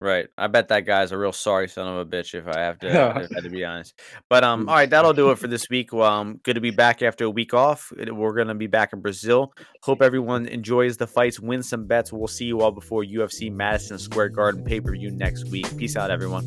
Right. 0.00 0.26
I 0.36 0.46
bet 0.46 0.68
that 0.68 0.80
guy's 0.86 1.12
a 1.12 1.18
real 1.18 1.32
sorry 1.32 1.68
son 1.68 1.86
of 1.88 1.98
a 1.98 2.04
bitch. 2.04 2.34
If 2.34 2.46
I 2.48 2.60
have 2.60 2.78
to, 2.80 2.88
if 2.88 2.94
I 3.16 3.20
have 3.34 3.42
to 3.44 3.50
be 3.50 3.64
honest. 3.64 3.98
But 4.28 4.44
um, 4.44 4.66
Mm. 4.66 4.68
all 4.68 4.74
right, 4.74 4.90
that'll 4.90 5.12
do 5.12 5.30
it 5.30 5.38
for 5.38 5.46
this 5.54 5.68
week. 5.70 5.92
Well, 5.92 6.10
um, 6.12 6.40
good 6.42 6.54
to 6.54 6.60
be 6.60 6.70
back 6.70 7.02
after 7.02 7.24
a 7.24 7.30
week 7.30 7.54
off. 7.54 7.92
We're 7.96 8.34
gonna 8.34 8.54
be 8.54 8.66
back 8.66 8.92
in 8.92 9.00
Brazil. 9.00 9.52
Hope 9.82 10.02
everyone 10.02 10.46
enjoys 10.46 10.96
the 10.96 11.06
fights, 11.06 11.40
win 11.40 11.62
some 11.62 11.86
bets. 11.86 12.12
We'll 12.12 12.26
see 12.28 12.44
you 12.46 12.60
all 12.60 12.72
before 12.72 13.02
UFC 13.04 13.50
Madison 13.52 13.98
Square 13.98 14.30
Garden 14.30 14.64
pay 14.64 14.80
per 14.80 14.92
view 14.92 15.10
next 15.10 15.44
week. 15.50 15.66
Peace 15.76 15.96
out, 15.96 16.10
everyone. 16.10 16.44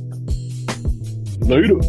Later. 1.42 1.80